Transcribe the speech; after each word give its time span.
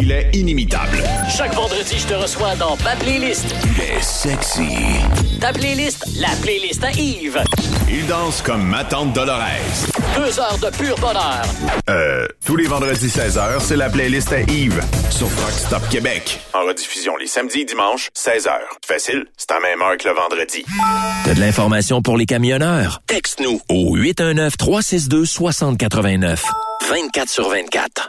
Il 0.00 0.10
est 0.10 0.30
inimitable. 0.34 0.98
Chaque 1.36 1.52
vendredi, 1.54 1.96
je 1.98 2.06
te 2.06 2.14
reçois 2.14 2.54
dans 2.56 2.76
ma 2.84 2.96
playlist. 2.96 3.44
Il 3.64 3.80
est 3.82 4.00
sexy. 4.02 4.76
Ta 5.40 5.52
playlist, 5.52 6.04
la 6.18 6.30
playlist 6.42 6.82
à 6.84 6.90
Yves. 6.92 7.42
Il 7.88 8.06
danse 8.06 8.40
comme 8.42 8.62
ma 8.62 8.84
tante 8.84 9.12
Dolores. 9.12 9.38
Deux 10.16 10.38
heures 10.40 10.58
de 10.58 10.70
pur 10.76 10.96
bonheur. 10.98 11.42
Euh, 11.90 12.26
tous 12.44 12.56
les 12.56 12.66
vendredis 12.66 13.06
16h, 13.08 13.60
c'est 13.60 13.76
la 13.76 13.88
playlist 13.90 14.32
à 14.32 14.40
Yves 14.40 14.80
sur 15.10 15.26
Rock 15.26 15.50
Stop 15.52 15.88
Québec. 15.90 16.40
En 16.54 16.64
rediffusion 16.64 17.16
les 17.16 17.26
samedis 17.26 17.60
et 17.60 17.64
dimanches, 17.64 18.08
16h. 18.16 18.50
Facile, 18.86 19.26
c'est 19.36 19.50
à 19.52 19.60
même 19.60 19.82
heure 19.82 19.96
que 19.98 20.08
le 20.08 20.14
vendredi. 20.14 20.64
T'as 21.24 21.34
de 21.34 21.40
l'information 21.40 22.00
pour 22.02 22.16
les 22.16 22.26
camionneurs? 22.26 23.02
Texte-nous 23.06 23.60
au 23.68 23.96
819-362-6089. 23.96 26.38
24 26.88 27.28
sur 27.28 27.48
24. 27.48 28.08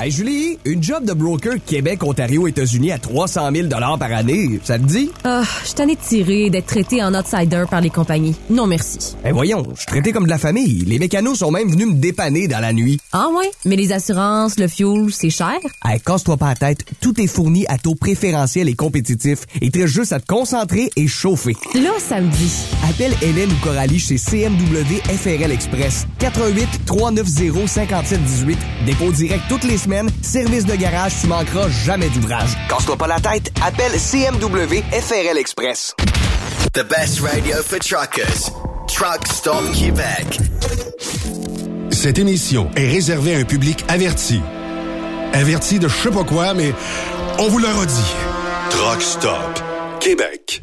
Hey 0.00 0.12
Julie, 0.12 0.60
une 0.64 0.80
job 0.80 1.04
de 1.04 1.12
broker 1.12 1.54
Québec, 1.66 2.04
Ontario, 2.04 2.46
États-Unis 2.46 2.92
à 2.92 2.98
300 2.98 3.50
000 3.52 3.68
par 3.68 4.12
année, 4.12 4.60
ça 4.62 4.78
te 4.78 4.84
dit? 4.84 5.10
Ah, 5.24 5.42
je 5.62 5.66
suis 5.66 5.74
tanné 5.74 5.96
de 5.96 6.00
tirer, 6.00 6.50
d'être 6.50 6.66
traité 6.66 7.02
en 7.02 7.12
outsider 7.16 7.64
par 7.68 7.80
les 7.80 7.90
compagnies. 7.90 8.36
Non 8.48 8.68
merci. 8.68 9.16
Eh 9.24 9.32
voyons, 9.32 9.66
je 9.74 9.80
suis 9.80 9.86
traité 9.86 10.12
comme 10.12 10.26
de 10.26 10.30
la 10.30 10.38
famille. 10.38 10.84
Les 10.84 11.00
mécanos 11.00 11.38
sont 11.38 11.50
même 11.50 11.68
venus 11.68 11.88
me 11.88 11.94
dépanner 11.94 12.46
dans 12.46 12.60
la 12.60 12.72
nuit. 12.72 13.00
Ah 13.12 13.26
ouais? 13.36 13.50
Mais 13.64 13.74
les 13.74 13.90
assurances, 13.90 14.56
le 14.60 14.68
fuel, 14.68 15.08
c'est 15.10 15.30
cher? 15.30 15.58
Hey, 15.84 15.98
casse-toi 15.98 16.36
pas 16.36 16.50
la 16.50 16.54
tête, 16.54 16.84
tout 17.00 17.20
est 17.20 17.26
fourni 17.26 17.66
à 17.66 17.76
taux 17.76 17.96
préférentiel 17.96 18.68
et 18.68 18.74
compétitif. 18.74 19.46
Te 19.48 19.78
reste 19.80 19.94
juste 19.94 20.12
à 20.12 20.20
te 20.20 20.26
concentrer 20.26 20.90
et 20.94 21.08
chauffer. 21.08 21.56
Là, 21.74 21.90
ça 21.98 22.20
me 22.20 22.30
dit. 22.30 22.52
Appelle 22.88 23.14
Hélène 23.20 23.50
ou 23.50 23.64
Coralie 23.64 23.98
chez 23.98 24.16
CMW 24.16 25.00
FRL 25.08 25.50
Express. 25.50 26.06
88 26.20 26.68
390 26.86 27.66
5718. 27.66 28.58
Dépôt 28.86 29.10
direct 29.10 29.42
toutes 29.48 29.64
les 29.64 29.76
semaines. 29.76 29.87
Service 30.22 30.66
de 30.66 30.74
garage, 30.74 31.12
tu 31.20 31.28
manqueras 31.28 31.68
jamais 31.70 32.10
d'ouvrage. 32.10 32.50
Casse-toi 32.68 32.96
pas 32.96 33.06
la 33.06 33.20
tête. 33.20 33.50
Appelle 33.64 33.92
CMW 33.92 34.82
FRL 34.92 35.38
Express. 35.38 35.94
The 36.74 36.84
best 36.84 37.20
radio 37.20 37.56
for 37.62 37.78
truckers. 37.78 38.50
Truck 38.86 39.26
Stop 39.26 39.72
Québec. 39.72 40.40
Cette 41.90 42.18
émission 42.18 42.70
est 42.76 42.86
réservée 42.86 43.34
à 43.34 43.38
un 43.38 43.44
public 43.44 43.82
averti. 43.88 44.40
Averti 45.32 45.78
de 45.78 45.88
je 45.88 45.96
sais 45.96 46.10
pas 46.10 46.24
quoi, 46.24 46.52
mais 46.52 46.74
on 47.38 47.48
vous 47.48 47.58
le 47.58 47.68
redit. 47.68 48.14
Truck 48.70 49.00
Stop 49.00 49.62
Québec. 50.00 50.62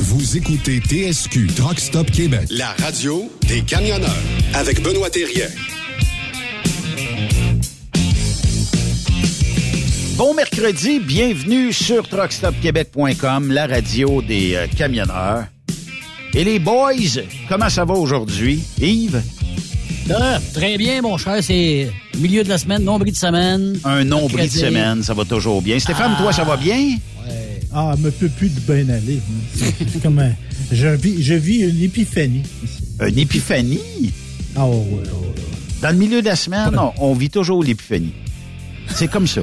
Vous 0.00 0.36
écoutez 0.36 0.80
TSQ 0.80 1.46
Truck 1.56 1.80
Stop 1.80 2.10
Québec, 2.10 2.48
la 2.50 2.74
radio 2.82 3.30
des 3.48 3.62
camionneurs 3.62 4.10
avec 4.52 4.82
Benoît 4.82 5.08
Thérien. 5.08 5.48
Bon 10.16 10.32
mercredi, 10.34 11.00
bienvenue 11.00 11.72
sur 11.72 12.08
truckstopquebec.com, 12.08 13.50
la 13.50 13.66
radio 13.66 14.22
des 14.22 14.54
euh, 14.54 14.66
camionneurs. 14.68 15.44
Et 16.34 16.44
les 16.44 16.58
boys, 16.58 16.92
comment 17.48 17.68
ça 17.68 17.84
va 17.84 17.94
aujourd'hui? 17.94 18.62
Yves? 18.80 19.22
Ah, 20.14 20.38
très 20.52 20.76
bien, 20.78 21.02
mon 21.02 21.16
cher. 21.18 21.42
C'est 21.42 21.90
milieu 22.18 22.44
de 22.44 22.48
la 22.48 22.58
semaine, 22.58 22.84
nombril 22.84 23.12
de 23.12 23.18
semaine. 23.18 23.78
Un 23.84 24.04
nombril 24.04 24.48
de 24.48 24.52
semaine, 24.54 25.02
ça 25.02 25.14
va 25.14 25.24
toujours 25.24 25.62
bien. 25.62 25.78
Stéphane, 25.78 26.12
Ah. 26.16 26.22
toi, 26.22 26.32
ça 26.32 26.44
va 26.44 26.56
bien? 26.56 26.96
Ah, 27.72 27.96
me 27.98 28.10
peut 28.10 28.28
plus 28.28 28.50
de 28.50 28.60
bien 28.60 28.88
aller. 28.94 29.18
C'est 29.56 30.00
comme 30.00 30.20
un- 30.20 30.32
je 30.70 30.86
vis, 30.88 31.22
je 31.24 31.34
vis 31.34 31.62
une 31.68 31.82
épiphanie. 31.82 32.42
Une 33.04 33.18
épiphanie? 33.18 34.12
Ah 34.54 34.64
ouais, 34.68 34.76
ouais, 34.76 34.98
ouais. 35.00 35.34
Dans 35.84 35.90
le 35.90 35.96
milieu 35.96 36.22
de 36.22 36.26
la 36.26 36.34
semaine, 36.34 36.78
on, 36.78 36.92
on 36.98 37.12
vit 37.12 37.28
toujours 37.28 37.62
l'épiphanie. 37.62 38.14
C'est 38.88 39.06
comme 39.06 39.26
ça. 39.26 39.42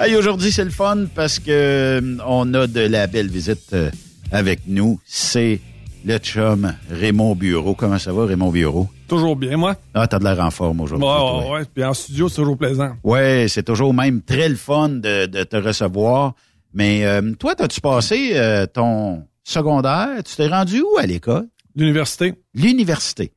Hey, 0.00 0.16
aujourd'hui, 0.16 0.50
c'est 0.50 0.64
le 0.64 0.70
fun 0.70 1.04
parce 1.14 1.38
que 1.38 1.50
euh, 1.50 2.16
on 2.26 2.54
a 2.54 2.66
de 2.66 2.80
la 2.80 3.06
belle 3.08 3.28
visite 3.28 3.74
euh, 3.74 3.90
avec 4.30 4.60
nous. 4.66 4.98
C'est 5.04 5.60
le 6.06 6.16
chum 6.16 6.72
Raymond 6.90 7.34
Bureau. 7.34 7.74
Comment 7.74 7.98
ça 7.98 8.14
va, 8.14 8.24
Raymond 8.24 8.50
Bureau? 8.50 8.88
Toujours 9.08 9.36
bien, 9.36 9.58
moi. 9.58 9.76
Ah, 9.92 10.06
t'as 10.06 10.18
de 10.18 10.24
l'air 10.24 10.40
en 10.40 10.50
forme 10.50 10.80
aujourd'hui. 10.80 11.06
Ouais, 11.06 11.14
toi. 11.14 11.38
ouais, 11.44 11.50
ouais. 11.50 11.64
Puis 11.74 11.84
en 11.84 11.92
studio, 11.92 12.30
c'est 12.30 12.36
toujours 12.36 12.56
plaisant. 12.56 12.92
Ouais, 13.04 13.44
c'est 13.46 13.64
toujours 13.64 13.92
même 13.92 14.22
très 14.22 14.48
le 14.48 14.56
fun 14.56 14.88
de, 14.88 15.26
de 15.26 15.42
te 15.42 15.56
recevoir. 15.56 16.32
Mais 16.72 17.04
euh, 17.04 17.32
toi, 17.38 17.54
t'as-tu 17.54 17.82
passé 17.82 18.30
euh, 18.36 18.64
ton 18.64 19.24
secondaire? 19.44 20.08
Tu 20.24 20.34
t'es 20.34 20.48
rendu 20.48 20.80
où 20.80 20.96
à 20.98 21.04
l'école? 21.04 21.48
L'université? 21.76 22.34
L'université. 22.54 23.32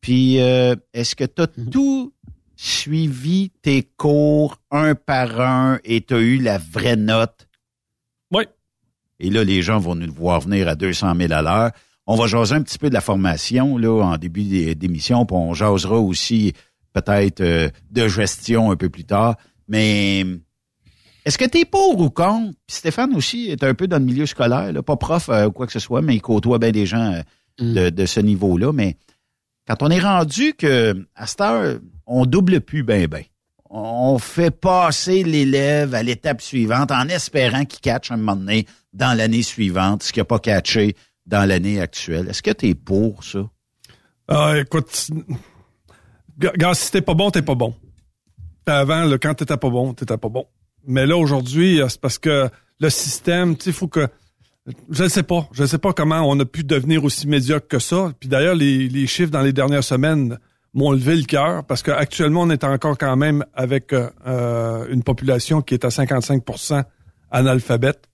Puis, 0.00 0.40
euh, 0.40 0.74
est-ce 0.92 1.16
que 1.16 1.24
t'as 1.24 1.46
tout 1.46 2.12
suivi 2.56 3.50
tes 3.62 3.82
cours 3.96 4.56
un 4.70 4.94
par 4.94 5.40
un 5.40 5.78
et 5.84 6.00
t'as 6.02 6.18
eu 6.20 6.38
la 6.38 6.58
vraie 6.58 6.96
note? 6.96 7.48
Oui. 8.32 8.44
Et 9.20 9.30
là, 9.30 9.44
les 9.44 9.62
gens 9.62 9.78
vont 9.78 9.94
nous 9.94 10.12
voir 10.12 10.40
venir 10.40 10.68
à 10.68 10.74
200 10.74 11.14
000 11.16 11.32
à 11.32 11.42
l'heure. 11.42 11.70
On 12.06 12.16
va 12.16 12.26
jaser 12.26 12.54
un 12.54 12.62
petit 12.62 12.78
peu 12.78 12.88
de 12.90 12.94
la 12.94 13.00
formation 13.00 13.78
là 13.78 14.02
en 14.04 14.16
début 14.18 14.42
d'é- 14.44 14.74
d'émission, 14.74 15.24
puis 15.24 15.36
on 15.36 15.54
jasera 15.54 15.98
aussi 15.98 16.52
peut-être 16.92 17.40
euh, 17.40 17.70
de 17.90 18.06
gestion 18.08 18.70
un 18.70 18.76
peu 18.76 18.90
plus 18.90 19.04
tard. 19.04 19.36
Mais 19.68 20.24
est-ce 21.24 21.38
que 21.38 21.46
tu 21.46 21.60
es 21.60 21.64
pour 21.64 21.98
ou 21.98 22.10
contre? 22.10 22.52
Puis 22.66 22.76
Stéphane 22.76 23.14
aussi 23.14 23.48
est 23.48 23.64
un 23.64 23.72
peu 23.72 23.86
dans 23.88 23.98
le 23.98 24.04
milieu 24.04 24.26
scolaire, 24.26 24.70
là, 24.72 24.82
pas 24.82 24.96
prof 24.96 25.30
euh, 25.30 25.46
ou 25.46 25.52
quoi 25.52 25.66
que 25.66 25.72
ce 25.72 25.78
soit, 25.78 26.02
mais 26.02 26.14
il 26.16 26.20
côtoie 26.20 26.58
bien 26.58 26.72
des 26.72 26.84
gens 26.84 27.12
euh, 27.14 27.22
de, 27.58 27.90
de 27.90 28.06
ce 28.06 28.20
niveau-là. 28.20 28.72
Mais 28.72 28.96
quand 29.66 29.82
on 29.82 29.90
est 29.90 30.00
rendu 30.00 30.54
que 30.54 31.06
à 31.14 31.26
cette 31.26 31.40
heure, 31.40 31.78
on 32.06 32.26
double 32.26 32.60
plus 32.60 32.82
ben 32.82 33.06
ben. 33.06 33.24
On 33.70 34.18
fait 34.18 34.52
passer 34.52 35.24
l'élève 35.24 35.94
à 35.94 36.02
l'étape 36.02 36.40
suivante 36.40 36.92
en 36.92 37.08
espérant 37.08 37.64
qu'il 37.64 37.80
catch 37.80 38.12
un 38.12 38.16
moment 38.16 38.36
donné 38.36 38.66
dans 38.92 39.16
l'année 39.16 39.42
suivante, 39.42 40.04
ce 40.04 40.12
qu'il 40.12 40.20
n'a 40.20 40.26
pas 40.26 40.38
catché 40.38 40.94
dans 41.26 41.48
l'année 41.48 41.80
actuelle. 41.80 42.28
Est-ce 42.28 42.42
que 42.42 42.52
tu 42.52 42.68
es 42.68 42.74
pour 42.74 43.24
ça? 43.24 43.40
Ah, 44.28 44.54
écoute, 44.58 45.10
gars, 46.38 46.74
si 46.74 46.92
t'es 46.92 47.00
pas 47.00 47.14
bon, 47.14 47.30
t'es 47.30 47.42
pas 47.42 47.56
bon. 47.56 47.74
Avant, 48.66 49.04
là, 49.04 49.18
quand 49.18 49.34
t'étais 49.34 49.56
pas 49.56 49.70
bon, 49.70 49.92
t'étais 49.92 50.18
pas 50.18 50.28
bon. 50.28 50.46
Mais 50.86 51.06
là, 51.06 51.16
aujourd'hui, 51.16 51.80
euh, 51.80 51.88
c'est 51.88 52.00
parce 52.00 52.18
que 52.18 52.48
le 52.78 52.90
système, 52.90 53.56
tu 53.56 53.64
sais, 53.64 53.70
il 53.70 53.74
faut 53.74 53.88
que... 53.88 54.06
Je 54.90 55.04
ne 55.04 55.08
sais 55.08 55.22
pas. 55.22 55.48
Je 55.52 55.62
ne 55.62 55.66
sais 55.66 55.78
pas 55.78 55.92
comment 55.92 56.22
on 56.28 56.38
a 56.40 56.44
pu 56.44 56.64
devenir 56.64 57.04
aussi 57.04 57.26
médiocre 57.26 57.68
que 57.68 57.78
ça. 57.78 58.12
Puis 58.18 58.28
d'ailleurs, 58.28 58.54
les, 58.54 58.88
les 58.88 59.06
chiffres 59.06 59.30
dans 59.30 59.42
les 59.42 59.52
dernières 59.52 59.84
semaines 59.84 60.38
m'ont 60.74 60.90
levé 60.90 61.16
le 61.16 61.24
cœur 61.24 61.64
parce 61.64 61.82
qu'actuellement, 61.82 62.42
on 62.42 62.50
est 62.50 62.64
encore 62.64 62.98
quand 62.98 63.16
même 63.16 63.44
avec 63.54 63.92
euh, 63.92 64.10
euh, 64.26 64.86
une 64.90 65.02
population 65.02 65.62
qui 65.62 65.74
est 65.74 65.84
à 65.84 65.88
55% 65.88 66.84
analphabète. 67.30 68.08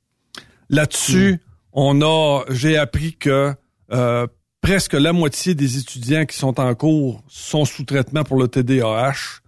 Là-dessus, 0.69 1.41
on 1.73 2.03
a, 2.03 2.45
j'ai 2.51 2.77
appris 2.77 3.15
que 3.15 3.55
euh, 3.93 4.27
presque 4.61 4.93
la 4.93 5.13
moitié 5.13 5.55
des 5.55 5.79
étudiants 5.79 6.27
qui 6.27 6.37
sont 6.37 6.61
en 6.61 6.75
cours 6.75 7.23
sont 7.29 7.65
sous 7.65 7.85
traitement 7.85 8.25
pour 8.25 8.39
le 8.39 8.47
TDAH. 8.47 9.40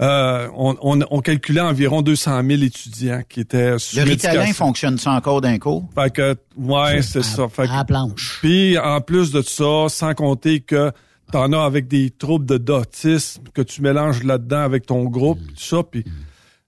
Euh, 0.00 0.48
on, 0.54 0.76
on, 0.80 1.00
on 1.10 1.20
calculait 1.20 1.60
environ 1.60 2.02
200 2.02 2.42
000 2.48 2.62
étudiants 2.62 3.22
qui 3.28 3.40
étaient 3.40 3.78
sous 3.80 3.96
Le 3.96 4.04
Ritalin 4.04 4.52
fonctionne 4.52 4.96
ça 4.96 5.10
encore 5.12 5.40
d'un 5.40 5.58
cours? 5.58 5.88
Fait 5.94 6.12
que, 6.12 6.36
ouais, 6.56 7.02
c'est 7.02 7.22
ça. 7.24 7.48
Fait 7.48 7.66
que- 7.66 7.72
À 7.72 7.78
la 7.78 7.84
planche. 7.84 8.38
puis, 8.40 8.78
en 8.78 9.00
plus 9.00 9.32
de 9.32 9.42
ça, 9.42 9.86
sans 9.88 10.14
compter 10.14 10.60
que 10.60 10.92
t'en 11.32 11.52
as 11.52 11.64
avec 11.64 11.88
des 11.88 12.10
troubles 12.10 12.46
de 12.46 12.58
d'autisme 12.58 13.42
que 13.52 13.60
tu 13.62 13.82
mélanges 13.82 14.22
là-dedans 14.22 14.60
avec 14.60 14.86
ton 14.86 15.04
groupe, 15.04 15.40
tout 15.48 15.54
ça, 15.62 15.82
puis 15.82 16.04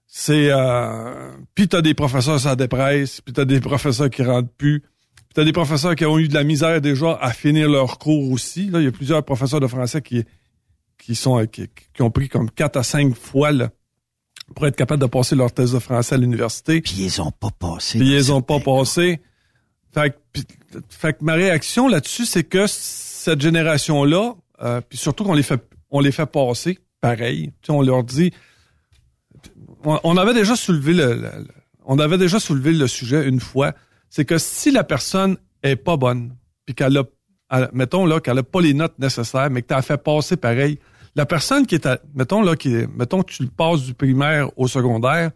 c'est... 0.05 0.49
Euh, 0.51 1.31
puis 1.55 1.67
t'as 1.69 1.81
des 1.81 1.93
professeurs 1.93 2.39
ça 2.39 2.55
dépresse, 2.57 3.21
puis 3.21 3.33
t'as 3.33 3.45
des 3.45 3.61
professeurs 3.61 4.09
qui 4.09 4.23
rentrent 4.23 4.51
plus, 4.57 4.81
puis 4.81 4.89
t'as 5.33 5.45
des 5.45 5.53
professeurs 5.53 5.95
qui 5.95 6.05
ont 6.05 6.19
eu 6.19 6.27
de 6.27 6.33
la 6.33 6.43
misère 6.43 6.81
déjà 6.81 7.17
à 7.21 7.31
finir 7.31 7.69
leur 7.69 7.97
cours 7.97 8.29
aussi. 8.31 8.69
Là, 8.69 8.79
il 8.81 8.83
y 8.85 8.87
a 8.87 8.91
plusieurs 8.91 9.23
professeurs 9.23 9.61
de 9.61 9.67
français 9.67 10.01
qui 10.01 10.25
qui 11.01 11.15
sont 11.15 11.45
qui, 11.47 11.67
qui 11.93 12.01
ont 12.01 12.11
pris 12.11 12.29
comme 12.29 12.49
quatre 12.49 12.77
à 12.77 12.83
cinq 12.83 13.15
fois 13.15 13.51
là, 13.51 13.69
pour 14.55 14.67
être 14.67 14.75
capables 14.75 15.01
de 15.01 15.07
passer 15.07 15.35
leur 15.35 15.51
thèse 15.51 15.73
de 15.73 15.79
français 15.79 16.15
à 16.15 16.17
l'université. 16.17 16.81
Puis 16.81 16.95
ils 16.99 17.21
ont 17.21 17.31
pas 17.31 17.49
passé. 17.57 17.99
Puis 17.99 18.13
ils 18.13 18.31
ont 18.31 18.41
pas 18.41 18.59
passé. 18.59 19.19
Fait 19.93 20.11
que, 20.11 20.15
puis- 20.31 20.45
fait 20.89 21.13
que 21.13 21.23
ma 21.23 21.33
réaction 21.33 21.87
là-dessus, 21.87 22.25
c'est 22.25 22.43
que 22.45 22.65
cette 22.67 23.41
génération-là, 23.41 24.35
euh, 24.61 24.79
puis 24.87 24.97
surtout 24.97 25.23
qu'on 25.25 25.33
les 25.33 25.43
fait 25.43 25.61
on 25.89 25.99
les 25.99 26.11
fait 26.13 26.25
passer 26.25 26.79
pareil. 27.01 27.47
Tu 27.61 27.67
sais, 27.67 27.71
on 27.73 27.81
leur 27.81 28.03
dit. 28.03 28.31
On, 29.83 29.99
on 30.03 30.17
avait 30.17 30.33
déjà 30.33 30.55
soulevé 30.55 30.93
le, 30.93 31.13
le- 31.13 31.21
le- 31.21 31.47
on 31.85 31.97
avait 31.99 32.17
déjà 32.17 32.39
soulevé 32.39 32.71
le 32.73 32.87
sujet 32.87 33.27
une 33.27 33.39
fois. 33.39 33.73
C'est 34.09 34.23
que 34.25 34.37
si 34.37 34.71
la 34.71 34.83
personne 34.83 35.37
est 35.63 35.75
pas 35.75 35.97
bonne, 35.97 36.35
puis 36.65 36.75
qu'elle 36.75 36.95
a, 36.97 37.69
mettons 37.73 38.05
là, 38.05 38.19
qu'elle 38.19 38.37
a 38.37 38.43
pas 38.43 38.61
les 38.61 38.73
notes 38.73 38.97
nécessaires, 38.99 39.49
mais 39.49 39.61
que 39.63 39.67
tu 39.69 39.73
as 39.73 39.81
fait 39.81 39.97
passer 39.97 40.37
pareil, 40.37 40.77
la 41.15 41.25
personne 41.25 41.65
qui 41.65 41.75
est 41.75 41.85
à, 41.85 41.99
mettons 42.15 42.41
là, 42.41 42.55
qui 42.55 42.73
est, 42.75 42.87
mettons 42.95 43.21
que 43.23 43.31
tu 43.33 43.43
le 43.43 43.49
passes 43.49 43.81
du 43.83 43.93
primaire 43.93 44.49
au 44.57 44.67
secondaire, 44.67 45.31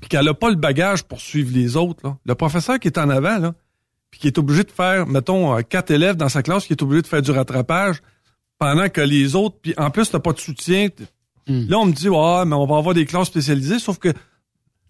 puis 0.00 0.08
qu'elle 0.08 0.26
a 0.28 0.34
pas 0.34 0.48
le 0.50 0.56
bagage 0.56 1.02
pour 1.04 1.20
suivre 1.20 1.50
les 1.52 1.76
autres, 1.76 2.00
là. 2.06 2.16
Le 2.24 2.34
professeur 2.34 2.78
qui 2.78 2.88
est 2.88 2.98
en 2.98 3.10
avant, 3.10 3.38
là, 3.38 3.54
puis 4.10 4.18
qui 4.20 4.26
est 4.26 4.38
obligé 4.38 4.64
de 4.64 4.70
faire, 4.70 5.06
mettons, 5.06 5.56
euh, 5.56 5.60
quatre 5.62 5.90
élèves 5.90 6.16
dans 6.16 6.28
sa 6.28 6.42
classe, 6.42 6.66
qui 6.66 6.72
est 6.72 6.82
obligé 6.82 7.02
de 7.02 7.06
faire 7.06 7.22
du 7.22 7.30
rattrapage, 7.30 8.00
pendant 8.58 8.88
que 8.88 9.00
les 9.02 9.34
autres, 9.36 9.56
puis 9.62 9.74
en 9.76 9.90
plus, 9.90 10.10
t'as 10.10 10.18
pas 10.20 10.32
de 10.32 10.38
soutien. 10.40 10.88
t- 10.88 11.04
Là, 11.68 11.78
on 11.78 11.86
me 11.86 11.92
dit, 11.92 12.08
ouais, 12.08 12.44
mais 12.46 12.54
on 12.54 12.66
va 12.66 12.76
avoir 12.78 12.94
des 12.94 13.04
classes 13.06 13.26
spécialisées, 13.28 13.78
sauf 13.78 13.98
que 13.98 14.08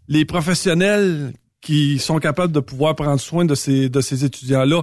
les 0.08 0.24
professionnels 0.24 1.32
qui 1.60 1.98
sont 1.98 2.18
capables 2.18 2.52
de 2.52 2.60
pouvoir 2.60 2.94
prendre 2.96 3.20
soin 3.20 3.44
de 3.44 3.54
ces, 3.54 3.88
de 3.88 4.00
ces 4.00 4.24
étudiants-là, 4.24 4.82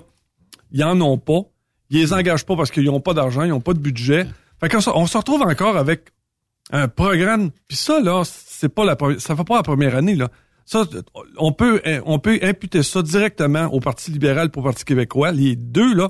ils 0.71 0.83
en 0.83 0.99
ont 1.01 1.17
pas. 1.17 1.41
Ils 1.89 1.99
les 1.99 2.13
engagent 2.13 2.45
pas 2.45 2.55
parce 2.55 2.71
qu'ils 2.71 2.85
n'ont 2.85 2.99
pas 2.99 3.13
d'argent, 3.13 3.43
ils 3.43 3.49
n'ont 3.49 3.59
pas 3.61 3.73
de 3.73 3.79
budget. 3.79 4.27
Fait 4.59 4.69
qu'on 4.69 4.81
se- 4.81 4.89
on 4.89 5.05
se 5.07 5.17
retrouve 5.17 5.41
encore 5.43 5.77
avec 5.77 6.09
un 6.71 6.87
programme. 6.87 7.51
Puis 7.67 7.77
ça, 7.77 7.99
là, 7.99 8.23
c'est 8.25 8.69
pas 8.69 8.85
la 8.85 8.95
première, 8.95 9.21
ça 9.21 9.35
fait 9.35 9.43
pas 9.43 9.55
la 9.57 9.63
première 9.63 9.95
année, 9.95 10.15
là. 10.15 10.29
Ça, 10.65 10.83
on 11.37 11.53
peut, 11.53 11.81
on 12.05 12.19
peut 12.19 12.39
imputer 12.41 12.83
ça 12.83 13.01
directement 13.01 13.65
au 13.67 13.79
Parti 13.79 14.11
libéral 14.11 14.51
pour 14.51 14.63
au 14.63 14.65
Parti 14.65 14.83
québécois. 14.83 15.31
Les 15.31 15.55
deux, 15.55 15.93
là, 15.93 16.09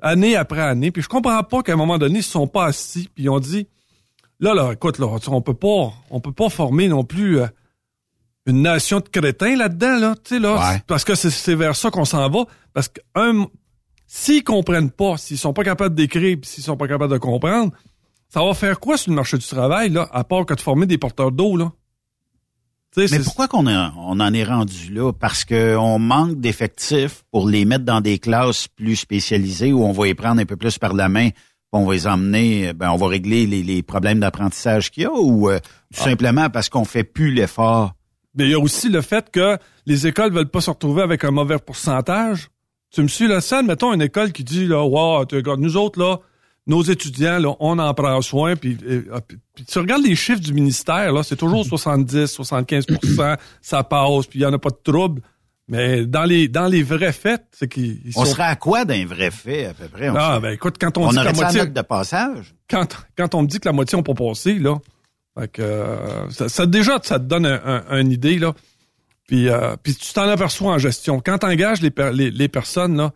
année 0.00 0.34
après 0.34 0.62
année. 0.62 0.90
Puis 0.90 1.02
je 1.02 1.08
comprends 1.08 1.42
pas 1.42 1.62
qu'à 1.62 1.74
un 1.74 1.76
moment 1.76 1.98
donné, 1.98 2.20
ils 2.20 2.22
se 2.22 2.30
sont 2.30 2.46
pas 2.46 2.64
assis 2.64 3.10
puis 3.14 3.24
ils 3.24 3.28
ont 3.28 3.38
dit, 3.40 3.66
là, 4.40 4.54
là, 4.54 4.72
écoute, 4.72 4.98
là, 4.98 5.06
on 5.26 5.42
peut 5.42 5.52
pas, 5.52 5.92
on 6.08 6.20
peut 6.20 6.32
pas 6.32 6.48
former 6.48 6.88
non 6.88 7.04
plus 7.04 7.40
euh, 7.40 7.46
une 8.46 8.62
nation 8.62 9.00
de 9.00 9.08
crétins 9.10 9.56
là-dedans, 9.56 9.98
là, 9.98 10.14
tu 10.24 10.36
sais, 10.36 10.40
là, 10.40 10.56
parce 10.86 11.04
que 11.04 11.14
c'est 11.14 11.54
vers 11.54 11.76
ça 11.76 11.90
qu'on 11.90 12.06
s'en 12.06 12.30
va. 12.30 12.46
Parce 12.72 12.88
que 12.88 13.00
un, 13.14 13.44
s'ils 14.06 14.42
comprennent 14.42 14.90
pas, 14.90 15.18
s'ils 15.18 15.36
sont 15.36 15.52
pas 15.52 15.64
capables 15.64 15.94
d'écrire, 15.94 16.38
s'ils 16.44 16.64
sont 16.64 16.78
pas 16.78 16.88
capables 16.88 17.12
de 17.12 17.18
comprendre, 17.18 17.72
ça 18.28 18.44
va 18.44 18.54
faire 18.54 18.78
quoi 18.80 18.96
sur 18.96 19.10
le 19.10 19.16
marché 19.16 19.38
du 19.38 19.46
travail, 19.46 19.90
là, 19.90 20.08
à 20.12 20.24
part 20.24 20.46
que 20.46 20.54
de 20.54 20.60
former 20.60 20.86
des 20.86 20.98
porteurs 20.98 21.32
d'eau, 21.32 21.56
là? 21.56 21.72
Mais 22.96 23.20
pourquoi 23.20 23.48
qu'on 23.48 23.66
on 23.66 24.20
en 24.20 24.32
est 24.32 24.44
rendu 24.44 24.92
là? 24.92 25.12
Parce 25.12 25.44
qu'on 25.44 25.98
manque 25.98 26.40
d'effectifs 26.40 27.22
pour 27.30 27.48
les 27.48 27.64
mettre 27.64 27.84
dans 27.84 28.00
des 28.00 28.18
classes 28.18 28.66
plus 28.66 28.96
spécialisées 28.96 29.72
où 29.72 29.84
on 29.84 29.92
va 29.92 30.06
les 30.06 30.14
prendre 30.14 30.40
un 30.40 30.46
peu 30.46 30.56
plus 30.56 30.78
par 30.78 30.94
la 30.94 31.08
main, 31.08 31.28
on 31.70 31.84
va 31.84 31.92
les 31.92 32.06
emmener, 32.06 32.72
ben, 32.72 32.90
on 32.90 32.96
va 32.96 33.08
régler 33.08 33.46
les, 33.46 33.82
problèmes 33.82 34.20
d'apprentissage 34.20 34.90
qu'il 34.90 35.04
y 35.04 35.06
a 35.06 35.12
ou 35.12 35.48
euh, 35.48 35.58
tout 35.58 36.00
ah. 36.00 36.04
simplement 36.04 36.50
parce 36.50 36.68
qu'on 36.68 36.84
fait 36.84 37.04
plus 37.04 37.30
l'effort? 37.30 37.92
Mais 38.34 38.44
il 38.44 38.50
y 38.50 38.54
a 38.54 38.58
aussi 38.58 38.88
le 38.88 39.00
fait 39.00 39.30
que 39.30 39.58
les 39.86 40.06
écoles 40.06 40.32
veulent 40.32 40.50
pas 40.50 40.60
se 40.60 40.70
retrouver 40.70 41.02
avec 41.02 41.24
un 41.24 41.30
mauvais 41.30 41.58
pourcentage. 41.58 42.48
Tu 42.90 43.02
me 43.02 43.08
suis 43.08 43.28
la 43.28 43.40
scène, 43.40 43.66
mettons 43.66 43.92
une 43.92 44.02
école 44.02 44.32
qui 44.32 44.44
dit 44.44 44.66
là, 44.66 44.82
wow, 44.82 45.24
nous 45.58 45.76
autres 45.76 46.00
là, 46.00 46.20
nos 46.68 46.82
étudiants, 46.82 47.38
là, 47.38 47.56
on 47.58 47.78
en 47.78 47.94
prend 47.94 48.20
soin. 48.22 48.54
Puis, 48.54 48.76
ah, 49.12 49.20
tu 49.66 49.78
regardes 49.78 50.04
les 50.04 50.14
chiffres 50.14 50.40
du 50.40 50.52
ministère, 50.52 51.12
là, 51.12 51.22
c'est 51.22 51.36
toujours 51.36 51.64
70, 51.64 52.38
75% 52.38 53.36
ça 53.60 53.82
passe, 53.82 54.26
puis 54.26 54.38
il 54.38 54.42
n'y 54.42 54.46
en 54.46 54.52
a 54.52 54.58
pas 54.58 54.70
de 54.70 54.78
trouble. 54.82 55.22
Mais 55.70 56.06
dans 56.06 56.24
les 56.24 56.48
dans 56.48 56.66
les 56.66 56.82
vrais 56.82 57.12
faits, 57.12 57.44
c'est 57.52 57.68
qu'ils 57.68 58.00
On 58.16 58.24
serait 58.24 58.44
à 58.44 58.56
quoi 58.56 58.86
d'un 58.86 59.04
vrai 59.04 59.30
fait, 59.30 59.66
à 59.66 59.74
peu 59.74 59.86
près? 59.88 60.08
ah, 60.08 60.38
ben 60.40 60.52
écoute, 60.52 60.76
quand 60.80 60.96
on, 60.96 61.08
on 61.08 61.10
dit 61.10 61.18
que 61.18 61.24
la 61.24 61.32
moitié... 61.32 61.66
de 61.66 61.82
passage? 61.82 62.54
Quand, 62.70 62.86
quand 63.16 63.34
on 63.34 63.42
me 63.42 63.46
dit 63.46 63.60
que 63.60 63.68
la 63.68 63.72
moitié 63.74 63.98
ont 63.98 64.02
pas 64.02 64.14
passé, 64.14 64.58
là, 64.58 64.76
fait 65.38 65.48
que, 65.48 65.62
euh, 65.62 66.30
ça, 66.30 66.66
déjà, 66.66 66.98
ça 67.02 67.18
te 67.18 67.24
donne 67.24 67.46
un, 67.46 68.00
une 68.00 68.12
idée, 68.12 68.38
là. 68.38 68.54
Puis, 69.26 69.48
euh, 69.50 69.76
puis 69.82 69.94
tu 69.94 70.12
t'en 70.14 70.26
aperçois 70.28 70.72
en 70.72 70.78
gestion. 70.78 71.20
Quand 71.20 71.38
tu 71.38 71.46
engages 71.46 71.82
les, 71.82 71.92
les, 72.14 72.30
les 72.30 72.48
personnes, 72.48 72.96
là, 72.96 73.12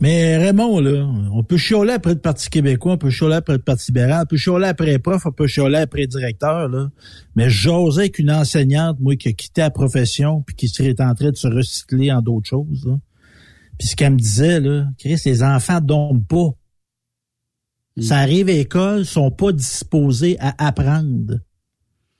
mais 0.00 0.38
Raymond, 0.38 0.80
là, 0.80 1.06
on 1.32 1.42
peut 1.42 1.58
chialer 1.58 1.92
après 1.92 2.14
le 2.14 2.20
Parti 2.20 2.48
québécois, 2.48 2.92
on 2.92 2.98
peut 2.98 3.10
chialer 3.10 3.34
après 3.34 3.52
le 3.52 3.58
Parti 3.58 3.88
libéral, 3.88 4.22
on 4.24 4.26
peut 4.26 4.36
chialer 4.36 4.66
après 4.66 4.86
les 4.86 4.98
profs, 4.98 5.26
on 5.26 5.32
peut 5.32 5.46
chialer 5.46 5.76
après 5.76 6.00
les 6.00 6.06
directeurs, 6.06 6.68
là. 6.68 6.90
Mais 7.34 7.50
j'osais 7.50 8.02
avec 8.02 8.18
une 8.18 8.30
enseignante, 8.30 8.98
moi, 8.98 9.16
qui 9.16 9.28
a 9.28 9.32
quitté 9.32 9.60
la 9.60 9.70
profession 9.70 10.42
puis 10.42 10.56
qui 10.56 10.68
serait 10.68 10.94
en 11.00 11.14
train 11.14 11.30
de 11.30 11.36
se 11.36 11.48
recycler 11.48 12.10
en 12.10 12.22
d'autres 12.22 12.48
choses, 12.48 12.86
là. 12.86 12.98
Puis 13.78 13.88
ce 13.88 13.96
qu'elle 13.96 14.14
me 14.14 14.18
disait, 14.18 14.58
là, 14.60 14.86
Chris, 14.98 15.20
les 15.26 15.42
enfants 15.42 15.82
dorment 15.82 16.24
pas. 16.24 16.52
Hmm. 17.96 18.02
Ça 18.02 18.18
arrive 18.18 18.48
à 18.48 18.52
l'école, 18.52 19.04
sont 19.04 19.30
pas 19.30 19.52
disposés 19.52 20.38
à 20.40 20.66
apprendre. 20.66 21.40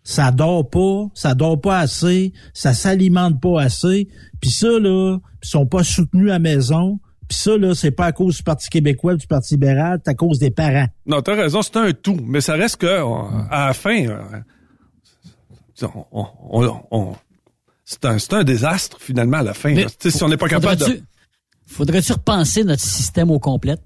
Ça 0.02 0.30
dort 0.30 0.68
pas, 0.68 1.08
ça 1.14 1.34
dort 1.34 1.60
pas 1.60 1.80
assez, 1.80 2.32
ça 2.52 2.74
s'alimente 2.74 3.40
pas 3.40 3.62
assez. 3.62 4.08
Puis 4.40 4.50
ça, 4.50 4.68
là, 4.78 5.18
ils 5.42 5.48
sont 5.48 5.66
pas 5.66 5.82
soutenus 5.82 6.28
à 6.28 6.34
la 6.34 6.38
maison 6.38 7.00
puis 7.28 7.38
ça, 7.38 7.56
là, 7.56 7.74
c'est 7.74 7.90
pas 7.90 8.06
à 8.06 8.12
cause 8.12 8.36
du 8.36 8.42
Parti 8.42 8.68
québécois, 8.68 9.16
du 9.16 9.26
Parti 9.26 9.54
libéral, 9.54 10.00
c'est 10.04 10.10
à 10.10 10.14
cause 10.14 10.38
des 10.38 10.50
parents. 10.50 10.86
Non, 11.06 11.22
t'as 11.22 11.34
raison, 11.34 11.62
c'est 11.62 11.76
un 11.76 11.92
tout. 11.92 12.18
Mais 12.24 12.40
ça 12.40 12.54
reste 12.54 12.76
que, 12.76 12.86
à 13.50 13.68
la 13.68 13.74
fin, 13.74 14.06
euh, 14.06 14.20
c'est 17.84 18.04
un, 18.04 18.16
un, 18.30 18.44
désastre, 18.44 18.98
finalement, 19.00 19.38
à 19.38 19.42
la 19.42 19.54
fin. 19.54 19.74
si 19.98 20.22
on 20.22 20.28
n'est 20.28 20.36
pas 20.36 20.48
capable 20.48 20.80
de... 20.80 21.02
Faudrait-tu 21.66 22.12
repenser 22.12 22.62
notre 22.62 22.82
système 22.82 23.30
au 23.30 23.40
complet? 23.40 23.76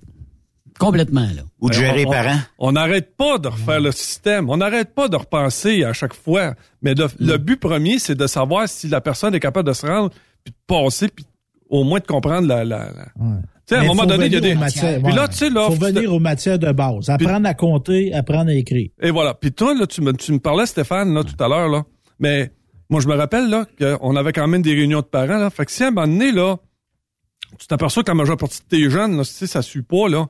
Complètement, 0.79 1.29
là. 1.35 1.43
Ou 1.61 1.69
de 1.69 1.75
gérer 1.75 1.99
les 1.99 2.07
parents. 2.07 2.39
On 2.59 2.73
n'arrête 2.73 3.15
pas 3.17 3.39
de 3.39 3.49
refaire 3.49 3.81
le 3.81 3.93
système. 3.93 4.49
On 4.49 4.57
n'arrête 4.59 4.95
pas 4.95 5.09
de 5.09 5.17
repenser 5.17 5.85
à 5.85 5.93
chaque 5.93 6.15
fois. 6.15 6.55
Mais 6.81 6.95
le, 6.95 7.07
le 7.19 7.37
but 7.37 7.59
premier, 7.59 7.99
c'est 7.99 8.15
de 8.15 8.27
savoir 8.27 8.69
si 8.69 8.89
la 8.89 9.03
personne 9.03 9.35
est 9.35 9.41
capable 9.41 9.69
de 9.69 9.75
se 9.75 9.87
rendre, 9.87 10.11
puis 10.43 10.53
de 10.53 10.57
passer, 10.67 11.09
puis 11.09 11.27
au 11.71 11.85
moins 11.85 12.01
de 12.01 12.07
comprendre 12.07 12.47
la... 12.47 12.65
la, 12.65 12.89
Tu 12.89 13.23
sais, 13.67 13.77
à 13.77 13.81
un 13.81 13.85
moment 13.85 14.05
donné, 14.05 14.27
il 14.27 14.33
y 14.33 14.37
a 14.37 14.41
des... 14.41 14.57
Puis 14.57 15.13
là, 15.15 15.29
tu 15.29 15.37
sais, 15.37 15.51
là... 15.51 15.67
faut 15.69 15.75
venir 15.75 16.13
aux 16.13 16.19
matières 16.19 16.59
de 16.59 16.73
base. 16.73 17.09
Apprendre 17.09 17.49
à 17.49 17.55
compter, 17.55 18.13
apprendre 18.13 18.51
à 18.51 18.55
écrire. 18.55 18.91
Et 19.01 19.11
voilà. 19.11 19.35
Puis 19.35 19.53
toi, 19.53 19.73
là, 19.75 19.87
tu 19.87 20.03
me, 20.03 20.13
tu 20.13 20.33
me 20.33 20.39
parlais, 20.41 20.67
Stéphane, 20.67 21.15
là, 21.15 21.23
tout 21.25 21.43
à 21.43 21.49
l'heure, 21.49 21.69
là. 21.69 21.85
Mais 22.19 22.51
moi, 22.91 23.01
je 23.01 23.09
me 23.09 23.15
rappelle, 23.15 23.49
là, 23.49 23.67
qu'on 23.79 24.17
avait 24.17 24.33
quand 24.33 24.49
même 24.49 24.63
des 24.63 24.75
réunions 24.75 25.01
de 25.01 25.07
parents, 25.07 25.39
là. 25.39 25.49
Fait 25.49 25.65
que 25.65 25.71
si 25.71 25.85
à 25.85 25.89
un 25.89 25.91
moment 25.93 26.09
donné, 26.09 26.33
là, 26.33 26.57
tu 27.59 27.67
t'aperçois 27.69 28.03
que 28.03 28.11
la 28.11 28.15
majeure 28.15 28.37
partie 28.37 28.61
de 28.61 28.77
tes 28.77 28.91
jeunes, 28.91 29.17
là, 29.17 29.25
tu 29.25 29.31
sais, 29.31 29.47
ça 29.47 29.63
suit 29.63 29.83
pas, 29.83 30.09
là. 30.09 30.27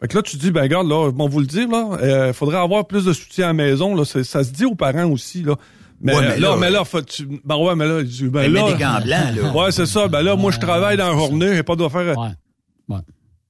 Fait 0.00 0.08
que 0.08 0.16
là, 0.16 0.22
tu 0.22 0.36
dis, 0.36 0.50
ben 0.50 0.62
regarde, 0.62 0.88
là, 0.88 1.12
bon, 1.12 1.28
vous 1.28 1.40
le 1.40 1.46
dire, 1.46 1.68
là, 1.68 1.98
il 2.00 2.08
euh, 2.08 2.32
faudrait 2.32 2.58
avoir 2.58 2.86
plus 2.86 3.04
de 3.04 3.12
soutien 3.12 3.44
à 3.44 3.48
la 3.48 3.52
maison, 3.52 3.94
là. 3.94 4.04
Ça 4.04 4.42
se 4.42 4.50
dit 4.50 4.64
aux 4.64 4.74
parents 4.74 5.08
aussi, 5.10 5.42
là. 5.42 5.54
Mais, 6.00 6.14
là, 6.14 6.36
là, 6.38 6.56
mais 6.56 6.70
là, 6.70 6.84
faut, 6.84 7.02
tu, 7.02 7.26
ben 7.44 7.56
ouais, 7.56 7.74
mais 7.76 7.86
là, 7.86 8.02
ben 8.22 8.52
là, 8.52 8.72
des 8.72 8.78
gants 8.78 9.00
blancs, 9.02 9.36
là. 9.36 9.52
Ouais, 9.52 9.70
c'est 9.70 9.86
ça. 9.86 10.08
Ben 10.08 10.22
là, 10.22 10.34
moi, 10.34 10.50
je 10.50 10.58
travaille 10.58 10.96
dans 10.96 11.10
la 11.10 11.14
journée, 11.14 11.54
j'ai 11.54 11.62
pas 11.62 11.76
de 11.76 11.86
faire. 11.88 12.18
Ouais. 12.18 12.28
ouais. 12.88 13.00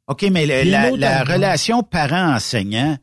OK, 0.08 0.26
mais 0.32 0.46
la, 0.46 0.90
la, 0.90 1.22
relation 1.22 1.84
parent-enseignant, 1.84 2.98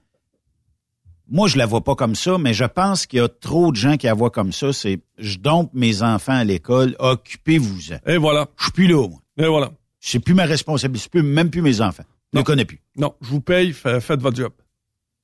moi, 1.29 1.47
je 1.47 1.57
la 1.57 1.65
vois 1.65 1.81
pas 1.81 1.95
comme 1.95 2.15
ça, 2.15 2.37
mais 2.37 2.53
je 2.53 2.65
pense 2.65 3.05
qu'il 3.05 3.19
y 3.19 3.21
a 3.21 3.29
trop 3.29 3.71
de 3.71 3.77
gens 3.77 3.95
qui 3.95 4.07
la 4.07 4.13
voient 4.13 4.31
comme 4.31 4.51
ça. 4.51 4.73
C'est, 4.73 4.99
je 5.17 5.37
dompe 5.37 5.71
mes 5.73 6.01
enfants 6.03 6.33
à 6.37 6.43
l'école, 6.43 6.95
occupez-vous-en. 6.99 7.99
Et 8.05 8.17
voilà. 8.17 8.47
Je 8.57 8.63
suis 8.63 8.71
plus 8.73 8.87
là, 8.87 9.07
moi. 9.07 9.19
Et 9.37 9.47
voilà. 9.47 9.71
C'est 9.99 10.19
plus 10.19 10.33
ma 10.33 10.45
responsabilité, 10.45 11.03
c'est 11.03 11.21
plus, 11.21 11.23
même 11.23 11.49
plus 11.49 11.61
mes 11.61 11.79
enfants. 11.79 12.03
Je 12.33 12.39
ne 12.39 12.43
connais 12.43 12.65
plus. 12.65 12.81
Non, 12.97 13.15
je 13.21 13.29
vous 13.29 13.41
paye, 13.41 13.71
faites 13.71 14.21
votre 14.21 14.35
job. 14.35 14.51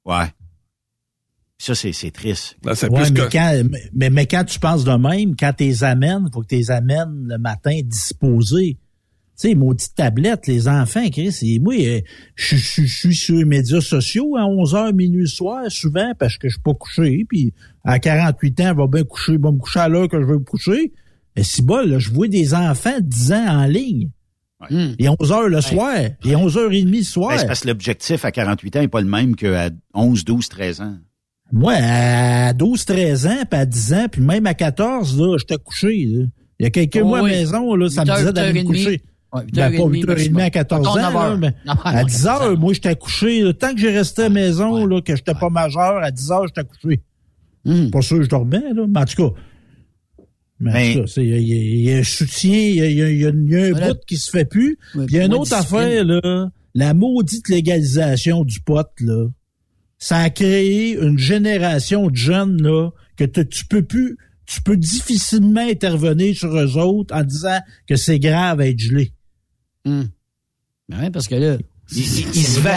Ouais. 0.05 0.27
Ça, 1.63 1.75
c'est 1.75 2.11
triste. 2.11 2.57
Ben, 2.61 2.73
mais, 2.91 3.21
quand, 3.31 3.63
mais, 3.93 4.25
quand 4.25 4.43
tu 4.43 4.59
penses 4.59 4.83
de 4.83 4.91
même, 4.91 5.33
quand 5.37 5.53
tu 5.57 5.63
les 5.63 5.85
amènes, 5.85 6.27
faut 6.33 6.41
que 6.41 6.47
tu 6.47 6.55
les 6.55 6.71
amènes 6.71 7.25
le 7.25 7.37
matin 7.37 7.79
disposés. 7.85 8.77
Tu 9.39 9.47
sais, 9.47 9.55
maudite 9.55 9.95
tablette, 9.95 10.45
les 10.47 10.67
enfants, 10.67 11.07
Chris, 11.09 11.59
moi, 11.61 11.73
euh, 11.75 12.01
je, 12.35 12.57
suis 12.57 13.15
sur 13.15 13.37
les 13.37 13.45
médias 13.45 13.79
sociaux 13.79 14.35
à 14.35 14.41
11h, 14.41 14.93
minuit 14.93 15.29
soir, 15.29 15.63
souvent, 15.69 16.11
parce 16.19 16.37
que 16.37 16.49
je 16.49 16.55
suis 16.55 16.61
pas 16.61 16.73
couché, 16.73 17.25
puis 17.29 17.53
à 17.85 17.97
48 17.97 18.59
ans, 18.59 18.73
va 18.75 18.87
bien 18.87 19.05
coucher, 19.05 19.37
va 19.37 19.53
me 19.53 19.57
coucher 19.57 19.79
à 19.79 19.87
l'heure 19.87 20.09
que 20.09 20.19
je 20.19 20.25
veux 20.25 20.39
me 20.39 20.43
coucher. 20.43 20.91
Mais 21.37 21.43
si 21.43 21.61
bol, 21.61 21.89
là, 21.89 21.97
je 21.97 22.11
vois 22.11 22.27
des 22.27 22.53
enfants 22.53 22.99
de 22.99 23.05
10 23.05 23.31
ans 23.31 23.47
en 23.47 23.65
ligne. 23.67 24.09
Ouais. 24.59 24.95
Et 24.99 25.07
11 25.07 25.15
h 25.17 25.47
le 25.47 25.61
soir. 25.61 25.95
Et 26.25 26.35
11 26.35 26.57
h 26.57 26.83
30 26.83 26.93
le 26.93 27.03
soir. 27.03 27.37
Ben, 27.37 27.47
parce 27.47 27.61
que 27.61 27.69
l'objectif 27.69 28.25
à 28.25 28.33
48 28.33 28.75
ans 28.75 28.79
n'est 28.81 28.87
pas 28.89 29.01
le 29.01 29.07
même 29.07 29.37
qu'à 29.37 29.69
11, 29.93 30.25
12, 30.25 30.49
13 30.49 30.81
ans. 30.81 30.97
Moi, 31.53 31.73
à 31.75 32.51
12, 32.53 32.83
13 32.83 33.27
ans, 33.27 33.43
puis 33.47 33.59
à 33.59 33.65
10 33.67 33.93
ans, 33.93 34.05
puis 34.11 34.21
même 34.21 34.47
à 34.47 34.55
14, 34.55 35.19
là, 35.19 35.37
j'étais 35.37 35.61
couché. 35.63 35.95
Il 35.95 36.29
y 36.59 36.65
a 36.65 36.71
quelques 36.71 36.97
mois 36.97 37.19
à 37.19 37.23
maison, 37.23 37.75
là, 37.75 37.89
ça 37.89 38.03
me 38.03 38.17
disait 38.17 38.33
d'aller 38.33 38.63
me 38.63 38.65
coucher. 38.65 39.03
ben, 39.31 39.45
pas 39.53 39.67
8h30 39.67 40.41
à 40.41 40.49
14 40.49 40.87
ans, 40.87 40.95
là, 40.95 41.37
mais 41.37 41.53
à 41.65 42.03
10 42.03 42.25
h 42.25 42.55
moi, 42.57 42.73
j'étais 42.73 42.95
couché. 42.95 43.53
Tant 43.53 43.71
que 43.75 43.79
j'ai 43.79 43.91
resté 43.91 44.23
à 44.23 44.25
la 44.25 44.29
maison, 44.31 44.87
là, 44.87 44.99
que 45.01 45.15
j'étais 45.15 45.35
pas 45.35 45.51
majeur, 45.51 45.97
à 45.97 46.09
10 46.09 46.27
h 46.27 46.47
j'étais 46.47 46.67
couché. 46.67 47.01
Hmm. 47.65 47.91
Pas 47.91 48.01
sûr 48.01 48.17
que 48.17 48.23
je 48.23 48.29
dormais, 48.29 48.73
là, 48.73 48.85
mais 48.89 48.99
en 48.99 49.05
tout 49.05 49.29
cas. 49.29 49.39
Mais, 50.59 50.95
cas, 50.95 51.01
il 51.17 51.83
y, 51.83 51.93
a 51.93 51.97
un 51.97 52.03
soutien, 52.03 52.57
il 52.57 52.75
y 52.77 52.81
a, 52.81 53.11
y 53.11 53.25
a, 53.25 53.29
un 53.29 53.89
bout 53.89 53.99
qui 54.07 54.17
se 54.17 54.31
fait 54.31 54.45
plus. 54.45 54.79
Il 54.95 55.11
y 55.11 55.19
a 55.19 55.25
une 55.25 55.35
autre 55.35 55.53
affaire, 55.53 56.03
là, 56.03 56.49
la 56.73 56.93
maudite 56.95 57.47
légalisation 57.47 58.43
du 58.43 58.59
pot, 58.59 58.87
là 59.01 59.27
ça 60.03 60.17
a 60.17 60.29
créé 60.29 60.99
une 60.99 61.17
génération 61.17 62.07
de 62.07 62.15
jeunes 62.17 62.61
là 62.61 62.89
que 63.15 63.23
tu 63.23 63.63
peux 63.63 63.83
plus, 63.83 64.17
tu 64.45 64.61
peux 64.61 64.75
difficilement 64.75 65.65
intervenir 65.65 66.35
sur 66.35 66.53
eux 66.57 66.77
autres 66.77 67.15
en 67.15 67.23
disant 67.23 67.59
que 67.87 67.95
c'est 67.95 68.19
grave 68.19 68.59
à 68.59 68.67
être 68.67 68.79
gelé. 68.79 69.13
Hum. 69.85 70.09
Ben 70.89 71.09
parce 71.09 71.29
que 71.29 71.35
là, 71.35 71.57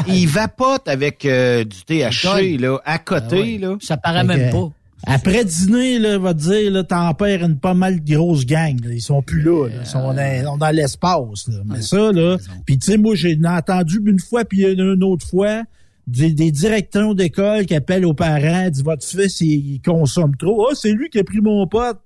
il, 0.07 0.29
vapote 0.29 0.87
avec 0.87 1.25
euh, 1.25 1.65
du 1.65 1.79
THC 1.85 2.61
là, 2.61 2.79
à 2.85 3.01
côté. 3.01 3.59
Ben 3.59 3.71
là. 3.71 3.77
Ça 3.81 3.97
paraît 3.97 4.23
même 4.23 4.53
pas. 4.53 4.71
Après 5.05 5.45
dîner, 5.45 5.99
là, 5.99 6.19
va 6.19 6.33
te 6.33 6.39
dire, 6.39 6.71
là, 6.71 6.85
t'en 6.85 7.13
perds 7.15 7.43
une 7.43 7.59
pas 7.59 7.75
mal 7.75 8.05
de 8.05 8.15
grosses 8.15 8.47
gangs. 8.47 8.79
Ils 8.89 9.03
sont 9.03 9.23
plus 9.23 9.43
là. 9.43 9.69
Ils 9.69 9.87
sont 9.87 10.15
dans, 10.15 10.59
dans 10.59 10.71
l'espace. 10.71 11.49
Mais 11.65 11.83
ça, 11.83 12.13
là. 12.13 12.37
Puis 12.65 12.79
tu 12.79 12.93
sais, 12.93 12.99
moi, 12.99 13.17
j'ai 13.17 13.37
entendu 13.45 14.01
une 14.07 14.21
fois 14.21 14.45
puis 14.45 14.63
une 14.63 15.03
autre 15.03 15.27
fois 15.27 15.65
des, 16.07 16.51
directeurs 16.51 17.15
d'école 17.15 17.67
qui 17.67 17.75
appellent 17.75 18.07
aux 18.07 18.15
parents, 18.15 18.69
disent 18.71 18.85
votre 18.85 19.05
fils, 19.05 19.41
il, 19.41 19.81
consomme 19.85 20.37
trop. 20.37 20.69
Ah, 20.71 20.75
c'est 20.75 20.93
lui 20.93 21.09
qui 21.11 21.19
a 21.19 21.25
pris 21.25 21.41
mon 21.41 21.67
pote. 21.67 22.01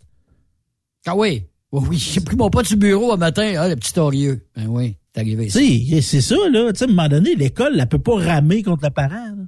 Ah 1.07 1.16
oui. 1.16 1.45
Oh 1.73 1.85
oui, 1.88 1.99
j'ai 1.99 2.21
pris 2.21 2.37
mon 2.37 2.50
pote 2.50 2.66
du 2.66 2.76
bureau 2.76 3.12
un 3.12 3.16
matin. 3.16 3.54
Ah, 3.59 3.69
le 3.69 3.76
petit 3.76 3.99
orieux. 3.99 4.47
Ben 4.57 4.66
oui, 4.66 4.97
c'est 5.14 5.21
arrivé. 5.21 5.49
Si, 5.49 6.02
c'est 6.02 6.21
ça, 6.21 6.37
là. 6.50 6.73
Tu 6.73 6.78
sais, 6.78 6.85
à 6.85 6.88
un 6.88 6.90
moment 6.90 7.09
donné, 7.09 7.35
l'école, 7.35 7.78
elle 7.78 7.88
peut 7.88 7.99
pas 7.99 8.16
ramer 8.16 8.62
contre 8.62 8.85
le 8.85 8.90
parent. 8.90 9.37
Là. 9.37 9.45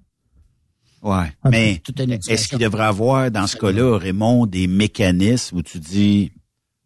Ouais. 1.03 1.33
Ah, 1.43 1.51
mais 1.51 1.83
est-ce 2.29 2.49
qu'il 2.49 2.59
devrait 2.59 2.85
avoir, 2.85 3.31
dans 3.31 3.49
ce 3.49 3.57
cas-là, 3.57 3.99
Raymond, 3.99 4.47
des 4.47 4.69
mécanismes 4.69 5.57
où 5.57 5.63
tu 5.63 5.79
dis, 5.79 6.31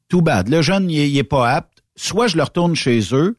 tout 0.09 0.23
bad, 0.23 0.49
le 0.49 0.63
jeune, 0.63 0.91
il 0.91 1.17
est 1.17 1.25
pas 1.25 1.51
apte. 1.51 1.85
Soit 1.97 2.29
je 2.29 2.37
le 2.37 2.43
retourne 2.43 2.75
chez 2.75 3.01
eux, 3.13 3.39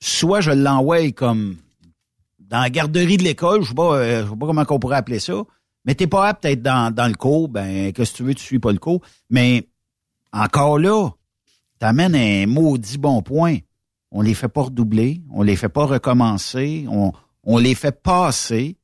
soit 0.00 0.40
je 0.40 0.50
l'envoie 0.50 1.12
comme 1.12 1.56
dans 2.54 2.60
la 2.60 2.70
garderie 2.70 3.16
de 3.16 3.24
l'école, 3.24 3.64
je 3.64 3.70
sais 3.70 3.74
pas, 3.74 3.96
euh, 3.96 4.22
sais 4.22 4.36
pas 4.36 4.46
comment 4.46 4.62
on 4.68 4.78
pourrait 4.78 4.98
appeler 4.98 5.18
ça, 5.18 5.42
mais 5.84 5.96
t'es 5.96 6.06
pas 6.06 6.28
apte 6.28 6.44
à 6.44 6.52
être 6.52 6.62
dans, 6.62 7.08
le 7.08 7.16
cours, 7.16 7.48
ben, 7.48 7.92
que 7.92 8.04
tu 8.04 8.22
veux, 8.22 8.32
tu 8.32 8.44
suis 8.44 8.60
pas 8.60 8.70
le 8.70 8.78
cours. 8.78 9.00
Mais 9.28 9.66
encore 10.32 10.78
là, 10.78 11.10
t'amènes 11.80 12.14
un 12.14 12.46
maudit 12.46 12.96
bon 12.96 13.22
point. 13.22 13.56
On 14.12 14.22
les 14.22 14.34
fait 14.34 14.46
pas 14.46 14.62
redoubler, 14.62 15.20
on 15.32 15.42
les 15.42 15.56
fait 15.56 15.68
pas 15.68 15.84
recommencer, 15.84 16.86
on, 16.88 17.10
on 17.42 17.58
les 17.58 17.74
fait 17.74 18.00
passer 18.00 18.76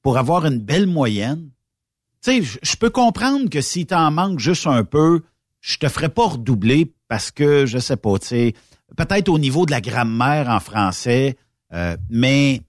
pour 0.00 0.16
avoir 0.16 0.46
une 0.46 0.60
belle 0.60 0.86
moyenne. 0.86 1.50
Tu 2.24 2.42
sais, 2.42 2.58
je 2.62 2.76
peux 2.76 2.88
comprendre 2.88 3.50
que 3.50 3.60
si 3.60 3.84
t'en 3.84 4.10
manques 4.10 4.38
juste 4.38 4.66
un 4.66 4.84
peu, 4.84 5.20
je 5.60 5.76
te 5.76 5.88
ferai 5.90 6.08
pas 6.08 6.28
redoubler 6.28 6.94
parce 7.08 7.30
que, 7.30 7.66
je 7.66 7.78
sais 7.78 7.98
pas, 7.98 8.18
tu 8.20 8.28
sais, 8.28 8.54
peut-être 8.96 9.28
au 9.28 9.38
niveau 9.38 9.66
de 9.66 9.70
la 9.70 9.82
grammaire 9.82 10.48
en 10.48 10.60
français, 10.60 11.36
euh, 11.74 11.94
mais 12.08 12.62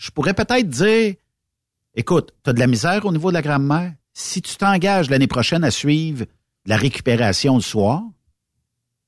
je 0.00 0.10
pourrais 0.10 0.32
peut-être 0.32 0.68
dire, 0.68 1.14
écoute, 1.94 2.32
tu 2.42 2.50
as 2.50 2.52
de 2.54 2.58
la 2.58 2.66
misère 2.66 3.04
au 3.04 3.12
niveau 3.12 3.28
de 3.28 3.34
la 3.34 3.42
grammaire. 3.42 3.92
Si 4.14 4.40
tu 4.40 4.56
t'engages 4.56 5.10
l'année 5.10 5.26
prochaine 5.26 5.62
à 5.62 5.70
suivre 5.70 6.24
la 6.64 6.78
récupération 6.78 7.56
le 7.56 7.60
soir, 7.60 8.02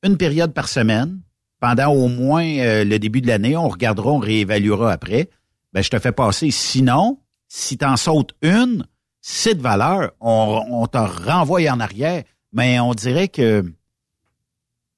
une 0.03 0.19
période 0.19 0.53
par 0.53 0.69
semaine, 0.69 1.23
pendant 1.61 1.93
au 1.93 2.09
moins 2.09 2.45
euh, 2.45 2.85
le 2.85 2.99
début 2.99 3.23
de 3.23 3.27
l'année, 3.29 3.57
on 3.57 3.71
regardera, 3.71 4.11
on 4.11 4.19
réévaluera 4.19 4.93
après, 4.93 5.31
ben, 5.73 5.83
je 5.83 5.89
te 5.89 5.99
fais 5.99 6.13
passer. 6.13 6.51
Sinon, 6.51 7.21
si 7.49 7.79
tu 7.79 7.87
en 7.87 7.97
sautes 7.97 8.35
une, 8.43 8.87
c'est 9.23 9.55
de 9.55 9.63
valeur, 9.63 10.13
on, 10.21 10.63
on 10.69 10.87
te 10.89 10.99
renvoie 10.99 11.71
en 11.71 11.81
arrière. 11.81 12.23
Mais 12.53 12.81
on 12.81 12.93
dirait 12.93 13.29
que 13.29 13.65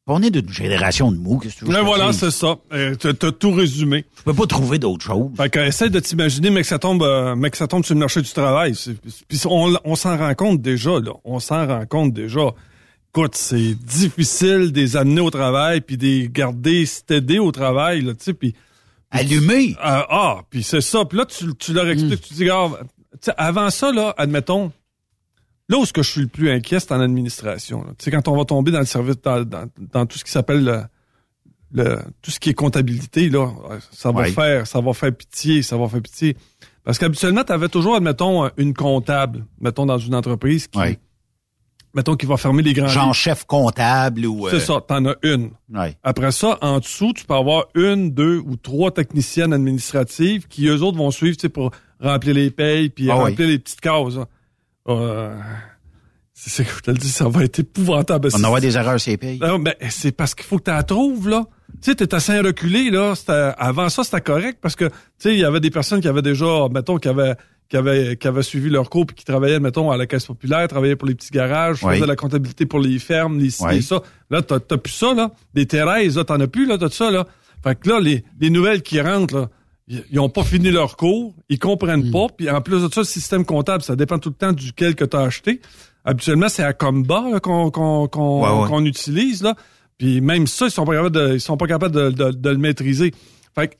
on 0.07 0.23
est 0.23 0.31
d'une 0.31 0.51
génération 0.51 1.11
de 1.11 1.17
mous, 1.17 1.39
qu'est-ce 1.39 1.61
que 1.61 1.65
tu 1.65 1.73
veux 1.73 1.81
voilà, 1.81 2.13
c'est 2.13 2.31
ça. 2.31 2.57
Euh, 2.73 2.95
t'as, 2.95 3.33
tout 3.33 3.53
résumé. 3.53 4.05
Je 4.19 4.23
peux 4.23 4.35
pas 4.35 4.47
trouver 4.47 4.79
d'autre 4.79 5.05
chose. 5.05 5.31
Fait 5.37 5.49
que, 5.49 5.59
essaie 5.61 5.89
de 5.89 5.99
t'imaginer, 5.99 6.51
mais 6.51 6.61
que 6.61 6.67
ça 6.67 6.79
tombe, 6.79 7.03
euh, 7.03 7.35
mais 7.35 7.51
que 7.51 7.57
ça 7.57 7.67
tombe 7.67 7.85
sur 7.85 7.95
le 7.95 8.01
marché 8.01 8.21
du 8.21 8.31
travail. 8.31 8.75
Puis 9.29 9.41
on, 9.47 9.75
on 9.85 9.95
s'en 9.97 10.17
rend 10.19 10.35
compte 10.35 10.61
déjà, 10.61 11.01
là. 11.01 11.13
On 11.25 11.41
s'en 11.41 11.67
rend 11.67 11.87
compte 11.87 12.13
déjà. 12.13 12.53
Écoute, 13.17 13.35
c'est 13.35 13.75
difficile 13.75 14.73
de 14.73 14.81
les 14.81 14.97
amener 14.97 15.21
au 15.21 15.31
travail, 15.31 15.81
puis 15.81 15.97
de 15.97 16.05
les 16.05 16.29
garder 16.29 16.85
stédés 16.85 17.39
au 17.39 17.53
travail, 17.53 18.03
là, 18.03 18.13
tu 18.13 18.25
sais, 18.25 18.35
puis... 18.35 18.55
Allumés. 19.11 19.77
Euh, 19.79 20.03
ah, 20.11 20.41
puis 20.51 20.65
c'est 20.65 20.81
ça. 20.81 21.05
Puis 21.05 21.17
là, 21.17 21.25
tu, 21.25 21.55
tu 21.55 21.73
leur 21.73 21.89
expliques, 21.89 22.21
mm. 22.21 22.29
tu 22.29 22.35
dis, 22.35 22.43
regarde, 22.43 22.81
avant 23.37 23.71
ça, 23.71 23.93
là, 23.93 24.13
admettons, 24.19 24.73
Là 25.69 25.79
où 25.79 25.87
ce 25.87 25.93
que 25.93 26.03
je 26.03 26.11
suis 26.11 26.21
le 26.21 26.29
plus 26.29 26.51
inquiet, 26.51 26.79
c'est 26.81 26.93
en 26.93 27.01
administration. 27.01 27.87
Sais, 27.99 28.11
quand 28.11 28.29
on 28.29 28.37
va 28.37 28.45
tomber 28.45 28.71
dans 28.71 28.81
le 28.81 28.85
service, 28.85 29.17
dans, 29.23 30.07
tout 30.07 30.19
ce 30.19 30.25
qui 30.25 30.31
s'appelle 30.31 30.87
le, 31.73 31.99
tout 32.21 32.31
ce 32.31 32.39
qui 32.39 32.51
est 32.51 32.55
comptabilité, 32.55 33.31
là, 33.31 33.51
ça 33.91 34.13
va 34.13 34.25
faire, 34.25 34.67
ça 34.67 34.81
va 34.81 34.93
faire 34.93 35.15
pitié, 35.15 35.63
ça 35.63 35.77
va 35.77 35.89
faire 35.89 36.03
pitié. 36.03 36.37
Parce 36.85 36.99
qu'habituellement, 36.99 37.45
tu 37.45 37.53
avais 37.53 37.69
toujours, 37.71 37.97
admettons, 37.97 38.51
une 38.59 38.75
comptable, 38.75 39.47
mettons, 39.59 39.87
dans 39.87 39.97
une 39.97 40.15
entreprise 40.15 40.67
qui, 40.67 40.79
mettons, 41.95 42.15
qui 42.15 42.27
va 42.27 42.37
fermer 42.37 42.63
les 42.63 42.75
grands 42.75 42.89
Genre 42.89 43.15
chef 43.15 43.45
comptable 43.47 44.27
ou... 44.27 44.49
C'est 44.51 44.57
euh, 44.57 44.61
ça, 44.61 44.81
t'en 44.87 45.07
as 45.07 45.17
une. 45.23 45.53
Après 46.03 46.31
ça, 46.31 46.59
en 46.61 46.81
dessous, 46.81 47.15
tu 47.15 47.25
peux 47.25 47.35
avoir 47.35 47.67
une, 47.75 48.11
deux 48.11 48.39
ou 48.39 48.57
trois 48.57 48.91
techniciennes 48.91 49.55
administratives 49.55 50.47
qui, 50.47 50.67
eux 50.67 50.83
autres, 50.83 50.99
vont 50.99 51.11
suivre, 51.11 51.37
tu 51.37 51.43
sais, 51.43 51.49
pour 51.49 51.71
remplir 52.01 52.35
les 52.35 52.51
payes 52.51 52.91
puis 52.91 53.11
ah 53.11 53.15
remplir 53.15 53.49
les 53.49 53.59
petites 53.59 53.81
cases. 53.81 54.19
Euh, 54.89 55.35
c'est 56.35 56.65
je 56.65 56.81
te 56.81 56.91
le 56.91 56.97
dis, 56.97 57.09
ça 57.09 57.29
va 57.29 57.45
être 57.45 57.61
épouvantable. 57.61 58.29
On 58.35 58.45
envoie 58.45 58.61
des 58.61 58.77
erreurs 58.77 59.01
c'est 59.01 59.17
pays. 59.17 59.39
Non, 59.39 59.59
mais 59.59 59.77
c'est 59.89 60.13
parce 60.13 60.35
qu'il 60.35 60.45
faut 60.45 60.59
que 60.59 60.65
tu 60.65 60.71
la 60.71 60.83
trouves, 60.83 61.29
là. 61.29 61.45
Tu 61.81 61.91
sais, 61.91 61.95
t'es 61.95 62.15
assez 62.15 62.39
reculé, 62.41 62.91
là. 62.91 63.15
Avant 63.57 63.89
ça, 63.89 64.05
c'était 64.05 64.21
correct 64.21 64.59
parce 64.61 64.77
que, 64.77 64.87
tu 64.87 64.93
sais, 65.19 65.33
il 65.33 65.39
y 65.39 65.45
avait 65.45 65.61
des 65.61 65.71
personnes 65.71 66.01
qui 66.01 66.09
avaient 66.09 66.23
déjà, 66.23 66.69
mettons, 66.71 66.99
qui 66.99 67.09
avaient, 67.09 67.35
qui 67.69 67.77
avaient, 67.77 68.17
qui 68.17 68.27
avaient 68.29 68.43
suivi 68.43 68.69
leur 68.69 68.91
cours 68.91 69.07
puis 69.07 69.15
qui 69.17 69.25
travaillaient, 69.25 69.61
mettons, 69.61 69.91
à 69.91 69.97
la 69.97 70.07
caisse 70.07 70.27
populaire, 70.27 70.67
travaillaient 70.69 70.97
pour 70.97 71.09
les 71.09 71.15
petits 71.15 71.31
garages, 71.31 71.79
faisaient 71.79 72.07
la 72.07 72.17
comptabilité 72.17 72.67
pour 72.67 72.81
les 72.81 72.99
fermes, 72.99 73.39
les 73.39 73.51
ci, 73.51 73.83
ça. 73.83 74.03
Là, 74.31 74.43
t'as, 74.43 74.59
plus 74.59 74.93
ça, 74.93 75.15
là. 75.15 75.31
Des 75.55 75.67
Thérèse, 75.67 76.17
là, 76.17 76.25
t'en 76.25 76.41
as 76.41 76.49
plus, 76.49 76.67
là, 76.67 76.79
t'as 76.79 76.91
ça, 76.91 77.11
là. 77.11 77.27
Fait 77.63 77.79
que 77.79 77.89
là, 77.89 78.01
les, 78.01 78.25
les 78.41 78.51
nouvelles 78.51 78.83
qui 78.83 79.01
rentrent, 79.01 79.35
là, 79.35 79.49
ils 79.87 80.19
ont 80.19 80.31
pas 80.31 80.45
fini 80.45 80.71
leur 80.71 80.97
cours, 80.97 81.35
ils 81.49 81.59
comprennent 81.59 82.09
hmm. 82.09 82.13
pas, 82.13 82.27
puis 82.37 82.49
en 82.51 82.61
plus 82.61 82.83
de 82.83 82.93
ça, 82.93 83.01
le 83.01 83.07
système 83.07 83.45
comptable, 83.45 83.83
ça 83.83 83.97
dépend 83.97 84.19
tout 84.19 84.31
le 84.31 84.35
temps 84.35 84.53
duquel 84.53 84.95
que 84.95 85.05
tu 85.05 85.17
as 85.17 85.21
acheté. 85.21 85.61
Habituellement, 86.05 86.49
c'est 86.49 86.63
à 86.63 86.73
Comba 86.73 87.41
qu'on 87.41 87.71
qu'on 87.71 88.85
utilise 88.85 89.43
là. 89.43 89.55
Puis 89.99 90.21
même 90.21 90.47
ça, 90.47 90.67
ils 90.67 90.71
sont 90.71 90.85
pas 90.85 90.95
capables 90.95 91.15
de, 91.15 91.35
ils 91.35 91.41
sont 91.41 91.57
pas 91.57 91.67
capables 91.67 91.95
de, 91.95 92.11
de, 92.11 92.51
le 92.51 92.59
maîtriser. 92.59 93.15
Fait 93.55 93.69
que, 93.69 93.75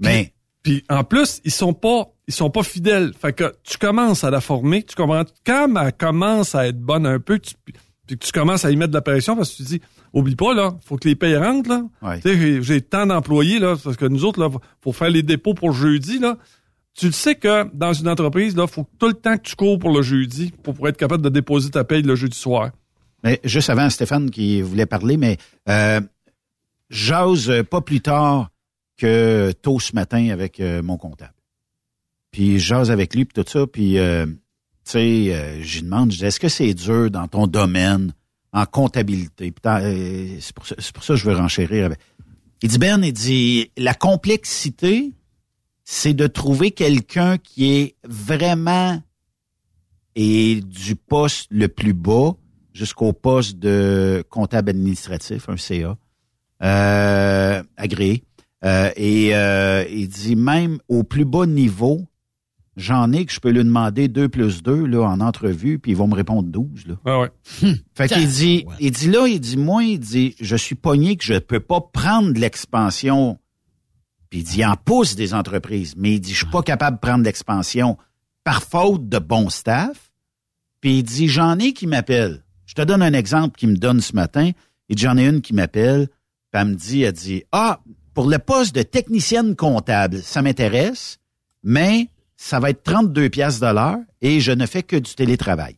mais 0.00 0.32
puis 0.62 0.82
en 0.88 1.04
plus, 1.04 1.40
ils 1.44 1.52
sont 1.52 1.74
pas 1.74 2.08
ils 2.26 2.34
sont 2.34 2.50
pas 2.50 2.62
fidèles. 2.62 3.12
Fait 3.20 3.32
que 3.32 3.54
tu 3.62 3.78
commences 3.78 4.24
à 4.24 4.30
la 4.30 4.40
former, 4.40 4.82
tu 4.82 4.94
comprends? 4.96 5.24
Quand 5.44 5.68
elle 5.76 5.92
commence 5.92 6.54
à 6.54 6.66
être 6.66 6.80
bonne 6.80 7.06
un 7.06 7.20
peu, 7.20 7.38
tu, 7.38 7.54
puis 8.06 8.18
tu 8.18 8.32
commences 8.32 8.64
à 8.64 8.70
y 8.70 8.76
mettre 8.76 8.90
de 8.90 8.96
la 8.96 9.02
pression 9.02 9.36
parce 9.36 9.50
que 9.50 9.56
tu 9.58 9.62
dis 9.64 9.80
oublie 10.14 10.36
pas, 10.36 10.54
là, 10.54 10.74
faut 10.84 10.96
que 10.96 11.08
les 11.08 11.16
payes 11.16 11.36
rentrent, 11.36 11.68
là. 11.68 12.18
J'ai 12.24 12.80
tant 12.80 13.06
d'employés, 13.06 13.58
là, 13.58 13.76
parce 13.82 13.96
que 13.96 14.06
nous 14.06 14.24
autres, 14.24 14.40
là, 14.40 14.48
faut 14.80 14.92
faire 14.92 15.10
les 15.10 15.22
dépôts 15.22 15.54
pour 15.54 15.72
jeudi, 15.72 16.18
là. 16.18 16.38
Tu 16.94 17.06
le 17.06 17.12
sais 17.12 17.34
que 17.34 17.68
dans 17.74 17.92
une 17.92 18.08
entreprise, 18.08 18.56
là, 18.56 18.66
faut 18.68 18.86
tout 18.98 19.08
le 19.08 19.14
temps 19.14 19.36
que 19.36 19.42
tu 19.42 19.56
cours 19.56 19.78
pour 19.78 19.90
le 19.90 20.02
jeudi 20.02 20.52
pour, 20.62 20.88
être 20.88 20.96
capable 20.96 21.22
de 21.22 21.28
déposer 21.28 21.70
ta 21.70 21.82
paye 21.82 22.02
le 22.02 22.14
jeudi 22.14 22.38
soir. 22.38 22.70
Mais 23.24 23.40
juste 23.42 23.68
avant, 23.68 23.90
Stéphane 23.90 24.30
qui 24.30 24.62
voulait 24.62 24.86
parler, 24.86 25.16
mais 25.16 25.38
euh, 25.68 26.00
j'ose 26.90 27.52
pas 27.68 27.80
plus 27.80 28.00
tard 28.00 28.50
que 28.96 29.52
tôt 29.60 29.80
ce 29.80 29.94
matin 29.94 30.30
avec 30.30 30.60
euh, 30.60 30.82
mon 30.82 30.96
comptable. 30.96 31.34
Puis 32.30 32.58
j'ose 32.58 32.90
avec 32.90 33.14
lui, 33.14 33.24
puis 33.24 33.42
tout 33.42 33.48
ça, 33.48 33.66
puis 33.66 33.98
euh, 33.98 34.26
tu 34.26 34.32
sais, 34.84 35.34
euh, 35.34 35.62
je 35.62 35.76
lui 35.76 35.82
demande, 35.84 36.12
je 36.12 36.18
dis, 36.18 36.24
est-ce 36.24 36.40
que 36.40 36.48
c'est 36.48 36.74
dur 36.74 37.10
dans 37.10 37.28
ton 37.28 37.46
domaine 37.46 38.12
en 38.54 38.66
comptabilité. 38.66 39.52
Euh, 39.66 40.36
c'est 40.40 40.54
pour, 40.54 40.64
ça, 40.64 40.74
que 40.76 41.16
je 41.16 41.28
veux 41.28 41.36
renchérir. 41.36 41.90
Il 42.62 42.70
dit, 42.70 42.78
Ben, 42.78 43.02
il 43.02 43.12
dit, 43.12 43.70
la 43.76 43.94
complexité, 43.94 45.12
c'est 45.84 46.14
de 46.14 46.26
trouver 46.28 46.70
quelqu'un 46.70 47.36
qui 47.36 47.74
est 47.74 47.96
vraiment 48.04 49.02
et 50.14 50.60
du 50.62 50.94
poste 50.94 51.48
le 51.50 51.66
plus 51.66 51.92
bas 51.92 52.36
jusqu'au 52.72 53.12
poste 53.12 53.58
de 53.58 54.24
comptable 54.30 54.70
administratif, 54.70 55.48
un 55.48 55.56
CA, 55.56 55.98
euh, 56.62 57.62
agréé. 57.76 58.22
Euh, 58.64 58.90
et 58.96 59.30
il 59.92 60.08
dit 60.08 60.36
même 60.36 60.78
au 60.88 61.02
plus 61.02 61.24
bas 61.24 61.46
niveau, 61.46 62.06
j'en 62.76 63.12
ai 63.12 63.24
que 63.24 63.32
je 63.32 63.40
peux 63.40 63.50
lui 63.50 63.64
demander 63.64 64.08
2 64.08 64.28
plus 64.28 64.62
2 64.62 64.86
là, 64.86 65.02
en 65.02 65.20
entrevue, 65.20 65.78
puis 65.78 65.92
ils 65.92 65.96
vont 65.96 66.08
me 66.08 66.14
répondre 66.14 66.48
12. 66.48 66.86
Là. 66.86 66.94
Ah 67.04 67.20
ouais. 67.20 67.30
fait 67.94 68.08
qu'il 68.08 68.28
dit, 68.28 68.66
il 68.80 68.90
dit 68.90 69.10
là, 69.10 69.26
il 69.26 69.40
dit, 69.40 69.56
moi, 69.56 69.84
il 69.84 69.98
dit, 69.98 70.34
je 70.40 70.56
suis 70.56 70.74
pogné 70.74 71.16
que 71.16 71.24
je 71.24 71.38
peux 71.38 71.60
pas 71.60 71.80
prendre 71.80 72.38
l'expansion. 72.38 73.38
Puis 74.30 74.40
il 74.40 74.44
dit, 74.44 74.58
il 74.58 74.66
en 74.66 74.76
pousse 74.76 75.14
des 75.14 75.34
entreprises, 75.34 75.94
mais 75.96 76.14
il 76.14 76.20
dit, 76.20 76.32
je 76.32 76.38
suis 76.38 76.46
pas 76.46 76.62
capable 76.62 76.96
de 76.96 77.00
prendre 77.00 77.24
l'expansion 77.24 77.96
par 78.42 78.62
faute 78.62 79.08
de 79.08 79.18
bon 79.18 79.48
staff. 79.48 80.12
Puis 80.80 80.98
il 80.98 81.02
dit, 81.02 81.28
j'en 81.28 81.58
ai 81.58 81.72
qui 81.72 81.86
m'appellent. 81.86 82.42
Je 82.66 82.74
te 82.74 82.82
donne 82.82 83.02
un 83.02 83.12
exemple 83.12 83.56
qui 83.56 83.66
me 83.66 83.76
donne 83.76 84.00
ce 84.00 84.14
matin. 84.14 84.50
Et 84.88 84.96
j'en 84.96 85.16
ai 85.16 85.26
une 85.26 85.40
qui 85.40 85.54
m'appelle, 85.54 86.08
puis 86.50 86.60
elle 86.60 86.68
me 86.68 86.74
dit, 86.74 87.02
elle 87.02 87.12
dit, 87.12 87.44
ah, 87.52 87.80
pour 88.12 88.28
le 88.28 88.38
poste 88.38 88.74
de 88.74 88.82
technicienne 88.82 89.56
comptable, 89.56 90.22
ça 90.22 90.42
m'intéresse, 90.42 91.18
mais 91.62 92.08
ça 92.44 92.60
va 92.60 92.68
être 92.68 92.82
32 92.82 93.30
pièces 93.30 93.58
de 93.58 93.66
l'heure 93.66 93.96
et 94.20 94.38
je 94.38 94.52
ne 94.52 94.66
fais 94.66 94.82
que 94.82 94.96
du 94.96 95.14
télétravail. 95.14 95.76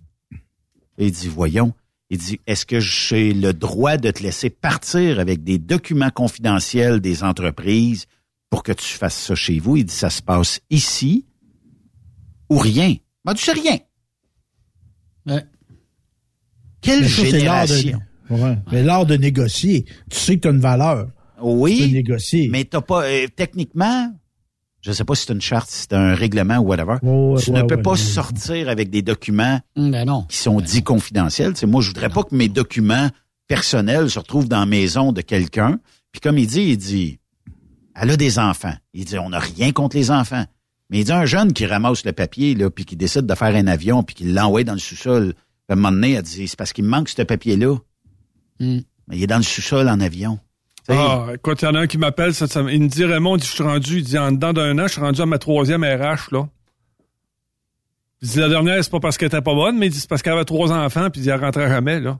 il 0.98 1.12
dit, 1.12 1.28
voyons, 1.28 1.72
il 2.10 2.18
dit, 2.18 2.40
est-ce 2.48 2.66
que 2.66 2.80
j'ai 2.80 3.32
le 3.32 3.52
droit 3.52 3.98
de 3.98 4.10
te 4.10 4.20
laisser 4.20 4.50
partir 4.50 5.20
avec 5.20 5.44
des 5.44 5.58
documents 5.58 6.10
confidentiels 6.10 6.98
des 6.98 7.22
entreprises 7.22 8.06
pour 8.50 8.64
que 8.64 8.72
tu 8.72 8.84
fasses 8.84 9.16
ça 9.16 9.36
chez 9.36 9.60
vous? 9.60 9.76
Il 9.76 9.84
dit, 9.84 9.94
ça 9.94 10.10
se 10.10 10.20
passe 10.20 10.60
ici 10.68 11.24
ou 12.50 12.58
rien. 12.58 12.96
Ben, 13.24 13.34
tu 13.34 13.44
sais 13.44 13.52
rien? 13.52 13.78
Ouais. 15.26 15.44
Quelle 16.80 17.06
génération. 17.06 18.00
Mais 18.72 18.82
l'art 18.82 19.06
de 19.06 19.14
négocier, 19.14 19.84
tu 20.10 20.18
sais 20.18 20.34
que 20.34 20.40
tu 20.40 20.48
as 20.48 20.50
une 20.50 20.58
valeur. 20.58 21.10
Oui. 21.40 21.76
Tu 21.76 21.82
peux 21.84 21.92
négocier. 21.92 22.48
Mais 22.48 22.64
t'as 22.64 22.80
pas, 22.80 23.04
euh, 23.04 23.28
techniquement, 23.36 24.12
je 24.86 24.92
ne 24.92 24.94
sais 24.94 25.04
pas 25.04 25.16
si 25.16 25.26
c'est 25.26 25.32
une 25.32 25.40
charte, 25.40 25.68
si 25.68 25.80
c'est 25.80 25.94
un 25.94 26.14
règlement 26.14 26.58
ou 26.58 26.68
whatever. 26.68 26.98
tu 27.00 27.50
ne 27.50 27.62
peux 27.64 27.82
pas 27.82 27.96
sortir 27.96 28.68
avec 28.68 28.88
des 28.88 29.02
documents 29.02 29.58
mm, 29.74 29.90
ben 29.90 30.26
qui 30.28 30.36
sont 30.36 30.58
ben 30.58 30.64
dits 30.64 30.84
confidentiels. 30.84 31.54
moi, 31.66 31.82
je 31.82 31.88
voudrais 31.88 32.08
pas 32.08 32.22
que 32.22 32.36
mes 32.36 32.48
documents 32.48 33.08
personnels 33.48 34.08
se 34.08 34.20
retrouvent 34.20 34.46
dans 34.46 34.60
la 34.60 34.66
maison 34.66 35.10
de 35.10 35.22
quelqu'un. 35.22 35.80
Puis 36.12 36.20
comme 36.20 36.38
il 36.38 36.46
dit, 36.46 36.62
il 36.62 36.76
dit, 36.76 37.18
elle 37.96 38.12
a 38.12 38.16
des 38.16 38.38
enfants. 38.38 38.74
Il 38.94 39.06
dit, 39.06 39.18
on 39.18 39.30
n'a 39.30 39.40
rien 39.40 39.72
contre 39.72 39.96
les 39.96 40.12
enfants. 40.12 40.44
Mais 40.88 41.00
il 41.00 41.04
dit, 41.04 41.12
un 41.12 41.26
jeune 41.26 41.52
qui 41.52 41.66
ramasse 41.66 42.04
le 42.04 42.12
papier, 42.12 42.54
là, 42.54 42.70
puis 42.70 42.84
qui 42.84 42.94
décide 42.94 43.26
de 43.26 43.34
faire 43.34 43.56
un 43.56 43.66
avion, 43.66 44.04
puis 44.04 44.14
qui 44.14 44.24
l'envoie 44.24 44.62
dans 44.62 44.74
le 44.74 44.78
sous-sol, 44.78 45.34
à 45.68 45.72
un 45.72 45.74
moment 45.74 45.90
donné, 45.90 46.12
elle 46.12 46.22
dit, 46.22 46.46
c'est 46.46 46.56
parce 46.56 46.72
qu'il 46.72 46.84
me 46.84 46.90
manque 46.90 47.08
ce 47.08 47.22
papier-là. 47.22 47.74
Mm. 48.60 48.78
Mais 49.08 49.16
il 49.16 49.22
est 49.24 49.26
dans 49.26 49.38
le 49.38 49.42
sous-sol 49.42 49.88
en 49.88 49.98
avion. 49.98 50.38
Ah, 50.88 51.26
écoute, 51.34 51.62
il 51.62 51.64
y 51.64 51.68
en 51.68 51.74
a 51.74 51.80
un 51.80 51.86
qui 51.86 51.98
m'appelle, 51.98 52.32
ça, 52.34 52.46
il 52.70 52.82
me 52.82 52.88
dit, 52.88 53.04
Raymond, 53.04 53.38
je 53.38 53.44
suis 53.44 53.62
rendu, 53.62 53.98
il 53.98 54.04
dit, 54.04 54.18
en 54.18 54.32
dedans 54.32 54.52
d'un 54.52 54.78
an, 54.78 54.86
je 54.86 54.92
suis 54.92 55.00
rendu 55.00 55.20
à 55.20 55.26
ma 55.26 55.38
troisième 55.38 55.82
RH, 55.82 56.32
là. 56.32 56.48
Il 58.22 58.28
dit, 58.28 58.38
la 58.38 58.48
dernière, 58.48 58.82
c'est 58.82 58.90
pas 58.90 59.00
parce 59.00 59.18
qu'elle 59.18 59.26
était 59.26 59.42
pas 59.42 59.54
bonne, 59.54 59.78
mais 59.78 59.86
il 59.86 59.90
dit, 59.90 59.98
c'est 59.98 60.08
parce 60.08 60.22
qu'elle 60.22 60.34
avait 60.34 60.44
trois 60.44 60.72
enfants, 60.72 61.10
puis 61.10 61.20
il 61.22 61.28
elle 61.28 61.40
rentrait 61.40 61.68
jamais, 61.68 62.00
là. 62.00 62.18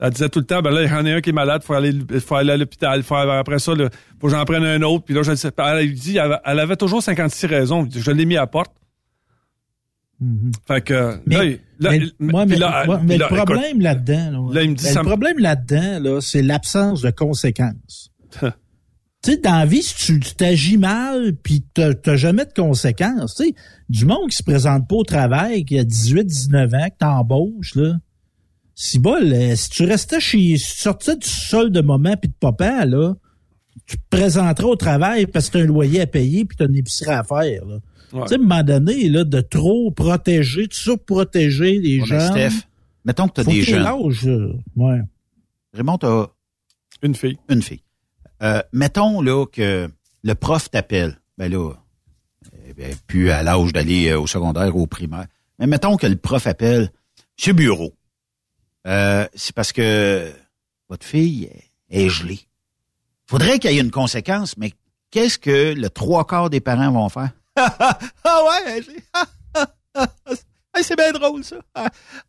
Elle 0.00 0.10
disait 0.10 0.28
tout 0.28 0.40
le 0.40 0.44
temps, 0.44 0.60
ben 0.60 0.70
là, 0.70 0.82
il 0.82 0.90
y 0.90 0.92
en 0.92 1.06
a 1.06 1.14
un 1.14 1.20
qui 1.20 1.30
est 1.30 1.32
malade, 1.32 1.62
faut 1.62 1.72
aller, 1.72 1.92
faut 2.20 2.34
aller 2.34 2.52
à 2.52 2.56
l'hôpital, 2.56 3.02
faut 3.02 3.14
après 3.14 3.58
ça, 3.58 3.74
là, 3.74 3.88
faut 4.20 4.26
que 4.26 4.32
j'en 4.32 4.44
prenne 4.44 4.64
un 4.64 4.82
autre, 4.82 5.04
puis 5.04 5.14
là, 5.14 5.22
je 5.22 5.30
ne 5.30 5.36
sais 5.36 5.50
pas. 5.52 5.80
Elle, 5.80 5.94
dit, 5.94 6.18
elle, 6.18 6.58
avait 6.58 6.76
toujours 6.76 7.02
56 7.02 7.46
raisons. 7.46 7.88
Je 7.90 8.10
l'ai 8.10 8.26
mis 8.26 8.36
à 8.36 8.46
porte. 8.46 8.72
Mm-hmm. 10.22 10.52
Fait 10.66 10.80
que, 10.82 11.20
mais, 11.26 11.60
le 11.90 13.26
problème 13.28 13.80
là-dedans, 13.80 14.30
là, 14.30 14.66
me 14.66 14.74
dit, 14.74 14.94
le 14.94 15.02
problème 15.02 15.38
là-dedans, 15.38 16.00
là, 16.00 16.20
c'est 16.20 16.42
l'absence 16.42 17.02
de 17.02 17.10
conséquences. 17.10 18.12
tu 18.40 18.50
sais, 19.22 19.36
dans 19.38 19.58
la 19.58 19.66
vie, 19.66 19.82
si 19.82 20.18
tu 20.18 20.34
t'agis 20.34 20.78
mal, 20.78 21.34
puis 21.42 21.64
t'as 21.74 22.16
jamais 22.16 22.44
de 22.44 22.52
conséquences, 22.54 23.36
tu 23.36 23.44
sais, 23.44 23.54
du 23.88 24.04
monde 24.04 24.30
qui 24.30 24.36
se 24.36 24.42
présente 24.42 24.88
pas 24.88 24.96
au 24.96 25.04
travail, 25.04 25.64
qui 25.64 25.78
a 25.78 25.84
18, 25.84 26.24
19 26.24 26.74
ans, 26.74 26.88
que 26.88 26.98
t'embauches, 26.98 27.74
là, 27.74 27.94
si 28.74 28.98
bol, 28.98 29.32
euh, 29.32 29.54
si 29.56 29.70
tu 29.70 29.84
restais 29.84 30.20
chez, 30.20 30.56
si 30.56 30.74
tu 30.74 30.80
sortais 30.80 31.16
du 31.16 31.28
sol 31.28 31.70
de 31.70 31.80
maman 31.80 32.16
puis 32.16 32.28
de 32.28 32.34
papa, 32.38 32.84
là, 32.84 33.14
tu 33.86 33.96
te 33.96 34.02
présenterais 34.10 34.66
au 34.66 34.76
travail 34.76 35.26
parce 35.26 35.48
que 35.48 35.58
tu 35.58 35.58
as 35.58 35.64
un 35.64 35.66
loyer 35.66 36.00
à 36.00 36.06
payer 36.06 36.44
puis 36.44 36.56
tu 36.56 36.62
as 36.62 36.66
une 36.66 36.76
épicerie 36.76 37.12
à 37.12 37.22
faire, 37.22 37.64
là. 37.64 37.78
Tu 38.22 38.28
sais, 38.28 38.34
à 38.34 38.38
un 38.38 38.40
moment 38.40 38.62
donné, 38.62 39.08
là, 39.08 39.24
de 39.24 39.40
trop 39.40 39.90
protéger, 39.90 40.68
de 40.68 40.74
surprotéger 40.74 41.78
les 41.78 42.04
gens. 42.04 42.30
Steph, 42.30 42.66
mettons 43.04 43.28
que 43.28 43.34
tu 43.34 43.40
as 43.40 43.44
des 43.44 43.62
jeunes. 43.62 43.84
Âge, 43.84 44.28
ouais. 44.76 45.00
Raymond, 45.72 45.98
tu 45.98 46.06
Une 47.02 47.14
fille. 47.14 47.36
Une 47.48 47.62
fille. 47.62 47.82
Euh, 48.42 48.62
mettons 48.72 49.20
là 49.20 49.46
que 49.46 49.88
le 50.22 50.34
prof 50.34 50.70
t'appelle. 50.70 51.18
Ben 51.36 51.50
là, 51.50 51.72
eh 52.78 52.94
plus 53.06 53.30
à 53.30 53.42
l'âge 53.42 53.72
d'aller 53.72 54.10
euh, 54.10 54.20
au 54.20 54.26
secondaire 54.26 54.76
ou 54.76 54.82
au 54.82 54.86
primaire. 54.86 55.26
Mais 55.58 55.66
mettons 55.66 55.96
que 55.96 56.06
le 56.06 56.16
prof 56.16 56.46
appelle 56.46 56.90
Monsieur 57.36 57.52
Bureau. 57.52 57.92
Euh, 58.86 59.26
c'est 59.34 59.54
parce 59.54 59.72
que 59.72 60.30
votre 60.88 61.06
fille 61.06 61.50
est 61.90 62.08
gelée. 62.08 62.40
Faudrait 63.26 63.58
qu'il 63.58 63.72
y 63.72 63.78
ait 63.78 63.80
une 63.80 63.90
conséquence, 63.90 64.56
mais 64.56 64.72
qu'est-ce 65.10 65.38
que 65.38 65.74
le 65.74 65.90
trois 65.90 66.26
quarts 66.26 66.50
des 66.50 66.60
parents 66.60 66.92
vont 66.92 67.08
faire? 67.08 67.32
ah 67.56 67.98
ouais, 68.24 68.82
c'est 70.82 70.96
bien 70.96 71.12
drôle, 71.12 71.44
ça. 71.44 71.56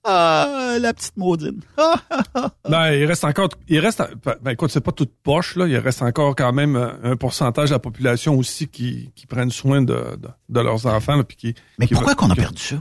Ah, 0.04 0.78
la 0.80 0.94
petite 0.94 1.18
maudine. 1.18 1.62
ben, 2.70 2.92
il 2.92 3.06
reste 3.06 3.24
encore, 3.24 3.50
il 3.68 3.80
reste, 3.80 4.04
ben, 4.42 4.52
écoute, 4.52 4.72
c'est 4.72 4.82
pas 4.82 4.92
toute 4.92 5.14
poche, 5.24 5.56
là. 5.56 5.68
Il 5.68 5.78
reste 5.78 6.04
encore 6.04 6.36
quand 6.36 6.54
même 6.54 6.76
un 6.76 7.16
pourcentage 7.16 7.70
de 7.70 7.76
la 7.76 7.80
population 7.80 8.38
aussi 8.38 8.68
qui, 8.68 9.12
qui 9.16 9.26
prennent 9.26 9.52
soin 9.52 9.82
de, 9.82 10.20
de, 10.50 10.60
leurs 10.60 10.86
enfants, 10.86 11.24
puis 11.24 11.38
qui. 11.38 11.56
Mais 11.80 11.88
pourquoi 11.88 12.14
qu'on 12.16 12.30
a 12.30 12.36
perdu 12.36 12.62
ça? 12.62 12.76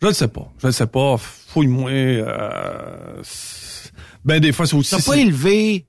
Je 0.00 0.06
ne 0.06 0.12
sais 0.12 0.28
pas. 0.28 0.52
Je 0.58 0.68
ne 0.68 0.72
sais 0.72 0.86
pas. 0.86 1.16
Fouille-moi. 1.18 1.90
Euh, 1.90 3.22
ben, 4.24 4.40
des 4.40 4.52
fois, 4.52 4.66
c'est 4.66 4.76
aussi... 4.76 4.94
T'as 4.94 5.02
pas 5.02 5.16
élevé 5.16 5.86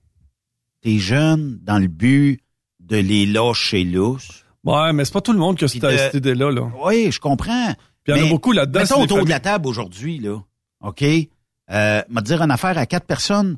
tes 0.81 0.97
jeunes 0.97 1.59
dans 1.61 1.77
le 1.77 1.87
but 1.87 2.41
de 2.79 2.97
les 2.97 3.25
lâcher 3.25 3.83
lousse? 3.83 4.45
Ouais, 4.63 4.93
mais 4.93 5.05
c'est 5.05 5.13
pas 5.13 5.21
tout 5.21 5.33
le 5.33 5.39
monde 5.39 5.57
qui 5.57 5.65
a 5.65 5.67
cette, 5.67 6.13
idée-là. 6.13 6.51
Là. 6.51 6.71
Oui, 6.83 7.11
je 7.11 7.19
comprends. 7.19 7.73
Puis 8.03 8.13
il 8.13 8.17
y 8.17 8.21
en 8.21 8.25
a 8.25 8.29
beaucoup 8.29 8.51
là-dedans. 8.51 8.79
Mettons 8.81 9.01
autour 9.01 9.23
de 9.23 9.29
la 9.29 9.39
table 9.39 9.67
aujourd'hui, 9.67 10.19
là. 10.19 10.37
OK? 10.81 11.03
Euh, 11.71 12.01
m'a 12.09 12.21
dire 12.21 12.41
une 12.41 12.51
affaire 12.51 12.77
à 12.77 12.85
quatre 12.85 13.05
personnes. 13.05 13.57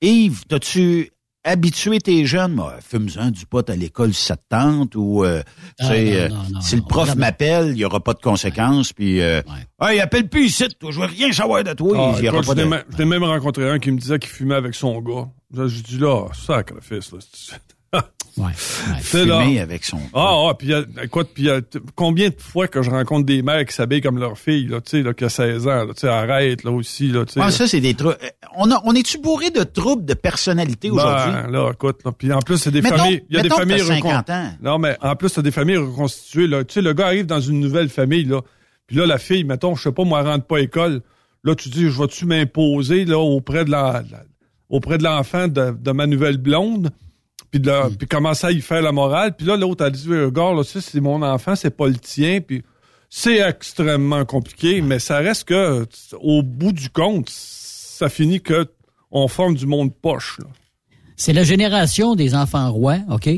Yves, 0.00 0.44
t'as-tu 0.48 1.12
habituer 1.44 2.00
tes 2.00 2.24
jeunes, 2.24 2.52
moi, 2.52 2.76
fume-en 2.80 3.30
du 3.30 3.46
pot 3.46 3.68
à 3.68 3.74
l'école 3.74 4.14
si 4.14 4.26
ça 4.26 4.36
te 4.36 4.42
tente, 4.48 4.94
ou 4.94 5.24
euh, 5.24 5.42
ah, 5.80 5.90
euh 5.92 6.28
si 6.60 6.76
le 6.76 6.82
prof 6.82 7.16
m'appelle, 7.16 7.68
il 7.68 7.74
n'y 7.74 7.84
aura 7.84 8.00
pas 8.00 8.14
de 8.14 8.20
conséquences, 8.20 8.92
puis 8.92 9.20
euh, 9.20 9.42
ouais. 9.80 10.00
appelle 10.00 10.28
plus 10.28 10.46
ici, 10.46 10.68
toi, 10.78 10.90
je 10.92 11.00
veux 11.00 11.06
rien 11.06 11.32
savoir 11.32 11.64
de 11.64 11.72
toi. 11.72 12.12
Ah, 12.14 12.18
il 12.18 12.24
y 12.24 12.28
aura 12.28 12.42
pas 12.42 12.54
de... 12.54 12.68
J'ai 12.96 13.04
même 13.04 13.24
rencontré 13.24 13.68
un 13.68 13.78
qui 13.78 13.90
me 13.90 13.98
disait 13.98 14.18
qu'il 14.18 14.30
fumait 14.30 14.54
avec 14.54 14.74
son 14.74 15.00
gars. 15.00 15.28
J'ai 15.66 15.82
dit 15.82 15.98
là, 15.98 16.28
sacrifice, 16.32 17.12
là. 17.12 17.18
Ouais, 18.38 18.52
fumer 18.54 19.60
avec 19.60 19.84
son. 19.84 20.00
Ah, 20.14 20.48
ah, 20.48 20.54
puis 20.54 20.72
écoute, 21.02 21.30
puis 21.34 21.50
combien 21.94 22.30
de 22.30 22.34
fois 22.38 22.66
que 22.66 22.80
je 22.80 22.88
rencontre 22.88 23.26
des 23.26 23.42
mères 23.42 23.66
qui 23.66 23.74
s'habillent 23.74 24.00
comme 24.00 24.18
leur 24.18 24.38
fille, 24.38 24.66
là, 24.68 24.80
tu 24.80 24.90
sais, 24.90 25.02
là, 25.02 25.12
qui 25.12 25.24
a 25.24 25.28
16 25.28 25.68
ans, 25.68 25.86
tu 25.88 26.00
sais, 26.00 26.08
arrête, 26.08 26.64
là 26.64 26.70
aussi, 26.70 27.08
là, 27.08 27.26
tu 27.26 27.34
sais. 27.34 27.40
Ah, 27.42 27.50
ça, 27.50 27.66
c'est 27.66 27.80
des 27.80 27.92
trucs. 27.92 28.16
On, 28.56 28.70
a, 28.70 28.80
on 28.84 28.94
est-tu 28.94 29.18
bourré 29.18 29.50
de 29.50 29.62
troubles 29.64 30.06
de 30.06 30.14
personnalité 30.14 30.88
ben, 30.88 30.94
aujourd'hui? 30.94 31.52
là, 31.52 31.72
écoute, 31.72 32.00
puis 32.16 32.32
en 32.32 32.38
plus, 32.38 32.56
c'est 32.56 32.70
des 32.70 32.80
familles. 32.80 33.22
Il 33.28 33.36
y 33.36 33.38
a 33.38 33.42
des 33.42 33.50
familles 33.50 33.80
50 33.80 34.30
ans. 34.30 34.50
Non, 34.62 34.78
mais 34.78 34.96
en 35.02 35.14
plus, 35.14 35.28
c'est 35.28 35.42
des 35.42 35.50
familles 35.50 35.76
reconstituées, 35.76 36.46
là. 36.46 36.64
Tu 36.64 36.74
sais, 36.74 36.82
le 36.82 36.94
gars 36.94 37.08
arrive 37.08 37.26
dans 37.26 37.40
une 37.40 37.60
nouvelle 37.60 37.90
famille, 37.90 38.24
là. 38.24 38.40
Puis 38.86 38.96
là, 38.96 39.04
la 39.04 39.18
fille, 39.18 39.44
mettons, 39.44 39.74
je 39.74 39.82
sais 39.82 39.92
pas, 39.92 40.04
moi, 40.04 40.22
rentre 40.22 40.46
pas 40.46 40.56
à 40.56 40.60
école. 40.60 41.02
Là, 41.44 41.54
tu 41.54 41.68
dis, 41.68 41.90
je 41.90 42.00
vais-tu 42.00 42.24
m'imposer, 42.24 43.04
là, 43.04 43.18
auprès 43.18 43.66
de 43.66 43.70
la, 43.70 44.02
auprès 44.70 44.96
de 44.96 45.04
l'enfant 45.04 45.48
de, 45.48 45.70
de 45.78 45.92
ma 45.92 46.06
nouvelle 46.06 46.38
blonde? 46.38 46.90
Puis 47.52 47.60
de 47.60 47.70
mm. 47.70 47.96
puis 47.96 48.08
commencer 48.08 48.48
à 48.48 48.50
y 48.50 48.60
faire 48.60 48.82
la 48.82 48.90
morale? 48.90 49.36
Puis 49.36 49.46
là, 49.46 49.56
l'autre 49.56 49.84
a 49.84 49.90
dit, 49.90 50.08
regarde, 50.08 50.56
là, 50.56 50.64
c'est 50.64 51.00
mon 51.00 51.22
enfant, 51.22 51.54
c'est 51.54 51.76
pas 51.76 51.86
le 51.86 51.96
tien. 51.96 52.40
Puis 52.40 52.64
c'est 53.08 53.38
extrêmement 53.38 54.24
compliqué, 54.24 54.80
mais 54.80 54.98
ça 54.98 55.18
reste 55.18 55.44
que, 55.44 55.86
au 56.20 56.42
bout 56.42 56.72
du 56.72 56.90
compte, 56.90 57.28
ça 57.30 58.08
finit 58.08 58.40
que 58.40 58.66
on 59.12 59.28
forme 59.28 59.54
du 59.54 59.66
monde 59.66 59.94
poche. 59.94 60.40
C'est 61.16 61.34
la 61.34 61.44
génération 61.44 62.16
des 62.16 62.34
enfants 62.34 62.72
rois, 62.72 62.98
OK? 63.10 63.28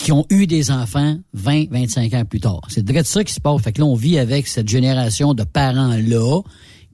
qui 0.00 0.12
ont 0.12 0.24
eu 0.30 0.46
des 0.46 0.70
enfants 0.70 1.18
20, 1.34 1.70
25 1.70 2.14
ans 2.14 2.24
plus 2.24 2.40
tard. 2.40 2.62
C'est 2.68 2.82
de 2.82 3.02
ça 3.02 3.22
qui 3.22 3.34
se 3.34 3.40
passe. 3.40 3.60
Fait 3.60 3.72
que 3.72 3.80
là, 3.80 3.86
on 3.86 3.94
vit 3.94 4.18
avec 4.18 4.46
cette 4.46 4.68
génération 4.68 5.34
de 5.34 5.44
parents-là 5.44 6.40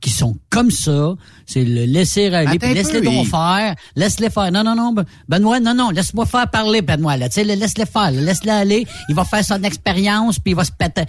qui 0.07 0.12
sont 0.12 0.37
comme 0.51 0.71
ça. 0.71 1.16
C'est 1.47 1.64
le 1.64 1.85
laisser 1.85 2.33
aller, 2.33 2.59
laisse-les 2.59 3.01
donc 3.01 3.27
faire. 3.27 3.75
Laisse-les 3.97 4.31
faire. 4.31 4.53
Non, 4.53 4.62
non, 4.62 4.77
non, 4.77 4.92
ben, 4.92 5.05
Benoît, 5.29 5.59
non, 5.59 5.75
non, 5.75 5.90
laisse-moi 5.90 6.27
faire 6.27 6.49
parler, 6.49 6.81
Benoît, 6.81 7.16
là. 7.16 7.29
Tu 7.29 7.35
sais, 7.35 7.45
laisse-les 7.45 7.87
faire, 7.87 8.12
laisse-les 8.12 8.53
aller. 8.53 8.87
Il 9.09 9.16
va 9.16 9.25
faire 9.25 9.45
son 9.45 9.61
expérience, 9.64 10.38
puis 10.38 10.53
il 10.53 10.55
va 10.55 10.62
se 10.62 10.71
péter. 10.71 11.07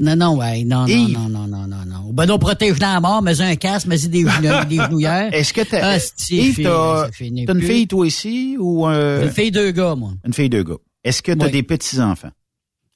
Non, 0.00 0.16
non, 0.16 0.36
ouais, 0.36 0.64
non, 0.64 0.84
non, 0.84 1.08
non, 1.08 1.28
non, 1.28 1.46
non, 1.46 1.66
non, 1.68 1.84
non. 1.86 2.12
Benoît 2.12 2.40
protège 2.40 2.80
la 2.80 2.98
mort, 2.98 3.22
mets 3.22 3.40
un 3.40 3.54
casque, 3.54 3.86
mets 3.86 3.98
des, 3.98 4.24
des 4.68 4.76
genouillères. 4.76 5.32
Est-ce 5.32 5.52
que 5.52 5.60
t'as, 5.60 5.98
Yves, 6.30 6.60
t'as, 6.60 7.08
une 7.20 7.62
fille, 7.62 7.86
toi, 7.86 8.04
ici, 8.04 8.56
ou 8.58 8.88
euh... 8.88 9.22
Une 9.26 9.30
fille, 9.30 9.52
deux 9.52 9.70
gars, 9.70 9.94
moi. 9.94 10.10
Une 10.26 10.32
fille, 10.32 10.48
deux 10.48 10.64
gars. 10.64 10.78
Est-ce 11.04 11.22
que 11.22 11.30
t'as 11.30 11.48
des 11.48 11.62
petits-enfants? 11.62 12.32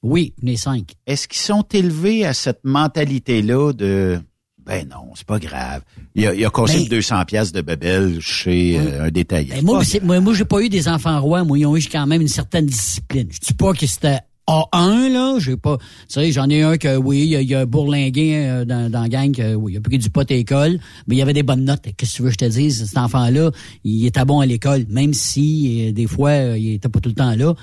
Oui, 0.03 0.33
les 0.41 0.57
cinq. 0.57 0.95
Est-ce 1.07 1.29
qu'ils 1.29 1.41
sont 1.41 1.65
élevés 1.71 2.25
à 2.25 2.33
cette 2.33 2.59
mentalité-là 2.65 3.71
de 3.71 4.19
ben 4.65 4.87
non, 4.89 5.11
c'est 5.15 5.27
pas 5.27 5.37
grave. 5.37 5.81
Il 6.15 6.25
a, 6.25 6.33
il 6.33 6.43
a 6.43 6.49
consommé 6.49 6.87
200 6.87 7.25
pièces 7.25 7.51
de 7.51 7.61
Babel 7.61 8.19
chez 8.19 8.79
euh, 8.79 9.05
un 9.05 9.11
détaillant. 9.11 9.55
Ben, 9.55 9.63
moi, 9.63 9.83
moi, 10.01 10.19
moi, 10.19 10.33
j'ai 10.33 10.45
pas 10.45 10.61
eu 10.61 10.69
des 10.69 10.87
enfants 10.87 11.21
rois. 11.21 11.43
Moi, 11.43 11.59
ils 11.59 11.65
ont 11.67 11.77
eu 11.77 11.83
quand 11.91 12.07
même 12.07 12.21
une 12.21 12.27
certaine 12.27 12.65
discipline. 12.65 13.27
Je 13.31 13.39
dis 13.39 13.53
pas 13.53 13.73
que 13.73 13.85
c'était 13.85 14.19
A1, 14.47 15.13
là. 15.13 15.37
J'ai 15.37 15.55
pas, 15.55 15.77
tu 15.77 15.85
sais, 16.07 16.31
j'en 16.31 16.49
ai 16.49 16.63
un 16.63 16.77
que, 16.77 16.97
oui, 16.97 17.29
il 17.31 17.47
y 17.47 17.53
a, 17.53 17.65
bourlingué 17.67 18.47
euh, 18.47 18.65
dans, 18.65 18.89
dans 18.89 19.03
la 19.03 19.09
gang, 19.09 19.31
que, 19.31 19.53
oui, 19.53 19.73
il 19.73 19.77
a 19.77 19.81
pris 19.81 19.99
du 19.99 20.09
pot 20.09 20.21
à 20.21 20.33
l'école, 20.33 20.79
mais 21.05 21.15
il 21.15 21.19
y 21.19 21.21
avait 21.21 21.33
des 21.33 21.43
bonnes 21.43 21.65
notes. 21.65 21.83
Qu'est-ce 21.95 22.13
que 22.13 22.17
tu 22.17 22.21
veux 22.23 22.29
que 22.29 22.33
je 22.33 22.45
te 22.45 22.51
dise? 22.51 22.85
Cet 22.85 22.97
enfant-là, 22.97 23.51
il 23.83 24.05
était 24.07 24.25
bon 24.25 24.39
à 24.39 24.47
l'école, 24.47 24.85
même 24.89 25.13
si, 25.13 25.89
euh, 25.89 25.91
des 25.91 26.07
fois, 26.07 26.33
il 26.33 26.73
était 26.73 26.89
pas 26.89 26.99
tout 26.99 27.09
le 27.09 27.15
temps 27.15 27.35
là. 27.35 27.53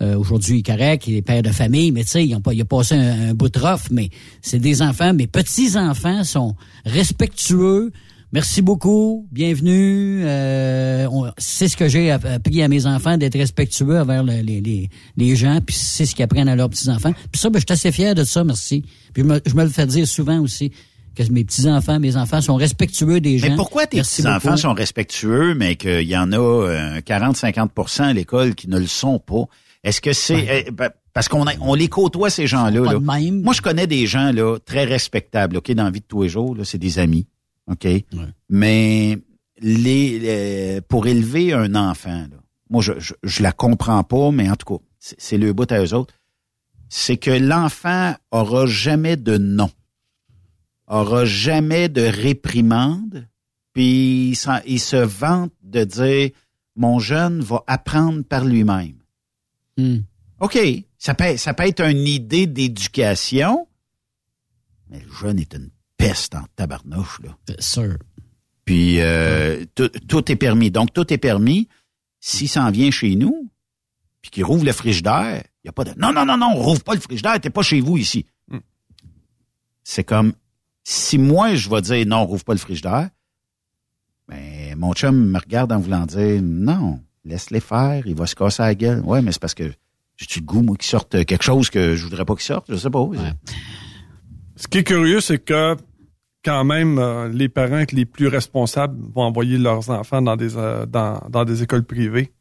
Euh, 0.00 0.16
aujourd'hui, 0.16 0.56
il 0.56 0.58
est 0.60 0.62
correct, 0.62 1.04
il 1.08 1.16
est 1.16 1.22
père 1.22 1.42
de 1.42 1.50
famille, 1.50 1.90
mais 1.90 2.04
tu 2.04 2.10
sais, 2.10 2.24
il 2.24 2.32
a, 2.32 2.38
il 2.52 2.60
a 2.60 2.64
passé 2.64 2.94
un, 2.94 3.34
bout 3.34 3.48
de 3.48 3.58
rough, 3.58 3.90
mais 3.90 4.10
c'est 4.42 4.60
des 4.60 4.80
enfants, 4.80 5.12
mes 5.12 5.26
petits-enfants 5.26 6.22
sont 6.22 6.54
respectueux. 6.84 7.90
Merci 8.30 8.62
beaucoup, 8.62 9.26
bienvenue. 9.32 10.20
Euh, 10.22 11.08
c'est 11.38 11.66
ce 11.66 11.76
que 11.76 11.88
j'ai 11.88 12.10
appris 12.10 12.62
à 12.62 12.68
mes 12.68 12.86
enfants, 12.86 13.16
d'être 13.16 13.38
respectueux 13.38 13.98
envers 13.98 14.22
les, 14.22 14.42
les, 14.42 14.90
les, 15.16 15.36
gens, 15.36 15.60
puis 15.64 15.74
c'est 15.74 16.06
ce 16.06 16.14
qu'ils 16.14 16.24
apprennent 16.24 16.48
à 16.48 16.54
leurs 16.54 16.68
petits-enfants. 16.68 17.12
Puis 17.32 17.40
ça, 17.40 17.50
ben, 17.50 17.58
je 17.58 17.64
suis 17.66 17.72
assez 17.72 17.90
fier 17.90 18.14
de 18.14 18.24
ça, 18.24 18.44
merci. 18.44 18.84
Puis 19.14 19.22
je 19.22 19.28
me, 19.28 19.40
je 19.44 19.54
me 19.54 19.64
le 19.64 19.70
fais 19.70 19.86
dire 19.86 20.06
souvent 20.06 20.38
aussi 20.40 20.70
que 21.16 21.32
mes 21.32 21.42
petits-enfants, 21.42 21.98
mes 21.98 22.16
enfants 22.16 22.40
sont 22.40 22.54
respectueux 22.54 23.20
des 23.20 23.38
gens. 23.38 23.48
Mais 23.48 23.56
pourquoi 23.56 23.86
tes 23.86 24.00
petits-enfants 24.00 24.56
sont 24.56 24.74
respectueux, 24.74 25.54
mais 25.54 25.74
qu'il 25.74 26.08
y 26.08 26.16
en 26.16 26.32
a 26.32 27.00
40-50% 27.00 28.02
à 28.02 28.12
l'école 28.12 28.54
qui 28.54 28.68
ne 28.68 28.78
le 28.78 28.86
sont 28.86 29.18
pas? 29.18 29.48
Est-ce 29.88 30.02
que 30.02 30.12
c'est 30.12 30.66
eh, 30.66 30.70
ben, 30.70 30.90
parce 31.14 31.28
qu'on 31.28 31.46
on 31.60 31.74
les 31.74 31.88
côtoie 31.88 32.28
ces 32.28 32.46
gens-là 32.46 32.92
là. 32.92 33.00
Moi 33.00 33.54
je 33.54 33.62
connais 33.62 33.86
des 33.86 34.06
gens 34.06 34.32
là 34.32 34.58
très 34.58 34.84
respectables, 34.84 35.56
OK, 35.56 35.72
dans 35.72 35.84
la 35.84 35.90
vie 35.90 36.00
de 36.00 36.04
tous 36.06 36.22
les 36.22 36.28
jours 36.28 36.54
là, 36.54 36.64
c'est 36.64 36.78
des 36.78 36.98
amis. 36.98 37.26
OK? 37.70 37.86
Mais 38.50 39.18
les, 39.60 40.80
pour 40.88 41.06
élever 41.06 41.54
un 41.54 41.74
enfant 41.74 42.26
là, 42.30 42.36
moi 42.68 42.82
je, 42.82 42.92
je, 43.22 43.42
la 43.42 43.52
comprends 43.52 44.04
pas 44.04 44.30
mais 44.30 44.50
en 44.50 44.56
tout 44.56 44.76
cas, 44.76 44.84
c'est 44.98 45.38
le 45.38 45.54
bout 45.54 45.70
à 45.72 45.82
eux 45.82 45.94
autres. 45.94 46.12
C'est 46.90 47.16
que 47.16 47.30
l'enfant 47.30 48.14
aura 48.30 48.66
jamais 48.66 49.16
de 49.16 49.38
nom. 49.38 49.70
Aura 50.86 51.24
jamais 51.24 51.88
de 51.88 52.02
réprimande, 52.02 53.26
puis 53.72 54.30
il, 54.30 54.62
il 54.66 54.80
se 54.80 54.96
vante 54.96 55.52
de 55.62 55.84
dire 55.84 56.30
mon 56.76 56.98
jeune 56.98 57.40
va 57.40 57.64
apprendre 57.66 58.22
par 58.22 58.44
lui-même. 58.44 58.97
Hmm. 59.78 60.00
OK, 60.40 60.58
ça 60.98 61.14
peut, 61.14 61.36
ça 61.36 61.54
peut 61.54 61.66
être 61.66 61.80
une 61.80 62.06
idée 62.06 62.46
d'éducation, 62.46 63.66
mais 64.90 65.00
le 65.00 65.12
jeune 65.12 65.38
est 65.38 65.54
une 65.54 65.70
peste 65.96 66.34
en 66.34 66.44
tabarnouche, 66.56 67.20
là. 67.22 67.36
Sûr. 67.58 67.96
Puis, 68.64 69.00
euh, 69.00 69.64
tout 69.74 70.30
est 70.30 70.36
permis. 70.36 70.70
Donc, 70.70 70.92
tout 70.92 71.10
est 71.12 71.18
permis. 71.18 71.68
S'il 72.20 72.48
s'en 72.48 72.70
vient 72.70 72.90
chez 72.90 73.14
nous, 73.14 73.50
puis 74.20 74.30
qu'il 74.30 74.44
rouvre 74.44 74.64
le 74.64 74.72
frigidaire, 74.72 75.42
il 75.62 75.66
n'y 75.66 75.70
a 75.70 75.72
pas 75.72 75.84
de 75.84 75.92
«Non, 75.96 76.12
non, 76.12 76.26
non, 76.26 76.36
non, 76.36 76.54
rouvre 76.54 76.82
pas 76.82 76.94
le 76.94 77.00
frigidaire, 77.00 77.40
t'es 77.40 77.50
pas 77.50 77.62
chez 77.62 77.80
vous 77.80 77.96
ici. 77.96 78.26
Hmm. 78.48 78.58
C'est 79.84 80.04
comme, 80.04 80.34
si 80.84 81.16
moi, 81.18 81.54
je 81.54 81.70
vais 81.70 81.80
dire 81.80 82.06
«Non, 82.08 82.26
rouvre 82.26 82.44
pas 82.44 82.52
le 82.54 82.58
frigidaire», 82.58 83.10
ben, 84.28 84.76
mon 84.76 84.92
chum 84.92 85.30
me 85.30 85.38
regarde 85.38 85.72
en 85.72 85.78
voulant 85.78 86.04
dire 86.04 86.40
«Non, 86.42 87.02
laisse-les 87.28 87.60
faire, 87.60 88.06
il 88.06 88.14
va 88.14 88.26
se 88.26 88.34
casser 88.34 88.62
la 88.62 88.74
gueule.» 88.74 89.00
Ouais, 89.04 89.22
mais 89.22 89.32
c'est 89.32 89.40
parce 89.40 89.54
que 89.54 89.70
j'ai-tu 90.16 90.40
le 90.40 90.46
goût, 90.46 90.62
moi, 90.62 90.76
qu'il 90.76 90.88
sorte 90.88 91.24
quelque 91.24 91.44
chose 91.44 91.70
que 91.70 91.94
je 91.94 92.04
voudrais 92.04 92.24
pas 92.24 92.34
qu'il 92.34 92.44
sorte? 92.44 92.66
Je 92.68 92.76
sais 92.76 92.90
pas. 92.90 93.08
Ce 94.56 94.66
qui 94.66 94.78
est 94.78 94.84
curieux, 94.84 95.20
c'est 95.20 95.38
que 95.38 95.76
quand 96.44 96.64
même, 96.64 96.98
euh, 96.98 97.28
les 97.28 97.48
parents 97.48 97.84
les 97.92 98.04
plus 98.04 98.26
responsables 98.28 98.96
vont 99.14 99.22
envoyer 99.22 99.58
leurs 99.58 99.90
enfants 99.90 100.22
dans 100.22 100.36
des, 100.36 100.56
euh, 100.56 100.86
dans, 100.86 101.20
dans, 101.28 101.44
des 101.44 101.62
écoles 101.62 101.84
privées. 101.84 102.32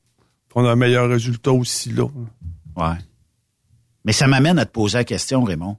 On 0.56 0.66
a 0.66 0.72
un 0.72 0.76
meilleur 0.76 1.08
résultat 1.08 1.52
aussi 1.52 1.92
là. 1.92 2.06
Ouais. 2.76 2.98
Mais 4.06 4.14
ça 4.14 4.26
m'amène 4.26 4.58
à 4.58 4.66
te 4.66 4.72
poser 4.72 4.98
la 4.98 5.04
question, 5.04 5.44
Raymond. 5.44 5.78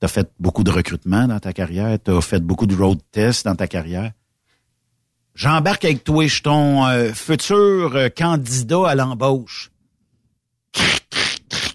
Tu 0.00 0.04
as 0.04 0.08
fait 0.08 0.30
beaucoup 0.38 0.62
de 0.62 0.70
recrutement 0.70 1.26
dans 1.26 1.40
ta 1.40 1.52
carrière, 1.52 1.98
tu 2.00 2.12
as 2.12 2.20
fait 2.20 2.40
beaucoup 2.40 2.66
de 2.66 2.76
road 2.76 3.00
tests 3.10 3.44
dans 3.44 3.56
ta 3.56 3.66
carrière. 3.66 4.12
J'embarque 5.34 5.84
avec 5.84 6.04
toi, 6.04 6.26
je 6.26 6.32
suis 6.32 6.42
ton 6.42 6.86
euh, 6.86 7.12
futur 7.12 8.10
candidat 8.14 8.88
à 8.88 8.94
l'embauche 8.94 9.72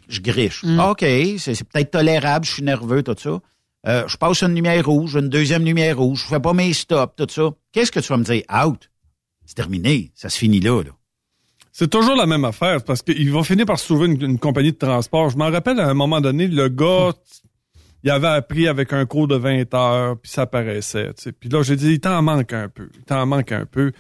je 0.07 0.21
griche. 0.21 0.63
Mm. 0.63 0.79
OK, 0.79 1.05
c'est 1.37 1.63
peut-être 1.63 1.91
tolérable, 1.91 2.45
je 2.45 2.51
suis 2.51 2.63
nerveux, 2.63 3.03
tout 3.03 3.15
ça. 3.17 3.39
Euh, 3.87 4.07
je 4.07 4.17
passe 4.17 4.41
une 4.41 4.55
lumière 4.55 4.85
rouge, 4.85 5.15
une 5.15 5.29
deuxième 5.29 5.63
lumière 5.63 5.97
rouge, 5.97 6.23
je 6.23 6.27
fais 6.27 6.39
pas 6.39 6.53
mes 6.53 6.73
stops, 6.73 7.13
tout 7.15 7.27
ça. 7.29 7.49
Qu'est-ce 7.71 7.91
que 7.91 7.99
tu 7.99 8.07
vas 8.07 8.17
me 8.17 8.23
dire? 8.23 8.43
Out. 8.51 8.89
C'est 9.45 9.55
terminé. 9.55 10.11
Ça 10.15 10.29
se 10.29 10.37
finit 10.37 10.59
là, 10.59 10.83
là. 10.83 10.91
C'est 11.71 11.89
toujours 11.89 12.15
la 12.15 12.25
même 12.25 12.43
affaire 12.43 12.83
parce 12.83 13.03
qu'il 13.03 13.31
va 13.31 13.43
finir 13.43 13.67
par 13.67 13.77
se 13.77 13.85
trouver 13.85 14.07
une, 14.07 14.39
compagnie 14.39 14.71
de 14.71 14.77
transport. 14.77 15.29
Je 15.29 15.37
m'en 15.37 15.51
rappelle 15.51 15.79
à 15.79 15.87
un 15.87 15.93
moment 15.93 16.19
donné, 16.19 16.47
le 16.47 16.69
gars, 16.69 17.13
il 18.03 18.11
avait 18.11 18.27
appris 18.27 18.67
avec 18.67 18.93
un 18.93 19.05
cours 19.05 19.27
de 19.27 19.35
20 19.35 19.73
heures, 19.73 20.17
puis 20.17 20.31
ça 20.31 20.45
paraissait. 20.45 21.11
Puis 21.39 21.49
là, 21.49 21.63
j'ai 21.63 21.75
dit, 21.75 21.93
il 21.93 21.99
t'en 21.99 22.21
manque 22.21 22.53
un 22.53 22.69
peu. 22.69 22.89
Il 22.95 23.03
t'en 23.03 23.25
manque 23.25 23.51
un 23.51 23.65
peu. 23.65 23.91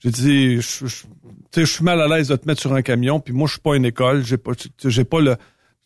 J'ai 0.00 0.10
dit, 0.10 0.60
je, 0.60 0.86
je, 1.54 1.64
suis 1.64 1.84
mal 1.84 2.00
à 2.00 2.08
l'aise 2.08 2.28
de 2.28 2.36
te 2.36 2.46
mettre 2.46 2.60
sur 2.60 2.72
un 2.72 2.82
camion, 2.82 3.20
puis 3.20 3.32
moi, 3.32 3.46
je 3.46 3.52
suis 3.52 3.60
pas 3.60 3.76
une 3.76 3.84
école, 3.84 4.24
j'ai 4.24 4.36
pas, 4.36 4.52
j'ai 4.84 5.04
pas 5.04 5.20
le, 5.20 5.36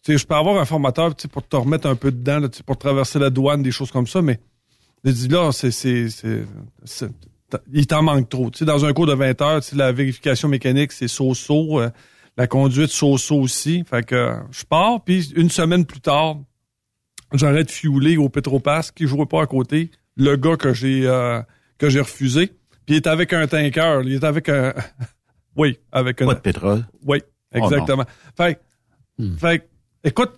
je 0.08 0.24
peux 0.24 0.34
avoir 0.34 0.58
un 0.58 0.64
formateur 0.64 1.14
pour 1.30 1.46
te 1.46 1.56
remettre 1.56 1.86
un 1.86 1.96
peu 1.96 2.10
dedans, 2.10 2.38
là, 2.38 2.48
pour 2.64 2.78
traverser 2.78 3.18
la 3.18 3.28
douane, 3.28 3.62
des 3.62 3.72
choses 3.72 3.90
comme 3.90 4.06
ça, 4.06 4.22
mais 4.22 4.40
je 5.04 5.10
dis 5.10 5.28
là, 5.28 5.52
c'est, 5.52 5.70
c'est, 5.70 6.08
c'est, 6.08 7.08
il 7.72 7.86
t'en 7.86 8.02
manque 8.02 8.28
trop. 8.28 8.50
sais 8.54 8.64
dans 8.64 8.84
un 8.84 8.92
cours 8.92 9.06
de 9.06 9.14
20 9.14 9.42
heures, 9.42 9.60
la 9.74 9.92
vérification 9.92 10.48
mécanique, 10.48 10.92
c'est 10.92 11.08
so-so, 11.08 11.80
euh, 11.80 11.90
la 12.36 12.46
conduite 12.46 12.90
so-so 12.90 13.36
aussi. 13.36 13.84
Fait 13.88 14.04
que 14.04 14.34
je 14.50 14.64
pars, 14.64 15.02
puis 15.04 15.30
une 15.36 15.50
semaine 15.50 15.84
plus 15.84 16.00
tard, 16.00 16.38
j'arrête 17.32 17.66
de 17.66 17.72
fiouler 17.72 18.16
au 18.16 18.28
Petropass 18.28 18.90
qui 18.90 19.06
jouait 19.06 19.26
pas 19.26 19.42
à 19.42 19.46
côté, 19.46 19.90
le 20.16 20.36
gars 20.36 20.56
que 20.56 20.72
j'ai 20.72 21.06
euh, 21.06 21.40
que 21.78 21.88
j'ai 21.88 22.00
refusé. 22.00 22.48
Puis 22.86 22.94
il 22.94 22.96
est 22.96 23.06
avec 23.06 23.32
un 23.32 23.46
tanker, 23.46 24.02
il 24.04 24.12
est 24.12 24.24
avec 24.24 24.48
un 24.48 24.72
oui, 25.56 25.78
avec 25.92 26.22
un 26.22 26.26
pas 26.26 26.34
de 26.34 26.40
pétrole. 26.40 26.86
Oui, 27.04 27.22
oh, 27.54 27.58
exactement. 27.58 28.04
fait, 28.36 28.60
hmm. 29.18 29.36
fait 29.36 29.68
Écoute, 30.04 30.34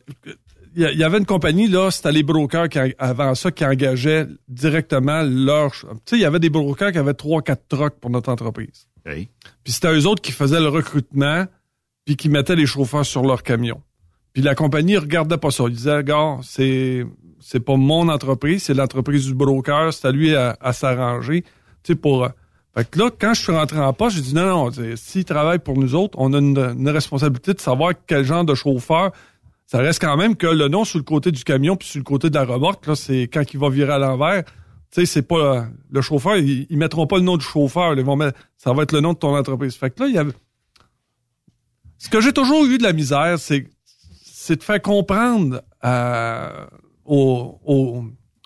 il 0.74 0.98
y, 0.98 1.04
avait 1.04 1.18
une 1.18 1.26
compagnie, 1.26 1.66
là, 1.66 1.90
c'était 1.90 2.12
les 2.12 2.22
brokers 2.22 2.68
qui, 2.68 2.78
avant 2.98 3.34
ça, 3.34 3.50
qui 3.50 3.64
engageaient 3.64 4.26
directement 4.48 5.22
leur... 5.22 5.72
Tu 5.72 5.86
sais, 6.06 6.16
il 6.16 6.20
y 6.20 6.24
avait 6.24 6.38
des 6.38 6.48
brokers 6.48 6.92
qui 6.92 6.98
avaient 6.98 7.14
trois, 7.14 7.42
quatre 7.42 7.66
trucks 7.68 7.98
pour 8.00 8.10
notre 8.10 8.30
entreprise. 8.30 8.88
Puis 9.04 9.72
c'était 9.72 9.92
eux 9.92 10.06
autres 10.06 10.22
qui 10.22 10.32
faisaient 10.32 10.60
le 10.60 10.68
recrutement, 10.68 11.46
puis 12.04 12.16
qui 12.16 12.28
mettaient 12.28 12.56
les 12.56 12.66
chauffeurs 12.66 13.04
sur 13.04 13.22
leur 13.22 13.42
camion. 13.42 13.82
Puis 14.32 14.42
la 14.42 14.54
compagnie 14.54 14.96
regardait 14.96 15.38
pas 15.38 15.50
ça. 15.50 15.64
Ils 15.68 15.74
disaient, 15.74 16.04
gars, 16.04 16.38
c'est 16.42 17.04
c'est 17.40 17.60
pas 17.60 17.76
mon 17.76 18.08
entreprise, 18.08 18.64
c'est 18.64 18.74
l'entreprise 18.74 19.26
du 19.26 19.34
broker, 19.34 19.92
c'est 19.92 20.08
à 20.08 20.12
lui 20.12 20.34
à, 20.34 20.72
s'arranger. 20.72 21.42
Tu 21.82 21.92
sais, 21.92 21.94
pour... 21.94 22.28
Fait 22.74 22.88
que 22.88 22.98
là, 22.98 23.10
quand 23.16 23.32
je 23.32 23.42
suis 23.42 23.52
rentré 23.52 23.78
en 23.78 23.92
poste, 23.92 24.16
j'ai 24.16 24.22
dit, 24.22 24.34
non, 24.34 24.46
non, 24.46 24.70
s'il 24.96 25.24
travaille 25.24 25.58
pour 25.58 25.78
nous 25.78 25.94
autres, 25.94 26.18
on 26.20 26.32
a 26.34 26.38
une, 26.38 26.58
une 26.58 26.88
responsabilité 26.88 27.54
de 27.54 27.60
savoir 27.60 27.92
quel 28.06 28.24
genre 28.24 28.44
de 28.44 28.54
chauffeur 28.54 29.12
ça 29.68 29.78
reste 29.78 30.00
quand 30.00 30.16
même 30.16 30.34
que 30.34 30.46
le 30.46 30.68
nom 30.68 30.84
sur 30.84 30.96
le 30.98 31.04
côté 31.04 31.30
du 31.30 31.44
camion 31.44 31.76
puis 31.76 31.86
sur 31.86 31.98
le 31.98 32.04
côté 32.04 32.30
de 32.30 32.34
la 32.34 32.46
remorque, 32.46 32.86
là, 32.86 32.96
c'est 32.96 33.24
quand 33.24 33.42
il 33.52 33.60
va 33.60 33.68
virer 33.68 33.92
à 33.92 33.98
l'envers. 33.98 34.44
Tu 34.44 34.52
sais, 35.00 35.06
c'est 35.06 35.22
pas 35.22 35.66
le 35.90 36.00
chauffeur, 36.00 36.38
ils, 36.38 36.66
mettront 36.70 37.06
pas 37.06 37.18
le 37.18 37.22
nom 37.22 37.36
du 37.36 37.44
chauffeur, 37.44 37.92
ils 37.92 38.02
vont 38.02 38.16
mettre, 38.16 38.38
ça 38.56 38.72
va 38.72 38.84
être 38.84 38.92
le 38.92 39.00
nom 39.00 39.12
de 39.12 39.18
ton 39.18 39.36
entreprise. 39.36 39.76
Fait 39.76 39.90
que 39.90 40.02
là, 40.02 40.08
il 40.08 40.14
y 40.14 40.18
avait. 40.18 40.32
Ce 41.98 42.08
que 42.08 42.22
j'ai 42.22 42.32
toujours 42.32 42.64
eu 42.64 42.78
de 42.78 42.82
la 42.82 42.94
misère, 42.94 43.38
c'est 43.38 43.68
c'est 44.48 44.56
de 44.56 44.62
faire 44.62 44.80
comprendre 44.80 45.60
aux, 47.04 47.60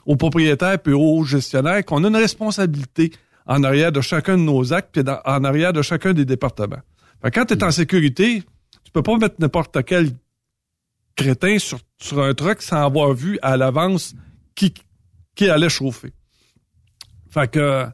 aux, 0.05 0.17
propriétaires 0.17 0.79
et 0.85 0.93
aux 0.93 1.23
gestionnaires 1.23 1.85
qu'on 1.85 2.03
a 2.03 2.09
une 2.09 2.17
responsabilité 2.17 3.13
en 3.47 3.63
arrière 3.63 3.93
de 3.93 4.01
chacun 4.01 4.37
de 4.37 4.43
nos 4.43 4.73
actes 4.73 4.89
puis 4.93 5.05
en 5.25 5.45
arrière 5.45 5.73
de 5.73 5.81
chacun 5.81 6.13
des 6.13 6.25
départements. 6.25 6.83
Fait 7.23 7.31
que 7.31 7.39
quand 7.39 7.47
tu 7.47 7.55
es 7.55 7.63
en 7.63 7.71
sécurité, 7.71 8.43
tu 8.83 8.91
peux 8.93 9.05
pas 9.05 9.17
mettre 9.17 9.37
n'importe 9.39 9.85
quel 9.85 10.11
crétin 11.15 11.61
sur, 11.61 11.79
sur 11.99 12.21
un 12.21 12.35
truck 12.35 12.63
sans 12.63 12.85
avoir 12.85 13.15
vu 13.15 13.39
à 13.41 13.57
l'avance 13.57 14.17
qui, 14.57 14.75
qui 15.37 15.49
allait 15.49 15.69
chauffer. 15.69 16.13
Fait 17.31 17.49
que 17.49 17.87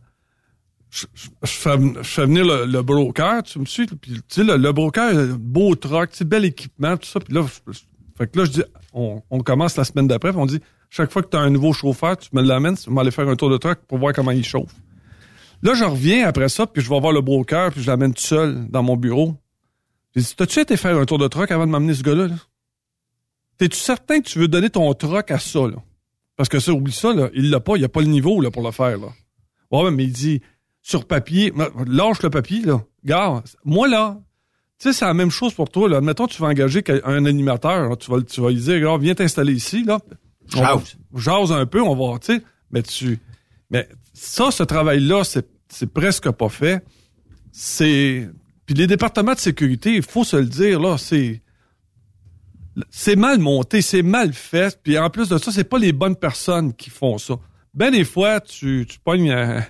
je, 0.88 1.04
fais, 1.44 1.76
venir 1.76 2.46
le, 2.46 2.80
broker, 2.80 3.42
tu 3.42 3.58
me 3.58 3.66
suis, 3.66 3.84
puis 3.84 4.12
tu 4.12 4.20
sais, 4.28 4.44
le, 4.44 4.56
le, 4.56 4.72
broker, 4.72 5.12
beau 5.38 5.74
truck, 5.74 6.12
tu 6.12 6.24
bel 6.24 6.46
équipement, 6.46 6.96
tout 6.96 7.06
ça, 7.06 7.20
puis 7.20 7.34
là, 7.34 7.44
fait 8.18 8.26
que 8.26 8.36
là, 8.36 8.44
je 8.46 8.50
dis, 8.50 8.62
on, 8.92 9.20
commence 9.44 9.76
la 9.76 9.84
semaine 9.84 10.08
d'après, 10.08 10.34
on 10.34 10.44
dit, 10.44 10.58
chaque 10.90 11.12
fois 11.12 11.22
que 11.22 11.28
tu 11.28 11.36
as 11.36 11.40
un 11.40 11.50
nouveau 11.50 11.72
chauffeur, 11.72 12.16
tu 12.16 12.30
me 12.32 12.42
l'amènes, 12.42 12.76
tu 12.76 12.92
vas 12.92 13.02
aller 13.02 13.12
faire 13.12 13.28
un 13.28 13.36
tour 13.36 13.48
de 13.48 13.56
truck 13.56 13.78
pour 13.86 13.98
voir 13.98 14.12
comment 14.12 14.32
il 14.32 14.44
chauffe. 14.44 14.74
Là, 15.62 15.74
je 15.74 15.84
reviens 15.84 16.26
après 16.26 16.48
ça, 16.48 16.66
puis 16.66 16.82
je 16.82 16.90
vais 16.90 16.98
voir 16.98 17.12
le 17.12 17.20
broker, 17.20 17.70
puis 17.70 17.80
je 17.80 17.86
l'amène 17.86 18.12
tout 18.12 18.22
seul 18.22 18.66
dans 18.70 18.82
mon 18.82 18.96
bureau. 18.96 19.36
J'ai 20.16 20.22
dit, 20.22 20.34
t'as-tu 20.36 20.58
été 20.58 20.76
faire 20.76 20.96
un 20.96 21.04
tour 21.04 21.18
de 21.18 21.28
truck 21.28 21.48
avant 21.52 21.64
de 21.64 21.70
m'amener 21.70 21.94
ce 21.94 22.02
gars-là? 22.02 22.26
Là? 22.26 22.36
T'es-tu 23.56 23.76
certain 23.76 24.20
que 24.20 24.28
tu 24.28 24.40
veux 24.40 24.48
donner 24.48 24.70
ton 24.70 24.92
troc 24.94 25.30
à 25.30 25.38
ça? 25.38 25.60
Parce 26.36 26.48
que 26.48 26.58
ça, 26.58 26.72
oublie 26.72 26.92
ça, 26.92 27.14
là, 27.14 27.30
il 27.34 27.50
l'a 27.50 27.60
pas, 27.60 27.76
il 27.76 27.84
a 27.84 27.88
pas 27.88 28.00
le 28.00 28.06
niveau 28.06 28.40
là, 28.40 28.50
pour 28.50 28.64
le 28.64 28.72
faire. 28.72 28.98
Là. 28.98 29.08
Ouais, 29.70 29.90
mais 29.92 30.04
il 30.04 30.12
dit 30.12 30.42
sur 30.82 31.06
papier, 31.06 31.52
lâche 31.86 32.22
le 32.22 32.30
papier, 32.30 32.62
là. 32.62 32.80
Gars, 33.04 33.44
moi 33.64 33.86
là, 33.86 34.20
tu 34.78 34.84
sais, 34.84 34.92
c'est 34.92 35.04
la 35.04 35.14
même 35.14 35.30
chose 35.30 35.54
pour 35.54 35.70
toi. 35.70 35.88
Là. 35.88 35.96
Admettons, 35.98 36.26
tu 36.26 36.40
vas 36.40 36.48
engager 36.48 36.84
un 37.04 37.24
animateur, 37.26 37.96
tu 37.98 38.10
vas, 38.10 38.22
tu 38.22 38.40
vas 38.40 38.50
lui 38.50 38.60
dire, 38.60 38.98
viens 38.98 39.14
t'installer 39.14 39.52
ici, 39.52 39.84
là. 39.84 39.98
Jase. 40.46 40.96
Jase 41.14 41.52
un 41.52 41.66
peu, 41.66 41.82
on 41.82 41.94
va, 41.94 42.18
tu 42.18 42.34
sais. 42.34 42.42
Mais 42.70 42.82
tu. 42.82 43.18
Mais 43.70 43.88
ça, 44.14 44.50
ce 44.50 44.62
travail-là, 44.62 45.24
c'est, 45.24 45.48
c'est 45.68 45.92
presque 45.92 46.30
pas 46.30 46.48
fait. 46.48 46.84
C'est. 47.50 48.30
Puis 48.66 48.74
les 48.74 48.86
départements 48.86 49.34
de 49.34 49.38
sécurité, 49.38 49.94
il 49.94 50.02
faut 50.02 50.24
se 50.24 50.36
le 50.36 50.46
dire, 50.46 50.80
là, 50.80 50.96
c'est 50.96 51.42
c'est 52.90 53.16
mal 53.16 53.38
monté, 53.38 53.82
c'est 53.82 54.02
mal 54.02 54.32
fait. 54.32 54.78
Puis 54.82 54.98
en 54.98 55.10
plus 55.10 55.28
de 55.28 55.38
ça, 55.38 55.50
c'est 55.50 55.64
pas 55.64 55.78
les 55.78 55.92
bonnes 55.92 56.16
personnes 56.16 56.72
qui 56.72 56.90
font 56.90 57.18
ça. 57.18 57.34
Ben 57.74 57.90
des 57.90 58.04
fois, 58.04 58.40
tu, 58.40 58.86
tu 58.88 58.98
pognes 58.98 59.30
euh, 59.30 59.60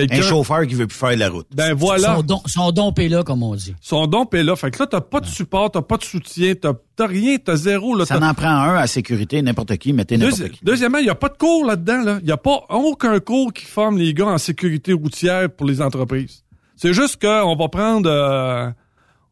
quelqu'un... 0.00 0.18
Un 0.18 0.22
chauffeur 0.22 0.66
qui 0.66 0.74
veut 0.74 0.86
plus 0.86 0.98
faire 0.98 1.16
la 1.16 1.28
route. 1.28 1.46
Ben 1.54 1.74
voilà. 1.74 2.16
Son, 2.16 2.22
don, 2.22 2.42
son 2.46 2.72
là, 2.96 3.22
comme 3.22 3.42
on 3.42 3.54
dit. 3.54 3.74
Son 3.80 4.06
don 4.06 4.28
est 4.32 4.42
là. 4.42 4.56
Fait 4.56 4.70
que 4.70 4.78
là, 4.80 4.86
t'as 4.86 5.00
pas 5.00 5.20
de 5.20 5.26
support, 5.26 5.70
t'as 5.70 5.82
pas 5.82 5.96
de 5.96 6.04
soutien, 6.04 6.54
t'as, 6.54 6.74
t'as 6.96 7.06
rien, 7.06 7.36
t'as 7.42 7.56
zéro. 7.56 7.96
Là, 7.96 8.04
Ça 8.04 8.18
en 8.18 8.34
prend 8.34 8.48
un 8.48 8.76
à 8.76 8.86
sécurité, 8.86 9.40
n'importe 9.42 9.76
qui, 9.78 9.92
mettez 9.92 10.18
n'importe 10.18 10.50
qui. 10.50 10.60
Deuxièmement, 10.62 10.98
il 10.98 11.06
y 11.06 11.10
a 11.10 11.14
pas 11.14 11.28
de 11.28 11.36
cours 11.36 11.64
là-dedans. 11.64 12.02
Là. 12.02 12.18
Il 12.22 12.28
y 12.28 12.32
a 12.32 12.36
pas 12.36 12.64
aucun 12.68 13.18
cours 13.20 13.52
qui 13.52 13.64
forme 13.64 13.98
les 13.98 14.12
gars 14.12 14.26
en 14.26 14.38
sécurité 14.38 14.92
routière 14.92 15.48
pour 15.50 15.66
les 15.66 15.80
entreprises. 15.80 16.44
C'est 16.76 16.92
juste 16.92 17.20
qu'on 17.20 17.56
va 17.56 17.68
prendre... 17.68 18.10
Euh, 18.10 18.70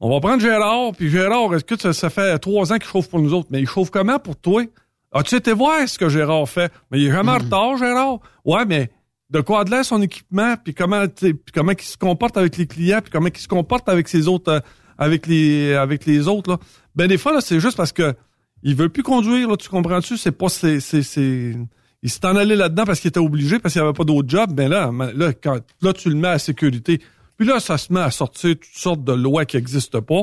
on 0.01 0.11
va 0.11 0.21
prendre 0.21 0.41
Gérard, 0.41 0.93
puis 0.97 1.09
Gérard, 1.09 1.55
est-ce 1.55 1.65
que 1.65 1.93
ça, 1.93 2.11
fait 2.11 2.39
trois 2.39 2.73
ans 2.73 2.77
qu'il 2.77 2.89
chauffe 2.89 3.09
pour 3.09 3.21
nous 3.21 3.33
autres? 3.33 3.49
Mais 3.51 3.61
il 3.61 3.67
chauffe 3.67 3.91
comment 3.91 4.19
pour 4.19 4.37
toi? 4.37 4.63
As-tu 5.13 5.37
été 5.37 5.53
voir 5.53 5.89
ce 5.89 5.99
que 5.99 6.09
Gérard 6.09 6.49
fait? 6.49 6.73
Mais 6.91 7.01
il 7.01 7.07
est 7.07 7.13
jamais 7.13 7.31
en 7.31 7.37
mhm. 7.37 7.45
retard, 7.45 7.77
Gérard? 7.77 8.19
Ouais, 8.45 8.65
mais 8.67 8.91
de 9.31 9.41
quoi 9.41 9.65
de 9.65 9.71
l'air 9.71 9.85
son 9.85 10.03
équipement, 10.03 10.55
puis 10.63 10.75
comment, 10.75 11.07
puis 11.09 11.35
comment 11.53 11.73
il 11.73 11.85
se 11.85 11.97
comporte 11.97 12.37
avec 12.37 12.57
les 12.57 12.67
clients, 12.67 13.01
puis 13.01 13.11
comment 13.11 13.29
il 13.29 13.41
se 13.41 13.49
comporte 13.49 13.89
avec 13.89 14.09
ses 14.09 14.29
autres, 14.29 14.53
euh, 14.53 14.61
avec 14.99 15.27
les, 15.27 15.75
avec 15.75 16.07
les 16.07 16.29
autres, 16.29 16.53
là. 16.53 16.59
Ben, 16.95 17.09
des 17.09 17.19
fois, 17.19 17.33
là, 17.33 17.41
c'est 17.41 17.59
juste 17.59 17.77
parce 17.77 17.93
que 17.93 18.15
il 18.63 18.75
veut 18.75 18.89
plus 18.89 19.03
conduire, 19.03 19.49
là, 19.49 19.57
tu 19.57 19.69
comprends-tu? 19.69 20.17
C'est 20.17 20.33
pas, 20.33 20.49
c'est, 20.49 20.81
c'est, 20.81 21.03
c'est, 21.03 21.55
il 22.03 22.11
s'est 22.11 22.25
en 22.27 22.35
allé 22.35 22.57
là-dedans 22.57 22.85
parce 22.85 23.01
qu'il 23.01 23.09
était 23.09 23.21
obligé, 23.21 23.59
parce 23.59 23.75
qu'il 23.75 23.83
n'y 23.83 23.89
avait 23.89 23.97
pas 23.97 24.05
d'autre 24.05 24.29
job. 24.29 24.53
Ben 24.53 24.69
là, 24.69 24.91
là, 25.15 25.33
quand, 25.35 25.59
là, 25.83 25.93
tu 25.93 26.09
le 26.09 26.17
mets 26.17 26.29
à 26.29 26.39
sécurité. 26.39 27.01
Puis 27.37 27.47
là, 27.47 27.61
ça 27.61 27.77
se 27.77 27.93
met 27.93 28.01
à 28.01 28.11
sortir 28.11 28.55
toutes 28.55 28.65
sortes 28.75 29.05
de 29.05 29.13
lois 29.13 29.45
qui 29.45 29.57
n'existent 29.57 30.01
pas. 30.01 30.23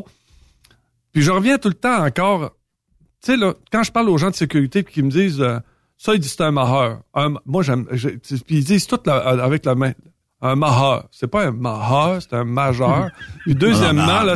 Puis 1.11 1.21
je 1.21 1.31
reviens 1.31 1.57
tout 1.57 1.67
le 1.67 1.75
temps 1.75 2.03
encore. 2.03 2.55
Tu 3.23 3.33
sais, 3.33 3.37
là, 3.37 3.53
quand 3.71 3.83
je 3.83 3.91
parle 3.91 4.09
aux 4.09 4.17
gens 4.17 4.31
de 4.31 4.35
sécurité 4.35 4.83
qui 4.83 5.03
me 5.03 5.11
disent 5.11 5.41
euh, 5.41 5.59
ça, 6.01 6.15
ils 6.15 6.19
disent 6.19 6.31
c'est 6.31 6.43
un 6.43 6.51
maheur. 6.51 7.03
moi, 7.45 7.61
j'aime. 7.61 7.85
Puis 7.85 8.41
ils 8.49 8.63
disent 8.63 8.87
tout 8.87 8.99
avec 9.07 9.65
la 9.65 9.75
main. 9.75 9.91
Un 10.41 10.55
maheur. 10.55 11.07
C'est 11.11 11.27
pas 11.27 11.45
un 11.45 11.51
maheur, 11.51 12.19
c'est 12.19 12.33
un 12.33 12.43
majeur. 12.43 13.11
Puis 13.41 13.53
deuxièmement, 13.53 14.23
là, 14.23 14.33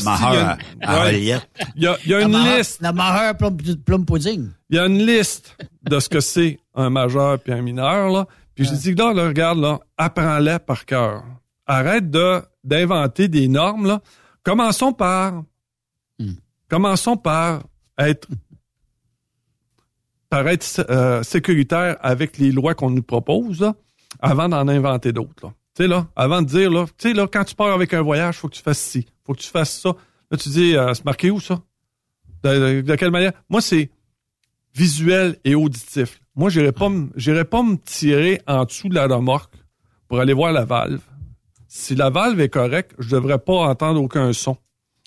il 1.11 1.23
y 1.23 1.31
a, 1.31 1.41
il 1.75 1.83
y 2.05 2.13
a, 2.13 2.21
une 2.21 2.37
liste. 2.37 2.81
La 2.81 2.93
maheur 2.93 3.35
plum, 3.35 4.05
pudding. 4.05 4.51
Il 4.69 4.75
y 4.75 4.79
a 4.79 4.85
une 4.85 5.03
liste 5.03 5.57
de 5.81 5.99
ce 5.99 6.07
que 6.07 6.19
c'est 6.19 6.59
un 6.75 6.91
majeur 6.91 7.39
puis 7.39 7.51
un 7.51 7.63
mineur, 7.63 8.11
là. 8.11 8.27
Puis 8.53 8.65
je 8.65 8.75
dis, 8.75 8.93
là, 8.93 9.11
là, 9.11 9.25
regarde, 9.25 9.57
là, 9.57 9.79
apprends-les 9.97 10.59
par 10.59 10.85
cœur. 10.85 11.23
Arrête 11.65 12.11
de 12.11 12.43
d'inventer 12.63 13.27
des 13.27 13.47
normes, 13.47 13.87
là. 13.87 14.01
Commençons 14.43 14.93
par 14.93 15.41
hmm. 16.19 16.33
commençons 16.69 17.17
par 17.17 17.63
être 17.97 18.27
par 20.35 20.49
être 20.49 20.85
euh, 20.89 21.23
sécuritaire 21.23 21.95
avec 22.01 22.37
les 22.39 22.51
lois 22.51 22.75
qu'on 22.75 22.89
nous 22.89 23.01
propose, 23.01 23.71
avant 24.19 24.49
d'en 24.49 24.67
inventer 24.67 25.13
d'autres. 25.13 25.47
Tu 25.73 25.83
sais, 25.83 25.87
là, 25.87 26.07
avant 26.13 26.41
de 26.41 26.47
dire, 26.47 26.69
là, 26.69 26.85
tu 26.97 27.07
sais, 27.07 27.13
là, 27.13 27.25
quand 27.25 27.45
tu 27.45 27.55
pars 27.55 27.71
avec 27.71 27.93
un 27.93 28.01
voyage, 28.01 28.35
faut 28.35 28.49
que 28.49 28.55
tu 28.55 28.61
fasses 28.61 28.81
ci, 28.81 29.07
faut 29.25 29.31
que 29.31 29.39
tu 29.39 29.49
fasses 29.49 29.79
ça. 29.79 29.95
Là, 30.29 30.37
tu 30.37 30.49
dis, 30.49 30.75
euh, 30.75 30.93
c'est 30.93 31.05
marqué 31.05 31.31
où, 31.31 31.39
ça? 31.39 31.61
De, 32.43 32.95
quelle 32.97 33.11
manière? 33.11 33.31
Moi, 33.49 33.61
c'est 33.61 33.89
visuel 34.73 35.37
et 35.45 35.55
auditif. 35.55 36.19
Moi, 36.35 36.49
j'irais 36.49 36.73
pas, 36.73 36.89
pas 36.89 37.63
me 37.63 37.77
tirer 37.77 38.41
en 38.45 38.65
dessous 38.65 38.89
de 38.89 38.95
la 38.95 39.07
remorque 39.07 39.53
pour 40.09 40.19
aller 40.19 40.33
voir 40.33 40.51
la 40.51 40.65
valve. 40.65 40.99
Si 41.69 41.95
la 41.95 42.09
valve 42.09 42.41
est 42.41 42.49
correcte, 42.49 42.91
je 42.99 43.09
devrais 43.09 43.39
pas 43.39 43.53
entendre 43.53 44.01
aucun 44.01 44.33
son. 44.33 44.57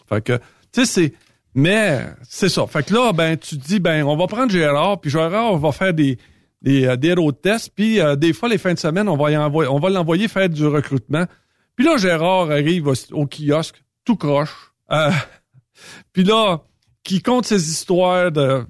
Fait 0.08 0.24
que, 0.24 0.38
tu 0.72 0.86
sais, 0.86 0.86
c'est, 0.86 1.14
mais 1.58 2.06
c'est 2.22 2.48
ça. 2.48 2.68
Fait 2.68 2.84
que 2.84 2.94
là, 2.94 3.12
ben, 3.12 3.36
tu 3.36 3.58
te 3.58 3.66
dis, 3.66 3.80
ben, 3.80 4.04
on 4.04 4.16
va 4.16 4.28
prendre 4.28 4.52
Gérard, 4.52 5.00
puis 5.00 5.10
Gérard, 5.10 5.52
on 5.52 5.56
va 5.56 5.72
faire 5.72 5.92
des, 5.92 6.16
des, 6.62 6.86
euh, 6.86 6.94
des 6.96 7.14
road 7.14 7.34
tests. 7.42 7.72
Puis 7.74 8.00
euh, 8.00 8.14
des 8.14 8.32
fois, 8.32 8.48
les 8.48 8.58
fins 8.58 8.74
de 8.74 8.78
semaine, 8.78 9.08
on 9.08 9.16
va, 9.16 9.48
va 9.48 9.90
l'envoyer 9.90 10.28
faire 10.28 10.48
du 10.48 10.64
recrutement. 10.64 11.26
Puis 11.74 11.84
là, 11.84 11.96
Gérard 11.96 12.52
arrive 12.52 12.86
au, 13.10 13.26
kiosque, 13.26 13.82
tout 14.04 14.14
croche. 14.14 14.72
Euh, 14.92 15.10
puis 16.12 16.22
là, 16.22 16.60
qui 17.02 17.22
compte 17.22 17.44
ses 17.44 17.68
histoires 17.68 18.30
de... 18.30 18.64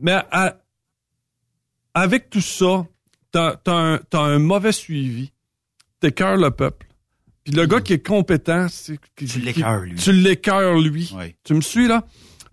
mais 0.00 0.18
avec 1.94 2.28
tout 2.28 2.40
ça, 2.40 2.84
t'as 3.30 3.54
as 3.66 3.70
un, 3.70 4.00
as 4.12 4.18
un 4.18 4.40
mauvais 4.40 4.72
suivi. 4.72 5.30
T'écœures 6.00 6.38
le 6.38 6.50
peuple. 6.50 6.88
Puis 7.44 7.54
le 7.54 7.66
gars 7.66 7.80
qui 7.80 7.94
est 7.94 8.06
compétent, 8.06 8.66
c'est... 8.70 8.98
Tu 9.16 9.40
l'écœures, 9.40 9.80
lui. 9.80 9.96
Tu 9.96 10.12
l'écœures, 10.12 10.78
lui. 10.78 11.12
Tu 11.44 11.54
me 11.54 11.60
suis, 11.60 11.88
là? 11.88 12.04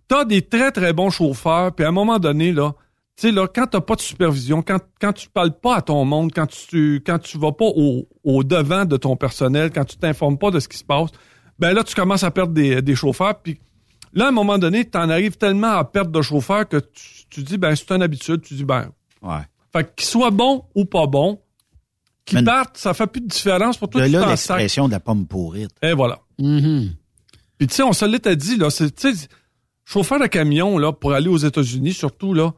T'as 0.08 0.25
des 0.25 0.41
très, 0.41 0.71
très 0.71 0.93
bons 0.93 1.12
chauffeurs, 1.12 1.73
puis 1.73 1.86
à 1.86 1.89
un 1.89 1.91
moment 1.91 2.17
donné, 2.17 2.52
là, 2.52 2.73
tu 3.15 3.28
sais, 3.28 3.32
là, 3.32 3.47
quand 3.47 3.67
t'as 3.67 3.82
pas 3.82 3.95
de 3.95 4.02
supervision, 4.02 4.62
quand, 4.62 4.80
quand 4.99 5.13
tu 5.13 5.30
parles 5.30 5.60
pas 5.60 5.75
à 5.75 5.82
ton 5.82 6.06
monde, 6.06 6.32
quand 6.34 6.47
tu, 6.47 7.04
quand 7.06 7.19
tu 7.19 7.38
vas 7.38 7.52
pas 7.52 7.65
au, 7.65 8.08
au 8.23 8.43
devant 8.43 8.86
de 8.86 8.97
ton 8.97 9.15
personnel, 9.17 9.71
quand 9.71 9.84
tu 9.84 9.97
t'informes 9.97 10.38
pas 10.38 10.52
de 10.52 10.60
ce 10.60 10.67
qui 10.67 10.78
se 10.78 10.86
passe, 10.86 11.10
ben 11.60 11.73
là, 11.73 11.84
tu 11.84 11.93
commences 11.93 12.23
à 12.23 12.32
perdre 12.32 12.54
des, 12.54 12.82
des 12.82 12.95
chauffeurs. 12.95 13.39
Puis 13.41 13.60
là, 14.13 14.25
à 14.25 14.28
un 14.30 14.32
moment 14.32 14.58
donné, 14.58 14.89
tu 14.89 14.97
en 14.97 15.10
arrives 15.10 15.38
tellement 15.38 15.73
à 15.73 15.84
perdre 15.84 16.12
de 16.12 16.21
chauffeurs 16.21 16.67
que 16.67 16.78
tu, 16.78 17.25
tu 17.30 17.43
dis, 17.43 17.58
ben, 17.58 17.75
c'est 17.75 17.91
une 17.91 18.02
habitude. 18.02 18.41
Tu 18.41 18.54
dis, 18.54 18.63
ben. 18.63 18.89
Ouais. 19.21 19.41
Fait 19.73 19.93
qu'il 19.95 20.08
soit 20.08 20.32
bon 20.32 20.63
ou 20.73 20.86
pas 20.86 21.06
bon, 21.06 21.41
qu'il 22.25 22.43
parte, 22.43 22.77
ça 22.77 22.93
fait 22.93 23.08
plus 23.08 23.21
de 23.21 23.27
différence 23.27 23.77
pour 23.77 23.89
toi. 23.89 24.08
De 24.08 24.13
là, 24.13 24.27
l'expression 24.27 24.88
de 24.88 24.93
la 24.93 24.99
pomme 24.99 25.25
pourrite. 25.25 25.71
Et 25.82 25.93
voilà. 25.93 26.19
Mm-hmm. 26.39 26.89
Puis 27.58 27.67
tu 27.67 27.73
sais, 27.73 27.84
on 27.84 27.93
se 27.93 28.05
l'était 28.05 28.36
dit, 28.36 28.55
là, 28.55 28.69
c'est, 28.69 28.95
tu 28.95 29.13
sais, 29.13 29.27
chauffeur 29.84 30.19
de 30.19 30.27
camion, 30.27 30.77
là, 30.77 30.93
pour 30.93 31.13
aller 31.13 31.27
aux 31.27 31.38
États-Unis, 31.38 31.93
surtout, 31.93 32.34
là, 32.34 32.53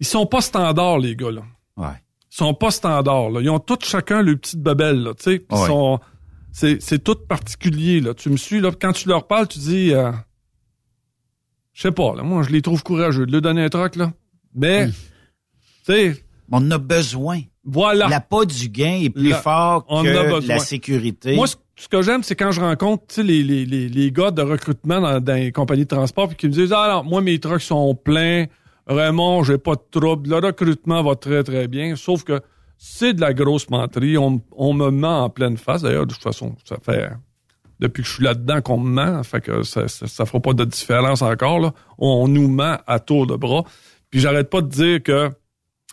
ils 0.00 0.06
sont 0.06 0.26
pas 0.26 0.40
standards, 0.40 0.98
les 0.98 1.16
gars, 1.16 1.30
là. 1.30 1.42
Ouais. 1.76 1.96
Ils 2.30 2.36
sont 2.36 2.54
pas 2.54 2.70
standards, 2.70 3.30
là. 3.30 3.40
Ils 3.40 3.50
ont 3.50 3.58
tous 3.58 3.84
chacun 3.84 4.22
leur 4.22 4.36
petite 4.36 4.62
babelle, 4.62 5.02
là, 5.02 5.14
tu 5.14 5.24
sais. 5.24 5.46
Ils 5.50 5.66
sont... 5.66 5.98
C'est, 6.52 6.82
c'est 6.82 6.98
tout 6.98 7.14
particulier, 7.14 8.00
là. 8.00 8.14
Tu 8.14 8.30
me 8.30 8.36
suis, 8.36 8.60
là. 8.60 8.70
Quand 8.72 8.92
tu 8.92 9.08
leur 9.08 9.26
parles, 9.26 9.48
tu 9.48 9.58
dis... 9.58 9.92
Euh... 9.92 10.12
Je 11.72 11.82
sais 11.82 11.92
pas, 11.92 12.14
là. 12.14 12.22
Moi, 12.22 12.42
je 12.42 12.50
les 12.50 12.62
trouve 12.62 12.82
courageux 12.82 13.26
de 13.26 13.32
leur 13.32 13.42
donner 13.42 13.64
un 13.64 13.68
truc, 13.68 13.96
là. 13.96 14.12
Mais, 14.54 14.86
hmm. 14.86 14.90
tu 14.90 14.96
sais... 15.84 16.24
On 16.50 16.70
a 16.70 16.78
besoin. 16.78 17.40
Voilà. 17.64 18.08
La 18.08 18.20
pas 18.20 18.44
du 18.44 18.68
gain 18.68 19.00
est 19.02 19.10
plus 19.10 19.32
fort 19.34 19.86
que 19.86 20.46
la 20.46 20.58
sécurité. 20.58 21.36
Moi, 21.36 21.46
ce 21.76 21.88
que 21.88 22.02
j'aime, 22.02 22.22
c'est 22.22 22.34
quand 22.34 22.50
je 22.50 22.60
rencontre 22.60 23.20
les, 23.20 23.42
les, 23.42 23.64
les, 23.64 23.88
les, 23.88 24.12
gars 24.12 24.30
de 24.30 24.42
recrutement 24.42 25.00
dans, 25.00 25.20
dans 25.20 25.34
les 25.34 25.52
compagnies 25.52 25.84
de 25.84 25.88
transport 25.88 26.28
puis 26.28 26.36
qui 26.36 26.48
me 26.48 26.52
disent 26.52 26.72
Ah 26.72 26.90
non, 26.92 27.08
moi 27.08 27.20
mes 27.20 27.38
trucks 27.38 27.60
sont 27.60 27.94
pleins, 27.94 28.46
Raymond, 28.86 29.44
j'ai 29.44 29.58
pas 29.58 29.74
de 29.74 29.82
trouble. 29.90 30.30
Le 30.30 30.36
recrutement 30.36 31.02
va 31.02 31.14
très, 31.14 31.44
très 31.44 31.68
bien. 31.68 31.94
Sauf 31.94 32.24
que 32.24 32.40
c'est 32.78 33.12
de 33.12 33.20
la 33.20 33.34
grosse 33.34 33.68
menterie. 33.68 34.16
On, 34.16 34.40
on 34.56 34.72
me 34.72 34.90
ment 34.90 35.24
en 35.24 35.30
pleine 35.30 35.56
face. 35.56 35.82
D'ailleurs, 35.82 36.06
de 36.06 36.14
toute 36.14 36.22
façon, 36.22 36.54
ça 36.64 36.76
fait 36.82 37.10
depuis 37.80 38.02
que 38.02 38.08
je 38.08 38.14
suis 38.14 38.24
là-dedans 38.24 38.60
qu'on 38.60 38.78
me 38.78 38.90
ment. 38.90 39.22
Fait 39.22 39.40
que 39.40 39.62
ça, 39.62 39.88
ça, 39.88 40.26
fera 40.26 40.40
pas 40.40 40.52
de 40.52 40.64
différence 40.64 41.22
encore. 41.22 41.60
Là. 41.60 41.72
On, 41.98 42.28
nous 42.28 42.48
ment 42.48 42.78
à 42.86 42.98
tour 42.98 43.26
de 43.26 43.36
bras. 43.36 43.64
Puis 44.10 44.20
j'arrête 44.20 44.50
pas 44.50 44.62
de 44.62 44.68
dire 44.68 45.02
que 45.02 45.30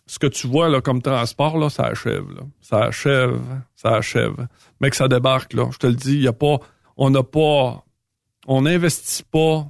ce 0.08 0.20
que 0.20 0.28
tu 0.28 0.48
vois 0.48 0.70
là, 0.70 0.82
comme 0.82 1.02
transport, 1.02 1.58
là, 1.58 1.70
ça 1.70 1.86
achève. 1.86 2.30
Là. 2.32 2.42
Ça 2.62 2.84
achève, 2.84 3.42
ça 3.76 3.96
achève. 3.96 4.48
Mais 4.80 4.90
que 4.90 4.96
ça 4.96 5.08
débarque, 5.08 5.54
là. 5.54 5.70
Je 5.72 5.78
te 5.78 5.88
le 5.88 5.96
dis, 5.96 6.18
y 6.18 6.28
a 6.28 6.34
pas. 6.34 6.60
On 6.98 7.10
n'a 7.10 7.24
pas. 7.24 7.84
On 8.48 8.62
n'investit 8.62 9.24
pas 9.24 9.68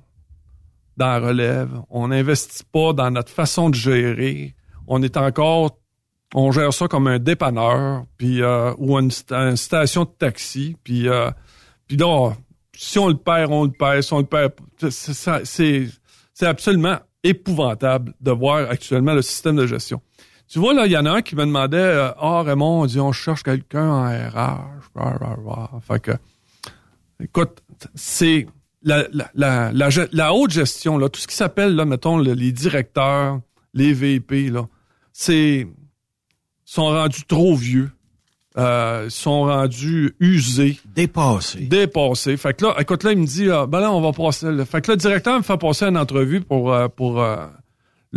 dans 0.97 1.07
la 1.07 1.19
relève. 1.19 1.71
On 1.89 2.09
n'investit 2.09 2.63
pas 2.71 2.93
dans 2.93 3.11
notre 3.11 3.31
façon 3.31 3.69
de 3.69 3.75
gérer. 3.75 4.55
On 4.87 5.01
est 5.01 5.17
encore, 5.17 5.79
on 6.33 6.51
gère 6.51 6.73
ça 6.73 6.87
comme 6.87 7.07
un 7.07 7.19
dépanneur, 7.19 8.03
puis 8.17 8.41
euh, 8.41 8.73
ou 8.77 8.97
une, 8.97 9.11
station 9.11 10.03
de 10.03 10.09
taxi, 10.09 10.75
puis 10.83 11.07
euh, 11.07 11.31
puis 11.87 11.97
là, 11.97 12.33
si 12.73 12.99
on 12.99 13.07
le 13.07 13.17
perd, 13.17 13.51
on 13.51 13.65
le 13.65 13.71
perd. 13.71 14.01
Si 14.01 14.13
on 14.13 14.19
le 14.19 14.25
perd, 14.25 14.53
c'est 14.89 15.87
absolument 16.41 16.97
épouvantable 17.23 18.13
de 18.21 18.31
voir 18.31 18.69
actuellement 18.69 19.13
le 19.13 19.21
système 19.21 19.55
de 19.55 19.65
gestion. 19.65 20.01
Tu 20.47 20.59
vois, 20.59 20.73
là, 20.73 20.85
il 20.85 20.91
y 20.91 20.97
en 20.97 21.05
a 21.05 21.11
un 21.11 21.21
qui 21.21 21.35
me 21.35 21.45
demandait 21.45 21.77
euh, 21.77 22.11
Ah, 22.19 22.43
Raymond, 22.43 22.81
on 22.81 22.85
dit 22.85 22.99
on 22.99 23.11
cherche 23.11 23.43
quelqu'un 23.43 23.89
en 23.89 24.05
RH. 24.05 25.81
Fait 25.81 25.99
que 25.99 26.11
écoute, 27.21 27.63
c'est 27.95 28.47
la, 28.83 29.07
la, 29.33 29.71
la, 29.73 29.89
la, 30.11 30.33
haute 30.33 30.51
gestion, 30.51 30.97
là, 30.97 31.09
tout 31.09 31.19
ce 31.19 31.27
qui 31.27 31.35
s'appelle, 31.35 31.75
là, 31.75 31.85
mettons, 31.85 32.19
les 32.19 32.51
directeurs, 32.51 33.39
les 33.73 33.93
VP, 33.93 34.49
là, 34.51 34.67
c'est 35.11 35.67
sont 36.65 36.85
rendus 36.85 37.25
trop 37.25 37.55
vieux. 37.55 37.91
Euh, 38.57 39.09
sont 39.09 39.43
rendus 39.43 40.15
usés. 40.21 40.79
Dépassés. 40.95 41.65
Dépassés. 41.65 42.37
Fait 42.37 42.53
que 42.53 42.63
là, 42.63 42.75
écoute, 42.79 43.03
là, 43.03 43.11
il 43.11 43.17
me 43.17 43.25
dit, 43.25 43.49
ah, 43.51 43.65
ben 43.65 43.81
là, 43.81 43.91
on 43.91 43.99
va 43.99 44.13
passer. 44.13 44.47
Fait 44.65 44.79
que 44.81 44.91
là, 44.91 44.95
le 44.95 44.97
directeur 44.97 45.37
me 45.37 45.43
fait 45.43 45.57
passer 45.57 45.85
une 45.85 45.97
entrevue 45.97 46.39
pour, 46.39 46.73
euh, 46.73 46.87
pour 46.87 47.21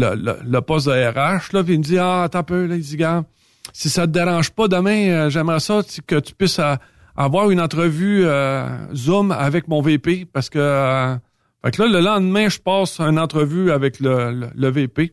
euh, 0.00 0.14
le, 0.16 0.38
le, 0.44 0.60
poste 0.60 0.86
de 0.86 0.92
RH, 0.92 1.52
là, 1.52 1.64
puis 1.64 1.74
il 1.74 1.78
me 1.78 1.84
dit, 1.84 1.98
ah, 1.98 2.28
t'as 2.30 2.42
peu, 2.42 2.66
là, 2.66 2.76
il 2.76 2.82
dit, 2.82 2.96
gars, 2.96 3.24
si 3.72 3.90
ça 3.90 4.06
te 4.06 4.12
dérange 4.12 4.50
pas 4.50 4.68
demain, 4.68 5.28
j'aimerais 5.28 5.60
ça 5.60 5.80
que 6.06 6.20
tu 6.20 6.34
puisses 6.34 6.60
avoir 7.18 7.50
une 7.50 7.60
entrevue 7.60 8.24
euh, 8.24 8.94
Zoom 8.94 9.32
avec 9.32 9.66
mon 9.66 9.82
VP 9.82 10.26
parce 10.32 10.48
que, 10.48 10.58
euh, 10.60 11.16
là, 11.64 11.86
le 11.86 12.00
lendemain, 12.00 12.48
je 12.48 12.60
passe 12.60 13.00
une 13.00 13.18
entrevue 13.18 13.72
avec 13.72 13.98
le, 13.98 14.48
le, 14.54 14.70
VP. 14.70 15.12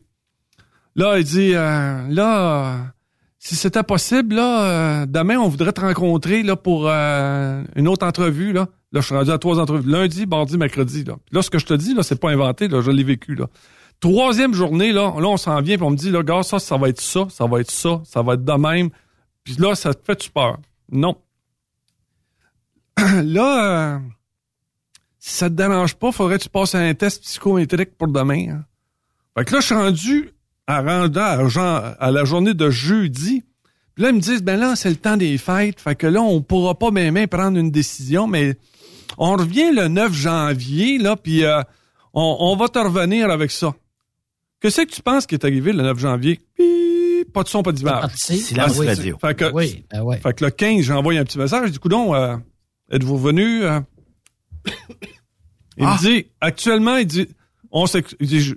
Là, 0.94 1.18
il 1.18 1.24
dit, 1.24 1.52
euh, 1.54 2.06
là, 2.08 2.92
si 3.40 3.56
c'était 3.56 3.82
possible, 3.82 4.36
là, 4.36 5.04
demain, 5.06 5.36
on 5.36 5.48
voudrait 5.48 5.72
te 5.72 5.80
rencontrer 5.80 6.44
là, 6.44 6.54
pour 6.54 6.88
une 6.88 7.88
autre 7.88 8.06
entrevue. 8.06 8.52
Là. 8.52 8.68
là, 8.92 9.00
je 9.00 9.06
suis 9.06 9.14
rendu 9.14 9.32
à 9.32 9.38
trois 9.38 9.58
entrevues. 9.58 9.90
Lundi, 9.90 10.26
mardi, 10.26 10.56
mercredi. 10.56 11.02
Là, 11.02 11.16
là 11.32 11.42
ce 11.42 11.50
que 11.50 11.58
je 11.58 11.66
te 11.66 11.74
dis, 11.74 11.92
là, 11.92 12.04
c'est 12.04 12.20
pas 12.20 12.30
inventé, 12.30 12.68
là, 12.68 12.80
je 12.82 12.90
l'ai 12.92 13.04
vécu. 13.04 13.34
Là. 13.34 13.46
Troisième 14.00 14.54
journée, 14.54 14.92
là, 14.92 15.14
là 15.18 15.28
on 15.28 15.36
s'en 15.36 15.60
vient, 15.60 15.76
puis 15.76 15.86
on 15.86 15.90
me 15.90 15.96
dit, 15.96 16.10
là, 16.10 16.22
gars, 16.22 16.42
ça, 16.42 16.58
ça 16.58 16.76
va 16.76 16.88
être 16.88 17.00
ça, 17.00 17.26
ça 17.30 17.46
va 17.46 17.60
être 17.60 17.70
ça, 17.70 18.00
ça 18.04 18.22
va 18.22 18.34
être 18.34 18.44
de 18.44 18.52
même. 18.52 18.90
Puis 19.42 19.56
là, 19.58 19.74
ça 19.74 19.94
te 19.94 20.04
fait 20.04 20.30
peur? 20.32 20.58
Non. 20.90 21.16
là, 22.98 23.96
euh, 23.96 23.98
si 25.18 25.34
ça 25.34 25.48
te 25.48 25.54
dérange 25.54 25.94
pas, 25.94 26.12
faudrait 26.12 26.38
que 26.38 26.44
tu 26.44 26.48
passes 26.48 26.74
un 26.74 26.94
test 26.94 27.22
psychométrique 27.22 27.96
pour 27.96 28.08
demain. 28.08 28.50
Hein. 28.50 28.64
Fait 29.36 29.44
que 29.44 29.54
là, 29.54 29.60
je 29.60 29.66
suis 29.66 29.74
rendu 29.74 30.30
à, 30.66 30.78
à, 30.78 31.78
à 31.98 32.10
la 32.10 32.24
journée 32.24 32.54
de 32.54 32.70
jeudi. 32.70 33.44
Puis 33.94 34.02
là, 34.02 34.10
ils 34.10 34.16
me 34.16 34.20
disent, 34.20 34.42
ben 34.42 34.58
là, 34.58 34.76
c'est 34.76 34.90
le 34.90 34.96
temps 34.96 35.16
des 35.16 35.38
fêtes. 35.38 35.80
Fait 35.80 35.94
que 35.94 36.06
là, 36.06 36.20
on 36.20 36.42
pourra 36.42 36.74
pas 36.74 36.90
même 36.90 37.26
prendre 37.28 37.58
une 37.58 37.70
décision, 37.70 38.26
mais 38.26 38.56
on 39.18 39.36
revient 39.36 39.72
le 39.72 39.88
9 39.88 40.12
janvier, 40.12 40.98
là, 40.98 41.16
puis 41.16 41.44
euh, 41.44 41.62
on, 42.12 42.56
va 42.56 42.68
te 42.68 42.78
revenir 42.78 43.30
avec 43.30 43.50
ça. 43.50 43.74
Qu'est-ce 44.60 44.82
que 44.82 44.90
tu 44.90 45.02
penses 45.02 45.26
qui 45.26 45.34
est 45.34 45.44
arrivé 45.44 45.72
le 45.72 45.82
9 45.82 45.98
janvier? 45.98 46.40
pas 47.32 47.42
de 47.42 47.48
son, 47.48 47.62
pas 47.62 47.72
d'image. 47.72 48.14
Silence 48.14 48.78
radio. 48.78 49.18
Fait 49.18 49.34
que, 49.34 49.52
oui, 49.52 49.84
ben 49.90 50.02
ouais. 50.02 50.18
fait 50.18 50.32
que 50.32 50.44
le 50.44 50.50
15, 50.50 50.82
j'ai 50.82 50.92
envoyé 50.92 51.18
un 51.18 51.24
petit 51.24 51.38
message. 51.38 51.70
Du 51.70 51.78
coup, 51.78 51.88
donc, 51.88 52.14
euh, 52.14 52.36
Êtes-vous 52.90 53.18
venu? 53.18 53.64
Euh? 53.64 53.80
Il 55.78 55.84
me 55.84 55.90
ah. 55.90 55.98
dit, 56.00 56.26
actuellement, 56.40 56.96
il 56.96 57.06
dit, 57.06 57.28
on 57.70 57.84
il 57.84 58.26
dit, 58.26 58.40
je, 58.40 58.54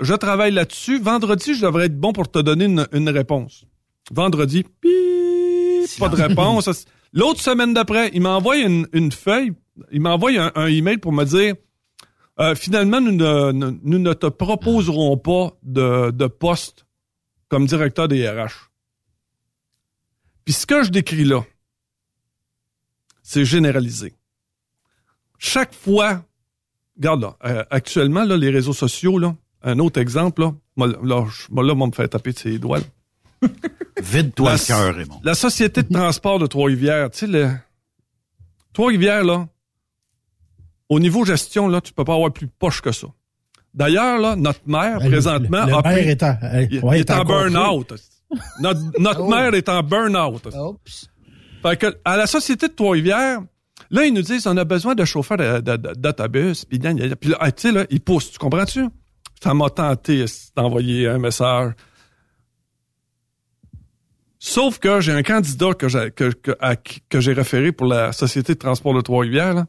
je, 0.00 0.14
travaille 0.14 0.50
là-dessus. 0.50 0.98
Vendredi, 0.98 1.54
je 1.54 1.60
devrais 1.60 1.86
être 1.86 2.00
bon 2.00 2.14
pour 2.14 2.30
te 2.30 2.38
donner 2.38 2.64
une, 2.64 2.86
une 2.92 3.10
réponse. 3.10 3.66
Vendredi, 4.10 4.64
pas 5.98 6.08
de 6.08 6.16
réponse. 6.16 6.86
L'autre 7.12 7.42
semaine 7.42 7.74
d'après, 7.74 8.10
il 8.14 8.22
m'envoie 8.22 8.56
une, 8.56 8.88
une 8.94 9.12
feuille, 9.12 9.52
il 9.92 10.00
m'envoie 10.00 10.30
un, 10.30 10.52
un, 10.54 10.68
email 10.68 10.96
pour 10.96 11.12
me 11.12 11.24
dire 11.24 11.54
euh, 12.40 12.54
finalement, 12.54 13.00
nous 13.00 13.12
ne, 13.12 13.52
nous 13.52 13.98
ne 13.98 14.12
te 14.12 14.26
proposerons 14.26 15.16
pas 15.16 15.56
de, 15.62 16.10
de 16.10 16.26
poste 16.26 16.86
comme 17.48 17.66
directeur 17.66 18.08
des 18.08 18.28
RH. 18.28 18.70
Puis 20.44 20.54
ce 20.54 20.66
que 20.66 20.82
je 20.82 20.90
décris 20.90 21.24
là, 21.24 21.44
c'est 23.22 23.44
généralisé. 23.44 24.14
Chaque 25.38 25.74
fois, 25.74 26.24
regarde 26.96 27.22
là, 27.22 27.36
euh, 27.44 27.64
actuellement, 27.70 28.24
là, 28.24 28.36
les 28.36 28.50
réseaux 28.50 28.72
sociaux, 28.72 29.18
là, 29.18 29.36
un 29.62 29.78
autre 29.78 30.00
exemple, 30.00 30.42
là, 30.42 30.54
là, 30.76 31.26
là, 31.62 31.74
me 31.74 31.92
faire 31.92 32.08
taper 32.08 32.32
de 32.32 32.38
ses 32.38 32.58
doigts. 32.58 32.80
Vide-toi 34.02 34.52
le 34.52 34.66
cœur, 34.66 34.94
Raymond. 34.94 35.20
La 35.24 35.34
Société 35.34 35.82
de 35.82 35.92
transport 35.92 36.38
de 36.38 36.46
Trois-Rivières, 36.46 37.10
tu 37.10 37.18
sais, 37.18 37.26
le... 37.26 37.50
Trois-Rivières, 38.72 39.24
là, 39.24 39.48
au 40.88 41.00
niveau 41.00 41.24
gestion, 41.24 41.68
là, 41.68 41.80
tu 41.80 41.92
peux 41.92 42.04
pas 42.04 42.14
avoir 42.14 42.32
plus 42.32 42.48
poche 42.48 42.80
que 42.80 42.92
ça. 42.92 43.08
D'ailleurs, 43.74 44.18
là, 44.18 44.36
notre 44.36 44.60
maire, 44.66 44.98
ben, 44.98 45.08
présentement, 45.08 45.66
le, 45.66 45.74
a 45.74 46.00
est 46.00 46.22
en, 46.22 46.36
il, 46.70 46.94
est 46.94 47.10
en 47.10 47.24
burn-out. 47.24 47.94
Notre, 48.60 48.80
notre 48.98 49.20
oh. 49.20 49.28
maire 49.28 49.54
est 49.54 49.68
en 49.68 49.82
burn-out. 49.82 50.48
Fait 51.62 51.76
que, 51.76 51.98
à 52.04 52.16
la 52.16 52.26
Société 52.26 52.68
de 52.68 52.72
Trois-Rivières, 52.72 53.40
là, 53.90 54.04
ils 54.04 54.12
nous 54.12 54.22
disent, 54.22 54.46
on 54.46 54.56
a 54.56 54.64
besoin 54.64 54.94
de 54.94 55.04
chauffeurs 55.04 55.62
d'autobus. 55.62 56.64
Puis, 56.64 56.78
là, 56.78 57.52
tu 57.52 57.52
sais, 57.56 57.72
là, 57.72 57.86
ils 57.90 58.00
poussent. 58.00 58.32
Tu 58.32 58.38
comprends-tu? 58.38 58.86
Ça 59.42 59.54
m'a 59.54 59.70
tenté 59.70 60.24
d'envoyer 60.56 61.06
un 61.08 61.18
message. 61.18 61.72
Sauf 64.40 64.78
que 64.78 65.00
j'ai 65.00 65.12
un 65.12 65.22
candidat 65.22 65.74
que 65.74 65.88
j'ai 65.88 66.10
que, 66.10 66.32
que, 67.08 67.20
j'ai 67.20 67.32
référé 67.32 67.72
pour 67.72 67.86
la 67.86 68.12
Société 68.12 68.54
de 68.54 68.58
transport 68.58 68.94
de 68.94 69.00
Trois-Rivières. 69.00 69.64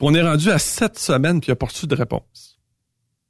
On 0.00 0.14
est 0.14 0.22
rendu 0.22 0.50
à 0.50 0.58
sept 0.58 0.98
semaines 0.98 1.40
puis 1.40 1.48
il 1.48 1.52
n'a 1.52 1.56
pas 1.56 1.66
reçu 1.66 1.86
de 1.86 1.94
réponse. 1.94 2.58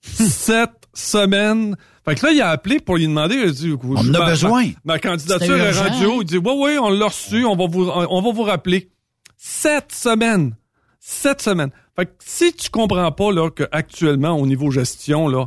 sept 0.03 0.89
semaines. 0.95 1.77
Fait 2.05 2.15
que 2.15 2.27
là, 2.27 2.33
il 2.33 2.41
a 2.41 2.51
appelé 2.51 2.81
pour 2.81 2.97
lui 2.97 3.07
demander. 3.07 3.37
Il 3.37 3.49
a 3.49 3.51
dit, 3.51 3.75
on 3.83 4.15
a 4.15 4.27
besoin. 4.27 4.71
Ma, 4.85 4.99
candidature 4.99 5.57
est 5.57 5.73
rendue 5.73 6.21
Il 6.21 6.25
dit, 6.25 6.39
oui, 6.39 6.53
oui, 6.57 6.79
on 6.79 6.91
l'a 6.91 7.07
reçu. 7.07 7.45
On 7.45 7.57
va 7.57 7.67
vous, 7.67 7.89
on 7.89 8.23
va 8.23 8.33
vous 8.33 8.43
rappeler. 8.43 8.91
Sept 9.37 9.93
semaines. 9.93 10.57
Sept 11.01 11.41
semaines. 11.41 11.71
Fait 11.97 12.07
que 12.07 12.13
si 12.19 12.53
tu 12.53 12.71
comprends 12.71 13.11
pas, 13.13 13.33
là, 13.33 13.51
qu'actuellement, 13.51 14.39
au 14.39 14.47
niveau 14.47 14.71
gestion, 14.71 15.29
là, 15.29 15.47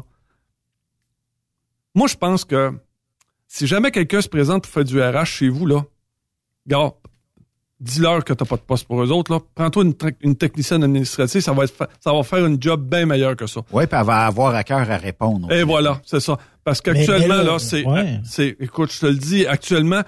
moi, 1.93 2.07
je 2.07 2.15
pense 2.15 2.45
que 2.45 2.71
si 3.47 3.67
jamais 3.67 3.91
quelqu'un 3.91 4.21
se 4.21 4.29
présente 4.29 4.63
pour 4.63 4.71
faire 4.71 4.85
du 4.85 5.01
RH 5.01 5.25
chez 5.25 5.49
vous, 5.49 5.65
là, 5.65 5.83
gars, 6.67 6.93
dis-leur 7.81 8.23
que 8.23 8.31
t'as 8.31 8.45
pas 8.45 8.55
de 8.55 8.61
poste 8.61 8.87
pour 8.87 9.03
eux 9.03 9.11
autres, 9.11 9.33
là. 9.33 9.39
Prends-toi 9.55 9.85
une, 10.21 10.35
technicienne 10.35 10.83
administrative, 10.83 11.41
ça 11.41 11.51
va 11.51 11.65
ça 11.67 12.13
va 12.13 12.23
faire 12.23 12.45
un 12.45 12.55
job 12.59 12.87
bien 12.87 13.05
meilleur 13.05 13.35
que 13.35 13.47
ça. 13.47 13.61
Oui, 13.71 13.87
puis 13.87 13.97
elle 13.99 14.05
va 14.05 14.25
avoir 14.27 14.53
à 14.53 14.63
cœur 14.63 14.89
à 14.89 14.97
répondre. 14.97 15.51
Et 15.51 15.63
voilà, 15.63 15.99
c'est 16.05 16.19
ça. 16.19 16.37
Parce 16.63 16.79
qu'actuellement, 16.79 17.41
là, 17.41 17.57
c'est, 17.57 17.83
c'est, 18.23 18.55
écoute, 18.59 18.93
je 18.93 18.99
te 18.99 19.05
le 19.07 19.15
dis, 19.15 19.47
actuellement, 19.47 20.01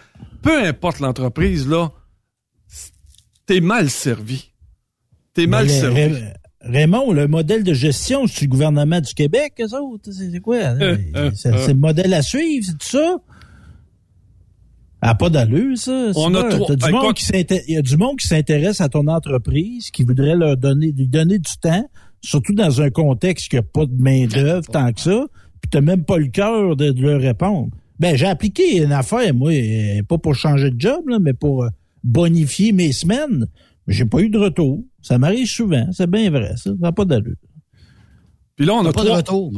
peu 0.43 0.63
importe 0.63 0.99
l'entreprise, 0.99 1.67
là, 1.67 1.91
t'es 3.47 3.59
mal 3.59 3.89
servi. 3.89 4.51
T'es 5.34 5.47
mal 5.47 5.69
servi. 5.69 6.15
Raymond, 6.61 7.11
le 7.11 7.28
modèle 7.28 7.63
de 7.63 7.74
gestion, 7.74 8.26
c'est 8.28 8.45
le 8.45 8.49
gouvernement 8.49 9.01
du 9.01 9.13
Québec, 9.13 9.55
eux 9.59 9.76
autres? 9.76 10.11
C'est 10.11 10.39
quoi? 10.39 10.59
c'est 11.34 11.51
le 11.67 11.74
modèle 11.74 12.13
à 12.13 12.21
suivre, 12.21 12.65
c'est 12.65 12.78
tout 12.78 12.97
ça? 12.97 13.17
Ah, 15.05 15.15
pas 15.15 15.29
d'allure, 15.29 15.77
ça. 15.77 16.11
On 16.15 16.33
a 16.33 16.43
trop... 16.45 16.73
du 16.73 16.91
monde 16.91 17.13
qui 17.13 17.25
Il 17.67 17.73
y 17.73 17.77
a 17.77 17.81
du 17.81 17.97
monde 17.97 18.15
qui 18.17 18.25
s'intéresse 18.25 18.79
à 18.79 18.87
ton 18.87 19.07
entreprise, 19.07 19.91
qui 19.91 20.05
voudrait 20.05 20.37
leur 20.37 20.55
donner, 20.55 20.93
lui 20.93 21.09
donner 21.09 21.39
du 21.39 21.51
temps, 21.61 21.85
surtout 22.21 22.53
dans 22.53 22.81
un 22.81 22.89
contexte 22.89 23.49
qui 23.49 23.57
n'a 23.57 23.63
pas 23.63 23.85
de 23.85 24.01
main-d'œuvre 24.01 24.65
tant 24.71 24.93
que 24.93 25.01
ça, 25.01 25.25
puis 25.61 25.69
t'as 25.69 25.81
même 25.81 26.05
pas 26.05 26.17
le 26.17 26.27
cœur 26.27 26.77
de, 26.77 26.93
leur 27.01 27.19
répondre. 27.19 27.67
Ben, 27.99 28.15
j'ai 28.15 28.27
appliqué 28.27 28.81
une 28.81 28.93
affaire, 28.93 29.33
moi, 29.33 29.51
pas 30.07 30.17
pour 30.17 30.35
changer 30.35 30.71
de 30.71 30.79
job, 30.79 31.09
là, 31.09 31.19
mais 31.19 31.33
pour 31.33 31.65
euh, 31.65 31.69
bonifier 32.05 32.71
mes 32.71 32.93
semaines. 32.93 33.47
Mais 33.85 33.93
j'ai 33.93 34.05
pas 34.05 34.19
eu 34.19 34.29
de 34.29 34.39
retour. 34.39 34.85
Ça 35.01 35.17
m'arrive 35.17 35.47
souvent, 35.47 35.85
c'est 35.91 36.09
bien 36.09 36.31
vrai, 36.31 36.55
ça. 36.55 36.69
Ça 36.69 36.75
n'a 36.79 36.91
pas 36.93 37.03
d'allure. 37.03 37.35
Puis 38.55 38.65
là, 38.65 38.75
on 38.75 38.85
a, 38.85 38.93
pas 38.93 39.03
trois... 39.03 39.05
de 39.05 39.11
retour, 39.11 39.51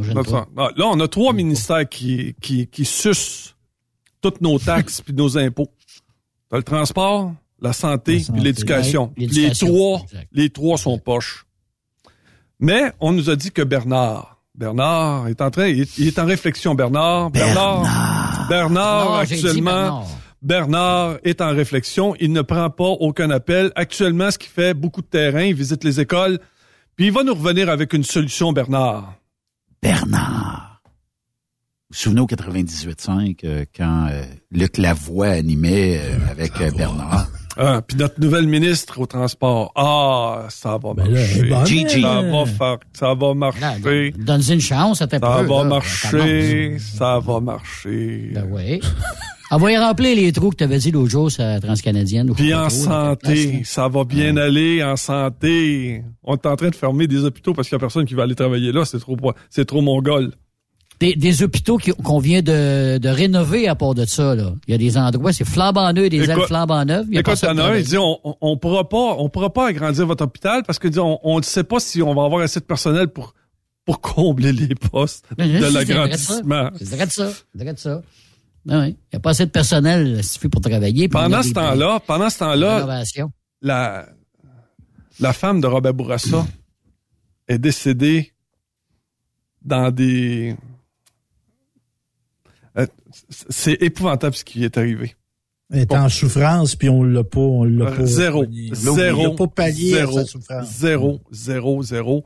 ah, 0.57 0.69
Là, 0.75 0.85
on 0.87 0.99
a 0.99 1.07
trois 1.07 1.33
ministères 1.33 1.87
qui, 1.87 2.33
qui, 2.41 2.65
qui 2.65 2.85
sucent 2.85 3.55
toutes 4.26 4.41
nos 4.41 4.57
taxes 4.57 5.01
puis 5.01 5.13
nos 5.13 5.38
impôts. 5.38 5.69
T'as 6.49 6.57
le 6.57 6.63
transport, 6.63 7.36
la 7.61 7.73
santé, 7.73 8.23
puis 8.34 8.41
l'éducation. 8.41 9.13
Les 9.17 9.51
trois, 9.51 10.01
les 10.32 10.49
trois 10.49 10.80
sont 10.80 10.97
poches. 10.97 11.45
Mais 12.59 12.91
on 12.99 13.11
nous 13.11 13.30
a 13.30 13.36
dit 13.36 13.51
que 13.51 13.61
Bernard, 13.61 14.41
Bernard 14.55 15.28
est 15.28 15.41
en 15.41 15.51
train, 15.51 15.67
il 15.67 15.82
est, 15.82 16.17
en 16.17 16.26
réflexion. 16.26 16.73
Bernard, 16.73 17.30
Bernard, 17.30 18.47
Bernard, 18.49 19.13
actuellement, 19.19 20.07
Bernard. 20.41 21.17
est 21.23 21.41
en 21.41 21.53
réflexion. 21.53 22.15
Il 22.19 22.32
ne 22.32 22.41
prend 22.41 22.71
pas 22.71 22.84
aucun 22.84 23.30
appel. 23.30 23.71
Actuellement, 23.76 24.32
ce 24.32 24.39
qui 24.39 24.47
fait 24.47 24.73
beaucoup 24.73 25.03
de 25.03 25.07
terrain, 25.07 25.43
il 25.43 25.53
visite 25.53 25.84
les 25.84 25.99
écoles, 25.99 26.39
puis 26.95 27.07
il 27.07 27.11
va 27.11 27.23
nous 27.23 27.36
revenir 27.36 27.69
avec 27.69 27.93
une 27.93 28.03
solution, 28.03 28.53
Bernard. 28.53 29.13
Bernard 29.84 30.74
souvenez 31.91 32.21
au 32.21 32.27
98.5 32.27 33.38
euh, 33.43 33.65
quand 33.75 34.07
euh, 34.09 34.23
Luc 34.51 34.77
Lavoie 34.77 35.27
animait 35.27 35.99
euh, 35.99 36.31
avec 36.31 36.53
Bernard? 36.75 37.27
Ah, 37.57 37.81
puis 37.88 37.95
notre 37.95 38.19
nouvelle 38.19 38.47
ministre 38.47 38.99
au 38.99 39.05
transport. 39.05 39.71
Ah, 39.75 40.47
ça 40.49 40.77
va 40.77 40.93
ben 40.93 41.09
marcher. 41.09 41.65
Gigi. 41.65 42.01
Ça 42.01 42.21
va 42.21 42.45
faire, 42.45 42.77
ça 42.91 43.13
va 43.13 43.33
marcher. 43.33 44.11
Donne-y 44.17 44.53
une 44.53 44.61
chance, 44.61 44.99
ça 44.99 45.07
Ça 45.09 45.19
va 45.19 45.63
marcher, 45.63 46.77
ça 46.79 47.19
va 47.19 47.39
marcher. 47.39 48.31
Ben 48.33 48.45
oui. 48.49 48.81
On 49.51 49.57
va 49.57 49.71
y 49.71 49.77
remplir 49.77 50.15
les 50.17 50.31
trous 50.33 50.49
que 50.49 50.55
tu 50.57 50.63
avais 50.63 50.79
dit 50.79 50.91
l'autre 50.91 51.11
jour 51.11 51.31
sur 51.31 51.43
la 51.43 51.61
Transcanadienne. 51.61 52.33
Puis 52.33 52.53
en 52.53 52.69
santé, 52.69 53.61
ça 53.63 53.88
va 53.88 54.03
bien 54.03 54.36
aller 54.36 54.83
en 54.83 54.97
santé. 54.97 56.03
On 56.23 56.33
est 56.33 56.45
en 56.47 56.55
train 56.55 56.69
de 56.69 56.75
fermer 56.75 57.07
des 57.07 57.23
hôpitaux 57.23 57.53
parce 57.53 57.69
qu'il 57.69 57.75
y 57.75 57.77
a 57.77 57.79
personne 57.79 58.05
qui 58.05 58.15
va 58.15 58.23
aller 58.23 58.36
travailler 58.36 58.71
là. 58.71 58.83
C'est 58.83 58.99
trop, 58.99 59.15
c'est 59.49 59.65
trop 59.65 59.81
mongol 59.81 60.33
des, 60.99 61.43
hôpitaux 61.43 61.77
qu'on 62.03 62.19
vient 62.19 62.41
de, 62.41 62.97
de, 62.97 63.09
rénover 63.09 63.67
à 63.67 63.75
part 63.75 63.93
de 63.93 64.05
ça. 64.05 64.35
Là. 64.35 64.53
Il 64.67 64.71
y 64.71 64.75
a 64.75 64.77
des 64.77 64.97
endroits, 64.97 65.33
c'est 65.33 65.45
flambant 65.45 65.91
neuf, 65.93 66.09
des 66.09 66.29
ailes 66.29 66.41
flambant 66.47 66.85
neuves. 66.85 67.07
Il 67.11 67.17
écoute, 67.17 67.37
il 67.41 67.45
y 67.45 67.49
en 67.49 67.57
a 67.57 67.63
un, 67.63 67.75
il 67.75 67.85
dit, 67.85 67.97
on, 67.97 68.19
on 68.41 68.57
pourra 68.57 68.87
pas, 68.87 69.15
on 69.17 69.29
pourra 69.29 69.51
pas 69.51 69.67
agrandir 69.67 70.05
votre 70.07 70.23
hôpital 70.23 70.63
parce 70.63 70.79
que 70.79 70.87
dit, 70.87 70.99
on 70.99 71.37
ne 71.37 71.43
sait 71.43 71.63
pas 71.63 71.79
si 71.79 72.01
on 72.01 72.13
va 72.13 72.23
avoir 72.23 72.41
assez 72.41 72.59
de 72.59 72.65
personnel 72.65 73.09
pour 73.09 73.33
pour 73.85 74.01
combler 74.01 74.51
les 74.51 74.73
postes 74.75 75.27
de 75.37 75.73
l'agrandissement. 75.73 76.71
C'est 76.77 76.95
vrai 76.95 77.05
de 77.05 77.11
ça. 77.11 77.31
C'est 77.31 77.63
vrai 77.63 77.73
de 77.73 77.79
ça. 77.79 78.01
Ben 78.65 78.87
il 78.87 78.95
n'y 79.13 79.17
a 79.17 79.19
pas 79.19 79.29
assez 79.29 79.45
de 79.45 79.51
personnel 79.51 80.23
suffit 80.23 80.49
pour 80.49 80.59
travailler. 80.59 81.07
Pendant 81.07 81.43
ce 81.43 81.53
temps-là, 81.53 81.99
pendant 82.05 82.31
ce 82.31 82.39
temps-là, 82.39 83.03
la, 83.61 84.09
la 85.19 85.33
femme 85.33 85.61
de 85.61 85.67
Robert 85.67 85.93
Bourassa 85.93 86.47
est 87.47 87.59
décédée 87.59 88.33
dans 89.61 89.91
des 89.91 90.55
c'est 93.49 93.82
épouvantable 93.82 94.36
ce 94.36 94.43
qui 94.43 94.63
est 94.63 94.78
arrivé. 94.78 95.16
Elle 95.72 95.80
est 95.80 95.93
en 95.93 96.09
souffrance, 96.09 96.76
puis 96.76 96.89
on 96.89 97.03
l'a 97.03 97.24
pas, 97.24 97.39
on 97.39 97.63
l'a 97.63 97.91
pas. 97.91 98.05
Zéro. 98.05 98.45
Zéro. 98.74 99.34
pas 99.34 99.47
pallié 99.47 99.93
zéro, 99.93 100.20
sa 100.20 100.26
souffrance. 100.26 100.68
Zéro, 100.72 101.22
zéro, 101.32 101.84
zéro. 101.84 102.26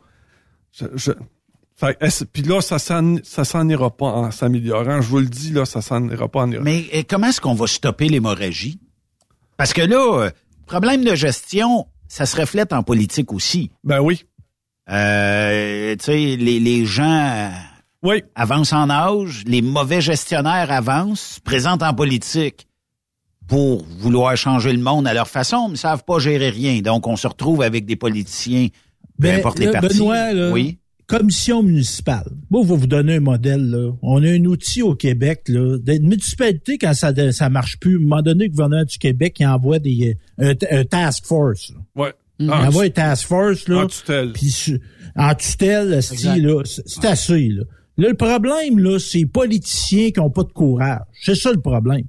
Je, 0.71 1.11
puis 2.33 2.43
là, 2.43 2.61
ça 2.61 2.77
ça 2.79 3.45
s'en 3.45 3.69
ira 3.69 3.95
pas 3.95 4.07
en 4.07 4.31
s'améliorant. 4.31 5.01
Je 5.01 5.07
vous 5.07 5.19
le 5.19 5.27
dis, 5.27 5.51
là, 5.51 5.65
ça 5.65 5.81
s'en 5.81 6.09
ira 6.09 6.27
pas 6.27 6.41
en 6.41 6.47
Mais 6.47 7.05
comment 7.07 7.27
est-ce 7.27 7.39
qu'on 7.39 7.53
va 7.53 7.67
stopper 7.67 8.09
l'hémorragie? 8.09 8.79
Parce 9.55 9.73
que 9.73 9.81
là, 9.81 10.23
euh, 10.25 10.29
problème 10.65 11.03
de 11.03 11.15
gestion, 11.15 11.87
ça 12.07 12.25
se 12.25 12.35
reflète 12.39 12.73
en 12.73 12.83
politique 12.83 13.31
aussi. 13.31 13.71
Ben 13.83 14.01
oui. 14.01 14.25
Euh, 14.89 15.95
tu 15.95 16.05
sais, 16.05 16.35
les, 16.35 16.59
les 16.59 16.85
gens 16.85 17.51
oui. 18.03 18.23
avancent 18.35 18.73
en 18.73 18.89
âge, 18.89 19.43
les 19.45 19.61
mauvais 19.61 20.01
gestionnaires 20.01 20.71
avancent, 20.71 21.35
se 21.35 21.41
présentent 21.41 21.83
en 21.83 21.93
politique 21.93 22.67
pour 23.47 23.83
vouloir 23.83 24.37
changer 24.37 24.71
le 24.71 24.79
monde 24.79 25.07
à 25.07 25.13
leur 25.13 25.27
façon, 25.27 25.67
mais 25.67 25.73
ne 25.73 25.77
savent 25.77 26.03
pas 26.05 26.19
gérer 26.19 26.49
rien. 26.49 26.81
Donc, 26.81 27.07
on 27.07 27.15
se 27.15 27.27
retrouve 27.27 27.61
avec 27.63 27.85
des 27.85 27.95
politiciens, 27.95 28.67
peu 29.19 29.27
ben, 29.27 29.39
importe 29.39 29.59
les 29.59 29.71
partis. 29.71 29.97
Benoît, 29.97 30.51
oui. 30.51 30.77
Commission 31.07 31.63
municipale. 31.63 32.29
Bon, 32.51 32.59
on 32.59 32.65
va 32.65 32.75
vous 32.75 32.85
donner 32.85 33.15
un 33.15 33.19
modèle. 33.19 33.67
Là. 33.67 33.91
On 34.03 34.23
a 34.23 34.29
un 34.29 34.45
outil 34.45 34.83
au 34.83 34.93
Québec. 34.93 35.41
Là. 35.47 35.77
Une 35.87 36.07
municipalité, 36.07 36.77
quand 36.77 36.93
ça 36.93 37.11
ça 37.31 37.49
marche 37.49 37.79
plus, 37.79 37.95
à 37.95 37.97
un 37.97 38.01
moment 38.03 38.21
donné, 38.21 38.43
le 38.43 38.51
gouvernement 38.51 38.83
du 38.83 38.99
Québec 38.99 39.37
il 39.39 39.47
envoie 39.47 39.79
des 39.79 40.15
un, 40.37 40.53
task 40.85 41.25
force. 41.25 41.73
Ouais. 41.95 42.13
Mm. 42.37 42.49
Ah, 42.51 42.67
envoie 42.67 42.89
task 42.91 43.25
force, 43.25 43.67
là. 43.67 43.85
En 43.85 43.87
tutelle. 43.87 44.33
Puis, 44.33 44.79
en 45.15 45.33
tutelle, 45.33 46.03
c'est 46.03 47.05
assez, 47.05 47.47
là. 47.47 47.63
Là, 47.99 48.07
le 48.07 48.15
problème, 48.15 48.79
là, 48.79 48.97
c'est 48.97 49.19
les 49.19 49.25
politiciens 49.25 50.11
qui 50.11 50.19
n'ont 50.19 50.29
pas 50.29 50.43
de 50.43 50.53
courage. 50.53 51.01
C'est 51.21 51.35
ça 51.35 51.51
le 51.51 51.59
problème. 51.59 52.05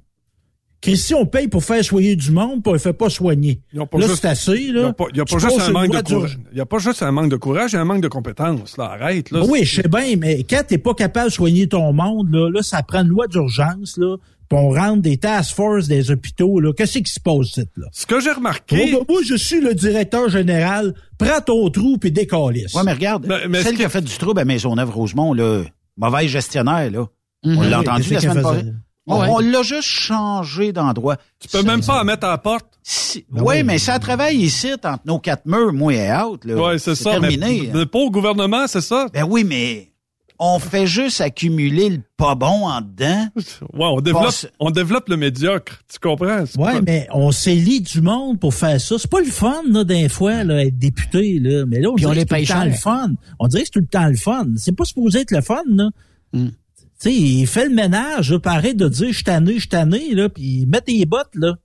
Christy, 0.81 1.13
on 1.13 1.25
paye 1.25 1.47
pour 1.47 1.63
faire 1.63 1.83
soigner 1.83 2.15
du 2.15 2.31
monde, 2.31 2.63
puis 2.63 2.71
on 2.71 2.73
ne 2.73 2.79
fait 2.79 2.93
pas 2.93 3.09
soigner. 3.09 3.61
Là, 3.73 3.85
c'est 4.15 4.25
assez, 4.25 4.71
là. 4.71 4.93
Il 5.09 5.13
n'y 5.13 5.19
a, 5.19 5.25
pas, 5.25 5.37
juste 5.37 5.59
un 5.59 5.71
manque 5.71 5.91
de 5.91 6.01
courage. 6.01 6.39
Il 6.51 6.55
n'y 6.55 6.61
a 6.61 6.65
pas 6.65 6.79
juste 6.79 7.03
un 7.03 7.11
manque 7.11 7.29
de 7.29 7.35
courage, 7.35 7.73
il 7.73 7.75
y 7.75 7.77
a 7.77 7.81
un 7.81 7.85
manque 7.85 8.01
de 8.01 8.07
compétences, 8.07 8.77
là. 8.77 8.85
Arrête, 8.85 9.29
là. 9.31 9.43
Oui, 9.45 9.63
je 9.63 9.81
sais 9.81 9.87
bien, 9.87 10.15
mais 10.17 10.43
quand 10.43 10.63
t'es 10.65 10.79
pas 10.79 10.93
capable 10.93 11.29
de 11.29 11.33
soigner 11.33 11.67
ton 11.67 11.93
monde, 11.93 12.31
là, 12.31 12.49
là, 12.49 12.63
ça 12.63 12.81
prend 12.83 13.01
une 13.01 13.09
loi 13.09 13.27
d'urgence, 13.27 13.97
là. 13.97 14.15
Puis 14.49 14.59
on 14.59 14.69
rentre 14.69 15.01
des 15.01 15.17
task 15.17 15.55
force 15.55 15.87
des 15.87 16.09
hôpitaux, 16.09 16.59
là. 16.59 16.71
Qu'est-ce 16.73 16.97
qui 16.97 17.11
se 17.11 17.19
passe, 17.19 17.57
là? 17.57 17.87
Ce 17.91 18.07
que 18.07 18.19
j'ai 18.19 18.31
remarqué. 18.31 18.93
Ben, 18.93 18.99
moi, 19.07 19.19
je 19.23 19.35
suis 19.35 19.61
le 19.61 19.75
directeur 19.75 20.29
général. 20.29 20.95
Prends 21.19 21.41
ton 21.41 21.69
trou 21.69 21.97
puis 21.99 22.11
décalisse. 22.11 22.73
Ouais, 22.73 22.81
mais 22.83 22.93
regarde, 22.93 23.27
celle 23.61 23.75
qui 23.75 23.83
a 23.83 23.89
fait 23.89 24.01
du 24.01 24.17
trouble 24.17 24.39
à 24.39 24.45
Maisonneuve-Rosemont, 24.45 25.33
là, 25.33 25.61
mauvais 26.01 26.27
gestionnaire, 26.27 26.91
là. 26.91 27.05
On 27.43 27.49
mhm. 27.49 27.69
l'a 27.69 27.79
entendu 27.79 28.13
la 28.13 28.19
semaine 28.19 28.43
passée. 28.43 28.65
On, 29.07 29.39
l'a 29.39 29.63
juste 29.63 29.87
changé 29.87 30.71
d'endroit. 30.71 31.17
Tu 31.39 31.47
peux 31.47 31.63
même 31.63 31.83
pas 31.83 32.01
en 32.01 32.03
mettre 32.05 32.25
à 32.25 32.29
la 32.29 32.37
porte. 32.37 32.67
oui, 33.31 33.63
mais 33.63 33.77
ça 33.77 33.99
travaille 33.99 34.37
ici, 34.37 34.73
entre 34.73 34.99
nos 35.05 35.19
quatre 35.19 35.45
murs, 35.45 35.73
moi 35.73 35.93
et 35.93 36.11
out. 36.13 36.45
Là. 36.45 36.55
Oui, 36.55 36.79
c'est 36.79 36.95
ça. 36.95 37.11
Terminé. 37.11 37.69
Mais, 37.73 37.85
pas 37.85 37.99
au 37.99 38.11
gouvernement, 38.11 38.67
c'est 38.67 38.81
ça? 38.81 39.07
Ben 39.13 39.25
oui, 39.27 39.43
mais 39.43 39.90
on 40.43 40.59
fait 40.59 40.87
juste 40.87 41.21
accumuler 41.21 41.89
le 41.89 42.01
pas 42.17 42.35
bon 42.35 42.67
en 42.67 42.81
dedans. 42.81 43.27
Ouais, 43.73 43.85
on 43.85 44.01
développe, 44.01 44.33
on 44.59 44.71
développe 44.71 45.07
le 45.07 45.17
médiocre. 45.17 45.79
Tu 45.87 45.99
comprends? 45.99 46.43
Ouais, 46.57 46.81
mais 46.81 47.07
on 47.11 47.31
s'élit 47.31 47.79
du 47.79 48.01
monde 48.01 48.39
pour 48.39 48.53
faire 48.53 48.81
ça. 48.81 48.95
C'est 48.97 49.09
pas 49.09 49.21
le 49.21 49.27
fun, 49.31 49.61
là, 49.67 49.83
d'un 49.83 50.09
fois, 50.09 50.43
là, 50.43 50.65
être 50.65 50.77
député, 50.77 51.39
là. 51.39 51.65
Mais 51.65 51.79
là, 51.79 51.89
on, 51.91 51.95
dirait 51.95 52.25
que 52.25 52.35
c'est 52.35 52.45
tout 52.45 52.53
le 52.53 52.59
temps 52.59 52.65
le 52.65 52.71
fun. 52.73 53.11
On 53.39 53.47
dirait 53.47 53.61
que 53.61 53.67
c'est 53.67 53.79
tout 53.79 53.79
le 53.79 53.85
temps 53.85 54.07
le 54.07 54.17
fun. 54.17 54.45
C'est 54.57 54.75
pas 54.75 54.85
supposé 54.85 55.21
être 55.21 55.31
le 55.31 55.41
fun, 55.41 55.61
là. 55.67 55.89
Hmm 56.33 56.49
sais, 57.01 57.13
il 57.13 57.47
fait 57.47 57.67
le 57.67 57.75
ménage, 57.75 58.37
pareil 58.37 58.75
de 58.75 58.87
dire 58.87 59.07
je 59.09 59.15
suis 59.15 59.23
tanné, 59.23 59.55
je 59.55 59.59
suis 59.59 59.69
tanné, 59.69 60.13
là, 60.13 60.29
puis 60.29 60.65
met 60.67 60.81
tes 60.81 61.05
bottes, 61.05 61.35
là. 61.35 61.55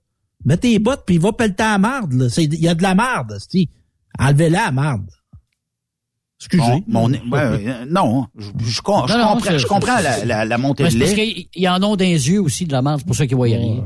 Mets 0.45 0.57
tes 0.57 0.79
bottes, 0.79 1.03
puis 1.05 1.15
il 1.15 1.21
va 1.21 1.33
pelleter 1.33 1.63
la 1.63 1.77
marde, 1.77 2.13
là. 2.13 2.27
Il 2.37 2.55
y 2.55 2.67
a 2.67 2.75
de 2.75 2.83
la 2.83 2.95
marde, 2.95 3.37
si. 3.49 3.69
Enlevez-la, 4.19 4.65
la 4.65 4.71
marde. 4.71 5.09
Excusez. 6.39 6.83
Mon, 6.87 7.11
euh, 7.11 7.85
non, 7.89 8.27
je, 8.37 8.49
je, 8.63 8.81
comprends, 8.81 9.07
je 9.07 9.65
comprends 9.65 9.99
la, 10.01 10.23
la, 10.23 10.45
la, 10.45 10.57
montée 10.59 10.83
de 10.83 10.89
lait. 10.89 10.99
Parce 10.99 11.13
qu'ils 11.15 11.67
en 11.67 11.81
ont 11.81 11.95
des 11.95 12.29
yeux 12.29 12.39
aussi 12.39 12.65
de 12.65 12.71
la 12.71 12.83
marde, 12.83 12.99
c'est 12.99 13.07
pour 13.07 13.15
ça 13.15 13.25
qu'ils 13.25 13.35
voient 13.35 13.47
rien. 13.47 13.83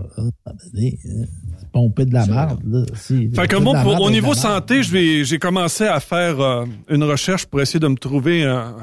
pomper 1.72 2.06
de 2.06 2.14
la 2.14 2.26
marde, 2.26 2.60
là. 2.66 2.84
fait 2.94 3.48
que 3.48 3.56
moi, 3.56 3.82
au 3.86 4.12
niveau 4.12 4.34
santé, 4.34 4.84
j'ai 4.84 5.40
commencé 5.40 5.86
à 5.86 6.02
faire 6.02 6.42
euh, 6.42 6.66
une 6.90 7.04
recherche 7.06 7.46
pour 7.46 7.62
essayer 7.62 7.80
de 7.80 7.88
me 7.88 7.96
trouver 7.96 8.44
un, 8.44 8.76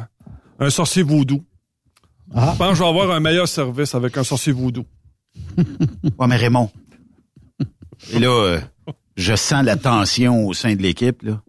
un 0.58 0.70
sorcier 0.70 1.02
voodoo. 1.02 1.42
Ah. 2.34 2.52
Je 2.52 2.58
pense 2.58 2.68
que 2.70 2.74
je 2.76 2.82
vais 2.82 2.88
avoir 2.88 3.10
un 3.10 3.20
meilleur 3.20 3.48
service 3.48 3.94
avec 3.94 4.16
un 4.16 4.24
sorcier 4.24 4.52
voodoo. 4.52 4.84
ouais, 5.58 6.26
mais 6.26 6.36
Raymond. 6.36 6.70
Et 8.12 8.18
là, 8.18 8.28
euh, 8.28 8.60
je 9.16 9.34
sens 9.34 9.62
la 9.62 9.76
tension 9.76 10.46
au 10.46 10.54
sein 10.54 10.74
de 10.74 10.82
l'équipe, 10.82 11.22
là. 11.22 11.42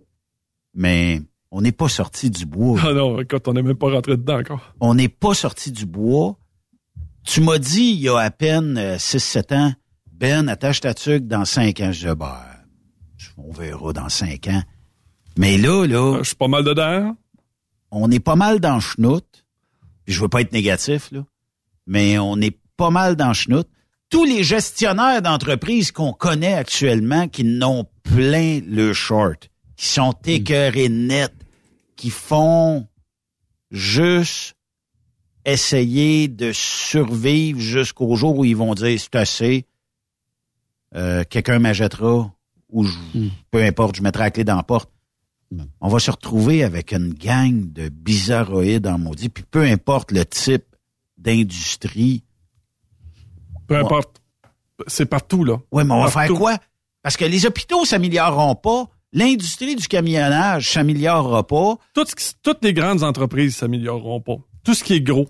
Mais 0.76 1.22
on 1.52 1.62
n'est 1.62 1.72
pas 1.72 1.90
sorti 1.90 2.30
du 2.30 2.46
bois. 2.46 2.80
Ah 2.84 2.94
non, 2.94 3.20
écoute, 3.20 3.48
on 3.48 3.54
n'est 3.54 3.62
même 3.62 3.76
pas 3.76 3.92
rentré 3.92 4.18
dedans 4.18 4.40
encore. 4.40 4.74
On 4.80 4.94
n'est 4.94 5.10
pas 5.10 5.34
sorti 5.34 5.72
du 5.72 5.86
bois. 5.86 6.38
Tu 7.24 7.42
m'as 7.42 7.58
dit 7.58 7.92
il 7.92 8.02
y 8.02 8.10
a 8.10 8.18
à 8.18 8.32
peine 8.32 8.78
6-7 8.78 9.54
euh, 9.54 9.58
ans, 9.58 9.74
Ben, 10.12 10.48
attache 10.48 10.82
ta 10.82 10.94
tuque 10.94 11.28
dans 11.28 11.46
5 11.46 11.80
ans. 11.82 11.92
Je 11.92 12.08
dis, 12.08 12.16
ben, 12.16 12.36
on 13.38 13.52
verra 13.52 13.94
dans 13.94 14.10
5 14.10 14.48
ans. 14.48 14.64
Mais 15.38 15.58
là, 15.58 15.86
là. 15.86 16.16
Euh, 16.16 16.18
je 16.20 16.30
suis 16.30 16.36
pas 16.36 16.48
mal 16.48 16.64
dedans. 16.64 17.16
On 17.92 18.12
est 18.12 18.20
pas 18.20 18.36
mal 18.36 18.60
dans 18.60 18.80
chenoute 18.80 19.46
je 20.10 20.20
veux 20.22 20.28
pas 20.28 20.42
être 20.42 20.54
négatif, 20.54 21.12
là, 21.12 21.24
mais 21.88 22.18
on 22.18 22.38
est 22.42 22.58
pas 22.78 22.90
mal 22.90 23.16
dans 23.16 23.32
le 23.32 23.64
Tous 24.10 24.24
les 24.24 24.44
gestionnaires 24.44 25.22
d'entreprises 25.22 25.92
qu'on 25.92 26.14
connaît 26.14 26.54
actuellement 26.54 27.28
qui 27.28 27.44
n'ont 27.44 27.86
plein 28.04 28.60
le 28.66 28.94
short, 28.94 29.50
qui 29.78 29.88
sont 29.88 30.14
hmm. 30.26 30.30
écœurés 30.30 30.90
net, 30.90 31.34
qui 32.00 32.10
font 32.10 32.88
juste 33.72 34.56
essayer 35.46 36.28
de 36.28 36.52
survivre 36.54 37.60
jusqu'au 37.60 38.16
jour 38.16 38.38
où 38.38 38.46
ils 38.46 38.56
vont 38.56 38.74
dire 38.74 39.00
c'est 39.00 39.16
assez, 39.16 39.66
euh, 40.96 41.24
quelqu'un 41.30 41.60
m'achètera 41.60 42.34
ou 42.70 42.84
hmm. 42.84 43.30
peu 43.52 43.64
importe, 43.64 43.98
je 43.98 44.02
mettrai 44.02 44.24
la 44.24 44.32
clé 44.32 44.44
dans 44.44 44.56
la 44.56 44.64
porte 44.64 44.90
on 45.82 45.90
va 45.90 46.00
se 46.00 46.12
retrouver 46.12 46.64
avec 46.64 46.92
une 46.92 47.14
gang 47.14 47.72
de 47.72 47.90
bizarroïdes 47.90 48.88
en 48.88 49.00
maudit, 49.00 49.30
puis 49.30 49.44
peu 49.50 49.64
importe 49.64 50.12
le 50.12 50.26
type 50.26 50.76
d'industrie. 51.18 52.24
Peu 53.68 53.78
importe. 53.78 54.22
C'est 54.88 55.08
partout, 55.08 55.44
là. 55.44 55.58
Oui, 55.72 55.84
mais 55.84 55.94
on 55.94 56.04
va 56.04 56.12
faire 56.12 56.34
quoi? 56.34 56.58
Parce 57.02 57.18
que 57.18 57.26
les 57.26 57.46
hôpitaux 57.46 57.86
s'amélioreront 57.86 58.56
pas, 58.56 58.86
l'industrie 59.14 59.76
du 59.76 59.88
camionnage 59.88 60.72
s'améliorera 60.72 61.46
pas. 61.46 61.78
toutes 61.94 62.64
les 62.64 62.74
grandes 62.74 63.04
entreprises 63.04 63.58
s'amélioreront 63.58 64.22
pas. 64.22 64.38
Tout 64.64 64.74
ce 64.74 64.84
qui 64.84 64.94
est 64.94 65.02
gros. 65.02 65.28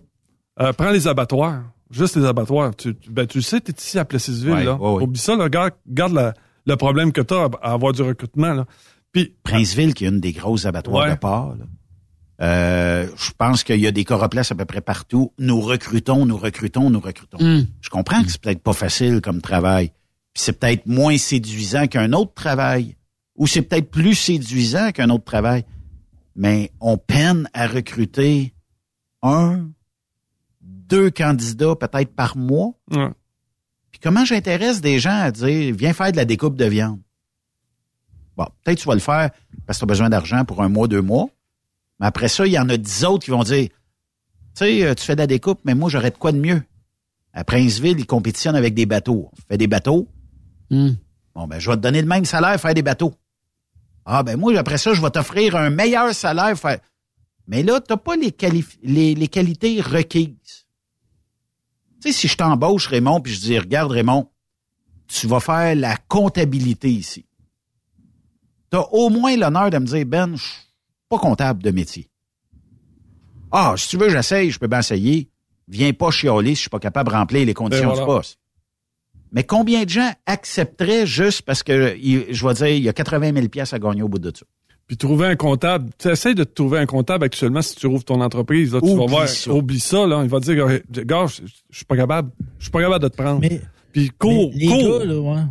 Euh, 0.60 0.74
prends 0.74 0.92
les 0.92 1.08
abattoirs. 1.08 1.64
Juste 1.92 2.16
les 2.16 2.26
abattoirs. 2.26 2.76
Tu, 2.76 2.96
ben, 3.10 3.26
tu 3.26 3.42
sais, 3.42 3.62
tu 3.62 3.72
es 3.72 3.76
ici 3.76 3.98
à 3.98 4.06
Plessisville, 4.06 4.64
là. 4.66 4.76
Oublie 4.80 5.20
ça, 5.20 5.36
là, 5.36 5.46
regarde, 5.46 6.34
le 6.66 6.76
problème 6.76 7.12
que 7.12 7.22
tu 7.22 7.34
as 7.34 7.50
à 7.62 7.72
avoir 7.72 7.94
du 7.94 8.02
recrutement, 8.02 8.54
là. 8.54 8.66
Puis, 9.12 9.34
Princeville, 9.44 9.96
qui 9.96 10.06
est 10.06 10.10
une 10.10 10.20
des 10.20 10.34
grosses 10.34 10.66
abattoirs 10.66 11.10
de 11.10 11.16
porc, 11.16 11.56
euh, 12.42 13.08
je 13.18 13.32
pense 13.38 13.64
qu'il 13.64 13.80
y 13.80 13.88
a 13.88 13.92
des 13.92 14.06
coroplaces 14.06 14.52
à 14.52 14.56
peu 14.56 14.66
près 14.66 14.82
partout. 14.82 15.34
Nous 15.40 15.60
recrutons, 15.60 16.26
nous 16.26 16.38
recrutons, 16.38 16.90
nous 16.90 17.00
recrutons. 17.00 17.38
Hmm. 17.40 17.66
Je 17.82 17.90
comprends 17.90 18.24
que 18.24 18.30
c'est 18.30 18.40
peut-être 18.40 18.62
pas 18.62 18.74
facile 18.74 19.20
comme 19.22 19.42
travail. 19.42 19.90
Puis 20.34 20.44
c'est 20.44 20.54
peut-être 20.54 20.86
moins 20.86 21.18
séduisant 21.18 21.88
qu'un 21.88 22.14
autre 22.14 22.34
travail. 22.34 22.96
Ou 23.40 23.48
c'est 23.48 23.64
peut-être 23.64 23.90
plus 23.90 24.14
séduisant 24.14 24.92
qu'un 24.92 25.10
autre 25.10 25.24
travail. 25.24 25.66
Mais 26.36 26.72
on 26.80 26.98
peine 26.98 27.50
à 27.54 27.66
recruter 27.68 28.54
un, 29.24 29.70
deux 30.62 31.10
candidats 31.10 31.76
peut-être 31.76 32.14
par 32.14 32.38
mois. 32.38 32.74
Puis 32.90 34.00
comment 34.02 34.26
j'intéresse 34.26 34.82
des 34.82 35.00
gens 35.00 35.20
à 35.20 35.32
dire, 35.32 35.74
viens 35.76 35.94
faire 35.94 36.12
de 36.12 36.18
la 36.18 36.26
découpe 36.26 36.56
de 36.56 36.66
viande? 36.66 37.00
Bon, 38.38 38.46
peut-être 38.64 38.80
tu 38.80 38.88
vas 38.88 38.94
le 38.94 39.00
faire 39.00 39.32
parce 39.66 39.80
que 39.80 39.86
tu 39.86 39.86
as 39.86 39.88
besoin 39.88 40.10
d'argent 40.10 40.46
pour 40.46 40.62
un 40.62 40.70
mois, 40.70 40.88
deux 40.88 41.02
mois. 41.02 41.30
Mais 42.00 42.08
après 42.08 42.28
ça, 42.28 42.46
il 42.46 42.54
y 42.54 42.60
en 42.60 42.70
a 42.70 42.78
dix 42.78 43.04
autres 43.04 43.26
qui 43.26 43.32
vont 43.32 43.44
dire, 43.44 43.68
tu 43.68 43.74
sais, 44.54 44.84
euh, 44.84 44.94
tu 44.94 45.04
fais 45.04 45.16
de 45.16 45.22
la 45.22 45.28
découpe, 45.28 45.60
mais 45.66 45.76
moi, 45.76 45.90
j'aurais 45.90 46.12
de 46.12 46.18
quoi 46.18 46.32
de 46.32 46.40
mieux. 46.40 46.62
À 47.34 47.44
Princeville, 47.44 48.00
ils 48.00 48.06
compétitionnent 48.06 48.56
avec 48.56 48.74
des 48.74 48.86
bateaux. 48.86 49.30
On 49.32 49.36
fait 49.50 49.58
des 49.58 49.68
bateaux. 49.68 50.08
Hmm. 50.70 50.92
Bon, 51.36 51.48
ben, 51.48 51.60
je 51.60 51.70
vais 51.70 51.76
te 51.76 51.82
donner 51.82 52.02
le 52.02 52.08
même 52.08 52.26
salaire, 52.26 52.60
faire 52.60 52.74
des 52.74 52.82
bateaux. 52.82 53.14
Ah, 54.12 54.24
ben, 54.24 54.38
moi, 54.38 54.58
après 54.58 54.78
ça, 54.78 54.94
je 54.94 55.02
vais 55.02 55.10
t'offrir 55.10 55.56
un 55.56 55.70
meilleur 55.70 56.14
salaire. 56.14 56.56
Mais 57.48 57.64
là, 57.64 57.80
tu 57.80 57.94
n'as 57.94 57.98
pas 57.98 58.16
les, 58.16 58.36
les, 58.84 59.16
les, 59.16 59.28
qualités 59.28 59.82
requises. 59.82 60.66
Tu 62.02 62.12
sais, 62.12 62.12
si 62.12 62.28
je 62.28 62.36
t'embauche, 62.36 62.88
Raymond, 62.88 63.22
puis 63.22 63.34
je 63.34 63.40
dis, 63.40 63.60
regarde, 63.60 63.92
Raymond, 63.92 64.30
tu 65.08 65.28
vas 65.28 65.40
faire 65.40 65.76
la 65.76 65.96
comptabilité 66.08 66.90
ici 66.90 67.26
tu 68.72 68.78
as 68.78 68.94
au 68.94 69.10
moins 69.10 69.36
l'honneur 69.36 69.70
de 69.70 69.78
me 69.78 69.86
dire, 69.86 70.06
Ben, 70.06 70.36
je 70.36 70.44
suis 70.44 70.64
pas 71.10 71.18
comptable 71.18 71.64
de 71.64 71.72
métier. 71.72 72.10
Ah, 73.52 73.74
si 73.78 73.90
tu 73.90 73.98
veux, 73.98 74.10
j'essaye, 74.10 74.52
je 74.52 74.60
peux 74.60 74.68
bien 74.68 74.80
essayer. 74.80 75.30
Viens 75.68 75.94
pas 75.94 76.12
chialer 76.12 76.50
si 76.50 76.56
je 76.56 76.62
suis 76.62 76.70
pas 76.70 76.80
capable 76.80 77.10
de 77.10 77.16
remplir 77.16 77.46
les 77.46 77.54
conditions 77.54 77.90
ben 77.90 78.00
du 78.00 78.06
poste. 78.06 78.39
Mais 79.32 79.44
combien 79.44 79.84
de 79.84 79.90
gens 79.90 80.12
accepteraient 80.26 81.06
juste 81.06 81.44
parce 81.44 81.64
que, 81.64 81.96
je 82.00 82.48
vais 82.48 82.54
dire, 82.54 82.68
il 82.68 82.84
y 82.84 82.90
a 82.90 82.94
80 82.94 83.34
000 83.34 83.48
pièces 83.48 83.74
à 83.74 83.80
gagner 83.80 84.02
au 84.02 84.10
bout 84.10 84.20
de 84.20 84.32
ça? 84.36 84.46
Puis 84.88 84.98
trouver 84.98 85.28
un 85.28 85.36
comptable, 85.36 85.92
tu 86.00 86.08
essaies 86.08 86.34
de 86.34 86.44
trouver 86.44 86.80
un 86.80 86.88
comptable 86.88 87.24
actuellement 87.24 87.62
si 87.62 87.76
tu 87.76 87.86
ouvres 87.86 88.04
ton 88.04 88.22
entreprise, 88.22 88.74
là, 88.74 88.82
tu 88.82 88.96
vas 88.96 89.06
voir, 89.06 89.28
ça. 89.28 89.52
oublie 89.52 89.80
ça, 89.80 90.08
là, 90.08 90.22
il 90.24 90.30
va 90.30 90.40
dire, 90.40 90.56
gars, 91.06 91.28
je, 91.28 91.44
suis 91.70 91.86
pas 91.86 91.96
capable, 91.96 92.32
je 92.58 92.64
suis 92.64 92.72
pas 92.72 92.82
capable 92.82 93.04
de 93.04 93.08
te 93.08 93.16
prendre. 93.16 93.40
Mais, 93.40 93.62
Puis 93.92 94.10
cours, 94.18 94.50
les 94.56 94.66
Gars, 94.66 95.06
là, 95.06 95.20
ouais. 95.20 95.42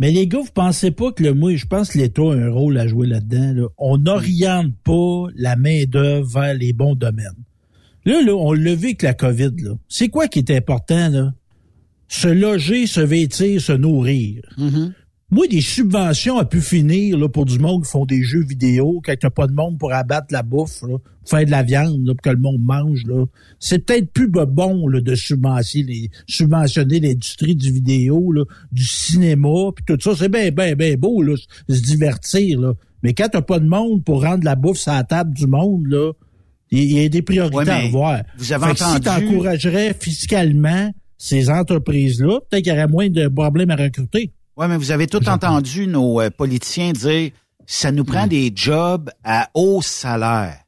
Mais 0.00 0.10
les 0.10 0.26
gars, 0.26 0.40
vous 0.40 0.52
pensez 0.52 0.90
pas 0.90 1.12
que 1.12 1.22
le 1.22 1.34
moi, 1.34 1.54
je 1.54 1.66
pense 1.66 1.90
que 1.90 1.98
l'État 1.98 2.22
a 2.22 2.34
un 2.34 2.50
rôle 2.50 2.76
à 2.78 2.88
jouer 2.88 3.06
là-dedans. 3.06 3.68
On 3.78 3.98
n'oriente 3.98 4.74
pas 4.82 5.26
la 5.36 5.54
main-d'œuvre 5.54 6.26
vers 6.28 6.54
les 6.54 6.72
bons 6.72 6.96
domaines. 6.96 7.44
Là, 8.04 8.20
là, 8.20 8.34
on 8.34 8.52
l'a 8.52 8.74
vu 8.74 8.86
avec 8.86 9.02
la 9.02 9.14
COVID. 9.14 9.52
C'est 9.88 10.08
quoi 10.08 10.26
qui 10.26 10.40
est 10.40 10.50
important, 10.50 11.08
là? 11.08 11.32
Se 12.14 12.28
loger, 12.28 12.86
se 12.86 13.00
vêtir, 13.00 13.60
se 13.60 13.72
nourrir. 13.72 14.40
Mm-hmm. 14.56 14.92
moi, 15.30 15.48
des 15.48 15.60
subventions 15.60 16.38
à 16.38 16.44
pu 16.44 16.60
finir 16.60 17.18
là, 17.18 17.28
pour 17.28 17.44
du 17.44 17.58
monde 17.58 17.82
qui 17.82 17.90
font 17.90 18.06
des 18.06 18.22
jeux 18.22 18.44
vidéo, 18.44 19.02
quand 19.04 19.14
t'as 19.18 19.30
pas 19.30 19.48
de 19.48 19.52
monde 19.52 19.78
pour 19.78 19.92
abattre 19.92 20.28
la 20.30 20.44
bouffe, 20.44 20.82
là, 20.82 20.98
pour 20.98 21.28
faire 21.28 21.44
de 21.44 21.50
la 21.50 21.64
viande, 21.64 22.06
là, 22.06 22.14
pour 22.14 22.22
que 22.22 22.30
le 22.30 22.40
monde 22.40 22.60
mange, 22.60 23.02
là. 23.04 23.24
C'est 23.58 23.80
peut-être 23.80 24.12
plus 24.12 24.28
bon 24.28 24.86
là, 24.86 25.00
de 25.00 25.14
subventionner, 25.16 27.00
l'industrie 27.00 27.56
du 27.56 27.72
vidéo, 27.72 28.30
là, 28.30 28.44
du 28.70 28.84
cinéma, 28.84 29.72
puis 29.74 29.84
tout 29.84 29.98
ça. 30.00 30.14
C'est 30.16 30.28
bien, 30.28 30.52
bien, 30.52 30.76
bien 30.76 30.94
beau, 30.94 31.20
là, 31.20 31.34
se 31.68 31.80
divertir, 31.80 32.60
là. 32.60 32.74
Mais 33.02 33.12
quand 33.12 33.28
t'as 33.32 33.42
pas 33.42 33.58
de 33.58 33.66
monde 33.66 34.04
pour 34.04 34.22
rendre 34.22 34.44
la 34.44 34.54
bouffe 34.54 34.78
sur 34.78 34.92
la 34.92 35.02
table 35.02 35.34
du 35.34 35.48
monde, 35.48 35.84
là, 35.88 36.12
il 36.70 36.92
y, 36.92 37.04
a 37.04 37.08
des 37.08 37.22
priorités 37.22 37.70
à 37.70 37.80
revoir. 37.80 38.22
Vous 38.38 38.52
avez 38.52 38.66
entendu... 38.66 38.94
Si 38.94 39.00
t'encouragerais 39.00 39.94
fiscalement 39.98 40.92
ces 41.18 41.50
entreprises-là, 41.50 42.40
peut-être 42.48 42.64
qu'il 42.64 42.72
y 42.72 42.76
aurait 42.76 42.88
moins 42.88 43.08
de 43.08 43.28
problèmes 43.28 43.70
à 43.70 43.76
recruter. 43.76 44.32
Oui, 44.56 44.66
mais 44.68 44.76
vous 44.76 44.90
avez 44.90 45.06
tout 45.06 45.28
entendu 45.28 45.86
nos 45.86 46.20
euh, 46.20 46.30
politiciens 46.30 46.92
dire 46.92 47.30
ça 47.66 47.90
nous 47.92 48.04
prend 48.04 48.26
des 48.26 48.52
jobs 48.54 49.10
à 49.24 49.48
haut 49.54 49.82
salaire. 49.82 50.60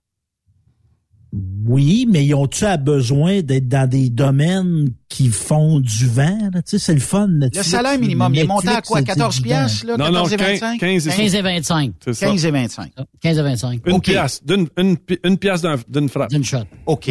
Oui, 1.66 2.06
mais 2.08 2.24
ils 2.24 2.34
ont-tu 2.34 2.64
besoin 2.78 3.42
d'être 3.42 3.68
dans 3.68 3.88
des 3.88 4.08
domaines 4.08 4.92
qui 5.08 5.28
font 5.28 5.80
du 5.80 6.06
vent? 6.06 6.50
Tu 6.54 6.60
sais, 6.64 6.78
c'est 6.78 6.94
le 6.94 7.00
fun. 7.00 7.28
le 7.28 7.62
salaire 7.62 7.98
minimum, 7.98 8.34
il 8.34 8.40
est 8.40 8.46
monté 8.46 8.68
à 8.68 8.80
quoi? 8.80 9.02
14 9.02 9.40
piastres, 9.40 9.86
là? 9.86 9.96
14 9.96 10.32
et 10.32 10.36
25? 10.36 10.80
15 10.80 11.06
et 11.34 11.42
25. 11.42 11.92
15 12.18 12.44
et 12.46 12.50
25. 12.50 12.92
15 13.20 13.38
et 13.38 13.42
25. 13.42 13.80
Une 13.86 14.00
pièce, 14.00 14.42
d'une 14.44 14.68
une, 14.78 14.96
une 15.24 15.36
pièce 15.36 15.62
d'une 15.88 16.08
frappe. 16.08 16.30
D'une 16.30 16.44
shot. 16.44 16.64
OK. 16.86 17.10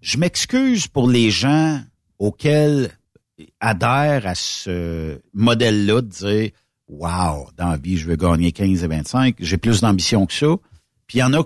Je 0.00 0.18
m'excuse 0.18 0.86
pour 0.86 1.08
les 1.08 1.30
gens 1.30 1.80
auxquels 2.18 2.90
adhère 3.60 4.26
à 4.26 4.34
ce 4.34 5.20
modèle-là 5.34 6.00
de 6.00 6.08
dire 6.08 6.50
Wow, 6.88 7.48
dans 7.56 7.70
la 7.70 7.76
vie, 7.76 7.96
je 7.96 8.06
veux 8.06 8.16
gagner 8.16 8.52
15 8.52 8.84
et 8.84 8.86
25, 8.86 9.36
j'ai 9.40 9.56
plus 9.56 9.80
d'ambition 9.80 10.24
que 10.24 10.32
ça. 10.32 10.54
Puis 11.06 11.18
il 11.18 11.20
y 11.20 11.24
en 11.24 11.32
a 11.32 11.42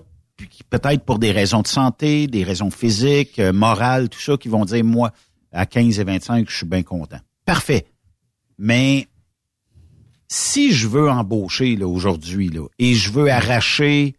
peut-être 0.68 1.04
pour 1.04 1.18
des 1.18 1.32
raisons 1.32 1.62
de 1.62 1.66
santé, 1.66 2.26
des 2.26 2.44
raisons 2.44 2.70
physiques, 2.70 3.38
euh, 3.38 3.52
morales, 3.52 4.08
tout 4.08 4.20
ça, 4.20 4.36
qui 4.36 4.48
vont 4.48 4.64
dire 4.64 4.84
Moi, 4.84 5.12
à 5.52 5.66
15 5.66 5.98
et 5.98 6.04
25, 6.04 6.48
je 6.48 6.56
suis 6.56 6.66
bien 6.66 6.82
content. 6.82 7.18
Parfait. 7.44 7.86
Mais 8.58 9.08
si 10.28 10.72
je 10.72 10.86
veux 10.86 11.10
embaucher 11.10 11.76
là 11.76 11.88
aujourd'hui 11.88 12.48
là, 12.48 12.66
et 12.78 12.94
je 12.94 13.10
veux 13.10 13.30
arracher 13.30 14.14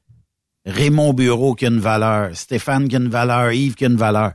Raymond 0.66 1.14
Bureau 1.14 1.56
qui 1.56 1.66
a 1.66 1.70
une 1.70 1.80
valeur, 1.80 2.36
Stéphane 2.36 2.88
qui 2.88 2.96
a 2.96 3.00
une 3.00 3.10
valeur, 3.10 3.52
Yves 3.52 3.76
qui 3.76 3.86
a 3.86 3.88
une 3.88 3.96
valeur, 3.96 4.34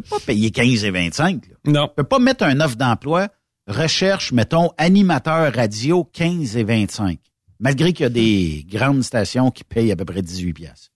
peut 0.00 0.08
pas 0.08 0.20
payer 0.26 0.50
15 0.50 0.84
et 0.84 0.90
25. 0.90 1.42
Non. 1.66 1.88
peut 1.94 2.04
pas 2.04 2.18
mettre 2.18 2.44
un 2.44 2.60
offre 2.60 2.76
d'emploi, 2.76 3.28
recherche, 3.66 4.32
mettons, 4.32 4.70
animateur 4.78 5.52
radio 5.54 6.04
15 6.04 6.56
et 6.56 6.64
25. 6.64 7.18
Malgré 7.60 7.92
qu'il 7.92 8.04
y 8.04 8.06
a 8.06 8.10
des 8.10 8.66
grandes 8.68 9.02
stations 9.02 9.50
qui 9.50 9.64
payent 9.64 9.92
à 9.92 9.96
peu 9.96 10.04
près 10.04 10.22
18 10.22 10.52
pièces. 10.52 10.90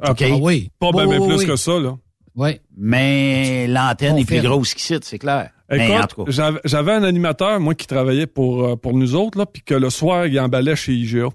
Ah, 0.00 0.12
OK. 0.12 0.22
Ah 0.22 0.36
oui. 0.40 0.70
Pas 0.78 0.92
bien 0.92 1.06
plus 1.20 1.44
que 1.44 1.56
ça, 1.56 1.78
là. 1.78 1.96
Oui. 2.36 2.60
Mais 2.76 3.66
l'antenne 3.66 4.18
est 4.18 4.24
plus 4.24 4.42
grosse 4.42 4.74
qu'ici, 4.74 4.96
c'est 5.02 5.18
clair. 5.18 5.50
Écoute, 5.70 6.28
j'avais 6.28 6.92
un 6.92 7.02
animateur, 7.02 7.58
moi, 7.58 7.74
qui 7.74 7.86
travaillait 7.86 8.26
pour, 8.26 8.64
euh, 8.64 8.76
pour 8.76 8.94
nous 8.94 9.14
autres, 9.14 9.38
là, 9.38 9.46
puis 9.46 9.62
que 9.62 9.74
le 9.74 9.90
soir, 9.90 10.26
il 10.26 10.38
emballait 10.38 10.76
chez 10.76 10.92
IGA. 10.92 11.28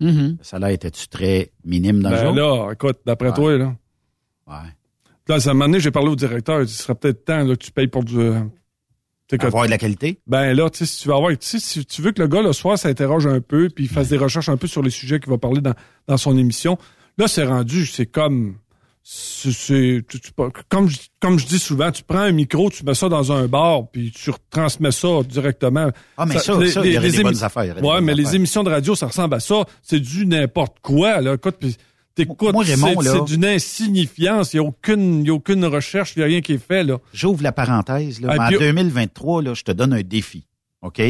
Mm-hmm. 0.00 0.36
Ça 0.42 0.58
là, 0.58 0.72
était-tu 0.72 1.06
très 1.08 1.52
minime 1.64 2.02
dans 2.02 2.10
ben 2.10 2.16
le 2.16 2.40
jour? 2.40 2.66
là, 2.66 2.72
écoute, 2.72 2.98
d'après 3.06 3.32
toi, 3.32 3.56
là. 3.56 3.74
Ouais. 4.48 4.54
Là, 5.28 5.36
à 5.36 5.50
un 5.50 5.52
moment 5.52 5.66
donné, 5.66 5.80
j'ai 5.80 5.90
parlé 5.90 6.08
au 6.08 6.16
directeur. 6.16 6.62
Il 6.62 6.68
serait 6.68 6.94
peut-être 6.94 7.24
temps 7.24 7.44
là, 7.44 7.54
que 7.54 7.64
tu 7.64 7.72
payes 7.72 7.88
pour 7.88 8.04
du. 8.04 8.18
Euh, 8.18 8.40
avoir 9.40 9.64
de 9.64 9.70
la 9.70 9.78
qualité? 9.78 10.18
Ben 10.26 10.54
là, 10.54 10.68
tu 10.68 10.78
sais, 10.78 10.86
si 10.86 11.02
tu 11.02 11.08
veux 11.08 11.14
avoir, 11.14 11.32
si 11.40 11.84
tu 11.86 12.02
veux 12.02 12.12
que 12.12 12.20
le 12.20 12.28
gars 12.28 12.42
le 12.42 12.52
soir 12.52 12.78
s'interroge 12.78 13.26
un 13.26 13.40
peu, 13.40 13.68
puis 13.74 13.84
il 13.84 13.90
fasse 13.90 14.08
des 14.08 14.18
recherches 14.18 14.48
un 14.48 14.56
peu 14.56 14.66
sur 14.66 14.82
les 14.82 14.90
sujets 14.90 15.20
qu'il 15.20 15.30
va 15.30 15.38
parler 15.38 15.60
dans, 15.60 15.74
dans 16.06 16.16
son 16.16 16.36
émission, 16.36 16.76
là, 17.18 17.28
c'est 17.28 17.44
rendu, 17.44 17.86
c'est 17.86 18.06
comme, 18.06 18.56
c'est, 19.04 20.04
comme, 20.68 20.88
comme 21.20 21.38
je 21.38 21.46
dis 21.46 21.58
souvent, 21.58 21.90
tu 21.90 22.02
prends 22.04 22.20
un 22.20 22.32
micro, 22.32 22.70
tu 22.70 22.84
mets 22.84 22.94
ça 22.94 23.08
dans 23.08 23.32
un 23.32 23.46
bar, 23.46 23.88
puis 23.90 24.12
tu 24.12 24.30
transmets 24.50 24.92
ça 24.92 25.08
directement. 25.26 25.90
Ah, 26.16 26.26
mais 26.26 26.34
ça, 26.34 26.54
ça, 26.54 26.66
ça 26.66 26.84
il 26.84 26.92
y 26.92 26.96
a 26.96 27.00
des 27.00 27.22
bonnes 27.22 27.42
affaires. 27.42 27.82
ouais, 27.82 28.00
mais 28.00 28.14
les 28.14 28.36
émissions 28.36 28.62
de 28.62 28.70
radio, 28.70 28.94
ça 28.94 29.06
ressemble 29.06 29.34
à 29.34 29.40
ça. 29.40 29.64
C'est 29.82 30.00
du 30.00 30.26
n'importe 30.26 30.76
quoi, 30.82 31.20
là. 31.20 31.34
Écoute, 31.34 31.56
puis 31.58 31.76
T'écoutes, 32.14 32.54
c'est 32.64 33.24
d'une 33.24 33.44
insignifiance. 33.44 34.52
Il 34.52 34.60
n'y 34.60 34.66
a, 34.66 34.68
aucune, 34.68 35.24
y 35.24 35.30
a 35.30 35.34
aucune 35.34 35.64
recherche, 35.64 36.14
il 36.16 36.18
n'y 36.18 36.24
a 36.24 36.26
rien 36.26 36.40
qui 36.42 36.54
est 36.54 36.58
fait. 36.58 36.84
là. 36.84 36.98
J'ouvre 37.14 37.42
la 37.42 37.52
parenthèse. 37.52 38.20
Là, 38.20 38.34
ah, 38.38 38.48
en 38.48 38.50
2023, 38.50 39.42
là, 39.42 39.54
je 39.54 39.62
te 39.62 39.72
donne 39.72 39.94
un 39.94 40.02
défi. 40.02 40.44
OK? 40.82 41.00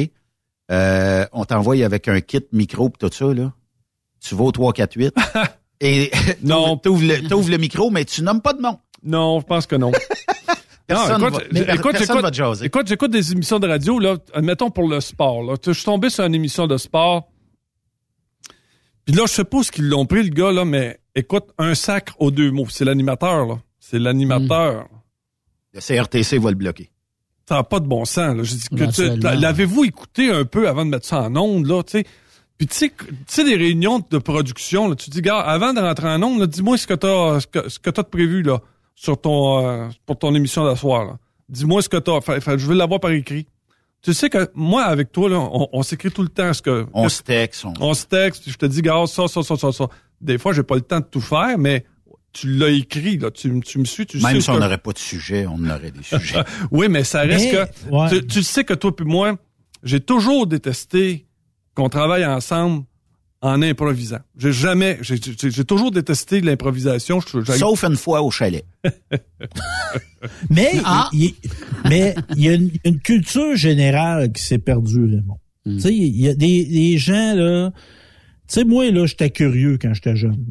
Euh, 0.70 1.26
on 1.32 1.44
t'envoie 1.44 1.84
avec 1.84 2.08
un 2.08 2.20
kit 2.20 2.44
micro 2.52 2.88
et 2.88 2.98
tout 2.98 3.12
ça. 3.12 3.34
Là. 3.34 3.52
Tu 4.20 4.34
vas 4.34 4.44
au 4.44 4.52
348 4.52 5.14
et 5.80 6.10
non. 6.42 6.76
t'ouvres 6.76 7.02
le, 7.04 7.34
ouvres 7.34 7.50
le 7.50 7.58
micro, 7.58 7.90
mais 7.90 8.04
tu 8.04 8.22
nommes 8.22 8.40
pas 8.40 8.52
de 8.52 8.62
nom. 8.62 8.78
Non, 9.02 9.40
je 9.40 9.46
pense 9.46 9.66
que 9.66 9.74
non. 9.74 9.90
Personne 10.86 11.20
non, 11.20 11.28
écoute, 11.28 11.42
va, 11.50 11.74
écoute, 11.74 12.00
écoute, 12.00 12.62
écoute, 12.62 12.86
j'écoute 12.86 13.10
des 13.10 13.32
émissions 13.32 13.58
de 13.58 13.68
radio, 13.68 13.98
là, 13.98 14.16
admettons 14.34 14.70
pour 14.70 14.88
le 14.88 15.00
sport. 15.00 15.42
Là. 15.42 15.54
Je 15.64 15.72
suis 15.72 15.84
tombé 15.84 16.10
sur 16.10 16.24
une 16.24 16.34
émission 16.34 16.66
de 16.66 16.76
sport 16.76 17.28
puis 19.04 19.14
là, 19.14 19.24
je 19.26 19.32
sais 19.32 19.44
pas 19.44 19.62
ce 19.62 19.72
qu'ils 19.72 19.88
l'ont 19.88 20.06
pris, 20.06 20.22
le 20.22 20.30
gars, 20.30 20.52
là, 20.52 20.64
mais 20.64 21.00
écoute, 21.14 21.44
un 21.58 21.74
sacre 21.74 22.14
aux 22.18 22.30
deux 22.30 22.50
mots. 22.50 22.66
C'est 22.68 22.84
l'animateur, 22.84 23.46
là. 23.46 23.58
C'est 23.80 23.98
l'animateur. 23.98 24.86
Le 25.74 25.80
CRTC 25.80 26.38
va 26.38 26.50
le 26.50 26.56
bloquer. 26.56 26.90
Ça 27.48 27.56
n'a 27.56 27.64
pas 27.64 27.80
de 27.80 27.86
bon 27.86 28.04
sens, 28.04 28.36
là. 28.36 28.42
Je 28.42 28.54
dis 28.54 28.68
que 28.68 29.40
l'avez-vous 29.40 29.84
écouté 29.84 30.30
un 30.30 30.44
peu 30.44 30.68
avant 30.68 30.84
de 30.84 30.90
mettre 30.90 31.06
ça 31.06 31.22
en 31.22 31.36
onde, 31.36 31.66
là, 31.66 31.82
tu 31.82 31.98
sais? 31.98 32.04
Puis 32.58 32.68
tu 32.68 32.92
sais, 33.26 33.44
des 33.44 33.56
réunions 33.56 34.04
de 34.08 34.18
production, 34.18 34.88
là, 34.88 34.94
tu 34.94 35.10
dis, 35.10 35.20
gars, 35.20 35.40
avant 35.40 35.72
de 35.72 35.80
rentrer 35.80 36.08
en 36.08 36.22
onde, 36.22 36.46
dis-moi 36.46 36.78
ce 36.78 36.86
que 36.86 36.94
t'as 36.94 37.40
ce 37.40 37.46
que, 37.48 37.68
ce 37.68 37.80
que 37.80 37.90
as 37.90 38.04
prévu 38.04 38.42
là, 38.42 38.60
sur 38.94 39.20
ton 39.20 39.66
euh, 39.66 39.88
pour 40.06 40.16
ton 40.16 40.32
émission 40.34 40.64
d'asseoir. 40.64 41.16
Dis-moi 41.48 41.82
ce 41.82 41.88
que 41.88 41.96
t'as. 41.96 42.20
Fait, 42.20 42.58
je 42.58 42.66
veux 42.66 42.76
l'avoir 42.76 43.00
par 43.00 43.10
écrit. 43.10 43.46
Tu 44.02 44.14
sais 44.14 44.28
que 44.28 44.50
moi, 44.54 44.82
avec 44.82 45.12
toi, 45.12 45.28
là, 45.28 45.48
on, 45.72 45.82
s'écrit 45.84 46.10
tout 46.10 46.22
le 46.22 46.28
temps 46.28 46.52
ce 46.52 46.60
que. 46.60 46.86
On 46.92 47.08
se 47.08 47.22
texte. 47.22 47.64
On, 47.80 47.94
se 47.94 48.04
texte, 48.04 48.50
je 48.50 48.56
te 48.56 48.66
dis, 48.66 48.82
gars, 48.82 49.04
ça, 49.06 49.28
ça, 49.28 49.44
ça, 49.44 49.56
ça, 49.56 49.70
ça. 49.70 49.88
Des 50.20 50.38
fois, 50.38 50.52
j'ai 50.52 50.64
pas 50.64 50.74
le 50.74 50.80
temps 50.80 50.98
de 50.98 51.04
tout 51.04 51.20
faire, 51.20 51.56
mais 51.56 51.84
tu 52.32 52.48
l'as 52.48 52.70
écrit, 52.70 53.16
là. 53.16 53.30
Tu, 53.30 53.60
tu 53.60 53.78
me 53.78 53.84
suis, 53.84 54.04
tu 54.04 54.18
Même 54.18 54.40
si 54.40 54.50
on 54.50 54.58
n'aurait 54.58 54.78
pas 54.78 54.92
de 54.92 54.98
sujet, 54.98 55.46
on 55.46 55.64
aurait 55.68 55.92
des 55.92 56.02
sujets. 56.02 56.42
oui, 56.72 56.88
mais 56.88 57.04
ça 57.04 57.20
reste 57.20 57.52
que. 57.52 58.18
Tu, 58.18 58.42
sais 58.42 58.64
que 58.64 58.74
toi 58.74 58.94
puis 58.94 59.06
moi, 59.06 59.36
j'ai 59.84 60.00
toujours 60.00 60.48
détesté 60.48 61.26
qu'on 61.74 61.88
travaille 61.88 62.26
ensemble 62.26 62.84
en 63.42 63.60
improvisant. 63.60 64.20
J'ai 64.38 64.52
jamais, 64.52 64.98
j'ai 65.02 65.64
toujours 65.64 65.90
détesté 65.90 66.40
l'improvisation. 66.40 67.20
Sauf 67.20 67.84
une 67.84 67.96
fois 67.96 68.22
au 68.22 68.30
chalet. 68.30 68.64
mais 70.50 70.70
ah. 70.84 71.10
il, 71.12 71.34
mais 71.88 72.14
il 72.36 72.42
y 72.44 72.48
a 72.48 72.54
une, 72.54 73.00
culture 73.00 73.56
générale 73.56 74.32
qui 74.32 74.42
s'est 74.42 74.58
perdue, 74.58 75.04
Raymond. 75.04 75.38
Hmm. 75.66 75.76
Tu 75.76 75.80
sais, 75.80 75.94
il 75.94 76.20
y 76.20 76.28
a 76.28 76.34
des, 76.34 76.64
des 76.64 76.98
gens 76.98 77.34
là. 77.34 77.72
Tu 78.48 78.60
sais, 78.60 78.64
moi 78.64 78.88
là, 78.90 79.06
j'étais 79.06 79.30
curieux 79.30 79.76
quand 79.80 79.92
j'étais 79.92 80.14
jeune. 80.14 80.46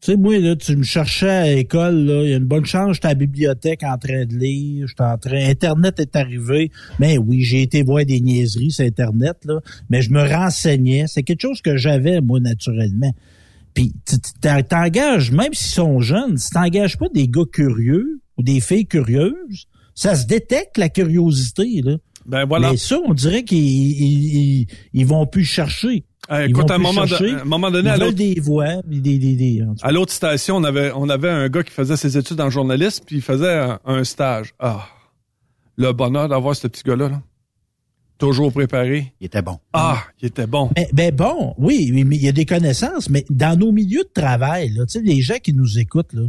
Tu 0.00 0.12
sais, 0.12 0.16
moi, 0.16 0.38
là, 0.38 0.56
tu 0.56 0.76
me 0.76 0.82
cherchais 0.82 1.28
à 1.28 1.54
l'école, 1.54 2.06
là, 2.06 2.22
il 2.22 2.30
y 2.30 2.32
a 2.32 2.38
une 2.38 2.46
bonne 2.46 2.64
chance, 2.64 2.94
j'étais 2.94 3.08
à 3.08 3.10
la 3.10 3.16
bibliothèque 3.16 3.82
en 3.82 3.98
train 3.98 4.24
de 4.24 4.34
lire, 4.34 4.86
j'étais 4.88 5.02
en 5.02 5.18
train, 5.18 5.46
Internet 5.46 6.00
est 6.00 6.16
arrivé. 6.16 6.70
Mais 6.98 7.18
oui, 7.18 7.42
j'ai 7.42 7.60
été 7.60 7.82
voir 7.82 8.06
des 8.06 8.20
niaiseries 8.20 8.70
sur 8.70 8.86
Internet, 8.86 9.36
là, 9.44 9.60
mais 9.90 10.00
je 10.00 10.10
me 10.10 10.26
renseignais. 10.26 11.04
C'est 11.06 11.22
quelque 11.22 11.42
chose 11.42 11.60
que 11.60 11.76
j'avais, 11.76 12.22
moi, 12.22 12.40
naturellement. 12.40 13.12
Puis, 13.74 13.92
t'engages, 14.40 15.32
même 15.32 15.52
s'ils 15.52 15.72
sont 15.72 16.00
jeunes, 16.00 16.38
si 16.38 16.48
t'engages 16.48 16.96
pas 16.96 17.08
des 17.12 17.28
gars 17.28 17.44
curieux 17.52 18.22
ou 18.38 18.42
des 18.42 18.60
filles 18.60 18.86
curieuses, 18.86 19.66
ça 19.94 20.14
se 20.14 20.26
détecte, 20.26 20.78
la 20.78 20.88
curiosité, 20.88 21.82
là. 21.84 21.96
Ben 22.26 22.46
voilà. 22.46 22.70
Mais 22.70 22.76
ça, 22.76 22.98
on 23.06 23.12
dirait 23.12 23.44
qu'ils 23.44 23.58
ils, 23.58 24.66
ils, 24.92 25.06
vont 25.06 25.26
plus 25.26 25.44
chercher. 25.44 26.04
Euh, 26.30 26.46
écoute, 26.46 26.70
à 26.70 26.74
un 26.74 26.78
moment, 26.78 27.02
un 27.02 27.44
moment, 27.44 27.70
donné, 27.70 27.90
à 27.90 27.96
l'autre 27.96 28.16
des 28.16 28.38
voix, 28.40 28.82
des, 28.86 29.00
des, 29.00 29.18
des, 29.18 29.64
à 29.82 29.90
l'autre 29.90 30.12
station, 30.12 30.56
on 30.56 30.64
avait 30.64 30.92
on 30.94 31.08
avait 31.08 31.28
un 31.28 31.48
gars 31.48 31.64
qui 31.64 31.72
faisait 31.72 31.96
ses 31.96 32.16
études 32.16 32.40
en 32.40 32.50
journalisme, 32.50 33.02
puis 33.04 33.16
il 33.16 33.22
faisait 33.22 33.66
un, 33.84 34.04
stage. 34.04 34.54
Ah, 34.60 34.86
le 35.76 35.92
bonheur 35.92 36.28
d'avoir 36.28 36.54
ce 36.54 36.68
petit 36.68 36.82
gars-là. 36.84 37.08
Là. 37.08 37.22
Toujours 38.18 38.52
préparé. 38.52 39.12
Il 39.20 39.26
était 39.26 39.42
bon. 39.42 39.58
Ah, 39.72 40.04
il 40.20 40.26
était 40.26 40.46
bon. 40.46 40.70
Ben, 40.76 40.86
ben 40.92 41.14
bon, 41.14 41.54
oui, 41.58 41.90
mais 42.04 42.16
il 42.16 42.22
y 42.22 42.28
a 42.28 42.32
des 42.32 42.44
connaissances, 42.44 43.10
mais 43.10 43.24
dans 43.30 43.58
nos 43.58 43.72
milieux 43.72 44.04
de 44.04 44.20
travail, 44.20 44.68
là, 44.70 44.86
tu 44.86 44.98
sais, 44.98 45.00
les 45.02 45.20
gens 45.22 45.38
qui 45.42 45.52
nous 45.52 45.78
écoutent, 45.78 46.12
là, 46.12 46.28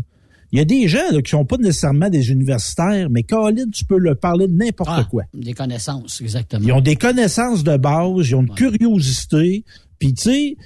il 0.51 0.59
y 0.59 0.61
a 0.61 0.65
des 0.65 0.87
gens 0.87 1.11
là, 1.11 1.21
qui 1.21 1.31
sont 1.31 1.45
pas 1.45 1.57
nécessairement 1.57 2.09
des 2.09 2.29
universitaires, 2.29 3.09
mais 3.09 3.23
Colin, 3.23 3.69
tu 3.71 3.85
peux 3.85 3.97
leur 3.97 4.17
parler 4.17 4.47
de 4.47 4.53
n'importe 4.53 4.89
ah, 4.91 5.07
quoi. 5.09 5.23
Des 5.33 5.53
connaissances, 5.53 6.19
exactement. 6.19 6.65
Ils 6.65 6.73
ont 6.73 6.81
des 6.81 6.97
connaissances 6.97 7.63
de 7.63 7.77
base, 7.77 8.29
ils 8.29 8.35
ont 8.35 8.41
une 8.41 8.53
curiosité. 8.53 9.63
Puis 9.97 10.13
tu 10.13 10.23
sais, 10.23 10.57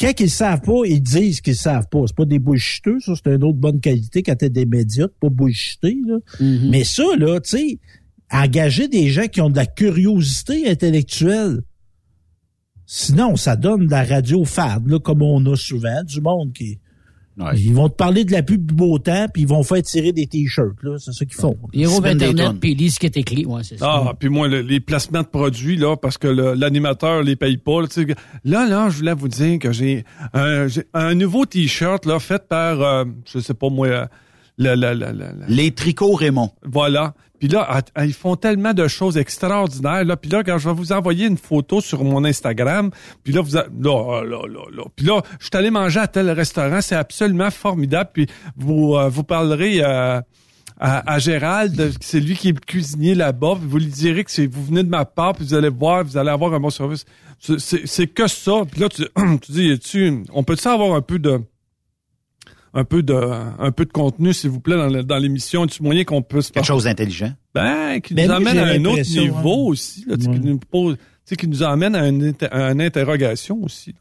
quand 0.00 0.20
ils 0.20 0.30
savent 0.30 0.62
pas, 0.62 0.82
ils 0.86 1.02
disent 1.02 1.40
qu'ils 1.40 1.56
savent 1.56 1.88
pas. 1.90 1.98
C'est 2.06 2.16
pas 2.16 2.24
des 2.24 2.38
bullshiteux, 2.38 3.00
ça, 3.00 3.12
c'est 3.16 3.34
une 3.34 3.44
autre 3.44 3.58
bonne 3.58 3.80
qualité 3.80 4.22
quand 4.22 4.36
t'es 4.36 4.48
des 4.50 4.66
médias, 4.66 5.08
pas 5.20 5.28
bullshité, 5.28 5.98
là. 6.06 6.18
Mm-hmm. 6.40 6.70
Mais 6.70 6.84
ça, 6.84 7.04
là, 7.18 7.40
tu 7.40 7.50
sais, 7.50 7.78
engager 8.32 8.88
des 8.88 9.08
gens 9.08 9.26
qui 9.26 9.40
ont 9.40 9.50
de 9.50 9.56
la 9.56 9.66
curiosité 9.66 10.70
intellectuelle. 10.70 11.60
Sinon, 12.86 13.36
ça 13.36 13.56
donne 13.56 13.86
de 13.86 13.90
la 13.90 14.04
radio 14.04 14.44
fade, 14.44 14.88
là, 14.88 14.98
comme 15.00 15.22
on 15.22 15.44
a 15.46 15.56
souvent, 15.56 16.02
du 16.04 16.20
monde 16.20 16.52
qui... 16.52 16.78
Ils 17.56 17.74
vont 17.74 17.88
te 17.88 17.94
parler 17.94 18.24
de 18.24 18.32
la 18.32 18.42
pub 18.42 18.66
du 18.66 18.74
beau 18.74 18.98
temps, 18.98 19.26
puis 19.32 19.42
ils 19.42 19.48
vont 19.48 19.62
faire 19.62 19.82
tirer 19.82 20.12
des 20.12 20.26
t-shirts, 20.26 20.82
là. 20.82 20.96
C'est 20.98 21.12
ça 21.12 21.24
qu'ils 21.24 21.34
font. 21.34 21.56
Ils 21.72 21.86
ouvrent 21.86 22.06
Internet, 22.06 22.52
puis 22.60 22.72
ils 22.72 22.78
lisent 22.78 22.94
ce 22.94 23.00
qui 23.00 23.06
est 23.06 23.16
écrit. 23.16 23.46
Ouais, 23.46 23.62
c'est 23.64 23.78
ça. 23.78 24.04
Ah, 24.06 24.14
puis 24.18 24.28
moi, 24.28 24.48
les 24.48 24.80
placements 24.80 25.22
de 25.22 25.26
produits, 25.26 25.76
là, 25.76 25.96
parce 25.96 26.18
que 26.18 26.28
l'animateur 26.28 27.22
les 27.22 27.36
paye 27.36 27.56
pas. 27.56 27.80
Là, 28.44 28.66
là, 28.66 28.88
je 28.90 28.98
voulais 28.98 29.14
vous 29.14 29.28
dire 29.28 29.58
que 29.58 29.72
j'ai 29.72 30.04
un, 30.32 30.66
un, 30.94 31.14
nouveau 31.14 31.46
t-shirt, 31.46 32.06
là, 32.06 32.18
fait 32.18 32.46
par, 32.48 32.80
euh, 32.80 33.04
je 33.32 33.38
sais 33.38 33.54
pas 33.54 33.68
moi, 33.68 34.08
les 34.58 35.70
tricots 35.72 36.14
Raymond. 36.14 36.50
Voilà. 36.64 37.14
Puis 37.40 37.48
là, 37.48 37.80
ils 38.04 38.12
font 38.12 38.36
tellement 38.36 38.74
de 38.74 38.86
choses 38.86 39.16
extraordinaires. 39.16 40.04
Là, 40.04 40.16
puis 40.16 40.30
là, 40.30 40.44
quand 40.44 40.58
je 40.58 40.68
vais 40.68 40.74
vous 40.74 40.92
envoyer 40.92 41.26
une 41.26 41.38
photo 41.38 41.80
sur 41.80 42.04
mon 42.04 42.24
Instagram, 42.24 42.90
puis 43.24 43.32
là, 43.32 43.40
vous 43.40 43.54
là, 43.54 43.64
là, 43.72 44.22
là, 44.22 44.64
là. 44.70 44.82
Puis 44.94 45.06
là, 45.06 45.22
je 45.40 45.46
suis 45.46 45.56
allé 45.56 45.70
manger 45.70 46.00
à 46.00 46.06
tel 46.06 46.30
restaurant, 46.30 46.82
c'est 46.82 46.96
absolument 46.96 47.50
formidable. 47.50 48.10
Puis 48.12 48.26
vous, 48.56 48.94
euh, 48.94 49.08
vous 49.08 49.24
parlerez 49.24 49.78
euh, 49.82 50.20
à, 50.78 51.18
Gérald, 51.18 51.92
c'est 52.00 52.20
lui 52.20 52.36
qui 52.36 52.50
est 52.50 52.64
cuisinier 52.64 53.14
là-bas. 53.14 53.54
Vous 53.58 53.78
lui 53.78 53.86
direz 53.86 54.22
que 54.22 54.30
c'est 54.30 54.46
vous 54.46 54.64
venez 54.64 54.82
de 54.82 54.90
ma 54.90 55.06
part, 55.06 55.34
puis 55.34 55.46
vous 55.46 55.54
allez 55.54 55.70
voir, 55.70 56.04
vous 56.04 56.18
allez 56.18 56.30
avoir 56.30 56.52
un 56.52 56.60
bon 56.60 56.70
service. 56.70 57.06
C'est 57.38 58.06
que 58.06 58.28
ça. 58.28 58.64
Puis 58.70 58.82
là, 58.82 58.90
tu, 58.90 59.02
tu 59.40 59.52
dis, 59.52 59.78
tu, 59.78 60.24
on 60.34 60.44
peut-tu 60.44 60.68
avoir 60.68 60.94
un 60.94 61.00
peu 61.00 61.18
de 61.18 61.40
un 62.74 62.84
peu 62.84 63.02
de 63.02 63.14
un 63.14 63.72
peu 63.72 63.84
de 63.84 63.92
contenu, 63.92 64.32
s'il 64.32 64.50
vous 64.50 64.60
plaît, 64.60 64.76
dans, 64.76 65.02
dans 65.02 65.18
l'émission. 65.18 65.66
Du 65.66 65.82
moyen 65.82 66.04
qu'on 66.04 66.22
puisse... 66.22 66.50
Quelque 66.50 66.64
chose 66.64 66.84
d'intelligent. 66.84 67.32
Ben, 67.54 68.00
qui 68.00 68.14
nous 68.14 68.30
amène 68.30 68.58
à 68.58 68.66
un 68.66 68.84
autre 68.84 69.02
niveau 69.02 69.66
aussi. 69.66 70.04
Là, 70.06 70.16
qui, 70.16 70.28
nous 70.28 70.58
pose, 70.58 70.96
qui 71.38 71.48
nous 71.48 71.62
amène 71.62 71.94
à 71.94 72.08
une, 72.08 72.32
à 72.50 72.70
une 72.72 72.80
interrogation 72.80 73.62
aussi. 73.62 73.94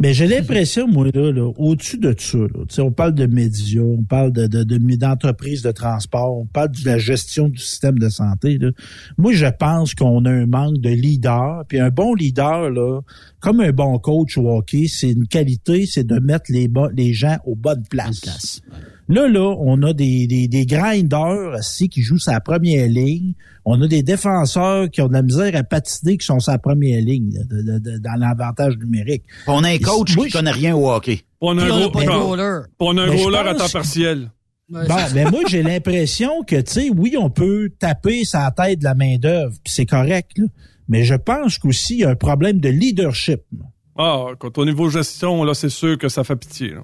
Mais 0.00 0.14
j'ai 0.14 0.28
l'impression, 0.28 0.86
moi, 0.86 1.08
là, 1.12 1.32
là 1.32 1.50
au-dessus 1.56 1.98
de 1.98 2.14
ça, 2.16 2.38
là, 2.38 2.84
on 2.84 2.92
parle 2.92 3.14
de 3.14 3.26
médias, 3.26 3.82
on 3.82 4.04
parle 4.04 4.32
de, 4.32 4.46
de, 4.46 4.96
d'entreprises 4.96 5.62
de, 5.62 5.72
transport, 5.72 6.38
on 6.38 6.46
parle 6.46 6.70
de 6.70 6.86
la 6.86 6.98
gestion 6.98 7.48
du 7.48 7.58
système 7.58 7.98
de 7.98 8.08
santé. 8.08 8.58
Là. 8.58 8.70
Moi, 9.16 9.32
je 9.32 9.46
pense 9.46 9.94
qu'on 9.94 10.24
a 10.24 10.30
un 10.30 10.46
manque 10.46 10.78
de 10.78 10.90
leader. 10.90 11.64
Puis 11.66 11.80
un 11.80 11.90
bon 11.90 12.14
leader, 12.14 12.70
là, 12.70 13.00
comme 13.40 13.60
un 13.60 13.72
bon 13.72 13.98
coach 13.98 14.38
au 14.38 14.62
c'est 14.68 15.10
une 15.10 15.26
qualité, 15.26 15.86
c'est 15.86 16.04
de 16.04 16.18
mettre 16.20 16.46
les, 16.50 16.68
les 16.94 17.12
gens 17.12 17.38
aux 17.44 17.56
bonnes 17.56 17.84
places. 17.88 18.62
Là, 19.08 19.26
là, 19.26 19.56
on 19.58 19.82
a 19.82 19.94
des, 19.94 20.26
des, 20.26 20.48
des 20.48 20.66
grinders 20.66 21.54
aussi 21.58 21.88
qui 21.88 22.02
jouent 22.02 22.18
sa 22.18 22.40
première 22.40 22.86
ligne. 22.88 23.32
On 23.64 23.80
a 23.80 23.88
des 23.88 24.02
défenseurs 24.02 24.90
qui 24.90 25.00
ont 25.00 25.08
de 25.08 25.14
la 25.14 25.22
misère 25.22 25.56
à 25.56 25.62
patiner 25.62 26.18
qui 26.18 26.26
sont 26.26 26.40
sa 26.40 26.58
première 26.58 27.00
ligne 27.00 27.32
dans 27.50 28.20
l'avantage 28.20 28.76
numérique. 28.76 29.24
On 29.46 29.64
a 29.64 29.70
un 29.70 29.78
coach 29.78 30.14
qui 30.14 30.30
connaît 30.30 30.50
rien 30.50 30.76
au 30.76 30.90
hockey. 30.90 31.22
On 31.40 31.56
a 31.56 31.64
un, 31.64 31.86
roller. 31.86 32.66
On 32.78 32.98
a 32.98 33.02
un 33.02 33.10
roller 33.10 33.46
à 33.46 33.54
temps 33.54 33.68
partiel. 33.68 34.30
Bon, 34.68 34.84
mais 35.14 35.24
moi, 35.24 35.40
j'ai 35.48 35.62
l'impression 35.62 36.42
que, 36.46 36.56
tu 36.56 36.72
sais, 36.72 36.90
oui, 36.94 37.16
on 37.18 37.30
peut 37.30 37.70
taper 37.78 38.26
sa 38.26 38.50
tête 38.50 38.80
de 38.80 38.84
la 38.84 38.94
main-d'œuvre, 38.94 39.54
puis 39.64 39.72
c'est 39.72 39.86
correct, 39.86 40.32
là, 40.36 40.44
mais 40.88 41.04
je 41.04 41.14
pense 41.14 41.56
qu'aussi, 41.56 41.94
il 41.94 42.00
y 42.00 42.04
a 42.04 42.10
un 42.10 42.16
problème 42.16 42.60
de 42.60 42.68
leadership. 42.68 43.40
Ah, 43.96 44.26
quand 44.38 44.58
au 44.58 44.64
niveau 44.66 44.90
gestion, 44.90 45.42
là, 45.44 45.54
c'est 45.54 45.70
sûr 45.70 45.96
que 45.96 46.10
ça 46.10 46.22
fait 46.22 46.36
pitié. 46.36 46.70
Là. 46.70 46.82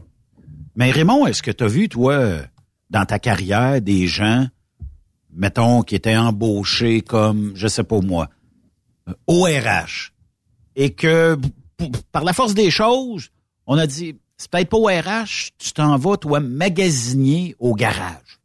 Mais 0.76 0.90
Raymond, 0.90 1.26
est-ce 1.26 1.42
que 1.42 1.50
tu 1.50 1.64
as 1.64 1.68
vu, 1.68 1.88
toi, 1.88 2.38
dans 2.90 3.04
ta 3.04 3.18
carrière, 3.18 3.80
des 3.80 4.06
gens, 4.06 4.46
mettons, 5.32 5.82
qui 5.82 5.94
étaient 5.94 6.16
embauchés 6.16 7.00
comme, 7.00 7.52
je 7.54 7.68
sais 7.68 7.84
pas 7.84 8.00
moi, 8.00 8.28
ORH, 9.26 10.12
et 10.76 10.90
que 10.90 11.38
par 12.12 12.24
la 12.24 12.32
force 12.32 12.54
des 12.54 12.70
choses, 12.70 13.30
on 13.66 13.78
a 13.78 13.86
dit, 13.86 14.16
c'est 14.36 14.50
peut-être 14.50 14.70
pas 14.70 14.76
ORH, 14.76 15.50
tu 15.58 15.72
t'en 15.72 15.96
vas, 15.96 16.16
toi, 16.16 16.40
magasinier 16.40 17.54
au 17.58 17.74
garage. 17.74 18.40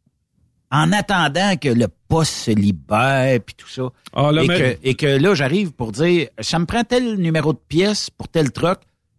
En 0.70 0.92
attendant 0.92 1.56
que 1.56 1.68
le 1.68 1.88
poste 2.06 2.32
se 2.32 2.50
libère, 2.52 3.40
puis 3.44 3.56
tout 3.56 3.68
ça. 3.68 3.90
Ah, 4.12 4.30
et, 4.40 4.46
que, 4.46 4.78
et, 4.84 4.94
que, 4.94 5.06
là, 5.06 5.34
j'arrive 5.34 5.72
pour 5.72 5.90
dire, 5.90 6.28
ça 6.38 6.60
me 6.60 6.64
prend 6.66 6.84
tel 6.84 7.16
numéro 7.16 7.52
de 7.52 7.58
pièce 7.58 8.08
pour 8.08 8.28
tel 8.28 8.52
truc, 8.52 8.78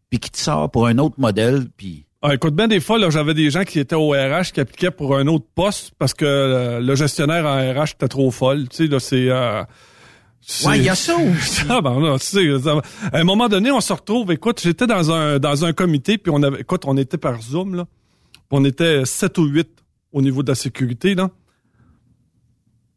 puis 0.09 0.19
qui 0.19 0.31
te 0.31 0.37
sort 0.37 0.71
pour 0.71 0.87
un 0.87 0.97
autre 0.97 1.19
modèle, 1.19 1.67
puis... 1.75 2.05
Ah, 2.23 2.35
écoute, 2.35 2.55
bien 2.55 2.67
des 2.67 2.79
fois, 2.79 2.99
là, 2.99 3.09
j'avais 3.09 3.33
des 3.33 3.49
gens 3.49 3.63
qui 3.63 3.79
étaient 3.79 3.95
au 3.95 4.11
RH 4.11 4.51
qui 4.53 4.59
appliquaient 4.59 4.91
pour 4.91 5.17
un 5.17 5.25
autre 5.25 5.47
poste 5.55 5.93
parce 5.97 6.13
que 6.13 6.25
euh, 6.25 6.79
le 6.79 6.93
gestionnaire 6.93 7.45
en 7.45 7.57
RH 7.57 7.93
était 7.95 8.07
trop 8.07 8.29
folle. 8.29 8.69
Tu 8.69 8.75
sais, 8.75 8.87
là, 8.87 8.99
c'est... 8.99 9.27
Euh, 9.27 9.63
ouais, 10.65 10.77
il 10.77 10.83
y 10.83 10.89
a 10.89 10.95
ça 10.95 11.15
aussi. 11.15 11.63
Ah, 11.67 11.81
ben, 11.81 11.99
là, 11.99 12.19
tu 12.19 12.25
sais, 12.25 12.47
à 13.11 13.17
un 13.17 13.23
moment 13.23 13.49
donné, 13.49 13.71
on 13.71 13.81
se 13.81 13.91
retrouve. 13.91 14.31
Écoute, 14.31 14.61
j'étais 14.61 14.85
dans 14.85 15.11
un 15.11 15.39
dans 15.39 15.65
un 15.65 15.73
comité, 15.73 16.19
puis 16.19 16.31
on 16.31 16.43
avait, 16.43 16.61
écoute, 16.61 16.83
on 16.85 16.95
était 16.95 17.17
par 17.17 17.41
Zoom 17.41 17.73
là, 17.73 17.87
on 18.51 18.63
était 18.65 19.03
7 19.03 19.39
ou 19.39 19.45
8 19.45 19.67
au 20.11 20.21
niveau 20.21 20.43
de 20.43 20.49
la 20.49 20.55
sécurité 20.55 21.15
là. 21.15 21.31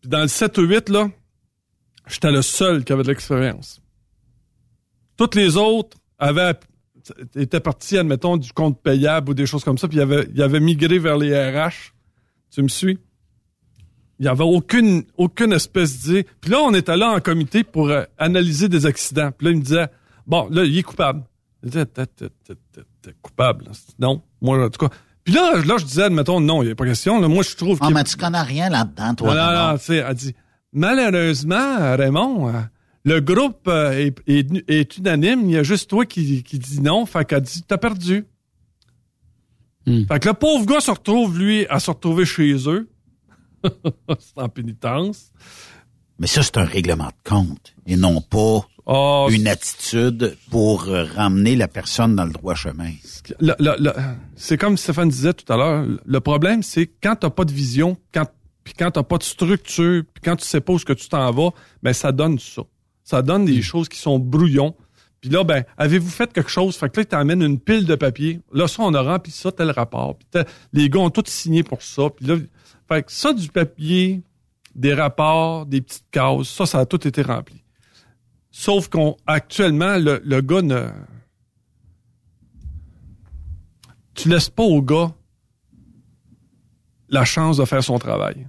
Puis 0.03 0.11
dans 0.11 0.21
le 0.21 0.29
7 0.29 0.59
ou 0.59 0.63
8 0.63 0.91
là, 0.91 1.09
j'étais 2.09 2.31
le 2.31 2.43
seul 2.43 2.85
qui 2.85 2.93
avait 2.93 3.05
de 3.05 3.09
l'expérience. 3.09 3.81
Toutes 5.17 5.35
les 5.35 5.57
autres 5.57 5.97
avaient 6.19 6.55
était 7.37 7.61
parti, 7.61 7.99
admettons, 7.99 8.37
du 8.37 8.53
compte 8.53 8.81
payable 8.81 9.31
ou 9.31 9.35
des 9.35 9.47
choses 9.47 9.65
comme 9.65 9.79
ça, 9.79 9.89
puis 9.89 9.99
il 9.99 10.01
avait, 10.01 10.29
il 10.35 10.43
avait 10.43 10.61
migré 10.61 10.99
vers 10.99 11.17
les 11.17 11.35
RH. 11.35 11.93
Tu 12.51 12.63
me 12.63 12.69
suis? 12.69 12.99
Il 14.19 14.23
n'y 14.23 14.29
avait 14.29 14.45
aucune, 14.45 15.05
aucune 15.17 15.53
espèce 15.53 16.01
d'idée. 16.01 16.27
Puis 16.41 16.51
là, 16.51 16.61
on 16.61 16.73
était 16.73 16.97
là 16.97 17.11
en 17.11 17.21
comité 17.21 17.65
pour 17.65 17.89
euh, 17.89 18.05
analyser 18.17 18.69
des 18.69 18.87
accidents. 18.87 19.33
Puis 19.37 19.47
là, 19.47 19.51
il 19.51 19.59
me 19.59 19.63
disait, 19.63 19.89
bon, 20.27 20.49
là, 20.51 20.65
il 20.65 20.79
est 20.79 20.83
coupable. 20.83 21.25
Il 21.65 21.71
disait, 21.71 21.87
t'es 21.87 23.15
coupable. 23.23 23.67
Non, 23.99 24.23
moi, 24.41 24.65
en 24.65 24.71
tout 24.71 24.87
cas. 24.87 24.95
Puis 25.25 25.35
là, 25.35 25.55
là, 25.65 25.77
je 25.79 25.85
disais, 25.85 26.05
admettons, 26.05 26.39
non, 26.41 26.63
il 26.63 26.67
n'y 26.67 26.73
a 26.73 26.75
pas 26.75 26.85
question. 26.85 27.21
Là, 27.21 27.29
moi, 27.29 27.43
je 27.43 27.57
trouve 27.57 27.79
que... 27.79 27.85
Ah, 27.85 27.91
mais 27.91 28.05
tu 28.05 28.17
connais 28.17 28.43
rien 28.43 28.69
là-dedans, 28.69 29.15
toi. 29.15 29.35
Non, 29.35 29.43
non, 29.43 29.73
non, 29.73 29.79
tu 29.79 29.85
sais, 29.85 29.97
elle 29.97 30.15
dit, 30.15 30.35
malheureusement, 30.73 31.97
Raymond, 31.97 32.49
euh, 32.49 32.61
le 33.05 33.21
groupe 33.21 33.69
euh, 33.69 34.11
est, 34.27 34.97
unanime. 34.99 35.43
Il 35.45 35.51
y 35.51 35.59
a 35.59 35.63
juste 35.63 35.91
toi 35.91 36.07
qui, 36.07 36.43
qui 36.43 36.59
dis 36.59 36.81
non. 36.81 37.07
Fait 37.07 37.25
qu'elle 37.25 37.43
dit, 37.43 37.63
t'as 37.63 37.79
perdu. 37.79 38.27
Hmm. 39.87 40.05
Fait 40.07 40.19
que 40.19 40.29
le 40.29 40.35
pauvre 40.35 40.65
gars 40.65 40.81
se 40.81 40.91
retrouve, 40.91 41.39
lui, 41.39 41.67
à 41.67 41.79
se 41.79 41.91
retrouver 41.91 42.25
chez 42.25 42.69
eux. 42.69 42.89
c'est 43.65 44.39
en 44.39 44.49
pénitence. 44.49 45.31
Mais 46.19 46.27
ça, 46.27 46.43
c'est 46.43 46.57
un 46.59 46.65
règlement 46.65 47.09
de 47.09 47.29
compte 47.29 47.75
et 47.87 47.97
non 47.97 48.21
pas 48.21 48.67
ah, 48.87 49.27
une 49.31 49.49
attitude 49.49 50.37
pour 50.51 50.89
euh, 50.89 51.05
ramener 51.05 51.57
la 51.57 51.69
personne 51.69 52.15
dans 52.15 52.25
le 52.25 52.33
droit 52.33 52.55
chemin. 52.55 52.93
c'est 54.37 54.59
comme 54.59 54.77
Stéphane 54.77 55.09
disait 55.09 55.33
tout 55.33 55.51
à 55.53 55.57
l'heure, 55.57 55.87
le 56.05 56.21
problème, 56.21 56.63
c'est 56.63 56.87
quand 56.87 57.17
t'as 57.17 57.31
pas 57.31 57.45
de 57.45 57.53
vision, 57.53 57.97
quand 58.13 58.27
puis 58.63 58.73
quand 58.79 58.93
t'as 58.93 59.03
pas 59.03 59.19
de 59.19 59.23
structure, 59.23 60.03
puis 60.13 60.23
quand 60.25 60.37
tu 60.37 60.47
sais 60.47 60.61
pas 60.61 60.73
où 60.73 60.79
ce 60.79 60.87
que 60.87 60.95
tu 60.95 61.09
t'en 61.09 61.31
vas, 61.31 61.51
ben 61.83 61.93
ça 61.93 62.13
donne 62.13 62.39
ça. 62.39 62.63
Ça 63.05 63.23
donne 63.23 63.45
des 63.45 63.59
hmm. 63.59 63.63
choses 63.63 63.89
qui 63.89 63.99
sont 63.99 64.19
brouillons. 64.19 64.75
Puis 65.21 65.31
là, 65.31 65.45
ben, 65.45 65.65
avez-vous 65.79 66.11
fait 66.11 66.33
quelque 66.33 66.51
chose? 66.51 66.77
Fait 66.77 66.91
que 66.91 67.01
là, 67.01 67.05
tu 67.07 67.15
amènes 67.15 67.43
une 67.43 67.59
pile 67.59 67.87
de 67.87 67.95
papier. 67.95 68.41
Là, 68.53 68.69
ça, 68.69 68.83
on 68.83 68.93
a 68.93 69.01
rempli 69.01 69.33
ça, 69.33 69.53
tel 69.53 69.71
rapport. 69.71 70.17
Puis 70.19 70.43
les 70.73 70.91
gars 70.91 71.01
ont 71.01 71.11
tous 71.11 71.31
signé 71.31 71.63
pour 71.63 71.81
ça. 71.81 72.11
Puis 72.11 72.27
là, 72.27 72.37
fait 72.89 73.03
que 73.03 73.13
ça, 73.13 73.33
du 73.33 73.49
papier, 73.49 74.23
des 74.75 74.93
rapports, 74.93 75.65
des 75.67 75.81
petites 75.81 76.05
cases, 76.11 76.49
ça, 76.49 76.67
ça 76.67 76.81
a 76.81 76.87
tout 76.87 77.07
été 77.07 77.23
rempli. 77.23 77.63
Sauf 78.51 78.89
qu'actuellement, 78.89 79.97
le, 79.97 80.21
le 80.25 80.41
gars 80.41 80.63
ne... 80.63 80.89
Tu 84.15 84.29
laisses 84.29 84.51
pas 84.51 84.63
au 84.63 84.81
gars 84.81 85.13
la 87.09 87.25
chance 87.25 87.57
de 87.57 87.65
faire 87.65 87.83
son 87.83 87.99
travail. 87.99 88.47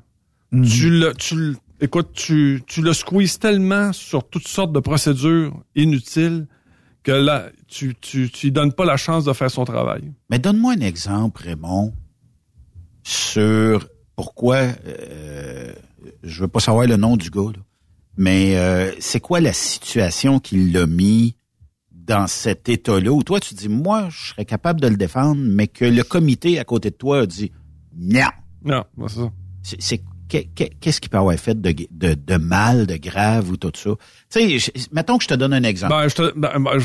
Hmm. 0.52 0.64
Tu 0.64 0.90
le, 0.90 1.14
tu, 1.14 1.56
écoute, 1.82 2.10
tu, 2.14 2.64
tu 2.68 2.82
le 2.82 2.94
squeezes 2.94 3.40
tellement 3.40 3.94
sur 3.94 4.28
toutes 4.28 4.48
sortes 4.48 4.72
de 4.72 4.80
procédures 4.80 5.64
inutiles 5.76 6.48
que 7.04 7.12
là, 7.12 7.50
tu, 7.68 7.96
tu, 8.02 8.30
tu 8.32 8.48
lui 8.48 8.52
donnes 8.52 8.74
pas 8.74 8.86
la 8.86 8.98
chance 8.98 9.26
de 9.26 9.34
faire 9.34 9.52
son 9.52 9.64
travail. 9.64 10.12
Mais 10.30 10.40
donne-moi 10.40 10.74
un 10.74 10.82
exemple, 10.82 11.44
Raymond, 11.44 11.94
sur 13.04 13.88
pourquoi, 14.16 14.58
euh, 14.88 15.74
je 16.24 16.42
veux 16.42 16.48
pas 16.48 16.60
savoir 16.60 16.88
le 16.88 16.98
nom 16.98 17.16
du 17.16 17.30
gars, 17.30 17.52
mais 18.18 18.58
euh, 18.58 18.92
c'est 19.00 19.20
quoi 19.20 19.40
la 19.40 19.54
situation 19.54 20.40
qui 20.40 20.72
l'a 20.72 20.88
mis 20.88 21.36
dans 21.92 22.28
cet 22.28 22.70
état-là? 22.70 23.12
Où 23.12 23.24
toi, 23.24 23.40
tu 23.40 23.54
dis, 23.54 23.70
moi, 23.70 24.08
je 24.10 24.30
serais 24.30 24.46
capable 24.46 24.80
de 24.80 24.88
le 24.88 24.96
défendre, 24.96 25.42
mais 25.42 25.68
que 25.68 25.86
le 25.86 26.04
comité 26.04 26.60
à 26.60 26.64
côté 26.64 26.90
de 26.90 26.96
toi 26.96 27.22
a 27.22 27.26
dit, 27.26 27.52
non. 27.96 28.30
Non, 28.64 28.84
c'est 29.08 29.16
ça. 29.16 29.32
C'est 29.80 30.04
qu'est-ce 30.28 31.02
qui 31.02 31.10
peut 31.10 31.18
avoir 31.18 31.36
fait 31.38 31.60
de, 31.60 31.74
de, 31.92 32.14
de, 32.14 32.36
mal, 32.38 32.88
de 32.88 32.98
grave 32.98 33.50
ou 33.50 33.58
tout 33.58 33.72
ça? 33.76 33.92
Tu 34.30 34.60
sais, 34.60 34.72
mettons 34.92 35.18
que 35.18 35.24
je 35.24 35.30
te 35.30 35.34
donne 35.34 35.54
un 35.54 35.64
exemple. 35.64 35.94
Ben, 35.94 36.08
je 36.08 36.32
ben, 36.38 36.60
ben, 36.60 36.80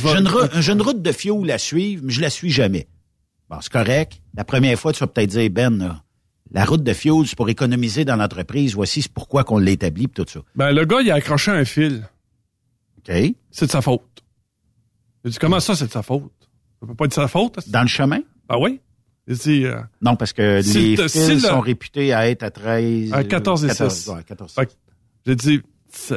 J'ai 0.60 0.72
une, 0.72 0.82
route 0.82 1.02
de 1.02 1.12
fioul 1.12 1.50
à 1.50 1.58
suivre, 1.58 2.02
mais 2.04 2.12
je 2.12 2.20
la 2.20 2.30
suis 2.30 2.50
jamais. 2.50 2.88
Bon, 3.48 3.56
c'est 3.60 3.72
correct. 3.72 4.20
La 4.34 4.44
première 4.44 4.78
fois, 4.78 4.92
tu 4.92 5.00
vas 5.00 5.06
peut-être 5.06 5.30
dire, 5.30 5.50
Ben, 5.50 6.00
la 6.52 6.64
route 6.64 6.82
de 6.82 6.92
fuel, 6.92 7.26
c'est 7.26 7.36
pour 7.36 7.48
économiser 7.48 8.04
dans 8.04 8.16
l'entreprise. 8.16 8.74
Voici 8.74 9.06
pourquoi 9.12 9.44
qu'on 9.44 9.58
l'établit, 9.58 10.08
tout 10.08 10.26
ça. 10.28 10.40
Ben, 10.54 10.72
le 10.72 10.84
gars, 10.84 11.00
il 11.00 11.10
a 11.10 11.14
accroché 11.14 11.50
un 11.50 11.64
fil. 11.64 12.02
OK. 12.98 13.14
C'est 13.50 13.66
de 13.66 13.70
sa 13.70 13.80
faute. 13.80 14.02
Il 15.24 15.30
dit, 15.30 15.38
comment 15.38 15.60
ça, 15.60 15.74
c'est 15.74 15.86
de 15.86 15.92
sa 15.92 16.02
faute? 16.02 16.32
Ça 16.80 16.86
peut 16.86 16.94
pas 16.94 17.04
être 17.04 17.10
de 17.10 17.14
sa 17.14 17.28
faute? 17.28 17.58
Dans 17.68 17.82
le 17.82 17.88
chemin? 17.88 18.20
Ah 18.48 18.58
oui? 18.58 18.80
Euh, 19.30 19.80
non, 20.02 20.16
parce 20.16 20.32
que 20.32 20.56
les 20.56 20.96
fils 21.08 21.46
sont 21.46 21.60
réputés 21.60 22.12
à 22.12 22.28
être 22.28 22.42
à 22.42 22.50
13... 22.50 23.12
À 23.12 23.24
14 23.24 23.64
et 23.64 23.68
14, 23.68 23.94
6. 23.94 24.08
Ouais, 24.08 24.22
14 24.24 24.54
J'ai 25.26 25.36
dit, 25.36 25.60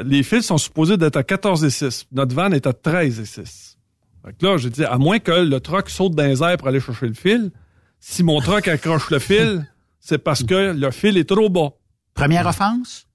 les 0.05 0.23
fils 0.23 0.45
sont 0.45 0.57
supposés 0.57 0.97
d'être 0.97 1.17
à 1.17 1.23
14 1.23 1.63
et 1.63 1.69
6. 1.69 2.07
Notre 2.11 2.35
van 2.35 2.51
est 2.51 2.65
à 2.65 2.73
13 2.73 3.19
et 3.19 3.25
6. 3.25 3.77
Fait 4.25 4.33
que 4.33 4.45
là, 4.45 4.57
j'ai 4.57 4.69
dit, 4.69 4.85
à 4.85 4.97
moins 4.97 5.19
que 5.19 5.31
le 5.31 5.59
truck 5.59 5.89
saute 5.89 6.15
dans 6.15 6.23
les 6.23 6.41
airs 6.41 6.57
pour 6.57 6.67
aller 6.67 6.79
chercher 6.79 7.07
le 7.07 7.13
fil, 7.13 7.51
si 7.99 8.23
mon 8.23 8.39
truck 8.41 8.67
accroche 8.67 9.09
le 9.09 9.19
fil, 9.19 9.67
c'est 9.99 10.17
parce 10.17 10.43
que 10.43 10.73
le 10.73 10.91
fil 10.91 11.17
est 11.17 11.29
trop 11.29 11.49
bas. 11.49 11.73
Première 12.13 12.47
offense? 12.47 13.07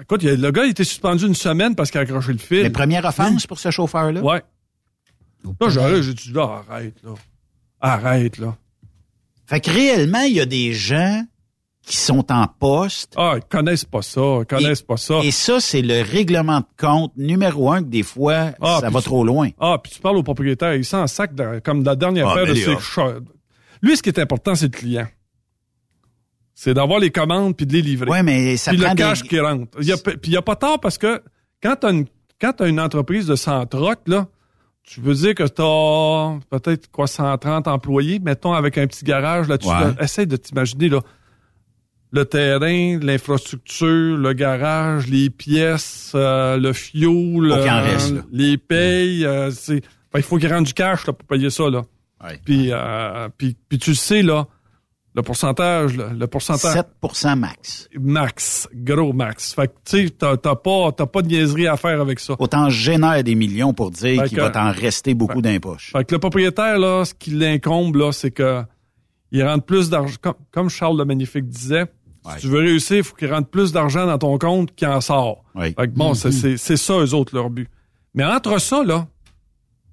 Écoute, 0.00 0.22
le 0.22 0.50
gars, 0.50 0.64
il 0.64 0.70
était 0.70 0.84
suspendu 0.84 1.26
une 1.26 1.34
semaine 1.34 1.74
parce 1.74 1.90
qu'il 1.90 1.98
a 1.98 2.02
accroché 2.02 2.32
le 2.32 2.38
fil. 2.38 2.62
Mais 2.62 2.70
première 2.70 3.04
offense 3.04 3.46
pour 3.46 3.58
ce 3.58 3.70
chauffeur-là? 3.70 4.20
Ouais. 4.20 4.42
Là, 5.60 6.02
j'ai 6.02 6.14
dit, 6.14 6.32
là, 6.32 6.62
arrête, 6.68 7.02
là. 7.02 7.14
Arrête, 7.80 8.38
là. 8.38 8.56
Fait 9.48 9.60
que 9.60 9.70
réellement, 9.70 10.20
il 10.20 10.34
y 10.34 10.40
a 10.40 10.46
des 10.46 10.72
gens 10.74 11.24
qui 11.82 11.96
sont 11.96 12.30
en 12.30 12.46
poste. 12.46 13.14
Ah, 13.16 13.34
ils 13.36 13.42
connaissent 13.48 13.86
pas 13.86 14.02
ça, 14.02 14.20
ils 14.40 14.46
connaissent 14.46 14.82
pas 14.82 14.98
ça. 14.98 15.20
Et 15.24 15.30
ça, 15.30 15.58
c'est 15.58 15.80
le 15.80 16.02
règlement 16.02 16.60
de 16.60 16.66
compte 16.76 17.12
numéro 17.16 17.72
un 17.72 17.82
que 17.82 17.88
des 17.88 18.02
fois, 18.02 18.52
Ah, 18.60 18.78
ça 18.80 18.90
va 18.90 19.00
tu- 19.00 19.06
trop 19.06 19.24
loin. 19.24 19.48
Ah, 19.58 19.78
puis 19.82 19.92
tu 19.92 20.00
parles 20.00 20.18
au 20.18 20.22
propriétaire, 20.22 20.74
il 20.74 20.84
sent 20.84 20.96
un 20.96 21.06
sac 21.06 21.34
de- 21.34 21.60
comme 21.64 21.82
la 21.82 21.96
dernière 21.96 22.28
Ah, 22.28 22.32
fois 22.34 22.44
ben 22.44 22.50
de 22.54 22.54
ses 22.58 22.76
Lui, 23.80 23.96
ce 23.96 24.02
qui 24.02 24.10
est 24.10 24.18
important, 24.18 24.54
c'est 24.54 24.66
le 24.66 24.78
client. 24.78 25.06
C'est 26.54 26.74
d'avoir 26.74 26.98
les 26.98 27.10
commandes 27.10 27.56
puis 27.56 27.64
de 27.66 27.72
les 27.72 27.82
livrer. 27.82 28.10
Ouais, 28.10 28.22
mais 28.22 28.56
ça 28.56 28.72
puis 28.72 28.80
prend 28.80 28.90
le 28.90 28.96
des- 28.96 29.02
cash 29.02 29.22
qui 29.22 29.38
rentre. 29.40 29.78
Il 29.80 29.86
y 29.86 29.92
a, 29.92 29.96
puis 29.96 30.18
il 30.24 30.32
y 30.32 30.36
a 30.36 30.42
pas 30.42 30.56
tard 30.56 30.80
parce 30.80 30.98
que 30.98 31.22
quand 31.62 31.76
t'as 31.80 31.92
une, 31.92 32.06
quand 32.40 32.52
t'as 32.52 32.68
une 32.68 32.80
entreprise 32.80 33.26
de 33.26 33.36
100 33.36 33.66
trucks, 33.66 34.06
là, 34.08 34.26
tu 34.88 35.00
veux 35.00 35.14
dire 35.14 35.34
que 35.34 35.42
t'as 35.42 36.38
peut-être 36.48 36.90
quoi 36.90 37.06
130 37.06 37.68
employés, 37.68 38.20
mettons 38.20 38.54
avec 38.54 38.78
un 38.78 38.86
petit 38.86 39.04
garage. 39.04 39.46
Ouais. 39.48 39.58
là? 39.66 39.92
essaye 40.00 40.26
de 40.26 40.36
t'imaginer 40.36 40.88
là. 40.88 41.00
Le 42.10 42.24
terrain, 42.24 42.98
l'infrastructure, 43.02 44.16
le 44.16 44.32
garage, 44.32 45.06
les 45.08 45.28
pièces, 45.28 46.12
euh, 46.14 46.56
le 46.56 46.70
en 46.70 48.14
euh, 48.14 48.22
les 48.32 48.56
payes, 48.56 49.26
euh, 49.26 49.50
c'est 49.50 49.82
ben, 50.10 50.20
il 50.20 50.22
faut 50.22 50.38
qu'il 50.38 50.50
rentre 50.50 50.68
du 50.68 50.72
cash 50.72 51.06
là, 51.06 51.12
pour 51.12 51.28
payer 51.28 51.50
ça 51.50 51.68
là. 51.68 51.84
Ouais. 52.24 52.40
Puis, 52.42 52.70
euh, 52.72 53.28
puis 53.36 53.56
puis 53.68 53.78
tu 53.78 53.90
le 53.90 53.96
sais 53.96 54.22
là, 54.22 54.46
le 55.18 55.22
pourcentage, 55.22 55.96
là, 55.96 56.10
le 56.16 56.26
pourcentage 56.28 56.76
7% 57.02 57.36
max. 57.36 57.88
max, 57.98 58.68
gros 58.72 59.12
max. 59.12 59.52
Fait 59.52 59.66
que 59.66 59.72
tu 59.84 60.06
sais, 60.06 60.10
t'as 60.10 60.36
pas 60.36 60.92
t'as 60.92 61.06
pas 61.06 61.22
de 61.22 61.26
niaiserie 61.28 61.66
à 61.66 61.76
faire 61.76 62.00
avec 62.00 62.20
ça. 62.20 62.36
Autant 62.38 62.70
génère 62.70 63.24
des 63.24 63.34
millions 63.34 63.74
pour 63.74 63.90
dire 63.90 64.22
qu'il 64.28 64.38
va 64.44 64.50
t'en 64.50 64.70
rester 64.70 65.14
beaucoup 65.14 65.42
d'impoches. 65.42 65.90
Fait 65.90 66.04
que 66.04 66.14
le 66.14 66.20
propriétaire 66.20 66.78
là, 66.78 67.04
ce 67.04 67.14
qui 67.14 67.30
l'incombe 67.30 67.96
là, 67.96 68.12
c'est 68.12 68.30
que 68.30 68.62
il 69.32 69.42
rentre 69.44 69.64
plus 69.64 69.90
d'argent. 69.90 70.16
Comme, 70.22 70.34
comme 70.52 70.68
Charles 70.70 70.96
le 70.98 71.04
Magnifique 71.04 71.46
disait, 71.48 71.86
si 72.36 72.42
tu 72.42 72.46
veux 72.48 72.60
réussir, 72.60 72.98
il 72.98 73.02
faut 73.04 73.16
qu'il 73.16 73.32
rentre 73.32 73.48
plus 73.48 73.72
d'argent 73.72 74.06
dans 74.06 74.18
ton 74.18 74.38
compte 74.38 74.74
qu'il 74.74 74.86
en 74.88 75.00
sort. 75.00 75.42
Fait 75.74 75.88
que 75.88 75.92
bon, 75.94 76.14
c'est- 76.14 76.30
c'est 76.32 76.56
c'est 76.56 76.76
ça 76.76 76.94
eux 76.94 77.12
autres 77.14 77.34
leur 77.34 77.50
but. 77.50 77.68
Mais 78.14 78.24
entre 78.24 78.58
ça 78.60 78.84
là, 78.84 79.08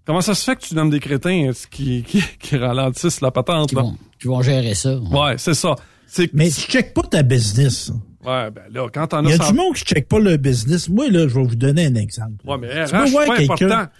comment 0.05 0.21
ça 0.21 0.35
se 0.35 0.43
fait 0.43 0.55
que 0.55 0.61
tu 0.61 0.75
nommes 0.75 0.89
des 0.91 0.99
crétins 0.99 1.47
euh, 1.49 1.53
qui 1.71 2.03
qui, 2.07 2.21
qui 2.39 2.57
ralentissent 2.57 3.21
la 3.21 3.31
patente 3.31 3.71
là? 3.73 3.81
Qui 4.25 4.29
vont 4.29 4.41
gérer 4.41 4.73
ça. 4.73 4.97
Ouais, 4.97 5.35
c'est 5.37 5.53
ça. 5.53 5.75
C'est 6.07 6.33
Mais 6.33 6.49
tu 6.49 6.61
checkes 6.61 6.95
pas 6.95 7.03
ta 7.03 7.21
business. 7.21 7.91
Ouais, 8.25 8.49
ben 8.49 8.63
là, 8.71 8.87
quand 8.91 9.05
t'en 9.05 9.23
Il 9.23 9.29
y 9.29 9.33
a 9.33 9.37
du 9.37 9.53
monde 9.53 9.75
qui 9.75 9.83
check 9.83 10.07
pas 10.07 10.17
le 10.19 10.37
business. 10.37 10.89
Moi, 10.89 11.09
là, 11.11 11.27
je 11.27 11.35
vais 11.35 11.43
vous 11.43 11.55
donner 11.55 11.85
un 11.85 11.93
exemple. 11.93 12.43
Ouais, 12.43 12.57
mais 12.59 12.69
Tu 12.69 12.73
RH, 12.95 12.99
peux 12.99 13.05
c'est 13.05 13.11
voir 13.11 13.25
pas 13.27 13.37
quelqu'un- 13.37 13.65
important. 13.67 13.91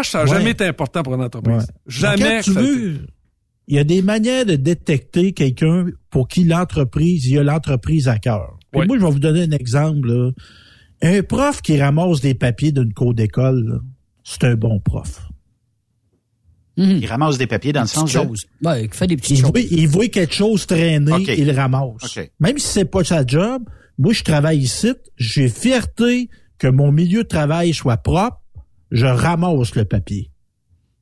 RH, 0.00 0.04
ça 0.04 0.18
n'a 0.24 0.30
Ouais. 0.30 0.38
jamais 0.38 0.50
été 0.52 0.64
important 0.66 1.02
pour 1.02 1.14
une 1.14 1.22
entreprise. 1.22 1.56
Ouais. 1.56 1.64
Jamais. 1.88 2.36
Quand 2.36 2.40
tu 2.42 2.50
veux, 2.52 3.06
il 3.66 3.74
y 3.74 3.78
a 3.80 3.84
des 3.84 4.02
manières 4.02 4.46
de 4.46 4.54
détecter 4.54 5.32
quelqu'un 5.32 5.86
pour 6.10 6.28
qui 6.28 6.44
l'entreprise, 6.44 7.26
il 7.26 7.34
y 7.34 7.38
a 7.38 7.42
l'entreprise 7.42 8.06
à 8.06 8.18
cœur. 8.18 8.56
Moi, 8.72 8.84
je 8.88 9.04
vais 9.04 9.10
vous 9.10 9.18
donner 9.18 9.42
un 9.42 9.50
exemple. 9.50 10.06
là. 10.08 10.30
Un 11.02 11.22
prof 11.24 11.60
qui 11.60 11.80
ramasse 11.80 12.20
des 12.20 12.34
papiers 12.34 12.70
d'une 12.70 12.94
cour 12.94 13.14
d'école, 13.14 13.64
là, 13.66 13.78
c'est 14.22 14.44
un 14.44 14.54
bon 14.54 14.78
prof. 14.78 15.26
Il 16.76 17.04
ramasse 17.06 17.36
des 17.38 17.46
papiers 17.46 17.72
dans 17.72 17.82
le 17.82 17.86
sens 17.86 18.04
de... 18.12 18.18
chose. 18.22 18.46
Ouais, 18.64 18.84
il 18.84 18.94
fait 18.94 19.06
des 19.06 19.16
petites 19.16 19.38
Il 19.38 19.40
choses. 19.42 19.50
voit, 19.50 19.60
il 19.60 19.88
voit 19.88 20.08
quelque 20.08 20.34
chose 20.34 20.66
traîner, 20.66 21.12
il 21.36 21.46
le 21.46 21.52
ramasse. 21.52 22.18
Même 22.40 22.58
si 22.58 22.66
c'est 22.66 22.84
pas 22.86 23.04
sa 23.04 23.26
job, 23.26 23.62
moi, 23.98 24.12
je 24.12 24.22
travaille 24.22 24.58
ici, 24.58 24.92
j'ai 25.16 25.48
fierté 25.48 26.30
que 26.58 26.66
mon 26.68 26.90
milieu 26.92 27.24
de 27.24 27.28
travail 27.28 27.74
soit 27.74 27.98
propre, 27.98 28.40
je 28.90 29.06
ramasse 29.06 29.74
le 29.74 29.84
papier. 29.84 30.30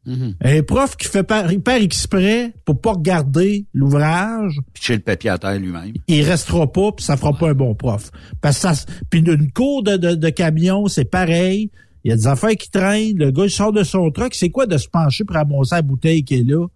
Mhm. 0.06 0.34
Un 0.42 0.62
prof 0.62 0.96
qui 0.96 1.06
fait 1.06 1.22
par, 1.22 1.44
par 1.62 1.74
exprès 1.74 2.54
pour 2.64 2.80
pas 2.80 2.92
regarder 2.92 3.66
l'ouvrage, 3.74 4.58
Pitcher 4.72 4.94
le 4.94 5.00
papier 5.00 5.28
à 5.30 5.36
terre 5.38 5.58
lui-même. 5.58 5.92
il 6.08 6.22
restera 6.22 6.72
pas 6.72 6.90
puis 6.92 7.04
ça 7.04 7.18
fera 7.18 7.34
pas 7.34 7.50
un 7.50 7.54
bon 7.54 7.74
prof. 7.74 8.10
Parce 8.40 8.56
que 8.56 8.74
ça, 8.74 8.84
puis 9.10 9.20
une 9.20 9.52
cour 9.52 9.82
de, 9.82 9.96
de, 9.98 10.14
de 10.14 10.28
camion, 10.30 10.86
c'est 10.88 11.04
pareil. 11.04 11.70
Il 12.04 12.10
y 12.10 12.12
a 12.12 12.16
des 12.16 12.26
affaires 12.26 12.56
qui 12.56 12.70
traînent. 12.70 13.16
Le 13.18 13.30
gars, 13.30 13.44
il 13.44 13.50
sort 13.50 13.72
de 13.72 13.82
son 13.84 14.10
truck. 14.10 14.34
C'est 14.34 14.50
quoi 14.50 14.66
de 14.66 14.76
se 14.78 14.88
pencher 14.88 15.24
pour 15.24 15.36
ramasser 15.36 15.74
la 15.74 15.82
bouteille 15.82 16.24
qui 16.24 16.34
est 16.36 16.42
là? 16.42 16.66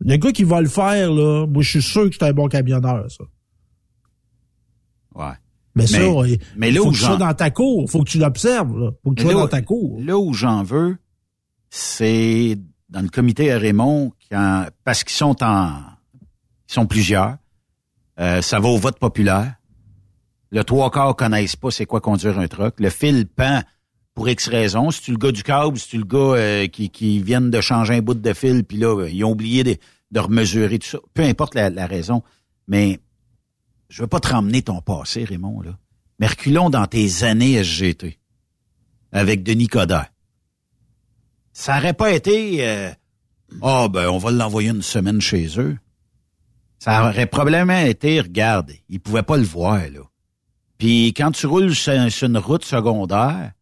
Le 0.00 0.16
gars 0.16 0.32
qui 0.32 0.44
va 0.44 0.60
le 0.60 0.68
faire, 0.68 1.12
là, 1.12 1.46
moi, 1.46 1.62
je 1.62 1.70
suis 1.70 1.82
sûr 1.82 2.08
que 2.08 2.16
c'est 2.18 2.24
un 2.24 2.32
bon 2.32 2.46
camionneur, 2.48 3.06
ça. 3.10 3.24
Ouais. 5.14 5.32
Mais, 5.76 5.86
ça, 5.86 5.98
Mais- 6.56 6.70
là 6.70 6.80
faut 6.80 6.88
où 6.88 6.92
que 6.92 6.96
tu 6.96 7.02
sois 7.02 7.16
dans 7.16 7.34
ta 7.34 7.50
cour. 7.50 7.90
Faut 7.90 8.02
que 8.04 8.08
tu 8.10 8.18
l'observes, 8.18 8.78
là. 8.78 8.90
Faut 9.02 9.10
que 9.10 9.16
tu 9.16 9.22
sois 9.22 9.34
dans 9.34 9.48
ta 9.48 9.62
cour. 9.62 10.00
Là 10.00 10.16
où 10.18 10.32
j'en 10.32 10.62
veux, 10.62 10.96
c'est 11.70 12.56
dans 12.90 13.00
le 13.00 13.08
comité 13.08 13.50
à 13.50 13.58
Raymond, 13.58 14.12
quand- 14.30 14.66
parce 14.84 15.02
qu'ils 15.02 15.16
sont 15.16 15.42
en, 15.42 15.72
ils 16.68 16.72
sont 16.72 16.86
plusieurs. 16.86 17.38
Euh, 18.20 18.40
ça 18.42 18.60
va 18.60 18.68
au 18.68 18.78
vote 18.78 18.98
populaire. 19.00 19.54
Le 20.52 20.62
trois 20.62 20.90
quarts 20.92 21.16
connaissent 21.16 21.56
pas 21.56 21.72
c'est 21.72 21.86
quoi 21.86 22.00
conduire 22.00 22.38
un 22.38 22.46
truck. 22.46 22.78
Le 22.78 22.90
fil 22.90 23.26
pend 23.26 23.60
pour 24.14 24.28
X 24.28 24.48
raisons. 24.48 24.90
Si 24.90 25.02
tu 25.02 25.10
le 25.10 25.18
gars 25.18 25.32
du 25.32 25.42
câble, 25.42 25.78
si 25.78 25.88
tu 25.88 25.98
le 25.98 26.04
gars 26.04 26.18
euh, 26.18 26.66
qui, 26.66 26.90
qui 26.90 27.20
viennent 27.20 27.50
de 27.50 27.60
changer 27.60 27.94
un 27.94 28.00
bout 28.00 28.14
de 28.14 28.32
fil, 28.32 28.64
puis 28.64 28.78
là, 28.78 29.06
ils 29.08 29.24
ont 29.24 29.32
oublié 29.32 29.64
de, 29.64 29.76
de 30.10 30.20
remesurer 30.20 30.78
tout 30.78 30.88
ça. 30.88 30.98
Peu 31.12 31.22
importe 31.22 31.54
la, 31.54 31.86
raison. 31.86 32.22
Mais 32.68 33.00
je 33.88 34.02
veux 34.02 34.08
pas 34.08 34.20
te 34.20 34.28
ramener 34.28 34.62
ton 34.62 34.80
passé, 34.80 35.24
Raymond, 35.24 35.60
là. 35.60 35.78
Mais 36.20 36.28
dans 36.70 36.86
tes 36.86 37.24
années 37.24 37.62
SGT 37.62 38.18
avec 39.10 39.42
Denis 39.42 39.66
Coderre. 39.66 40.10
Ça 41.52 41.78
aurait 41.78 41.92
pas 41.92 42.12
été 42.12 42.66
euh, 42.66 42.90
Ah 43.62 43.88
ben 43.88 44.08
on 44.08 44.18
va 44.18 44.30
l'envoyer 44.30 44.70
une 44.70 44.82
semaine 44.82 45.20
chez 45.20 45.58
eux. 45.58 45.76
Ça 46.78 47.08
aurait 47.08 47.26
probablement 47.26 47.78
été, 47.78 48.20
regarde, 48.20 48.72
ils 48.88 49.00
pouvaient 49.00 49.22
pas 49.22 49.36
le 49.36 49.44
voir, 49.44 49.78
là. 49.78 50.00
Puis 50.78 51.14
quand 51.14 51.30
tu 51.30 51.46
roules 51.46 51.74
sur 51.74 51.92
une 51.92 52.38
route 52.38 52.64
secondaire, 52.64 53.52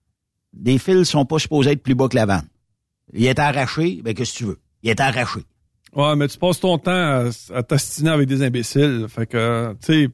des 0.53 0.78
fils 0.78 1.09
sont 1.09 1.24
pas 1.24 1.38
supposés 1.38 1.72
être 1.72 1.82
plus 1.82 1.94
bas 1.94 2.09
que 2.09 2.16
la 2.16 2.26
vanne. 2.26 2.46
Il 3.12 3.24
est 3.26 3.38
arraché, 3.38 4.00
ben 4.03 4.14
qu'est-ce 4.14 4.32
que 4.32 4.38
tu 4.38 4.44
veux? 4.44 4.61
Il 4.82 4.90
est 4.90 5.00
arraché. 5.00 5.40
Ouais, 5.94 6.16
mais 6.16 6.28
tu 6.28 6.38
passes 6.38 6.61
ton 6.61 6.78
temps 6.78 6.90
à, 6.90 7.30
à 7.55 7.62
t'astiner 7.62 8.11
avec 8.11 8.26
des 8.28 8.42
imbéciles. 8.42 9.07
Fait 9.09 9.26
que, 9.26 9.74
tu 9.84 9.92
sais. 10.07 10.09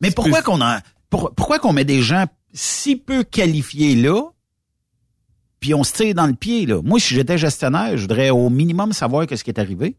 Mais 0.00 0.10
pourquoi 0.10 0.42
qu'on 0.42 0.58
pour- 1.10 1.32
pourquoi 1.34 1.58
qu'on 1.60 1.72
met 1.72 1.84
des 1.84 2.02
gens 2.02 2.26
si 2.52 2.96
peu 2.96 3.22
qualifiés 3.22 3.94
là, 3.94 4.22
puis 5.60 5.74
on 5.74 5.84
se 5.84 5.92
tire 5.92 6.14
dans 6.14 6.26
le 6.26 6.34
pied 6.34 6.66
là? 6.66 6.82
Moi, 6.82 6.98
si 6.98 7.14
j'étais 7.14 7.38
gestionnaire, 7.38 7.96
je 7.96 8.02
voudrais 8.02 8.30
au 8.30 8.50
minimum 8.50 8.92
savoir 8.92 9.26
qu'est-ce 9.26 9.44
qui 9.44 9.50
est 9.50 9.60
arrivé. 9.60 9.96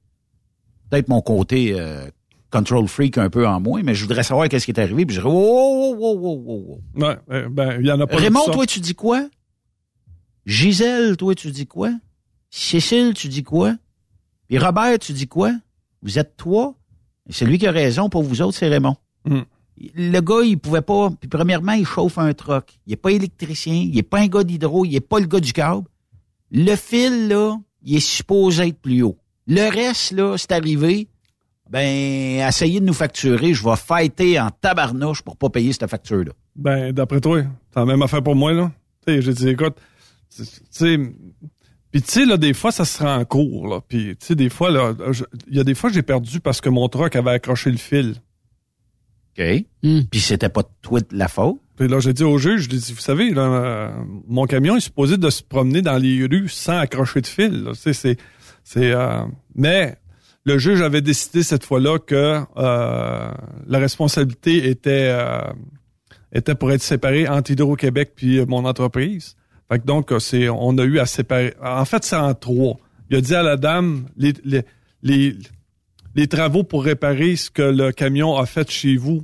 Peut-être 0.89 1.07
mon 1.07 1.21
côté 1.21 1.73
euh, 1.79 2.05
control 2.51 2.88
freak 2.89 3.17
un 3.17 3.29
peu 3.29 3.47
en 3.47 3.61
moins, 3.61 3.81
mais 3.81 3.95
je 3.95 4.03
voudrais 4.03 4.23
savoir 4.23 4.49
qu'est-ce 4.49 4.65
qui 4.65 4.71
est 4.71 4.79
arrivé. 4.79 5.05
Puis 5.05 5.15
je 5.15 5.21
dirais, 5.21 5.31
oh, 5.34 5.95
oh, 5.95 5.97
oh, 6.01 6.19
oh, 6.21 6.43
oh, 6.47 6.65
oh. 6.97 7.01
Ouais, 7.01 7.47
ben, 7.49 7.77
il 7.79 7.88
y 7.88 7.91
en 7.91 7.99
a 8.01 8.05
pas 8.07 8.17
Raymond, 8.17 8.45
toi, 8.51 8.65
tu 8.65 8.81
dis 8.81 8.93
quoi? 8.93 9.25
Gisèle, 10.45 11.17
toi, 11.17 11.35
tu 11.35 11.51
dis 11.51 11.67
quoi? 11.67 11.91
Cécile, 12.49 13.13
tu 13.13 13.27
dis 13.27 13.43
quoi? 13.43 13.75
Puis 14.47 14.57
Robert, 14.57 14.99
tu 14.99 15.13
dis 15.13 15.27
quoi? 15.27 15.51
Vous 16.01 16.19
êtes? 16.19 16.35
Et 17.29 17.33
C'est 17.33 17.45
lui 17.45 17.57
qui 17.57 17.67
a 17.67 17.71
raison. 17.71 18.09
Pour 18.09 18.23
vous 18.23 18.41
autres, 18.41 18.57
c'est 18.57 18.67
Raymond. 18.67 18.95
Hmm. 19.25 19.41
Le 19.95 20.19
gars, 20.19 20.41
il 20.43 20.59
pouvait 20.59 20.81
pas. 20.81 21.09
Puis 21.19 21.29
premièrement, 21.29 21.71
il 21.71 21.85
chauffe 21.85 22.17
un 22.17 22.33
truck. 22.33 22.77
Il 22.85 22.93
est 22.93 22.97
pas 22.97 23.11
électricien. 23.11 23.73
Il 23.73 23.97
est 23.97 24.03
pas 24.03 24.19
un 24.19 24.27
gars 24.27 24.43
d'hydro. 24.43 24.85
Il 24.85 24.95
est 24.95 25.01
pas 25.01 25.19
le 25.19 25.25
gars 25.25 25.39
du 25.39 25.53
câble. 25.53 25.87
Le 26.51 26.75
fil, 26.75 27.29
là, 27.29 27.57
il 27.81 27.95
est 27.95 27.99
supposé 27.99 28.67
être 28.67 28.79
plus 28.79 29.01
haut. 29.01 29.17
Le 29.47 29.69
reste, 29.69 30.11
là, 30.11 30.37
c'est 30.37 30.51
arrivé. 30.51 31.07
Ben, 31.69 32.45
essayez 32.47 32.79
de 32.79 32.85
nous 32.85 32.93
facturer. 32.93 33.53
Je 33.53 33.63
vais 33.63 33.75
fighter 33.75 34.39
en 34.39 34.51
tabarnouche 34.51 35.21
pour 35.21 35.37
pas 35.37 35.49
payer 35.49 35.73
cette 35.73 35.89
facture-là. 35.89 36.31
Ben, 36.55 36.91
d'après 36.91 37.19
toi, 37.19 37.43
t'as 37.71 37.79
la 37.79 37.85
même 37.87 38.01
affaire 38.03 38.21
pour 38.21 38.35
moi, 38.35 38.53
là. 38.53 38.71
Tu 39.07 39.13
sais, 39.13 39.21
j'ai 39.21 39.33
dit, 39.33 39.49
écoute, 39.49 39.75
tu 40.36 40.43
tu 40.43 40.61
sais, 40.71 40.97
puis 41.91 42.01
tu 42.01 42.11
sais, 42.11 42.25
là, 42.25 42.38
des 42.38 42.53
fois, 42.53 42.71
ça 42.71 42.86
se 42.86 43.03
rend 43.03 43.17
en 43.17 43.23
cours, 43.23 43.67
là. 43.67 43.79
Puis, 43.88 44.15
tu 44.19 44.25
sais, 44.25 44.36
des 44.36 44.49
fois, 44.49 44.71
là, 44.71 44.95
il 45.47 45.55
y 45.55 45.59
a 45.59 45.63
des 45.63 45.75
fois, 45.75 45.91
j'ai 45.91 46.01
perdu 46.01 46.39
parce 46.39 46.59
que 46.59 46.69
mon 46.69 46.89
truck 46.89 47.15
avait 47.15 47.29
accroché 47.29 47.69
le 47.69 47.77
fil. 47.77 48.15
OK. 49.38 49.65
Hmm. 49.84 50.01
Puis 50.09 50.19
c'était 50.19 50.49
pas 50.49 50.63
toi 50.81 51.01
de 51.01 51.05
la 51.15 51.27
faute? 51.27 51.59
Puis 51.75 51.88
là, 51.88 51.99
j'ai 51.99 52.13
dit 52.13 52.23
au 52.23 52.39
juge, 52.39 52.63
je 52.63 52.69
lui 52.69 52.77
ai 52.77 52.79
dit, 52.79 52.93
vous 52.93 52.99
savez, 52.99 53.31
mon 54.27 54.45
camion 54.45 54.75
est 54.75 54.81
supposé 54.81 55.17
de 55.17 55.29
se 55.29 55.43
promener 55.43 55.84
dans 55.84 55.97
les 55.97 56.25
rues 56.25 56.49
sans 56.49 56.77
accrocher 56.77 57.21
de 57.21 57.27
fil. 57.27 57.69
C'est, 57.75 57.93
c'est, 57.93 58.17
euh, 58.77 59.23
mais 59.55 59.95
le 60.45 60.57
juge 60.57 60.81
avait 60.81 61.01
décidé 61.01 61.43
cette 61.43 61.63
fois-là 61.63 61.99
que 61.99 62.41
euh, 62.57 63.31
la 63.67 63.79
responsabilité 63.79 64.67
était 64.69 65.09
euh, 65.11 65.41
était 66.31 66.55
pour 66.55 66.71
être 66.71 66.81
séparée 66.81 67.27
entre 67.27 67.51
Hydro-Québec 67.51 68.13
puis 68.15 68.43
mon 68.45 68.65
entreprise. 68.65 69.36
Fait 69.72 69.80
que 69.80 69.86
donc, 69.86 70.14
c'est, 70.20 70.49
on 70.49 70.78
a 70.78 70.84
eu 70.84 70.99
à 70.99 71.05
séparer. 71.05 71.53
En 71.64 71.86
fait, 71.86 72.03
c'est 72.03 72.16
en 72.16 72.34
trois. 72.34 72.78
Il 73.09 73.18
a 73.18 73.22
dit 73.22 73.36
à 73.36 73.43
la 73.43 73.57
dame, 73.57 74.05
les, 74.18 74.34
les, 74.43 74.64
les, 75.01 75.36
les 76.16 76.28
travaux 76.28 76.64
pour 76.64 76.84
réparer 76.84 77.36
ce 77.36 77.49
que 77.49 77.61
le 77.61 77.91
camion 77.91 78.36
a 78.38 78.45
fait 78.45 78.70
chez 78.70 78.97
vous, 78.97 79.24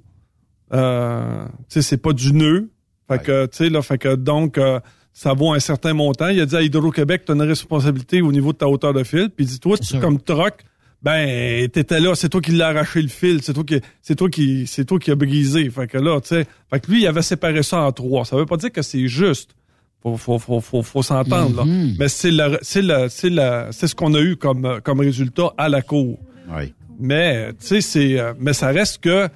euh, 0.74 1.46
c'est 1.68 2.02
pas 2.02 2.14
du 2.14 2.34
nœud. 2.34 2.70
Fait 3.08 3.22
que, 3.22 3.46
tu 3.48 3.58
sais, 3.58 3.70
là, 3.70 3.82
fait 3.82 3.98
que 3.98 4.16
donc, 4.16 4.58
euh, 4.58 4.80
ça 5.14 5.34
vaut 5.34 5.52
un 5.52 5.60
certain 5.60 5.94
montant. 5.94 6.28
Il 6.28 6.40
a 6.40 6.46
dit 6.46 6.56
à 6.56 6.62
Hydro-Québec, 6.62 7.24
tu 7.26 7.32
as 7.32 7.36
une 7.36 7.42
responsabilité 7.42 8.22
au 8.22 8.32
niveau 8.32 8.54
de 8.54 8.58
ta 8.58 8.68
hauteur 8.68 8.94
de 8.94 9.04
fil. 9.04 9.30
Puis 9.36 9.46
il 9.46 9.48
dit, 9.48 9.60
toi, 9.60 9.78
tu, 9.78 10.00
comme 10.00 10.22
troc, 10.22 10.64
ben, 11.02 11.68
t'étais 11.70 12.00
là, 12.00 12.14
c'est 12.14 12.30
toi 12.30 12.42
qui 12.42 12.52
l'as 12.52 12.68
arraché 12.68 13.02
le 13.02 13.08
fil, 13.08 13.42
c'est 13.42 13.54
toi 13.54 13.64
qui, 13.64 13.82
c'est 14.02 14.16
toi 14.16 14.30
qui, 14.30 14.68
c'est 14.68 14.86
toi 14.86 15.00
qui 15.00 15.10
a 15.10 15.16
brisé. 15.16 15.70
Fait 15.70 15.88
que 15.88 15.98
là, 15.98 16.22
tu 16.22 16.28
sais, 16.28 16.46
fait 16.70 16.80
que 16.80 16.92
lui, 16.92 17.02
il 17.02 17.08
avait 17.08 17.22
séparé 17.22 17.64
ça 17.64 17.82
en 17.82 17.92
trois. 17.92 18.26
Ça 18.26 18.36
veut 18.36 18.46
pas 18.46 18.58
dire 18.58 18.72
que 18.72 18.82
c'est 18.82 19.08
juste. 19.08 19.56
Faut, 20.02 20.16
faut, 20.16 20.40
faut, 20.40 20.62
faut, 20.62 20.82
faut 20.82 21.04
s'entendre, 21.04 21.58
là. 21.58 21.64
Mm-hmm. 21.64 21.96
Mais 22.00 22.08
c'est 22.08 22.32
la, 22.32 22.58
c'est 22.62 22.82
la, 22.82 23.10
c'est 23.10 23.30
la, 23.30 23.68
c'est 23.72 23.88
ce 23.88 23.96
qu'on 23.96 24.14
a 24.14 24.22
eu 24.22 24.38
comme, 24.38 24.80
comme 24.84 25.02
résultat 25.02 25.52
à 25.58 25.68
la 25.68 25.82
cour. 25.82 26.18
Oui. 26.50 26.74
Mais, 27.00 27.50
tu 27.60 27.66
sais, 27.66 27.82
c'est, 27.82 28.18
euh, 28.20 28.34
mais 28.40 28.54
ça 28.54 28.68
reste 28.68 29.00
que, 29.02 29.28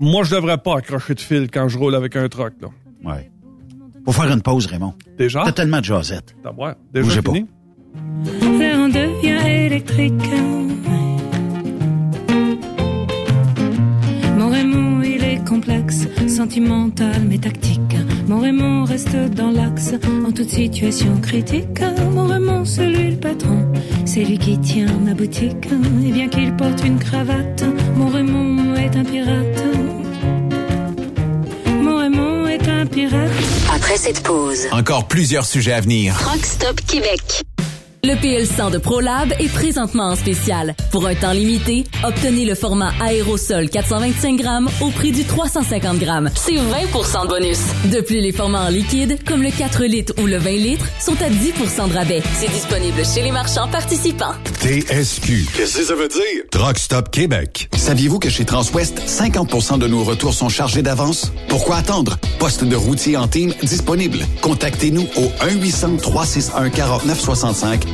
moi, 0.00 0.24
je 0.24 0.34
devrais 0.34 0.58
pas 0.58 0.78
accrocher 0.78 1.14
de 1.14 1.20
fil 1.20 1.48
quand 1.52 1.68
je 1.68 1.78
roule 1.78 1.94
avec 1.94 2.16
un 2.16 2.28
truck, 2.28 2.54
là. 2.60 2.68
Ouais. 3.04 3.30
Faut 4.04 4.12
faire 4.12 4.30
une 4.30 4.42
pause, 4.42 4.66
Raymond. 4.66 4.94
Déjà? 5.16 5.42
T'as 5.44 5.52
tellement 5.52 5.78
de 5.78 5.84
jasette. 5.84 6.34
D'abord, 6.42 6.74
déjà 6.92 7.22
fini? 7.22 7.46
On 8.42 8.88
devient 8.88 9.66
électrique. 9.66 10.12
Mon 14.36 14.50
Raymond, 14.50 15.02
il 15.02 15.22
est 15.22 15.48
complexe, 15.48 16.08
sentimental 16.28 17.22
mais 17.26 17.38
tactique. 17.38 17.80
Mon 18.26 18.40
Raymond 18.40 18.84
reste 18.84 19.14
dans 19.34 19.50
l'axe 19.50 19.92
en 20.26 20.32
toute 20.32 20.48
situation 20.48 21.20
critique. 21.20 21.80
Mon 22.12 22.26
Raymond, 22.26 22.64
c'est 22.64 22.86
lui 22.86 23.10
le 23.10 23.16
patron, 23.16 23.70
c'est 24.06 24.24
lui 24.24 24.38
qui 24.38 24.58
tient 24.58 24.92
ma 25.04 25.12
boutique. 25.12 25.68
Et 26.06 26.10
bien 26.10 26.28
qu'il 26.28 26.54
porte 26.56 26.82
une 26.84 26.98
cravate, 26.98 27.64
mon 27.96 28.08
Raymond 28.08 28.74
est 28.76 28.96
un 28.96 29.04
pirate. 29.04 29.64
Mon 31.82 31.96
Raymond 31.98 32.46
est 32.46 32.66
un 32.66 32.86
pirate. 32.86 33.30
Après 33.74 33.96
cette 33.98 34.22
pause, 34.22 34.68
encore 34.72 35.06
plusieurs 35.06 35.44
sujets 35.44 35.72
à 35.72 35.80
venir. 35.80 36.14
Rockstop 36.24 36.80
Québec. 36.86 37.44
Le 38.04 38.12
PL100 38.16 38.70
de 38.70 38.76
ProLab 38.76 39.32
est 39.38 39.50
présentement 39.50 40.08
en 40.08 40.14
spécial. 40.14 40.76
Pour 40.90 41.06
un 41.06 41.14
temps 41.14 41.32
limité, 41.32 41.84
obtenez 42.06 42.44
le 42.44 42.54
format 42.54 42.92
aérosol 43.00 43.70
425 43.70 44.36
grammes 44.36 44.68
au 44.82 44.90
prix 44.90 45.10
du 45.10 45.24
350 45.24 45.98
grammes. 45.98 46.28
C'est 46.34 46.52
20% 46.52 47.22
de 47.22 47.28
bonus. 47.28 47.60
De 47.90 48.02
plus, 48.02 48.20
les 48.20 48.32
formats 48.32 48.66
en 48.66 48.68
liquide, 48.68 49.24
comme 49.24 49.42
le 49.42 49.50
4 49.50 49.84
litres 49.84 50.12
ou 50.22 50.26
le 50.26 50.36
20 50.36 50.50
litres, 50.50 50.84
sont 51.00 51.16
à 51.22 51.30
10% 51.30 51.88
de 51.88 51.94
rabais. 51.94 52.22
C'est 52.34 52.50
disponible 52.50 53.02
chez 53.06 53.22
les 53.22 53.32
marchands 53.32 53.68
participants. 53.68 54.34
TSQ. 54.60 55.46
Qu'est-ce 55.56 55.78
que 55.78 55.84
ça 55.84 55.94
veut 55.94 56.08
dire? 56.08 56.42
Truck 56.50 56.78
Stop 56.78 57.10
Québec. 57.10 57.70
Saviez-vous 57.74 58.18
que 58.18 58.28
chez 58.28 58.44
Transwest, 58.44 59.00
50% 59.06 59.78
de 59.78 59.86
nos 59.86 60.04
retours 60.04 60.34
sont 60.34 60.50
chargés 60.50 60.82
d'avance? 60.82 61.32
Pourquoi 61.48 61.76
attendre? 61.76 62.18
Poste 62.38 62.64
de 62.64 62.76
routier 62.76 63.16
en 63.16 63.28
team 63.28 63.54
disponible. 63.62 64.18
Contactez-nous 64.42 65.06
au 65.16 65.30
1-800-361-4965 65.42 67.93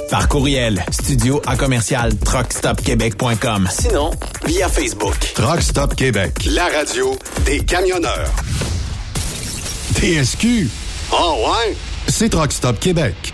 Par 0.09 0.27
courriel, 0.27 0.83
studio 0.91 1.41
à 1.45 1.55
commercial 1.55 2.13
truckstopquebec.com. 2.13 3.69
Sinon, 3.71 4.11
via 4.45 4.67
Facebook. 4.67 5.15
Truck 5.33 5.61
Stop 5.61 5.95
Québec, 5.95 6.33
la 6.45 6.65
radio 6.65 7.17
des 7.45 7.61
camionneurs. 7.61 8.33
TSQ. 9.95 10.69
Oh 11.13 11.45
ouais? 11.45 11.77
C'est 12.09 12.27
Truck 12.27 12.51
Stop 12.51 12.81
Québec. 12.81 13.33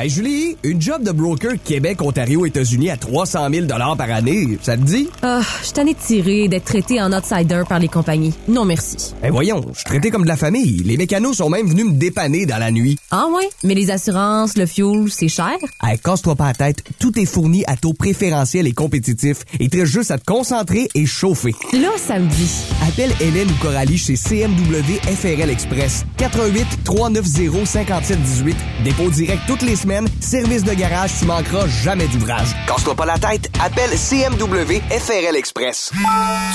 Hey 0.00 0.10
Julie, 0.10 0.56
une 0.62 0.80
job 0.80 1.02
de 1.02 1.10
broker 1.10 1.54
Québec, 1.64 2.00
Ontario, 2.02 2.46
États-Unis 2.46 2.88
à 2.88 2.96
300 2.96 3.48
000 3.52 3.66
par 3.66 4.00
année, 4.12 4.56
ça 4.62 4.76
te 4.76 4.82
dit? 4.82 5.08
Ah, 5.22 5.40
je 5.58 5.64
suis 5.64 5.72
tanné 5.72 5.94
de 5.94 5.98
tirer, 5.98 6.46
d'être 6.46 6.66
traité 6.66 7.02
en 7.02 7.12
outsider 7.12 7.64
par 7.68 7.80
les 7.80 7.88
compagnies. 7.88 8.32
Non 8.46 8.64
merci. 8.64 9.12
Eh 9.24 9.30
voyons, 9.30 9.60
je 9.72 9.78
suis 9.78 9.84
traité 9.84 10.12
comme 10.12 10.22
de 10.22 10.28
la 10.28 10.36
famille. 10.36 10.84
Les 10.84 10.96
mécanos 10.96 11.38
sont 11.38 11.50
même 11.50 11.66
venus 11.66 11.86
me 11.86 11.94
dépanner 11.94 12.46
dans 12.46 12.58
la 12.58 12.70
nuit. 12.70 12.96
Ah 13.10 13.26
ouais? 13.34 13.48
Mais 13.64 13.74
les 13.74 13.90
assurances, 13.90 14.56
le 14.56 14.66
fuel, 14.66 15.10
c'est 15.10 15.26
cher? 15.26 15.56
Hey, 15.82 15.98
casse-toi 15.98 16.36
pas 16.36 16.46
la 16.46 16.54
tête, 16.54 16.84
tout 17.00 17.18
est 17.18 17.26
fourni 17.26 17.64
à 17.66 17.76
taux 17.76 17.92
préférentiel 17.92 18.68
et 18.68 18.72
compétitif. 18.72 19.38
Et 19.58 19.68
très 19.68 19.84
juste 19.84 20.12
à 20.12 20.18
te 20.18 20.24
concentrer 20.24 20.88
et 20.94 21.06
chauffer. 21.06 21.56
Là, 21.72 21.90
ça 21.96 22.20
me 22.20 22.28
dit. 22.28 22.50
Appelle 22.86 23.10
Hélène 23.20 23.48
ou 23.50 23.60
Coralie 23.60 23.98
chez 23.98 24.14
CMW 24.14 25.00
FRL 25.12 25.50
Express. 25.50 26.04
88 26.18 26.84
390 26.84 27.66
5718. 27.66 28.56
Dépôt 28.84 29.10
direct 29.10 29.42
toutes 29.48 29.62
les 29.62 29.74
semaines 29.74 29.87
semaines, 29.88 30.08
service 30.20 30.64
de 30.64 30.74
garage, 30.74 31.12
tu 31.18 31.24
manqueras 31.24 31.66
jamais 31.66 32.06
d'ouvrage. 32.08 32.48
Casse-toi 32.66 32.94
pas 32.94 33.06
la 33.06 33.18
tête, 33.18 33.50
appelle 33.62 33.88
CMW 33.90 34.82
FRL 34.90 35.34
Express. 35.36 35.92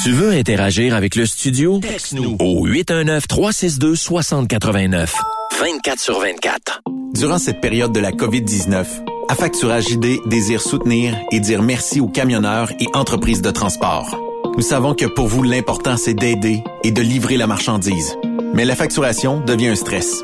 Tu 0.03 0.11
veux 0.11 0.29
interagir 0.31 0.93
avec 0.95 1.15
le 1.15 1.25
studio? 1.25 1.79
Texte-nous 1.79 2.35
au 2.39 2.67
819-362-6089. 2.67 5.09
24 5.59 5.99
sur 5.99 6.19
24. 6.19 6.81
Durant 7.13 7.39
cette 7.39 7.61
période 7.61 7.91
de 7.91 7.99
la 7.99 8.11
COVID-19, 8.11 8.85
Affacturage 9.29 9.89
ID 9.89 10.19
désire 10.27 10.61
soutenir 10.61 11.17
et 11.31 11.39
dire 11.39 11.63
merci 11.63 12.01
aux 12.01 12.09
camionneurs 12.09 12.71
et 12.79 12.87
entreprises 12.93 13.41
de 13.41 13.51
transport. 13.51 14.19
Nous 14.57 14.61
savons 14.61 14.93
que 14.93 15.05
pour 15.05 15.27
vous, 15.27 15.43
l'important, 15.43 15.95
c'est 15.97 16.13
d'aider 16.13 16.61
et 16.83 16.91
de 16.91 17.01
livrer 17.01 17.37
la 17.37 17.47
marchandise. 17.47 18.15
Mais 18.53 18.65
la 18.65 18.75
facturation 18.75 19.39
devient 19.39 19.69
un 19.69 19.75
stress. 19.75 20.23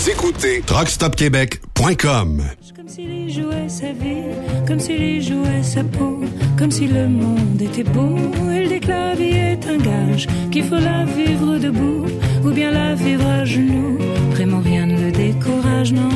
Vous 0.00 0.08
écoutez 0.08 0.62
TruckStopQuébec.com 0.62 2.42
Comme 2.74 2.88
s'il 2.88 3.30
jouait 3.30 3.68
sa 3.68 3.92
vie, 3.92 4.32
comme 4.66 4.80
s'il 4.80 5.20
jouait 5.20 5.62
sa 5.62 5.84
peau, 5.84 6.20
comme 6.58 6.70
si 6.70 6.86
le 6.86 7.06
monde 7.06 7.60
était 7.60 7.84
beau. 7.84 8.16
Il 8.50 8.70
déclare 8.70 9.14
vie 9.14 9.36
est 9.36 9.66
un 9.66 9.76
gage, 9.76 10.26
qu'il 10.50 10.64
faut 10.64 10.78
la 10.78 11.04
vivre 11.04 11.58
debout, 11.58 12.06
ou 12.42 12.50
bien 12.50 12.70
la 12.70 12.94
vivre 12.94 13.26
à 13.26 13.44
genoux. 13.44 13.98
Vraiment 14.30 14.60
rien 14.60 14.86
ne 14.86 14.98
le 15.04 15.12
décourage, 15.12 15.92
non. 15.92 16.08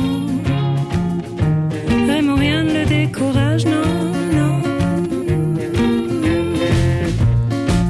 Vraiment 2.07 2.35
rien 2.37 2.63
ne 2.63 2.73
le 2.79 2.85
décourage, 2.87 3.65
non, 3.65 4.13
non. 4.35 4.61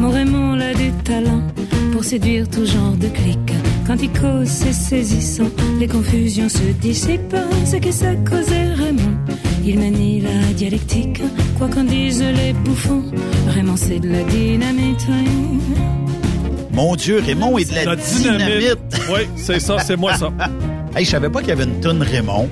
Mon 0.02 0.10
Raymond 0.10 0.60
a 0.60 0.74
du 0.74 0.92
talent 1.06 1.42
pour 1.94 2.04
séduire 2.04 2.50
tout 2.50 2.66
genre 2.66 2.98
de 2.98 3.08
clics. 3.08 3.55
Quand 3.86 4.02
il 4.02 4.10
cause, 4.12 4.48
c'est 4.48 4.74
saisissant, 4.74 5.50
les 5.80 5.88
confusions 5.88 6.50
se 6.50 6.64
dissipent. 6.82 7.36
Ce 7.66 7.76
qui 7.76 7.94
s'est 7.94 8.18
causé 8.28 8.64
Raymond, 8.74 9.16
il 9.64 9.80
manie 9.80 10.22
la 10.22 10.54
dialectique. 10.54 11.22
Quoi 11.58 11.68
qu'en 11.68 11.84
disent 11.84 12.24
les 12.24 12.54
bouffons, 12.54 13.04
Raymond 13.48 13.78
c'est 13.78 14.00
de 14.00 14.10
la 14.10 14.24
dynamite. 14.24 15.06
Mon 16.74 16.96
Dieu, 16.96 17.22
Raymond 17.26 17.58
est 17.60 17.70
de 17.70 17.76
la, 17.76 17.86
La 17.86 17.96
dynamite. 17.96 18.80
Oui, 19.10 19.22
c'est 19.36 19.60
ça, 19.60 19.78
c'est 19.80 19.96
moi 19.96 20.16
ça. 20.16 20.32
hey, 20.96 21.06
je 21.06 21.12
savais 21.12 21.30
pas 21.30 21.40
qu'il 21.40 21.50
y 21.50 21.54
avait 21.54 21.64
une 21.64 21.80
tonne 21.80 22.02
Raymond. 22.02 22.50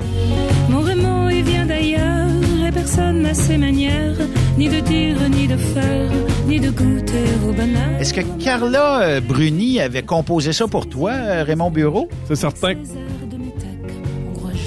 Mon 0.70 0.82
Raymond, 0.82 1.30
il 1.30 1.44
vient 1.44 1.66
d'ailleurs, 1.66 2.30
et 2.68 2.72
personne 2.72 3.24
n'a 3.24 3.34
ses 3.34 3.58
manières, 3.58 4.16
ni 4.58 4.70
de 4.70 4.80
dire, 4.82 5.18
ni 5.30 5.48
de 5.48 5.58
faire, 5.58 6.12
ni 6.54 6.60
de 6.60 6.70
goûter 6.70 7.24
au 7.48 7.52
bonheur. 7.52 8.00
Est-ce 8.00 8.14
que 8.14 8.22
Carla 8.44 9.02
euh, 9.02 9.22
Bruni 9.22 9.80
avait 9.80 10.04
composé 10.04 10.54
ça 10.54 10.68
pour 10.68 10.88
toi, 10.88 11.12
euh, 11.12 11.44
Raymond 11.44 11.72
Bureau? 11.72 12.08
C'est 12.28 12.36
certain. 12.36 12.74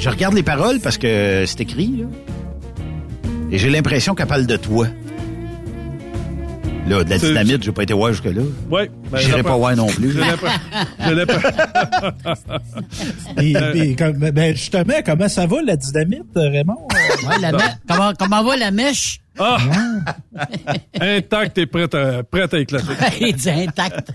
Je 0.00 0.08
regarde 0.10 0.34
les 0.34 0.42
paroles 0.42 0.80
parce 0.80 0.98
que 0.98 1.44
c'est 1.46 1.60
écrit, 1.60 1.98
là. 1.98 2.06
Et 3.52 3.58
j'ai 3.58 3.70
l'impression 3.70 4.14
qu'elle 4.16 4.26
parle 4.26 4.46
de 4.46 4.56
toi. 4.56 4.88
Là, 6.88 7.02
de 7.04 7.10
la 7.10 7.18
dynamite, 7.18 7.62
j'ai 7.62 7.72
pas 7.72 7.82
été 7.84 7.94
voir 7.94 8.12
jusque-là. 8.12 8.42
Oui. 8.70 8.82
Ben, 9.10 9.18
J'irai 9.18 9.42
pas 9.44 9.56
voir 9.56 9.74
non 9.76 9.86
plus. 9.86 10.12
J'ai 11.04 11.14
l'impression- 11.14 11.50
Et, 13.40 13.54
et 13.74 13.94
comme- 13.96 14.12
ben 14.30 14.54
justement, 14.56 14.94
comment 15.04 15.28
ça 15.28 15.46
va, 15.46 15.62
la 15.62 15.76
dynamite, 15.76 16.22
Raymond? 16.34 16.86
Ouais, 17.28 17.38
la 17.40 17.52
me- 17.52 17.58
comment, 17.88 18.12
comment 18.18 18.42
va 18.44 18.56
la 18.56 18.70
mèche? 18.70 19.20
Ah! 19.38 19.58
Intact 21.00 21.58
et 21.58 21.66
prête 21.66 21.94
à, 21.94 22.22
prête 22.22 22.54
à 22.54 22.58
éclater. 22.58 22.92
Il 23.20 23.36
dit 23.36 23.50
intact. 23.50 24.12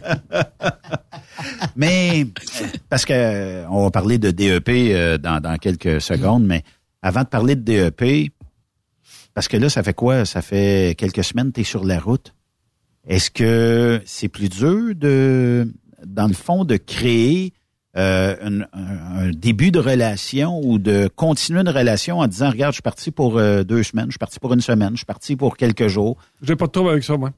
Mais 1.75 2.23
euh, 2.23 2.65
parce 2.89 3.05
que 3.05 3.13
euh, 3.13 3.67
on 3.69 3.83
va 3.83 3.91
parler 3.91 4.17
de 4.17 4.31
DEP 4.31 4.69
euh, 4.69 5.17
dans, 5.17 5.39
dans 5.39 5.57
quelques 5.57 6.01
secondes, 6.01 6.45
mais 6.45 6.63
avant 7.01 7.21
de 7.21 7.27
parler 7.27 7.55
de 7.55 7.61
DEP, 7.61 8.31
parce 9.33 9.47
que 9.47 9.57
là, 9.57 9.69
ça 9.69 9.81
fait 9.81 9.93
quoi? 9.93 10.25
Ça 10.25 10.41
fait 10.41 10.95
quelques 10.97 11.23
semaines 11.23 11.47
que 11.47 11.55
tu 11.55 11.61
es 11.61 11.63
sur 11.63 11.83
la 11.83 11.99
route. 11.99 12.33
Est-ce 13.07 13.31
que 13.31 14.01
c'est 14.05 14.27
plus 14.27 14.49
dur 14.49 14.93
de, 14.95 15.71
dans 16.05 16.27
le 16.27 16.33
fond, 16.33 16.65
de 16.65 16.77
créer 16.77 17.53
euh, 17.97 18.35
un, 18.73 19.29
début 19.31 19.71
de 19.71 19.79
relation 19.79 20.59
ou 20.63 20.79
de 20.79 21.09
continuer 21.15 21.59
une 21.61 21.69
relation 21.69 22.19
en 22.19 22.27
disant, 22.27 22.49
regarde, 22.49 22.71
je 22.73 22.77
suis 22.77 22.81
parti 22.81 23.11
pour 23.11 23.37
euh, 23.37 23.63
deux 23.63 23.83
semaines, 23.83 24.05
je 24.07 24.11
suis 24.11 24.19
parti 24.19 24.39
pour 24.39 24.53
une 24.53 24.61
semaine, 24.61 24.91
je 24.91 24.97
suis 24.97 25.05
parti 25.05 25.35
pour 25.35 25.57
quelques 25.57 25.87
jours. 25.87 26.17
J'ai 26.41 26.55
pas 26.55 26.67
de 26.67 26.71
trouble 26.71 26.91
avec 26.91 27.03
ça, 27.03 27.17
moi. 27.17 27.31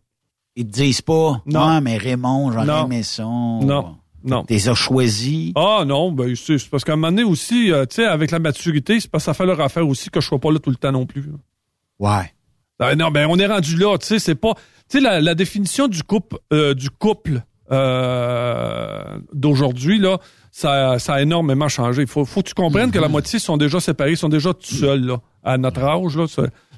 Ils 0.56 0.68
te 0.68 0.72
disent 0.72 1.02
pas, 1.02 1.42
Non. 1.48 1.68
non, 1.68 1.82
mais 1.82 1.98
Raymond, 1.98 2.52
Non. 2.52 2.86
aimé 2.86 3.02
ça. 3.04 3.24
Non. 3.24 3.98
Non. 4.24 4.46
Tu 4.46 4.54
les 4.54 4.70
as 4.70 4.74
choisis. 4.76 5.52
Ah 5.56 5.84
non, 5.86 6.12
ben 6.12 6.34
c'est 6.36 6.58
parce 6.70 6.86
qu'à 6.86 6.94
un 6.94 6.96
moment 6.96 7.12
donné 7.12 7.24
aussi, 7.24 7.74
euh, 7.74 7.86
tu 7.86 7.96
sais, 7.96 8.06
avec 8.06 8.32
la 8.32 8.40
maturité, 8.40 9.00
c'est 9.00 9.12
parce 9.12 9.24
que 9.24 9.26
ça 9.26 9.34
fait 9.34 9.46
leur 9.46 9.60
affaire 9.60 9.86
aussi 9.86 10.10
que 10.10 10.22
je 10.22 10.28
sois 10.28 10.40
pas 10.40 10.50
là 10.52 10.60
tout 10.60 10.70
le 10.70 10.78
temps 10.78 10.94
non 10.94 11.06
plus. 11.06 11.26
Ouais. 12.00 12.32
Ah, 12.80 12.96
non, 12.96 13.12
ben 13.12 13.28
on 13.30 13.38
est 13.38 13.46
rendu 13.48 13.76
là, 13.76 13.98
tu 13.98 14.08
sais, 14.08 14.20
c'est 14.20 14.36
pas, 14.36 14.54
tu 14.90 14.98
sais, 14.98 15.00
la, 15.02 15.20
la 15.20 15.36
définition 15.36 15.88
du 15.90 16.04
couple, 16.04 16.38
euh, 16.54 16.74
du 16.74 16.90
couple 16.90 17.42
euh, 17.72 19.18
d'aujourd'hui 19.34 20.00
là, 20.00 20.18
ça, 20.52 21.00
ça 21.00 21.16
a 21.16 21.22
énormément 21.22 21.68
changé. 21.68 22.02
Il 22.04 22.08
faut, 22.08 22.26
faut 22.26 22.42
que 22.42 22.50
tu 22.50 22.54
comprennes 22.54 22.92
que 22.92 23.00
la 23.00 23.08
moitié 23.08 23.40
sont 23.40 23.58
déjà 23.58 23.80
séparés, 23.80 24.16
sont 24.16 24.30
déjà 24.30 24.54
tout 24.54 24.76
seuls 24.76 25.06
là, 25.06 25.18
à 25.44 25.58
notre 25.58 25.82
âge 25.84 26.18
là. 26.18 26.26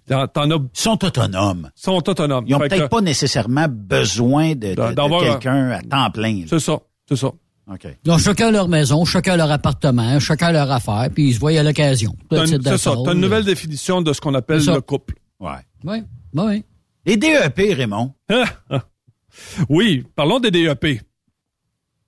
T'en 0.07 0.51
as. 0.51 0.57
sont 0.73 1.03
autonomes. 1.03 1.69
Sont 1.75 2.07
autonomes. 2.07 2.45
Ils 2.47 2.53
ont 2.55 2.59
Fait 2.59 2.69
que- 2.69 2.75
peut-être 2.75 2.89
pas 2.89 3.01
nécessairement 3.01 3.65
besoin 3.67 4.53
de, 4.53 4.75
quelqu'un 4.75 5.71
à 5.71 5.81
temps 5.81 6.11
plein. 6.11 6.41
là. 6.41 6.45
C'est 6.47 6.59
ça, 6.59 6.77
c'est 7.09 7.15
ça. 7.15 7.27
OK. 7.71 7.87
Ils 8.05 8.11
ont 8.11 8.19
chacun 8.19 8.51
leur 8.51 8.67
maison, 8.67 9.03
chacun 9.05 9.35
leur 9.35 9.49
appartement, 9.49 10.19
chacun 10.19 10.51
leur 10.51 10.71
affaire, 10.71 11.09
puis 11.13 11.29
ils 11.29 11.33
se 11.33 11.39
voient 11.39 11.57
à 11.59 11.63
l'occasion. 11.63 12.15
C'est 12.31 12.77
ça. 12.77 12.93
T'as 13.03 13.13
une 13.13 13.19
nouvelle 13.21 13.43
définition 13.45 14.03
de 14.03 14.13
ce 14.13 14.21
qu'on 14.21 14.35
appelle 14.35 14.59
C'est 14.59 14.67
ça. 14.67 14.75
le 14.75 14.81
couple. 14.81 15.15
Ouais. 15.39 15.51
Oui, 15.83 16.03
oui. 16.35 16.63
Les 17.07 17.17
DEP, 17.17 17.73
Raymond. 17.75 18.13
oui, 19.69 20.03
parlons 20.15 20.39
des 20.39 20.49
E 20.49 20.51
DEP. 20.75 21.01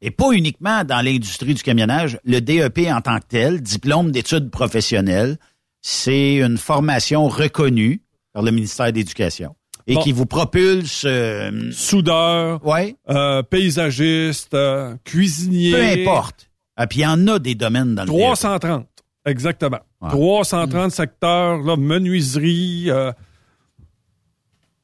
Et 0.01 0.11
pas 0.11 0.31
uniquement 0.31 0.83
dans 0.83 1.03
l'industrie 1.03 1.55
du 1.55 1.63
camionnage. 1.63 2.19
Le 2.23 2.39
DEP 2.39 2.87
en 2.91 3.01
tant 3.01 3.17
que 3.19 3.25
tel, 3.29 3.61
diplôme 3.61 4.11
d'études 4.11 4.51
professionnelles, 4.51 5.37
c'est 5.81 6.35
une 6.35 6.57
formation 6.57 7.27
reconnue 7.27 8.01
par 8.33 8.43
le 8.43 8.51
ministère 8.51 8.91
de 8.91 8.97
l'Éducation 8.97 9.55
et 9.87 9.95
Bon. 9.95 10.01
qui 10.01 10.11
vous 10.11 10.25
propulse... 10.25 11.03
euh, 11.05 11.71
Soudeur, 11.71 12.63
ouais. 12.65 12.95
euh, 13.09 13.41
paysagiste, 13.41 14.53
euh, 14.53 14.95
cuisinier. 15.03 15.71
peu 15.71 15.81
importe. 16.11 16.49
Ah, 16.75 16.85
puis 16.85 16.99
il 16.99 17.03
y 17.03 17.07
en 17.07 17.27
a 17.27 17.39
des 17.39 17.55
domaines 17.55 17.95
dans 17.95 18.03
le 18.03 18.09
DEP. 18.09 18.17
330, 18.19 18.85
exactement. 19.25 19.79
330 20.09 20.91
secteurs, 20.91 21.57
là, 21.63 21.75
menuiserie, 21.75 22.89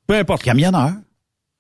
peu 0.08 0.16
importe. 0.16 0.42
Camionneur. 0.44 0.94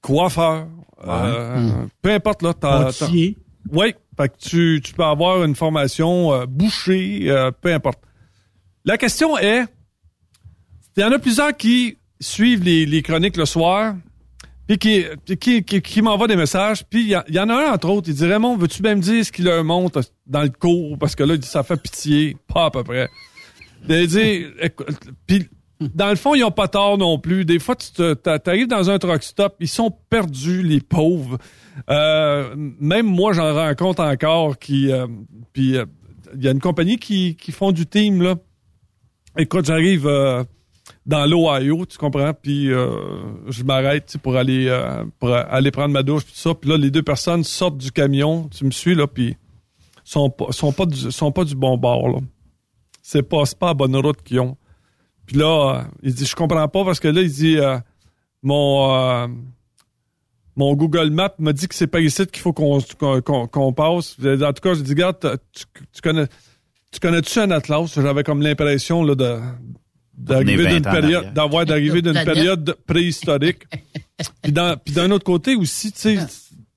Coiffeur, 0.03 0.67
euh, 1.07 1.85
peu 2.01 2.11
importe, 2.11 2.41
là. 2.41 2.53
Pâtissier. 2.53 3.37
Oui, 3.71 3.95
fait 4.17 4.29
que 4.29 4.37
tu, 4.37 4.81
tu 4.83 4.93
peux 4.93 5.05
avoir 5.05 5.45
une 5.45 5.55
formation 5.55 6.33
euh, 6.33 6.45
boucher, 6.45 7.21
euh, 7.29 7.51
peu 7.51 7.73
importe. 7.73 7.99
La 8.83 8.97
question 8.97 9.37
est, 9.37 9.63
il 10.97 11.01
y 11.01 11.03
en 11.05 11.11
a 11.13 11.19
plusieurs 11.19 11.55
qui 11.55 11.97
suivent 12.19 12.63
les, 12.63 12.85
les 12.85 13.01
chroniques 13.01 13.37
le 13.37 13.45
soir, 13.45 13.95
puis 14.67 14.77
qui, 14.77 15.05
qui, 15.37 15.63
qui, 15.63 15.81
qui 15.81 16.01
m'envoient 16.01 16.27
des 16.27 16.35
messages, 16.35 16.83
puis 16.85 17.03
il 17.03 17.35
y, 17.35 17.39
en 17.39 17.49
a 17.49 17.53
un, 17.53 17.71
entre 17.71 17.87
autres, 17.87 18.09
il 18.09 18.15
dit, 18.15 18.25
Raymond, 18.25 18.57
veux-tu 18.57 18.81
bien 18.81 18.95
me 18.95 19.01
dire 19.01 19.25
ce 19.25 19.31
qui 19.31 19.41
leur 19.41 19.63
monte 19.63 19.97
dans 20.27 20.41
le 20.41 20.49
cours, 20.49 20.97
parce 20.99 21.15
que 21.15 21.23
là, 21.23 21.35
il 21.35 21.39
dit, 21.39 21.47
ça 21.47 21.63
fait 21.63 21.81
pitié, 21.81 22.35
pas 22.53 22.65
à 22.65 22.71
peu 22.71 22.83
près. 22.83 23.09
Il 23.87 24.07
dit, 24.07 24.47
écoute, 24.61 24.99
puis 25.25 25.47
dans 25.93 26.09
le 26.09 26.15
fond, 26.15 26.35
ils 26.35 26.43
ont 26.43 26.51
pas 26.51 26.67
tort 26.67 26.97
non 26.97 27.19
plus. 27.19 27.45
Des 27.45 27.59
fois, 27.59 27.75
tu 27.75 27.91
t'arrives 28.21 28.67
dans 28.67 28.89
un 28.89 28.99
truck 28.99 29.23
stop, 29.23 29.55
ils 29.59 29.67
sont 29.67 29.91
perdus, 30.09 30.63
les 30.63 30.81
pauvres. 30.81 31.37
Euh, 31.89 32.53
même 32.55 33.05
moi, 33.05 33.33
j'en 33.33 33.53
rencontre 33.53 34.03
encore 34.03 34.57
qui... 34.57 34.91
euh, 34.91 35.07
puis 35.53 35.77
euh, 35.77 35.85
il 36.35 36.43
y 36.43 36.47
a 36.47 36.51
une 36.51 36.59
compagnie 36.59 36.97
qui, 36.97 37.35
font 37.51 37.71
du 37.71 37.85
team, 37.85 38.21
là. 38.21 38.35
Écoute, 39.37 39.65
j'arrive 39.65 40.07
dans 41.05 41.25
l'Ohio, 41.27 41.85
tu 41.85 41.97
comprends, 41.99 42.33
puis 42.33 42.69
je 42.69 43.63
m'arrête 43.63 44.17
pour 44.19 44.35
aller 44.35 45.71
prendre 45.71 45.93
ma 45.93 46.01
douche, 46.01 46.23
puis 46.23 46.33
ça. 46.35 46.55
Puis 46.55 46.71
là, 46.71 46.77
les 46.77 46.89
deux 46.89 47.03
personnes 47.03 47.43
sortent 47.43 47.77
du 47.77 47.91
camion, 47.91 48.49
tu 48.49 48.65
me 48.65 48.71
suis, 48.71 48.95
là, 48.95 49.05
puis 49.05 49.37
sont 50.03 50.31
pas, 50.31 50.51
sont 50.51 50.71
pas, 50.71 50.87
du, 50.87 51.11
sont 51.11 51.31
pas 51.31 51.45
du 51.45 51.55
bon 51.55 51.77
bord, 51.77 52.09
là. 52.09 52.19
c'est 53.01 53.23
pas, 53.23 53.43
pas 53.59 53.67
la 53.67 53.73
bonne 53.75 53.95
route 53.95 54.21
qu'ils 54.23 54.39
ont. 54.39 54.57
Puis 55.25 55.37
là, 55.37 55.75
euh, 55.75 55.81
il 56.01 56.13
dit, 56.13 56.25
je 56.25 56.35
comprends 56.35 56.67
pas 56.67 56.83
parce 56.83 56.99
que 56.99 57.07
là, 57.07 57.21
il 57.21 57.31
dit, 57.31 57.57
euh, 57.57 57.77
mon, 58.41 58.93
euh, 58.93 59.27
mon 60.55 60.73
Google 60.75 61.09
Maps 61.11 61.33
m'a 61.39 61.53
dit 61.53 61.67
que 61.67 61.75
c'est 61.75 61.87
pas 61.87 61.99
ici 62.01 62.25
qu'il 62.27 62.41
faut 62.41 62.53
qu'on 62.53 62.79
qu'on 62.81 63.73
passe. 63.73 64.17
En 64.19 64.53
tout 64.53 64.61
cas, 64.61 64.73
je 64.73 64.81
dis, 64.81 64.91
regarde, 64.91 65.39
tu, 65.51 65.63
tu 65.93 66.01
connais, 66.01 66.27
tu 66.91 66.99
connais-tu 66.99 67.39
un 67.39 67.51
atlas? 67.51 67.93
J'avais 67.95 68.23
comme 68.23 68.41
l'impression 68.41 69.03
de 69.05 69.39
d'arriver 70.15 70.67
d'une 70.67 70.83
période, 70.83 71.33
d'avoir 71.33 71.65
d'arriver 71.65 72.01
d'une 72.01 72.23
période 72.23 72.77
préhistorique. 72.85 73.63
puis 74.43 74.51
d'un 74.51 75.11
autre 75.11 75.23
côté 75.23 75.55
aussi, 75.55 75.91
tu 75.91 75.99
sais, 75.99 76.19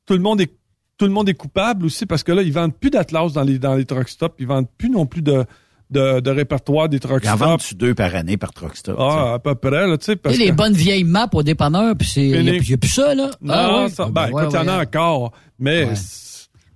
tout 0.07 0.15
le 0.15 0.21
monde 0.21 0.41
est 0.41 0.53
tout 0.99 1.05
le 1.05 1.13
monde 1.13 1.29
est 1.29 1.35
coupable 1.35 1.85
aussi 1.85 2.07
parce 2.07 2.23
que 2.23 2.33
là, 2.33 2.41
ils 2.41 2.53
vendent 2.53 2.75
plus 2.75 2.89
d'Atlas 2.89 3.35
dans 3.35 3.43
les 3.43 3.59
dans 3.59 3.75
les 3.75 3.85
truck 3.85 4.09
stops, 4.09 4.35
ils 4.39 4.47
vendent 4.47 4.71
plus 4.79 4.89
non 4.89 5.05
plus 5.05 5.21
de 5.21 5.45
de, 5.91 6.21
de 6.21 6.31
répertoire 6.31 6.89
des 6.89 6.99
truck 7.01 7.25
stops. 7.25 7.71
Ils 7.71 7.75
en 7.75 7.79
deux 7.79 7.95
par 7.95 8.15
année 8.15 8.37
par 8.37 8.53
truck 8.53 8.77
stop. 8.77 8.97
Ah, 8.99 9.35
à 9.35 9.39
peu 9.39 9.55
près, 9.55 9.87
là, 9.87 9.97
tu 9.99 10.07
sais. 10.07 10.19
Et 10.31 10.37
les 10.37 10.53
bonnes 10.53 10.75
vieilles 10.75 11.05
maps 11.05 11.29
au 11.33 11.43
dépanneur, 11.43 11.95
puis 11.97 12.09
c'est, 12.09 12.27
il 12.27 12.45
n'y 12.45 12.75
a, 12.75 12.77
plus 12.77 12.91
ça, 12.91 13.15
là. 13.15 13.31
Non, 13.41 13.55
ah, 13.55 13.87
ça, 13.89 14.07
ben, 14.07 14.29
écoute, 14.29 14.49
il 14.51 14.57
y 14.57 14.59
en 14.59 14.69
a 14.69 14.83
encore, 14.83 15.33
mais 15.59 15.89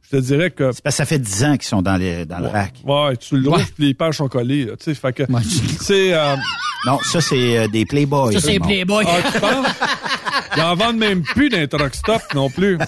je 0.02 0.16
te 0.16 0.22
dirais 0.22 0.50
que. 0.50 0.72
C'est 0.72 0.82
parce 0.82 0.94
que 0.94 0.98
ça 0.98 1.06
fait 1.06 1.18
dix 1.18 1.44
ans 1.44 1.52
qu'ils 1.52 1.64
sont 1.64 1.82
dans, 1.82 1.96
les, 1.96 2.24
dans 2.24 2.38
le 2.38 2.48
rack. 2.48 2.74
Ouais, 2.84 3.16
tu 3.16 3.36
l'ouvres, 3.36 3.64
puis 3.74 3.86
les 3.88 3.94
pages 3.94 4.16
sont 4.16 4.28
collées, 4.28 4.66
tu 4.78 4.84
sais, 4.84 4.94
fait 4.94 5.12
que, 5.12 5.24
c'est, 5.80 6.14
euh... 6.14 6.36
Non, 6.86 6.98
ça, 7.02 7.20
c'est 7.20 7.58
euh, 7.58 7.68
des 7.68 7.84
Playboys. 7.84 8.32
Ça, 8.32 8.40
c'est 8.40 8.58
Playboy. 8.58 9.04
Ah, 9.06 9.30
tu 9.30 9.38
penses? 9.38 9.66
Ils 10.56 10.62
en 10.62 10.74
vendent 10.74 10.96
même 10.96 11.22
plus 11.22 11.50
d'un 11.50 11.66
truck 11.66 11.94
stop 11.94 12.22
non 12.34 12.48
plus. 12.48 12.78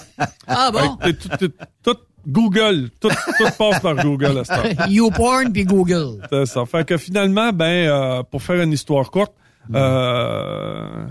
Ah 0.47 0.71
bon? 0.71 0.97
Tout, 1.39 1.51
tout, 1.83 1.97
Google, 2.27 2.89
tout, 2.99 3.09
tout 3.09 3.51
passe 3.57 3.79
par 3.81 3.95
Google 3.95 4.39
à 4.39 4.43
ce 4.45 4.89
YouPorn 4.89 5.51
puis 5.51 5.65
Google. 5.65 6.21
C'est 6.29 6.45
ça. 6.45 6.65
Fait 6.65 6.87
que 6.87 6.97
finalement, 6.97 7.51
ben, 7.51 7.65
euh, 7.65 8.23
pour 8.23 8.41
faire 8.41 8.61
une 8.61 8.71
histoire 8.71 9.11
courte, 9.11 9.33
euh, 9.73 11.07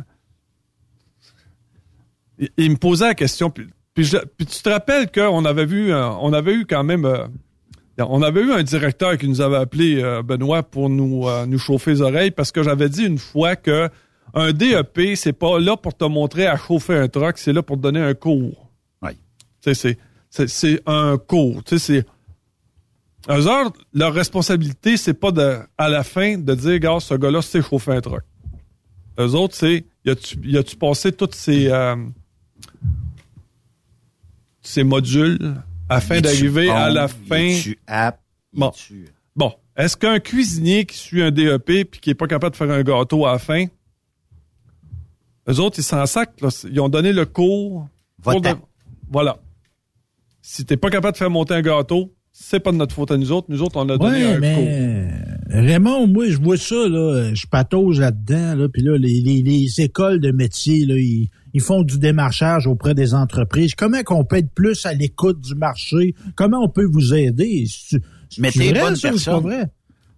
il, 2.56 2.70
me 2.70 2.76
posait 2.76 3.06
la 3.06 3.14
question, 3.14 3.50
puis, 3.50 3.66
puis, 3.94 4.06
tu 4.06 4.62
te 4.62 4.68
rappelles 4.68 5.10
qu'on 5.10 5.44
avait 5.44 5.66
vu, 5.66 5.92
euh, 5.92 6.08
on 6.20 6.32
avait 6.32 6.54
eu 6.54 6.66
quand 6.66 6.84
même, 6.84 7.04
euh, 7.04 7.26
on 7.98 8.22
avait 8.22 8.40
eu 8.40 8.52
un 8.52 8.62
directeur 8.62 9.16
qui 9.16 9.28
nous 9.28 9.40
avait 9.40 9.56
appelé 9.56 10.02
Benoît 10.24 10.62
pour 10.62 10.88
nous 10.88 11.26
nous 11.46 11.58
chauffer 11.58 11.92
les 11.92 12.00
oreilles 12.00 12.30
parce 12.30 12.50
que 12.50 12.62
j'avais 12.62 12.88
dit 12.88 13.04
une 13.04 13.18
fois 13.18 13.54
que 13.54 13.88
un 14.34 14.52
DEP 14.52 15.14
c'est 15.14 15.34
pas 15.34 15.60
là 15.60 15.76
pour 15.76 15.94
te 15.94 16.04
montrer 16.04 16.46
à 16.46 16.56
chauffer 16.56 16.96
un 16.96 17.08
truck, 17.08 17.36
c'est 17.36 17.52
là 17.52 17.62
pour 17.62 17.76
te 17.76 17.82
donner 17.82 18.00
un 18.00 18.14
cours. 18.14 18.70
Oui. 19.02 19.12
Tu 19.12 19.18
sais, 19.60 19.74
c'est 19.74 19.98
c'est 20.32 20.80
un 20.86 21.18
cours. 21.18 21.62
Tu 21.64 21.78
sais, 21.78 22.00
c'est. 22.00 23.32
Eux 23.32 23.46
autres, 23.48 23.80
leur 23.92 24.12
responsabilité, 24.12 24.96
c'est 24.96 25.14
pas 25.14 25.30
de, 25.30 25.58
à 25.78 25.88
la 25.88 26.02
fin 26.02 26.38
de 26.38 26.54
dire, 26.54 26.78
gars, 26.80 26.98
ce 26.98 27.14
gars-là 27.14 27.40
sait 27.40 27.62
chauffer 27.62 27.92
un 27.92 28.00
truck. 28.00 28.24
Eux 29.20 29.34
autres, 29.34 29.54
c'est, 29.54 29.84
y 30.04 30.56
a-tu 30.56 30.76
passé 30.76 31.12
tous 31.12 31.30
ces, 31.32 31.68
euh, 31.68 31.94
ces 34.60 34.82
modules 34.82 35.54
afin 35.88 36.20
d'arriver 36.20 36.68
à 36.68 36.90
la 36.90 37.06
fin? 37.06 37.54
bon. 38.52 38.72
Bon. 39.36 39.52
Est-ce 39.76 39.96
qu'un 39.96 40.18
cuisinier 40.18 40.84
qui 40.84 40.96
suit 40.96 41.22
un 41.22 41.30
DEP 41.30 41.88
puis 41.88 42.00
qui 42.00 42.10
est 42.10 42.14
pas 42.14 42.26
capable 42.26 42.52
de 42.52 42.56
faire 42.56 42.70
un 42.70 42.82
gâteau 42.82 43.24
à 43.24 43.32
la 43.32 43.38
fin, 43.38 43.66
eux 45.48 45.60
autres, 45.60 45.78
ils 45.78 45.84
s'en 45.84 46.04
sacent, 46.06 46.66
Ils 46.70 46.80
ont 46.80 46.88
donné 46.88 47.12
le 47.12 47.24
cours. 47.24 47.88
Voilà 49.10 49.41
si 50.42 50.64
t'es 50.64 50.76
pas 50.76 50.90
capable 50.90 51.12
de 51.12 51.18
faire 51.18 51.30
monter 51.30 51.54
un 51.54 51.62
gâteau, 51.62 52.12
c'est 52.32 52.60
pas 52.60 52.72
de 52.72 52.76
notre 52.76 52.94
faute 52.94 53.10
à 53.10 53.16
nous 53.16 53.30
autres. 53.30 53.46
Nous 53.50 53.62
autres, 53.62 53.76
on 53.76 53.88
a 53.88 53.96
donné 53.96 54.24
un 54.24 54.38
mais... 54.40 55.08
Raymond, 55.48 56.06
moi, 56.06 56.28
je 56.28 56.38
vois 56.38 56.56
ça, 56.56 56.88
là, 56.88 57.32
je 57.34 57.46
patauge 57.46 58.00
là-dedans, 58.00 58.54
là, 58.56 58.68
puis 58.68 58.82
là, 58.82 58.96
les, 58.96 59.20
les, 59.20 59.80
écoles 59.80 60.18
de 60.18 60.32
métier, 60.32 60.86
là, 60.86 60.94
ils, 60.96 61.28
ils, 61.52 61.60
font 61.60 61.82
du 61.82 61.98
démarchage 61.98 62.66
auprès 62.66 62.94
des 62.94 63.12
entreprises. 63.12 63.74
Comment 63.74 64.02
qu'on 64.02 64.24
peut 64.24 64.36
être 64.36 64.50
plus 64.50 64.86
à 64.86 64.94
l'écoute 64.94 65.40
du 65.40 65.54
marché? 65.54 66.14
Comment 66.34 66.64
on 66.64 66.68
peut 66.68 66.88
vous 66.90 67.14
aider? 67.14 67.66
Mettez 68.38 68.72
bonne 68.72 68.98
personne? 68.98 69.68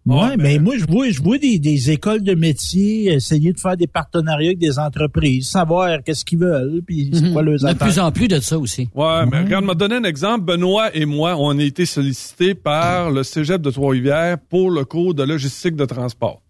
Oui, 0.06 0.28
mais 0.38 0.58
moi, 0.58 0.74
je 0.76 0.84
vois, 0.84 1.08
je 1.08 1.22
vois 1.22 1.38
des, 1.38 1.58
des, 1.58 1.90
écoles 1.90 2.22
de 2.22 2.34
métier 2.34 3.10
essayer 3.10 3.54
de 3.54 3.58
faire 3.58 3.74
des 3.74 3.86
partenariats 3.86 4.48
avec 4.48 4.58
des 4.58 4.78
entreprises, 4.78 5.48
savoir 5.48 6.02
qu'est-ce 6.04 6.26
qu'ils 6.26 6.40
veulent, 6.40 6.82
puis 6.86 7.10
c'est 7.10 7.22
mhm. 7.22 7.32
quoi 7.32 7.42
leurs 7.42 7.58
De 7.58 7.72
plus 7.72 7.98
en 7.98 8.12
plus 8.12 8.28
de 8.28 8.38
ça 8.38 8.58
aussi. 8.58 8.90
Ouais, 8.94 9.24
mais 9.24 9.40
regarde, 9.40 9.64
m'a 9.64 9.74
donné 9.74 9.94
un 9.94 10.04
exemple. 10.04 10.44
Benoît 10.44 10.94
et 10.94 11.06
moi, 11.06 11.36
on 11.38 11.58
a 11.58 11.62
été 11.62 11.86
sollicités 11.86 12.54
par 12.54 13.10
le 13.10 13.22
Cégep 13.22 13.62
de 13.62 13.70
Trois-Rivières 13.70 14.36
pour 14.50 14.70
le 14.70 14.84
cours 14.84 15.14
de 15.14 15.22
logistique 15.22 15.74
de 15.74 15.86
transport. 15.86 16.42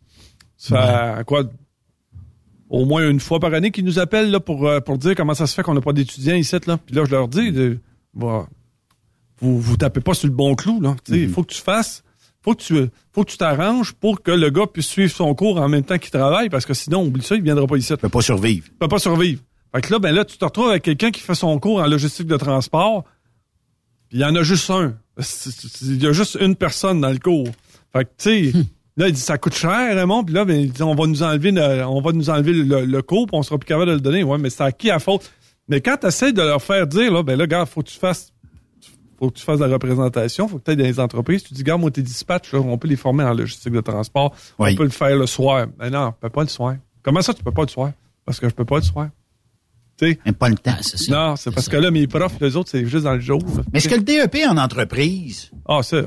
Ça 0.57 1.15
fait 1.19 1.25
quoi? 1.25 1.45
Au 2.71 2.85
moins 2.87 3.09
une 3.09 3.21
fois 3.21 3.39
par 3.39 3.55
année 3.55 3.71
qu'ils 3.71 3.85
nous 3.85 4.01
appellent 4.01 4.33
là, 4.33 4.41
pour, 4.41 4.67
euh, 4.67 4.81
pour 4.81 4.99
dire 4.99 5.15
comment 5.15 5.35
ça 5.35 5.47
se 5.47 5.55
fait 5.55 5.63
qu'on 5.63 5.75
n'a 5.75 5.81
pas 5.81 5.93
d'étudiants 5.93 6.35
ici. 6.35 6.57
Là. 6.67 6.77
Puis 6.79 6.97
là, 6.97 7.05
je 7.05 7.11
leur 7.11 7.29
dis, 7.29 7.53
bah, 8.15 8.49
vous 9.39 9.61
vous 9.61 9.77
tapez 9.77 10.01
pas 10.01 10.15
sur 10.15 10.27
le 10.27 10.35
bon 10.35 10.57
clou. 10.57 10.81
Là. 10.81 10.97
Il 11.09 11.29
mhm. 11.29 11.29
faut 11.29 11.45
que 11.45 11.55
tu 11.55 11.61
fasses 11.61 12.03
faut 12.45 12.55
que 12.55 12.63
tu 12.63 12.91
faut 13.13 13.25
que 13.25 13.31
tu 13.31 13.39
t'arranges 13.39 13.93
pour 13.93 14.23
que 14.23 14.31
le 14.31 14.51
gars 14.51 14.67
puisse 14.67 14.87
suivre 14.87 15.13
son 15.13 15.35
cours 15.35 15.57
en 15.57 15.69
même 15.69 15.83
temps 15.83 15.99
qu'il 15.99 16.11
travaille 16.11 16.51
parce 16.51 16.67
que 16.67 16.75
sinon 16.75 17.05
oublie 17.05 17.25
ça 17.25 17.35
il 17.35 17.43
viendra 17.43 17.67
pas 17.67 17.77
ici. 17.77 17.93
Il 17.93 17.97
peut 17.97 18.09
pas 18.09 18.21
survivre. 18.21 18.67
Il 18.69 18.79
peut 18.79 18.89
pas 18.89 18.99
survivre. 18.99 19.41
Fait 19.75 19.81
que 19.81 19.93
là 19.93 19.99
ben 19.99 20.15
là 20.15 20.25
tu 20.25 20.37
te 20.37 20.45
retrouves 20.45 20.71
avec 20.71 20.83
quelqu'un 20.83 21.11
qui 21.11 21.21
fait 21.21 21.35
son 21.35 21.59
cours 21.59 21.81
en 21.81 21.87
logistique 21.87 22.27
de 22.27 22.37
transport. 22.37 23.05
Puis 24.09 24.19
il 24.19 24.21
y 24.21 24.25
en 24.25 24.35
a 24.37 24.43
juste 24.43 24.71
un. 24.71 24.95
Il 25.83 26.03
y 26.03 26.07
a 26.07 26.13
juste 26.13 26.37
une 26.41 26.55
personne 26.55 27.01
dans 27.01 27.11
le 27.11 27.19
cours. 27.19 27.49
Fait 27.93 28.05
que 28.05 28.11
tu 28.19 28.53
sais 28.53 28.67
Là, 28.97 29.09
il 29.09 29.13
dit 29.13 29.21
ça 29.21 29.39
coûte 29.39 29.55
cher, 29.55 29.97
Raymond. 29.97 30.25
Puis 30.25 30.35
là, 30.35 30.45
ben, 30.45 30.71
on 30.81 30.95
va 30.95 31.07
nous 31.07 31.23
enlever, 31.23 31.51
le, 31.51 31.85
on 31.85 32.01
va 32.01 32.13
nous 32.13 32.31
enlever 32.31 32.53
le, 32.53 33.03
cours, 33.03 33.27
puis 33.27 33.37
on 33.37 33.43
sera 33.43 33.59
plus 33.59 33.67
capable 33.67 33.91
de 33.91 33.95
le 33.95 34.01
donner. 34.01 34.23
Ouais, 34.23 34.39
mais 34.39 34.51
c'est 34.51 34.63
à 34.63 34.71
qui 34.73 34.91
à 34.91 35.01
faute? 35.01 35.33
Mais 35.69 35.81
quand 35.81 35.97
tu 35.97 36.07
essaies 36.07 36.33
de 36.33 36.43
leur 36.43 36.63
faire 36.63 36.87
dire, 36.87 37.13
là, 37.13 37.23
ben 37.23 37.37
là, 37.37 37.47
gars, 37.47 37.67
faut 37.67 37.83
que 37.83 37.89
tu 37.89 37.99
fasses 37.99 38.33
faut 39.19 39.31
que 39.31 39.39
tu 39.39 39.45
fasses 39.45 39.61
la 39.61 39.69
représentation, 39.69 40.49
faut 40.49 40.59
que 40.59 40.65
tu 40.65 40.71
aies 40.73 40.77
des 40.77 41.01
entreprises. 41.01 41.43
Tu 41.43 41.55
dis, 41.55 41.63
gars, 41.63 41.77
moi, 41.77 41.91
tes 41.91 42.03
dispatchs, 42.03 42.53
on 42.55 42.79
peut 42.79 42.89
les 42.89 42.97
former 42.97 43.25
en 43.25 43.35
logistique 43.35 43.73
de 43.73 43.81
transport. 43.81 44.35
On 44.59 44.75
peut 44.75 44.85
le 44.85 44.91
faire 44.91 45.17
le 45.17 45.27
soir. 45.27 45.67
Mais 45.79 45.91
non, 45.91 46.09
on 46.09 46.13
peut 46.13 46.31
pas 46.31 46.43
le 46.43 46.49
soir. 46.49 46.77
Comment 47.03 47.23
ça, 47.23 47.35
tu 47.35 47.43
peux 47.43 47.53
pas 47.53 47.63
le 47.63 47.69
soir? 47.69 47.93
Parce 48.25 48.41
que 48.41 48.49
je 48.49 48.55
peux 48.55 48.65
pas 48.65 48.77
le 48.77 48.83
soir. 48.83 49.09
Tu 49.97 50.19
sais? 50.25 50.33
pas 50.33 50.49
le 50.49 50.57
temps, 50.57 50.77
c'est 50.81 50.99
ça. 50.99 51.13
Non, 51.13 51.37
c'est 51.37 51.55
parce 51.55 51.69
que 51.69 51.77
là, 51.77 51.91
mes 51.91 52.07
profs, 52.07 52.41
les 52.41 52.57
autres, 52.57 52.71
c'est 52.71 52.85
juste 52.87 53.05
dans 53.05 53.15
le 53.15 53.21
jour. 53.21 53.41
Mais 53.73 53.79
est-ce 53.79 53.89
que 53.89 53.95
le 53.95 54.03
DEP 54.03 54.39
en 54.49 54.57
entreprise? 54.57 55.51
Ah, 55.69 55.81
c'est 55.83 56.05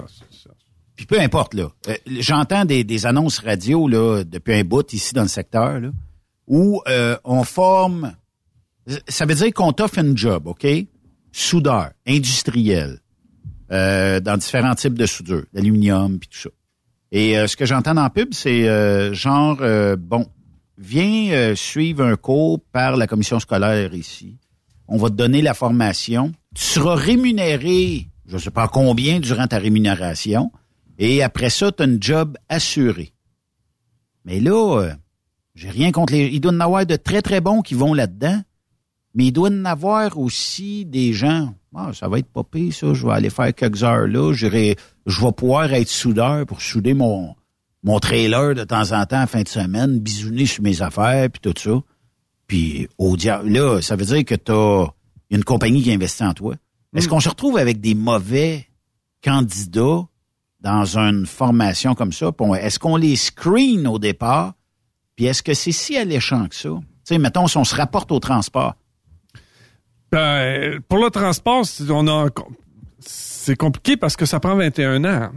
Puis 0.95 1.05
peu 1.05 1.19
importe, 1.21 1.53
là. 1.53 1.71
Euh, 1.87 1.95
j'entends 2.19 2.65
des, 2.65 3.05
annonces 3.05 3.39
radio, 3.39 3.87
là, 3.87 4.23
depuis 4.25 4.55
un 4.55 4.63
bout 4.63 4.91
ici 4.91 5.13
dans 5.13 5.21
le 5.21 5.29
secteur, 5.29 5.79
là, 5.79 5.89
où 6.47 6.81
euh, 6.87 7.17
on 7.23 7.43
forme... 7.43 8.13
Ça 9.07 9.25
veut 9.25 9.35
dire 9.35 9.53
qu'on 9.53 9.73
t'offre 9.73 9.99
un 9.99 10.15
job, 10.15 10.47
OK? 10.47 10.65
Soudeur, 11.39 11.91
industriel, 12.07 12.97
euh, 13.71 14.19
dans 14.19 14.37
différents 14.37 14.73
types 14.73 14.95
de 14.95 15.05
soudure, 15.05 15.43
d'aluminium 15.53 16.17
puis 16.17 16.29
tout 16.29 16.39
ça. 16.39 16.49
Et 17.11 17.37
euh, 17.37 17.45
ce 17.45 17.55
que 17.55 17.67
j'entends 17.67 17.93
le 17.93 18.09
pub, 18.09 18.33
c'est 18.33 18.67
euh, 18.67 19.13
genre 19.13 19.57
bon, 19.99 20.25
viens 20.79 21.53
suivre 21.55 22.03
un 22.03 22.15
cours 22.15 22.59
par 22.71 22.97
la 22.97 23.05
commission 23.05 23.39
scolaire 23.39 23.93
ici. 23.93 24.39
On 24.87 24.97
va 24.97 25.11
te 25.11 25.13
donner 25.13 25.43
la 25.43 25.53
formation. 25.53 26.31
Tu 26.55 26.63
seras 26.63 26.95
rémunéré, 26.95 28.07
je 28.25 28.33
ne 28.33 28.39
sais 28.39 28.49
pas 28.49 28.67
combien 28.67 29.19
durant 29.19 29.45
ta 29.45 29.59
rémunération. 29.59 30.51
Et 30.97 31.21
après 31.21 31.51
ça, 31.51 31.71
tu 31.71 31.83
as 31.83 31.85
un 31.85 31.97
job 32.01 32.35
assuré. 32.49 33.13
Mais 34.25 34.39
là, 34.39 34.89
j'ai 35.53 35.69
rien 35.69 35.91
contre 35.91 36.13
les. 36.13 36.29
Il 36.29 36.41
doit 36.41 36.51
y 36.51 36.63
en 36.63 36.83
de 36.83 36.95
très, 36.95 37.21
très 37.21 37.41
bons 37.41 37.61
qui 37.61 37.75
vont 37.75 37.93
là-dedans. 37.93 38.41
Mais 39.17 39.25
il 39.25 39.31
doit 39.31 39.49
y 39.49 39.53
en 39.53 39.65
avoir 39.65 40.15
aussi 40.19 40.85
des 40.85 41.11
gens, 41.11 41.51
ah, 41.75 41.89
ça 41.91 42.07
va 42.07 42.19
être 42.19 42.27
pas 42.27 42.43
pire, 42.43 42.71
ça. 42.71 42.93
Je 42.93 43.03
vais 43.03 43.13
aller 43.13 43.31
faire 43.31 43.51
quelques 43.51 43.83
heures 43.83 44.05
là. 44.05 44.31
je 44.31 44.45
vais 44.45 44.75
pouvoir 45.35 45.73
être 45.73 45.89
soudeur 45.89 46.45
pour 46.45 46.61
souder 46.61 46.93
mon, 46.93 47.35
mon 47.81 47.99
trailer 47.99 48.53
de 48.53 48.63
temps 48.63 48.91
en 48.91 49.07
temps 49.07 49.23
en 49.23 49.25
fin 49.25 49.41
de 49.41 49.47
semaine, 49.47 49.97
bisouner 49.97 50.45
sur 50.45 50.61
mes 50.61 50.83
affaires, 50.83 51.31
puis 51.31 51.41
tout 51.41 51.59
ça. 51.59 51.81
Puis 52.45 52.87
au 52.99 53.17
diable, 53.17 53.49
là, 53.49 53.81
ça 53.81 53.95
veut 53.95 54.05
dire 54.05 54.23
que 54.23 54.35
tu 54.35 54.51
as 54.51 54.85
une 55.31 55.43
compagnie 55.43 55.81
qui 55.81 55.91
investit 55.91 56.23
en 56.23 56.35
toi. 56.35 56.53
Est-ce 56.95 57.07
mm. 57.07 57.09
qu'on 57.09 57.19
se 57.19 57.29
retrouve 57.29 57.57
avec 57.57 57.81
des 57.81 57.95
mauvais 57.95 58.67
candidats 59.23 60.05
dans 60.61 60.95
une 60.95 61.25
formation 61.25 61.95
comme 61.95 62.13
ça? 62.13 62.31
Est-ce 62.61 62.77
qu'on 62.77 62.97
les 62.97 63.15
screen 63.15 63.87
au 63.87 63.97
départ? 63.97 64.53
Puis 65.15 65.25
est-ce 65.25 65.41
que 65.41 65.55
c'est 65.55 65.71
si 65.71 65.97
alléchant 65.97 66.47
que 66.47 66.55
ça? 66.55 66.69
Tu 66.69 66.85
sais, 67.03 67.17
mettons, 67.17 67.47
si 67.47 67.57
on 67.57 67.63
se 67.63 67.75
rapporte 67.75 68.11
au 68.11 68.19
transport. 68.19 68.75
Ben, 70.11 70.79
pour 70.87 70.99
le 70.99 71.09
transport, 71.09 71.65
on 71.89 72.07
a 72.07 72.29
c'est 72.99 73.55
compliqué 73.55 73.95
parce 73.97 74.15
que 74.15 74.25
ça 74.25 74.39
prend 74.39 74.55
21 74.55 75.03
ans. 75.05 75.07
Hein. 75.07 75.31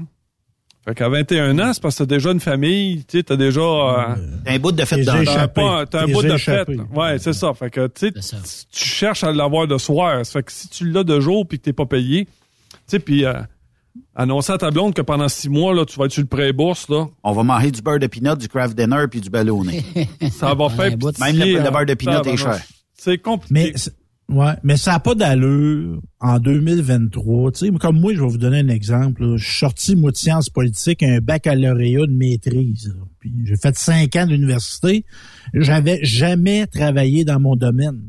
Fait 0.84 0.94
qu'à 0.94 1.08
21 1.08 1.58
ans, 1.58 1.72
c'est 1.72 1.82
parce 1.82 1.94
que 1.94 2.04
t'as 2.04 2.16
déjà 2.16 2.32
une 2.32 2.40
famille, 2.40 3.04
tu 3.04 3.18
sais, 3.18 3.22
t'as 3.22 3.36
déjà... 3.36 3.60
Euh, 3.60 4.14
un 4.46 4.58
bout 4.58 4.72
de 4.72 4.84
fête 4.84 5.04
dans 5.04 5.22
T'as 5.86 6.02
un 6.02 6.06
bout 6.06 6.22
de 6.22 6.36
fête. 6.36 6.68
Ouais, 6.92 7.18
c'est 7.18 7.34
ça. 7.34 7.52
Fait 7.54 7.70
que, 7.70 7.86
tu 7.86 8.10
cherches 8.72 9.22
à 9.22 9.30
l'avoir 9.30 9.66
de 9.68 9.78
soir. 9.78 10.24
Fait 10.26 10.42
que 10.42 10.50
si 10.50 10.68
tu 10.68 10.90
l'as 10.90 11.04
de 11.04 11.20
jour 11.20 11.46
puis 11.46 11.58
que 11.58 11.64
t'es 11.64 11.72
pas 11.72 11.86
payé, 11.86 12.24
tu 12.24 12.78
sais, 12.86 12.98
puis... 12.98 13.24
Euh, 13.24 13.34
annoncer 14.14 14.52
à 14.52 14.58
ta 14.58 14.70
blonde 14.70 14.94
que 14.94 15.02
pendant 15.02 15.28
six 15.28 15.48
mois, 15.48 15.74
là, 15.74 15.84
tu 15.84 15.98
vas 15.98 16.06
être 16.06 16.12
sur 16.12 16.22
le 16.22 16.28
pré-bourse, 16.28 16.88
là. 16.88 17.06
On 17.22 17.32
va 17.32 17.42
manger 17.42 17.70
du 17.70 17.82
beurre 17.82 17.98
de 17.98 18.06
pinot, 18.06 18.36
du 18.36 18.48
craft 18.48 18.76
dinner 18.76 19.06
puis 19.10 19.20
du 19.20 19.30
ballonné. 19.30 19.84
ça 20.30 20.54
va 20.54 20.68
faire 20.70 20.90
Même 20.90 21.36
le, 21.36 21.70
beurre 21.70 21.86
de 21.86 21.94
pinot 21.94 22.22
est 22.22 22.36
cher. 22.36 22.60
C'est 22.94 23.18
compliqué. 23.18 23.72
Mais, 23.74 23.74
ouais, 24.30 24.54
mais 24.62 24.76
ça 24.76 24.92
n'a 24.92 25.00
pas 25.00 25.14
d'allure 25.14 26.00
en 26.20 26.38
2023. 26.38 27.52
Tu 27.52 27.66
sais, 27.66 27.70
comme 27.72 28.00
moi, 28.00 28.14
je 28.14 28.20
vais 28.20 28.28
vous 28.28 28.38
donner 28.38 28.60
un 28.60 28.68
exemple. 28.68 29.36
Je 29.36 29.44
suis 29.44 29.58
sorti, 29.58 29.96
moi, 29.96 30.10
de 30.10 30.16
sciences 30.16 30.50
politiques, 30.50 31.02
un 31.02 31.20
baccalauréat 31.20 32.06
de 32.06 32.12
maîtrise. 32.12 32.94
Puis 33.18 33.32
j'ai 33.44 33.56
fait 33.56 33.76
cinq 33.76 34.16
ans 34.16 34.26
d'université. 34.26 35.04
J'avais 35.54 35.98
jamais 36.02 36.66
travaillé 36.66 37.24
dans 37.24 37.40
mon 37.40 37.56
domaine. 37.56 38.00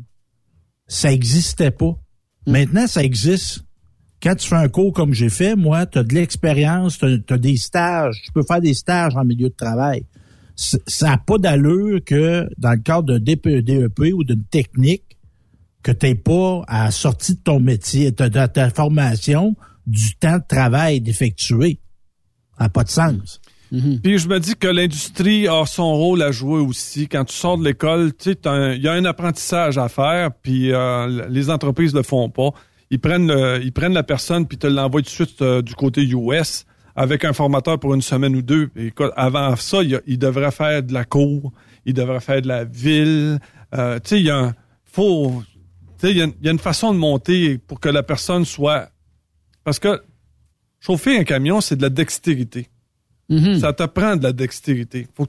Ça 0.87 1.11
existait 1.11 1.71
pas. 1.71 1.97
Hmm. 2.45 2.51
Maintenant, 2.51 2.87
ça 2.87 3.03
existe 3.03 3.65
quand 4.21 4.35
tu 4.35 4.47
fais 4.47 4.55
un 4.55 4.69
cours 4.69 4.93
comme 4.93 5.13
j'ai 5.13 5.29
fait, 5.29 5.55
moi, 5.55 5.85
tu 5.85 5.97
as 5.97 6.03
de 6.03 6.13
l'expérience, 6.13 6.99
tu 6.99 7.05
as, 7.27 7.37
des 7.37 7.57
stages, 7.57 8.21
tu 8.23 8.31
peux 8.31 8.43
faire 8.43 8.61
des 8.61 8.73
stages 8.73 9.15
en 9.15 9.25
milieu 9.25 9.49
de 9.49 9.55
travail. 9.55 10.05
Ça 10.55 11.07
n'a 11.07 11.17
pas 11.17 11.39
d'allure 11.39 12.01
que 12.05 12.47
dans 12.57 12.71
le 12.71 12.81
cadre 12.81 13.17
d'un 13.17 13.19
DEP 13.19 13.47
e 13.47 14.13
ou 14.13 14.23
d'une 14.23 14.43
technique, 14.43 15.10
que 15.83 15.91
tu 15.91 16.15
pas 16.15 16.63
à 16.67 16.85
la 16.85 16.91
sortie 16.91 17.35
de 17.35 17.41
ton 17.41 17.59
métier, 17.59 18.11
de, 18.11 18.27
ta 18.27 18.69
formation, 18.69 19.55
du 19.87 20.15
temps 20.15 20.37
de 20.37 20.43
travail 20.47 21.01
d'effectuer. 21.01 21.79
Ça 22.57 22.65
n'a 22.65 22.69
pas 22.69 22.83
de 22.83 22.89
sens. 22.89 23.41
Mm-hmm. 23.71 24.01
Puis 24.01 24.17
je 24.17 24.27
me 24.27 24.39
dis 24.39 24.55
que 24.55 24.67
l'industrie 24.67 25.47
a 25.47 25.65
son 25.65 25.93
rôle 25.93 26.21
à 26.21 26.31
jouer 26.31 26.59
aussi. 26.59 27.07
Quand 27.07 27.25
tu 27.25 27.35
sors 27.35 27.57
de 27.57 27.63
l'école, 27.63 28.13
tu 28.13 28.33
sais, 28.33 28.75
il 28.75 28.81
y 28.81 28.87
a 28.87 28.93
un 28.93 29.05
apprentissage 29.05 29.77
à 29.77 29.87
faire, 29.87 30.31
puis 30.33 30.71
euh, 30.71 31.27
les 31.29 31.49
entreprises 31.49 31.93
le 31.93 32.03
font 32.03 32.29
pas 32.29 32.51
ils 32.91 32.99
prennent 32.99 33.33
ils 33.63 33.71
prennent 33.71 33.93
la 33.93 34.03
personne 34.03 34.45
puis 34.45 34.57
te 34.57 34.67
l'envoient 34.67 35.01
tout 35.01 35.05
de 35.05 35.09
suite 35.09 35.41
euh, 35.41 35.61
du 35.61 35.73
côté 35.73 36.03
US 36.03 36.65
avec 36.95 37.23
un 37.23 37.33
formateur 37.33 37.79
pour 37.79 37.93
une 37.95 38.01
semaine 38.01 38.35
ou 38.35 38.41
deux. 38.41 38.69
Et, 38.75 38.91
avant 39.15 39.55
ça, 39.55 39.81
il, 39.81 39.99
il, 40.05 40.19
devrait 40.19 40.51
faire 40.51 40.83
de 40.83 40.93
la 40.93 41.05
cour, 41.05 41.53
il 41.85 41.93
devrait 41.93 42.19
faire 42.19 42.41
de 42.41 42.49
la 42.49 42.65
ville. 42.65 43.39
Euh, 43.73 43.95
tu 44.03 44.09
sais, 44.09 44.19
il 44.19 44.25
y 44.25 44.29
a 44.29 44.37
un, 44.37 44.53
faut, 44.83 45.41
il 46.09 46.17
y, 46.17 46.21
a, 46.21 46.27
y 46.41 46.47
a 46.47 46.51
une 46.51 46.59
façon 46.59 46.93
de 46.93 46.97
monter 46.97 47.57
pour 47.57 47.79
que 47.79 47.89
la 47.89 48.03
personne 48.03 48.45
soit, 48.45 48.89
parce 49.63 49.79
que 49.79 50.01
chauffer 50.79 51.17
un 51.17 51.23
camion, 51.23 51.61
c'est 51.61 51.75
de 51.75 51.81
la 51.81 51.89
dextérité. 51.89 52.69
Mm-hmm. 53.29 53.59
Ça 53.59 53.73
te 53.73 53.83
prend 53.83 54.15
de 54.15 54.23
la 54.23 54.33
dextérité. 54.33 55.07
Faut, 55.13 55.27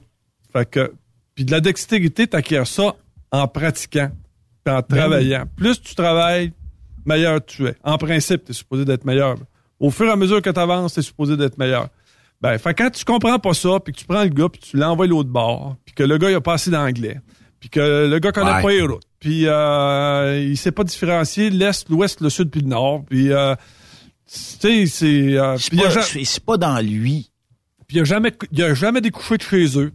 fait 0.51 0.69
que, 0.69 0.93
puis 1.35 1.45
de 1.45 1.51
la 1.51 1.61
dextérité, 1.61 2.27
t'acquiers 2.27 2.65
ça 2.65 2.95
en 3.31 3.47
pratiquant, 3.47 4.11
puis 4.63 4.73
en 4.73 4.79
ben 4.79 4.83
travaillant. 4.83 5.45
Plus 5.55 5.81
tu 5.81 5.95
travailles, 5.95 6.51
meilleur 7.05 7.43
tu 7.43 7.67
es. 7.67 7.75
En 7.83 7.97
principe, 7.97 8.45
tu 8.45 8.51
es 8.51 8.53
supposé 8.53 8.85
d'être 8.85 9.05
meilleur. 9.05 9.37
Au 9.79 9.89
fur 9.89 10.07
et 10.07 10.11
à 10.11 10.15
mesure 10.15 10.41
que 10.41 10.49
tu 10.49 10.59
avances, 10.59 10.93
tu 10.93 10.99
es 10.99 11.03
supposé 11.03 11.35
d'être 11.37 11.57
meilleur. 11.57 11.89
Ben, 12.41 12.57
fait, 12.57 12.73
quand 12.73 12.89
tu 12.89 13.05
comprends 13.05 13.39
pas 13.39 13.53
ça, 13.53 13.79
puis 13.79 13.93
que 13.93 13.99
tu 13.99 14.05
prends 14.05 14.23
le 14.23 14.29
gars, 14.29 14.49
puis 14.49 14.59
tu 14.59 14.77
l'envoies 14.77 15.07
l'autre 15.07 15.29
bord, 15.29 15.77
puis 15.85 15.95
que 15.95 16.03
le 16.03 16.17
gars, 16.17 16.29
il 16.29 16.35
a 16.35 16.41
pas 16.41 16.53
assez 16.53 16.69
d'anglais, 16.69 17.21
puis 17.63 17.69
que 17.69 18.09
le 18.09 18.19
gars 18.19 18.33
connaît 18.33 18.61
pas 18.61 18.69
les 18.71 18.81
routes, 18.81 19.03
puis 19.21 19.47
euh, 19.47 20.37
il 20.37 20.57
sait 20.57 20.73
pas 20.73 20.83
différencier 20.83 21.49
l'Est, 21.49 21.87
l'Ouest, 21.87 22.19
le 22.19 22.29
Sud, 22.29 22.49
puis 22.49 22.59
le 22.59 22.67
Nord, 22.67 23.05
puis... 23.09 23.31
Euh, 23.31 23.55
tu 24.25 24.37
sais, 24.59 24.85
c'est... 24.85 25.37
Euh, 25.37 25.55
c'est 25.57 26.43
pas, 26.43 26.57
dans 26.57 26.77
lui. 26.85 27.31
Puis 27.87 27.95
il 27.95 28.01
a 28.01 28.03
jamais, 28.03 28.33
il 28.51 28.63
a 28.63 28.73
jamais 28.73 28.99
découché 28.99 29.37
de 29.37 29.43
chez 29.43 29.79
eux. 29.79 29.93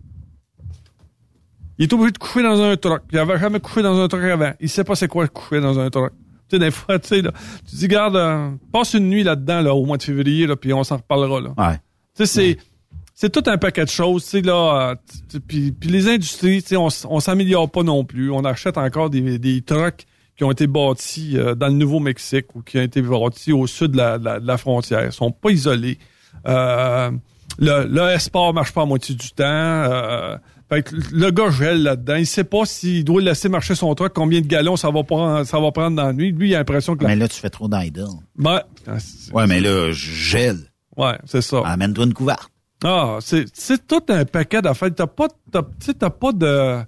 Il 1.77 1.83
est 1.83 1.93
obligé 1.93 2.11
de 2.13 2.17
coucher 2.17 2.43
dans 2.43 2.59
un 2.59 2.75
truck. 2.79 3.03
Il 3.13 3.19
avait 3.19 3.39
jamais 3.39 3.61
couché 3.61 3.83
dans 3.83 4.01
un 4.01 4.09
truck 4.09 4.23
avant. 4.23 4.55
Il 4.61 4.71
sait 4.71 4.85
pas 4.85 4.95
c'est 4.95 5.09
quoi 5.09 5.29
coucher 5.29 5.61
dans 5.61 5.79
un 5.79 5.91
truck. 5.91 6.13
Tu 6.49 6.57
sais, 6.57 6.59
des 6.59 6.71
fois, 6.71 6.99
tu 6.99 7.09
sais, 7.09 7.23
tu 7.23 7.77
dis, 7.77 7.87
garde, 7.87 8.17
euh, 8.17 8.51
passe 8.73 8.95
une 8.95 9.11
nuit 9.11 9.25
là-dedans, 9.25 9.61
là, 9.61 9.75
au 9.75 9.85
mois 9.85 9.99
de 9.99 10.05
février, 10.05 10.47
là, 10.47 10.57
puis 10.57 10.73
on 10.73 10.85
s'en 10.85 10.97
reparlera, 10.97 11.43
là. 11.43 11.51
Ouais. 11.59 11.77
Tu 12.17 12.25
sais, 12.25 12.27
c'est, 12.27 12.59
c'est 13.21 13.31
tout 13.31 13.43
un 13.51 13.59
paquet 13.59 13.85
de 13.85 13.91
choses, 13.91 14.23
tu 14.23 14.31
sais, 14.31 14.41
là, 14.43 14.93
euh, 15.35 15.41
puis, 15.49 15.75
les 15.83 16.09
industries, 16.09 16.63
tu 16.63 16.69
sais, 16.69 16.77
on, 16.77 16.87
on 17.09 17.19
s'améliore 17.19 17.69
pas 17.69 17.83
non 17.83 18.05
plus. 18.05 18.31
On 18.31 18.45
achète 18.45 18.79
encore 18.79 19.11
des, 19.11 19.41
des 19.41 19.61
trucks 19.61 20.07
qui 20.37 20.45
ont 20.45 20.53
été 20.53 20.69
bâtis 20.69 21.37
euh, 21.37 21.57
dans 21.57 21.67
le 21.67 21.73
Nouveau-Mexique 21.73 22.55
ou 22.55 22.63
qui 22.63 22.79
ont 22.79 22.83
été 22.83 23.03
bâtis 23.03 23.53
au 23.53 23.67
sud 23.67 23.91
de 23.91 23.97
la, 23.97 24.19
de 24.19 24.47
la, 24.47 24.57
frontière. 24.57 25.05
Ils 25.05 25.11
sont 25.11 25.33
pas 25.33 25.51
isolés. 25.51 25.99
Euh, 26.47 27.11
le, 27.59 27.89
le 27.91 28.19
sport 28.21 28.55
marche 28.55 28.71
pas 28.71 28.83
à 28.83 28.87
moitié 28.87 29.17
du 29.17 29.31
temps. 29.31 29.43
Euh, 29.47 30.37
fait 30.69 30.85
que 30.85 30.95
le 31.11 31.33
gars 31.33 31.51
gèle 31.51 31.83
là-dedans. 31.83 32.15
Il 32.15 32.27
sait 32.27 32.45
pas 32.45 32.67
s'il 32.67 33.03
doit 33.03 33.21
laisser 33.21 33.49
marcher 33.49 33.75
son 33.75 33.93
truck, 33.97 34.13
combien 34.15 34.41
de 34.41 34.47
gallons 34.47 34.77
ça 34.77 34.93
va 34.93 35.03
prendre, 35.03 35.45
ça 35.45 35.59
va 35.59 35.73
prendre 35.73 35.97
dans 35.97 36.07
la 36.07 36.13
nuit. 36.13 36.31
Lui, 36.31 36.51
il 36.51 36.55
a 36.55 36.59
l'impression 36.59 36.95
que... 36.95 37.05
Mais 37.05 37.17
là, 37.17 37.27
tu 37.27 37.41
fais 37.41 37.51
trop 37.51 37.69
d'idle. 37.69 38.07
Ben, 38.37 38.63
ouais, 39.33 39.47
mais 39.49 39.59
là, 39.59 39.91
je 39.91 40.13
gèle. 40.13 40.71
Ouais, 40.97 41.19
c'est 41.25 41.43
ça. 41.43 41.63
Amène-toi 41.65 42.05
une 42.05 42.15
couverte. 42.15 42.49
Ah, 42.85 43.19
c'est, 43.21 43.47
c'est 43.53 43.87
tout 43.87 44.03
un 44.09 44.25
paquet 44.25 44.63
d'affaires. 44.63 44.95
T'as 44.95 45.07
pas, 45.07 45.29
t'as, 45.51 45.63
t'as 45.99 46.11
pas 46.11 46.33
de, 46.33 46.79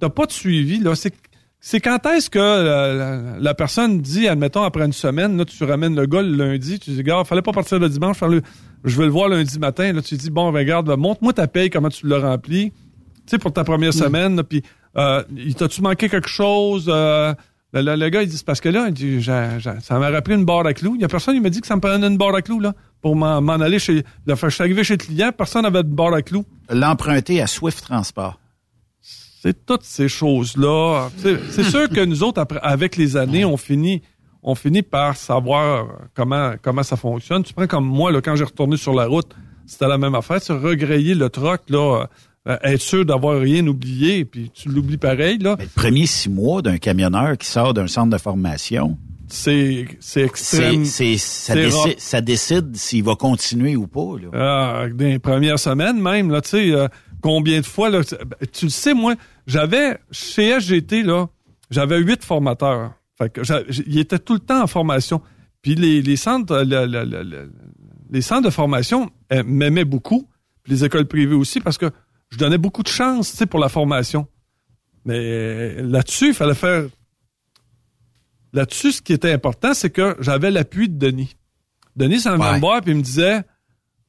t'as 0.00 0.08
pas 0.08 0.26
de 0.26 0.32
suivi, 0.32 0.78
là. 0.80 0.94
C'est, 0.94 1.14
c'est 1.60 1.80
quand 1.80 2.04
est-ce 2.06 2.30
que 2.30 2.38
la, 2.38 3.38
la, 3.38 3.54
personne 3.54 4.00
dit, 4.00 4.28
admettons, 4.28 4.62
après 4.62 4.84
une 4.84 4.92
semaine, 4.92 5.36
là, 5.36 5.44
tu 5.44 5.62
ramènes 5.64 5.96
le 5.96 6.06
gars 6.06 6.22
le 6.22 6.34
lundi, 6.36 6.78
tu 6.78 6.90
dis, 6.90 7.02
gars, 7.02 7.24
fallait 7.24 7.42
pas 7.42 7.52
partir 7.52 7.78
le 7.78 7.88
dimanche, 7.88 8.18
je 8.84 8.98
vais 8.98 9.04
le 9.04 9.10
voir 9.10 9.28
lundi 9.28 9.58
matin, 9.58 9.92
là, 9.92 10.02
tu 10.02 10.16
dis, 10.16 10.30
bon, 10.30 10.52
regarde, 10.52 10.88
montre-moi 10.96 11.32
ta 11.32 11.48
paye, 11.48 11.70
comment 11.70 11.88
tu 11.88 12.06
l'as 12.06 12.20
rempli 12.20 12.72
tu 13.26 13.32
sais, 13.32 13.38
pour 13.38 13.52
ta 13.52 13.64
première 13.64 13.90
mm. 13.90 13.92
semaine, 13.92 14.42
puis 14.44 14.62
euh, 14.96 15.22
t'as-tu 15.56 15.82
manqué 15.82 16.08
quelque 16.08 16.28
chose? 16.28 16.86
Euh, 16.88 17.34
le, 17.72 18.08
gars, 18.08 18.22
il 18.22 18.28
dit, 18.28 18.36
c'est 18.36 18.46
parce 18.46 18.60
que 18.60 18.68
là, 18.68 18.86
il 18.88 18.94
dit, 18.94 19.22
ça 19.22 19.98
m'a 19.98 20.10
rappelé 20.10 20.36
une 20.36 20.44
barre 20.44 20.64
à 20.64 20.72
clous. 20.72 20.94
Il 20.94 21.02
y 21.02 21.04
a 21.04 21.08
personne 21.08 21.34
qui 21.34 21.40
m'a 21.40 21.50
dit 21.50 21.60
que 21.60 21.66
ça 21.66 21.76
me 21.76 21.80
prenait 21.80 22.06
une 22.06 22.16
barre 22.16 22.34
à 22.34 22.42
clous, 22.42 22.60
là, 22.60 22.74
pour 23.00 23.16
m'en 23.16 23.48
aller 23.48 23.78
chez, 23.78 24.04
là, 24.26 24.34
je 24.40 24.48
suis 24.48 24.62
arrivé 24.62 24.84
chez 24.84 24.94
le 24.94 25.04
client, 25.04 25.30
personne 25.36 25.62
n'avait 25.62 25.82
de 25.82 25.88
barre 25.88 26.14
à 26.14 26.22
clous. 26.22 26.44
L'emprunter 26.70 27.40
à 27.40 27.46
Swift 27.46 27.84
Transport. 27.84 28.40
C'est 29.00 29.64
toutes 29.64 29.84
ces 29.84 30.08
choses-là. 30.08 31.08
C'est 31.16 31.62
sûr 31.62 31.88
que 31.88 32.04
nous 32.04 32.24
autres, 32.24 32.40
après, 32.40 32.58
avec 32.62 32.96
les 32.96 33.16
années, 33.16 33.44
on 33.44 33.56
finit, 33.56 34.02
on 34.42 34.56
finit 34.56 34.82
par 34.82 35.16
savoir 35.16 35.86
comment, 36.14 36.54
comment 36.60 36.82
ça 36.82 36.96
fonctionne. 36.96 37.44
Tu 37.44 37.54
prends 37.54 37.68
comme 37.68 37.86
moi, 37.86 38.10
là, 38.10 38.20
quand 38.20 38.34
j'ai 38.34 38.44
retourné 38.44 38.76
sur 38.76 38.92
la 38.92 39.06
route, 39.06 39.32
c'était 39.66 39.86
la 39.86 39.98
même 39.98 40.14
affaire. 40.16 40.40
Tu 40.40 40.50
regrayer 40.52 41.14
le 41.14 41.28
troc, 41.28 41.60
là, 41.68 42.06
euh, 42.48 42.56
être 42.62 42.80
sûr 42.80 43.04
d'avoir 43.04 43.40
rien 43.40 43.66
oublié, 43.66 44.24
puis 44.24 44.50
tu 44.54 44.68
l'oublies 44.68 44.98
pareil. 44.98 45.38
Là. 45.38 45.56
Mais 45.58 45.64
le 45.64 45.70
premier 45.70 46.06
six 46.06 46.28
mois 46.28 46.62
d'un 46.62 46.78
camionneur 46.78 47.36
qui 47.36 47.46
sort 47.46 47.74
d'un 47.74 47.88
centre 47.88 48.10
de 48.10 48.18
formation, 48.18 48.96
c'est 49.28 49.86
c'est 50.00 50.22
extrême. 50.22 50.84
C'est 50.84 51.16
ça, 51.16 51.54
décide, 51.54 51.98
ça 51.98 52.20
décide 52.20 52.76
s'il 52.76 53.04
va 53.04 53.16
continuer 53.16 53.76
ou 53.76 53.86
pas. 53.86 54.16
Là. 54.20 54.28
Ah, 54.32 54.86
dans 54.88 55.04
les 55.04 55.18
premières 55.18 55.58
semaines 55.58 56.00
même, 56.00 56.30
là, 56.30 56.40
tu 56.40 56.50
sais, 56.50 56.70
euh, 56.72 56.88
combien 57.20 57.60
de 57.60 57.66
fois, 57.66 57.90
là, 57.90 58.02
tu 58.52 58.66
le 58.66 58.70
sais, 58.70 58.94
moi, 58.94 59.14
j'avais, 59.46 59.98
chez 60.10 60.60
SGT, 60.60 61.02
là, 61.02 61.26
j'avais 61.70 61.98
huit 61.98 62.24
formateurs. 62.24 62.92
Fait 63.18 63.30
que 63.30 63.40
ils 63.88 63.98
étaient 63.98 64.18
tout 64.18 64.34
le 64.34 64.40
temps 64.40 64.62
en 64.62 64.66
formation. 64.66 65.20
Puis 65.62 65.74
les, 65.74 66.02
les 66.02 66.16
centres, 66.16 66.52
euh, 66.54 67.46
les 68.10 68.22
centres 68.22 68.44
de 68.44 68.50
formation 68.50 69.10
m'aimaient 69.44 69.84
beaucoup, 69.84 70.28
puis 70.62 70.74
les 70.74 70.84
écoles 70.84 71.06
privées 71.06 71.34
aussi, 71.34 71.60
parce 71.60 71.78
que 71.78 71.90
je 72.30 72.38
donnais 72.38 72.58
beaucoup 72.58 72.82
de 72.82 72.88
chance, 72.88 73.30
tu 73.30 73.38
sais, 73.38 73.46
pour 73.46 73.60
la 73.60 73.68
formation. 73.68 74.26
Mais 75.04 75.82
là-dessus, 75.82 76.28
il 76.28 76.34
fallait 76.34 76.54
faire. 76.54 76.84
Là-dessus, 78.56 78.92
ce 78.92 79.02
qui 79.02 79.12
était 79.12 79.32
important, 79.32 79.74
c'est 79.74 79.90
que 79.90 80.16
j'avais 80.18 80.50
l'appui 80.50 80.88
de 80.88 80.96
Denis. 80.96 81.36
Denis 81.94 82.20
s'en 82.20 82.38
venait 82.38 82.54
me 82.54 82.58
voir 82.58 82.78
et 82.78 82.90
il 82.90 82.96
me 82.96 83.02
disait 83.02 83.42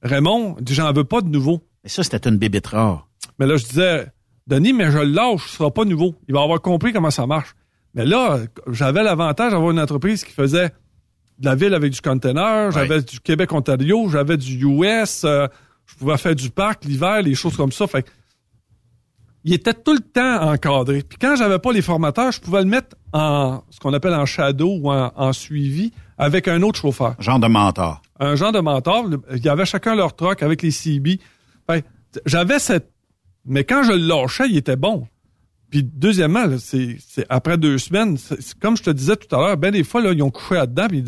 Raymond, 0.02 0.56
j'en 0.70 0.94
veux 0.94 1.04
pas 1.04 1.20
de 1.20 1.28
nouveau. 1.28 1.62
Mais 1.84 1.90
ça, 1.90 2.02
c'était 2.02 2.30
une 2.30 2.38
bébête 2.38 2.68
rare. 2.68 3.10
Mais 3.40 3.46
là, 3.46 3.58
je 3.58 3.66
disais 3.66 4.08
Denis, 4.48 4.72
mais 4.72 4.90
je 4.90 5.00
le 5.00 5.12
lâche, 5.12 5.50
ce 5.50 5.58
sera 5.58 5.70
pas 5.70 5.84
nouveau. 5.84 6.16
Il 6.30 6.34
va 6.34 6.44
avoir 6.44 6.62
compris 6.62 6.94
comment 6.94 7.12
ça 7.12 7.28
marche. 7.28 7.56
Mais 7.94 8.06
là, 8.06 8.40
j'avais 8.72 9.04
l'avantage 9.04 9.52
d'avoir 9.52 9.72
une 9.72 9.82
entreprise 9.82 10.24
qui 10.24 10.32
faisait 10.32 10.70
de 11.40 11.46
la 11.46 11.56
ville 11.56 11.74
avec 11.74 11.92
du 11.92 12.00
container, 12.00 12.72
j'avais 12.72 13.02
du 13.02 13.20
Québec-Ontario, 13.20 14.08
j'avais 14.08 14.38
du 14.38 14.66
US, 14.66 15.24
euh, 15.26 15.48
je 15.86 15.96
pouvais 15.96 16.18
faire 16.18 16.36
du 16.36 16.50
parc 16.52 16.86
l'hiver, 16.86 17.22
les 17.22 17.36
choses 17.36 17.58
comme 17.58 17.74
ça. 17.74 17.86
Fait 17.86 18.10
il 19.48 19.54
était 19.54 19.74
tout 19.74 19.94
le 19.94 20.00
temps 20.00 20.52
encadré. 20.52 21.04
Puis 21.04 21.18
quand 21.18 21.38
j'avais 21.38 21.58
pas 21.58 21.72
les 21.72 21.82
formateurs, 21.82 22.34
je 22.34 22.42
pouvais 22.42 22.60
le 22.60 22.68
mettre 22.68 22.98
en 23.14 23.64
ce 23.70 23.80
qu'on 23.80 23.94
appelle 23.94 24.14
en 24.14 24.26
shadow 24.26 24.78
ou 24.82 24.92
en, 24.92 25.34
suivi 25.34 25.94
avec 26.18 26.50
un 26.50 26.62
autre 26.64 26.80
chauffeur. 26.80 27.16
Genre 27.20 27.40
de 27.40 27.48
mentor. 27.48 28.02
Un 28.20 28.36
genre 28.36 28.52
de 28.52 28.60
mentor. 28.60 29.06
Il 29.34 29.44
y 29.44 29.48
avait 29.48 29.66
chacun 29.66 29.96
leur 29.96 30.18
truck 30.18 30.44
avec 30.44 30.62
les 30.62 30.72
CB. 30.72 31.20
j'avais 32.26 32.60
cette... 32.60 32.92
Mais 33.46 33.64
quand 33.64 33.84
je 33.84 33.94
le 33.94 34.06
lâchais, 34.06 34.50
il 34.50 34.58
était 34.58 34.76
bon. 34.76 35.08
Puis 35.70 35.82
deuxièmement, 35.82 36.46
c'est 36.60 36.98
après 37.30 37.58
deux 37.58 37.78
semaines, 37.78 38.18
comme 38.60 38.76
je 38.76 38.84
te 38.84 38.90
disais 38.90 39.16
tout 39.16 39.34
à 39.34 39.40
l'heure, 39.40 39.58
ben 39.58 39.72
des 39.72 39.86
fois, 39.86 40.02
là, 40.02 40.12
ils 40.12 40.24
ont 40.24 40.30
couché 40.30 40.56
là-dedans, 40.56 40.88
puis 40.90 41.06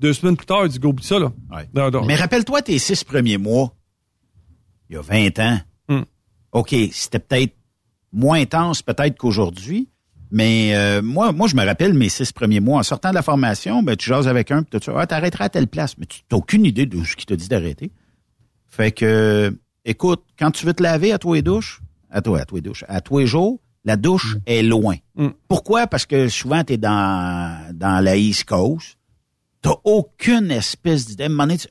deux 0.00 0.12
semaines 0.14 0.36
plus 0.36 0.46
tard, 0.46 0.64
ils 0.64 0.68
disent 0.68 0.80
go 0.80 0.94
ça. 1.02 1.18
Là. 1.18 1.30
Mais 2.06 2.14
rappelle-toi 2.14 2.62
tes 2.62 2.78
six 2.78 3.04
premiers 3.04 3.38
mois 3.38 3.74
il 4.88 4.96
y 4.96 4.98
a 4.98 5.02
20 5.02 5.38
ans. 5.38 5.58
Hmm. 5.88 6.02
OK, 6.52 6.74
c'était 6.92 7.18
peut-être 7.18 7.54
moins 8.12 8.40
intense 8.40 8.82
peut-être 8.82 9.16
qu'aujourd'hui, 9.16 9.88
Mais 10.30 10.74
euh, 10.74 11.02
moi, 11.02 11.32
moi, 11.32 11.46
je 11.46 11.56
me 11.56 11.64
rappelle 11.64 11.92
mes 11.92 12.08
six 12.08 12.32
premiers 12.32 12.60
mois. 12.60 12.80
En 12.80 12.82
sortant 12.82 13.10
de 13.10 13.14
la 13.14 13.22
formation, 13.22 13.82
ben, 13.82 13.96
tu 13.96 14.08
jases 14.08 14.28
avec 14.28 14.50
un, 14.50 14.62
puis 14.62 14.80
tu 14.80 14.90
ah, 14.94 15.06
t'arrêteras 15.06 15.44
à 15.44 15.48
telle 15.50 15.68
place. 15.68 15.98
Mais 15.98 16.06
tu 16.06 16.20
n'as 16.30 16.38
aucune 16.38 16.64
idée 16.64 16.86
de 16.86 17.04
ce 17.04 17.16
qui 17.16 17.26
t'a 17.26 17.36
dit 17.36 17.48
d'arrêter. 17.48 17.92
Fait 18.68 18.92
que, 18.92 19.54
écoute, 19.84 20.22
quand 20.38 20.50
tu 20.50 20.64
veux 20.64 20.72
te 20.72 20.82
laver 20.82 21.12
à 21.12 21.18
toi 21.18 21.36
et 21.36 21.42
douche, 21.42 21.82
à 22.10 22.22
toi, 22.22 22.40
à 22.40 22.44
toi 22.46 22.58
et 22.58 22.62
douche, 22.62 22.84
à 22.88 23.02
toi 23.02 23.22
et 23.22 23.26
jours, 23.26 23.60
la 23.84 23.96
douche 23.96 24.36
mm. 24.36 24.40
est 24.46 24.62
loin. 24.62 24.96
Mm. 25.16 25.28
Pourquoi? 25.48 25.86
Parce 25.86 26.06
que 26.06 26.28
souvent, 26.28 26.64
tu 26.64 26.74
es 26.74 26.76
dans, 26.78 27.70
dans 27.74 28.02
la 28.02 28.16
East 28.16 28.44
Coast. 28.44 28.96
T'as 29.60 29.74
aucune 29.84 30.50
espèce 30.50 31.06
d'idée. 31.06 31.28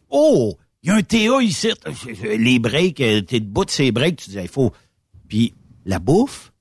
oh, 0.10 0.54
il 0.84 0.90
y 0.90 0.92
a 0.92 0.96
un 0.96 1.02
TA 1.02 1.42
ici. 1.42 1.72
Les 2.24 2.60
breaks, 2.60 2.96
t'es 2.96 3.40
debout 3.40 3.66
de 3.66 3.70
ces 3.70 3.92
breaks, 3.92 4.18
tu 4.18 4.30
dis, 4.30 4.38
il 4.40 4.48
faut. 4.48 4.72
Puis 5.28 5.54
la 5.86 6.00
bouffe, 6.00 6.52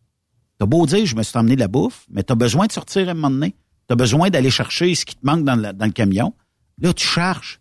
t'as 0.58 0.66
beau 0.66 0.86
dire, 0.86 1.06
je 1.06 1.16
me 1.16 1.22
suis 1.22 1.36
emmené 1.38 1.54
de 1.54 1.60
la 1.60 1.68
bouffe, 1.68 2.06
mais 2.10 2.22
t'as 2.22 2.34
besoin 2.34 2.66
de 2.66 2.72
sortir 2.72 3.08
à 3.08 3.12
un 3.12 3.14
moment 3.14 3.30
donné. 3.30 3.54
T'as 3.88 3.96
besoin 3.96 4.30
d'aller 4.30 4.50
chercher 4.50 4.94
ce 4.94 5.04
qui 5.04 5.16
te 5.16 5.26
manque 5.26 5.44
dans, 5.44 5.56
le 5.56 5.90
camion. 5.90 6.32
Là, 6.80 6.92
tu 6.92 7.06
charges. 7.06 7.60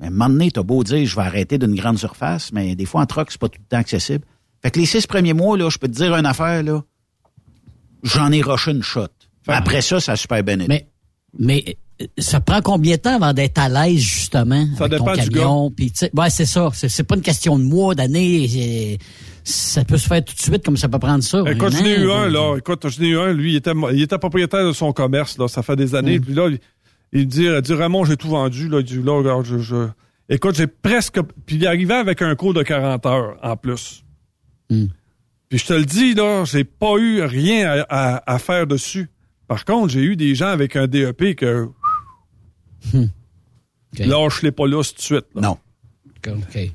À 0.00 0.06
un 0.06 0.10
moment 0.10 0.28
donné, 0.28 0.50
t'as 0.50 0.62
beau 0.62 0.82
dire, 0.82 1.06
je 1.06 1.14
vais 1.14 1.22
arrêter 1.22 1.58
d'une 1.58 1.74
grande 1.74 1.98
surface, 1.98 2.52
mais 2.52 2.74
des 2.74 2.86
fois, 2.86 3.02
en 3.02 3.06
truck, 3.06 3.30
c'est 3.30 3.40
pas 3.40 3.48
tout 3.48 3.60
le 3.60 3.66
temps 3.68 3.78
accessible. 3.78 4.24
Fait 4.62 4.70
que 4.70 4.80
les 4.80 4.86
six 4.86 5.06
premiers 5.06 5.34
mois, 5.34 5.56
là, 5.56 5.68
je 5.70 5.78
peux 5.78 5.88
te 5.88 5.92
dire 5.92 6.14
une 6.14 6.26
affaire, 6.26 6.62
là, 6.62 6.82
j'en 8.02 8.32
ai 8.32 8.42
rushé 8.42 8.72
une 8.72 8.82
shot. 8.82 9.06
Après 9.46 9.80
ça, 9.80 10.00
ça 10.00 10.12
a 10.12 10.16
super 10.16 10.42
bien 10.42 10.58
été. 10.58 10.68
Mais, 10.68 10.88
mais 11.38 11.76
ça 12.18 12.40
prend 12.40 12.60
combien 12.62 12.96
de 12.96 13.00
temps 13.00 13.16
avant 13.16 13.32
d'être 13.32 13.58
à 13.58 13.68
l'aise, 13.68 14.00
justement, 14.00 14.66
ça 14.76 14.84
avec 14.84 14.98
ton 14.98 15.04
camion? 15.04 15.70
Puis, 15.70 15.92
ouais, 16.14 16.30
c'est 16.30 16.46
ça. 16.46 16.70
C'est 16.72 17.04
pas 17.04 17.16
une 17.16 17.22
question 17.22 17.58
de 17.58 17.64
mois, 17.64 17.94
d'années. 17.94 18.98
Ça 19.44 19.84
peut 19.84 19.96
se 19.96 20.06
faire 20.06 20.24
tout 20.24 20.34
de 20.34 20.40
suite, 20.40 20.64
comme 20.64 20.76
ça 20.76 20.88
peut 20.88 20.98
prendre 20.98 21.22
ça. 21.22 21.42
Écoute, 21.46 21.72
j'en 21.72 21.84
ai 21.84 22.00
eu 22.00 22.10
un, 22.10 22.28
là. 22.28 22.56
Écoute, 22.56 22.86
j'en 22.88 23.02
ai 23.02 23.08
eu 23.08 23.18
un. 23.18 23.32
Lui, 23.32 23.52
il 23.52 23.56
était, 23.56 23.72
il 23.92 24.02
était 24.02 24.18
propriétaire 24.18 24.66
de 24.66 24.72
son 24.72 24.92
commerce, 24.92 25.38
là. 25.38 25.48
Ça 25.48 25.62
fait 25.62 25.76
des 25.76 25.94
années. 25.94 26.18
Mm. 26.18 26.22
Puis 26.22 26.34
là, 26.34 26.48
il, 27.12 27.26
dit, 27.26 27.44
il 27.44 27.60
dit, 27.60 27.74
Raymond, 27.74 28.04
j'ai 28.04 28.16
tout 28.16 28.28
vendu, 28.28 28.68
là. 28.68 28.80
Il 28.80 28.84
dit, 28.84 29.02
là, 29.02 29.18
regarde, 29.18 29.44
je, 29.44 29.58
je... 29.58 29.88
Écoute, 30.28 30.54
j'ai 30.56 30.66
presque. 30.66 31.20
Puis 31.46 31.56
il 31.56 31.66
arrivait 31.66 31.94
avec 31.94 32.22
un 32.22 32.34
cours 32.34 32.54
de 32.54 32.62
40 32.62 33.06
heures 33.06 33.36
en 33.42 33.56
plus. 33.56 34.04
Mm. 34.70 34.86
Puis 35.48 35.58
je 35.58 35.66
te 35.66 35.72
le 35.72 35.84
dis, 35.84 36.14
là, 36.14 36.44
j'ai 36.44 36.64
pas 36.64 36.96
eu 36.98 37.22
rien 37.22 37.84
à, 37.88 38.22
à 38.32 38.38
faire 38.38 38.66
dessus. 38.66 39.10
Par 39.48 39.64
contre, 39.64 39.88
j'ai 39.88 40.02
eu 40.02 40.14
des 40.14 40.36
gens 40.36 40.46
avec 40.46 40.76
un 40.76 40.86
DEP 40.86 41.34
que 41.34 41.68
Hmm. 42.92 43.06
Lâche-les 43.98 44.52
pas 44.52 44.66
là 44.66 44.82
tout 44.82 44.94
de 44.94 45.00
suite. 45.00 45.26
Non. 45.34 45.58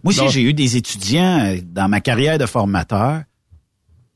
Moi 0.04 0.14
aussi, 0.14 0.30
j'ai 0.30 0.42
eu 0.42 0.54
des 0.54 0.78
étudiants 0.78 1.46
euh, 1.46 1.58
dans 1.64 1.88
ma 1.88 2.02
carrière 2.02 2.38
de 2.38 2.46
formateur 2.46 3.24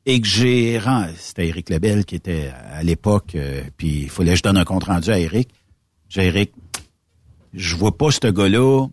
et 0.06 0.20
que 0.20 0.28
j'ai... 0.28 0.80
C'était 1.18 1.48
Eric 1.48 1.70
Lebel 1.70 2.06
qui 2.06 2.16
était 2.16 2.52
à 2.72 2.84
l'époque, 2.84 3.36
euh, 3.36 3.62
puis 3.78 4.04
il 4.04 4.10
fallait 4.10 4.32
que 4.32 4.38
je 4.38 4.44
donne 4.44 4.58
un 4.58 4.66
compte-rendu 4.66 5.12
à 5.12 5.20
Eric. 5.20 5.50
J'ai 6.08 6.26
Eric, 6.26 6.54
je 7.54 7.76
vois 7.76 7.98
pas 7.98 8.12
ce 8.12 8.28
gars-là 8.28 8.88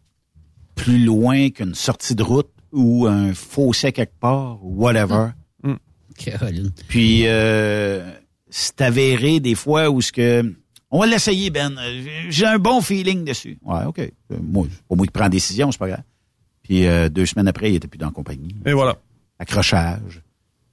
plus 0.74 1.02
loin 1.04 1.50
qu'une 1.50 1.74
sortie 1.74 2.14
de 2.14 2.22
route 2.22 2.50
ou 2.72 3.06
un 3.06 3.32
fossé 3.32 3.92
quelque 3.92 4.18
part 4.20 4.58
ou 4.62 4.82
whatever. 4.82 5.28
Hmm. 5.62 5.76
Puis 6.88 7.22
euh, 7.26 8.10
c'est 8.50 8.80
avéré 8.82 9.40
des 9.40 9.54
fois 9.54 9.88
où 9.90 10.02
ce 10.02 10.12
que 10.12 10.54
on 10.90 11.00
va 11.00 11.06
l'essayer, 11.06 11.50
Ben. 11.50 11.74
J'ai 12.28 12.46
un 12.46 12.58
bon 12.58 12.80
feeling 12.80 13.24
dessus. 13.24 13.58
Ouais, 13.64 13.84
OK. 13.86 13.98
Euh, 13.98 14.10
moi, 14.40 14.66
pas 14.88 14.94
moi 14.94 15.06
qui 15.06 15.12
prends 15.12 15.24
la 15.24 15.28
décision, 15.30 15.72
c'est 15.72 15.78
pas 15.78 15.88
grave. 15.88 16.02
Puis 16.66 16.86
euh, 16.86 17.08
deux 17.08 17.26
semaines 17.26 17.46
après, 17.48 17.70
il 17.70 17.76
était 17.76 17.86
plus 17.88 17.98
dans 17.98 18.06
la 18.06 18.12
compagnie. 18.12 18.56
Et 18.64 18.72
voilà. 18.72 18.96
Accrochage. 19.38 20.22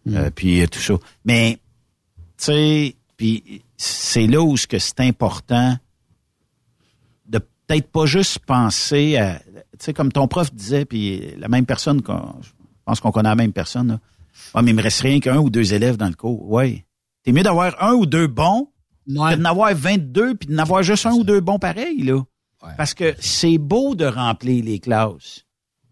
Hmm. 0.06 0.15
Euh, 0.18 0.30
puis 0.34 0.68
tout 0.68 0.80
ça. 0.80 0.95
Mais, 1.24 1.60
tu 2.38 2.45
sais, 2.45 2.95
puis 3.15 3.61
c'est 3.78 4.26
là 4.28 4.41
où 4.41 4.57
ce 4.57 4.65
que 4.65 4.80
c'est 4.80 5.02
important 5.02 5.78
de 7.28 7.38
peut-être 7.40 7.91
pas 7.91 8.06
juste 8.07 8.40
penser 8.40 9.18
à, 9.18 9.40
tu 9.40 9.44
sais, 9.80 9.94
comme 9.94 10.11
ton 10.11 10.28
prof 10.28 10.52
disait, 10.53 10.86
puis 10.86 11.22
la 11.38 11.48
même 11.48 11.65
personne, 11.65 12.02
je 12.41 12.49
pense 12.86 12.99
qu'on 12.99 13.11
connaît 13.11 13.30
la 13.30 13.36
même 13.36 13.53
personne, 13.53 13.88
là. 13.90 13.99
Ah, 14.56 14.64
mais 14.64 14.72
il 14.72 14.76
me 14.76 14.82
reste 14.82 15.02
rien 15.02 15.20
qu'un 15.20 15.38
ou 15.38 15.52
deux 15.52 15.76
élèves 15.76 15.95
dans 15.95 16.07
le 16.07 16.15
cours. 16.15 16.49
Ouais. 16.52 16.86
T'es 17.24 17.32
mieux 17.32 17.44
d'avoir 17.44 17.82
un 17.84 17.94
ou 17.94 18.06
deux 18.07 18.26
bons 18.28 18.68
Ouais. 19.07 19.36
de 19.36 19.41
n'avoir 19.41 19.76
22 19.76 20.36
puis 20.36 20.48
de 20.48 20.53
n'avoir 20.53 20.82
juste 20.82 21.06
un 21.06 21.11
ou 21.11 21.24
deux 21.24 21.41
bons 21.41 21.60
pareils, 21.60 22.02
là. 22.03 22.22
Parce 22.78 22.94
que 22.94 23.14
c'est 23.20 23.57
beau 23.57 23.94
de 23.94 24.06
remplir 24.06 24.64
les 24.64 24.80
classes. 24.80 25.45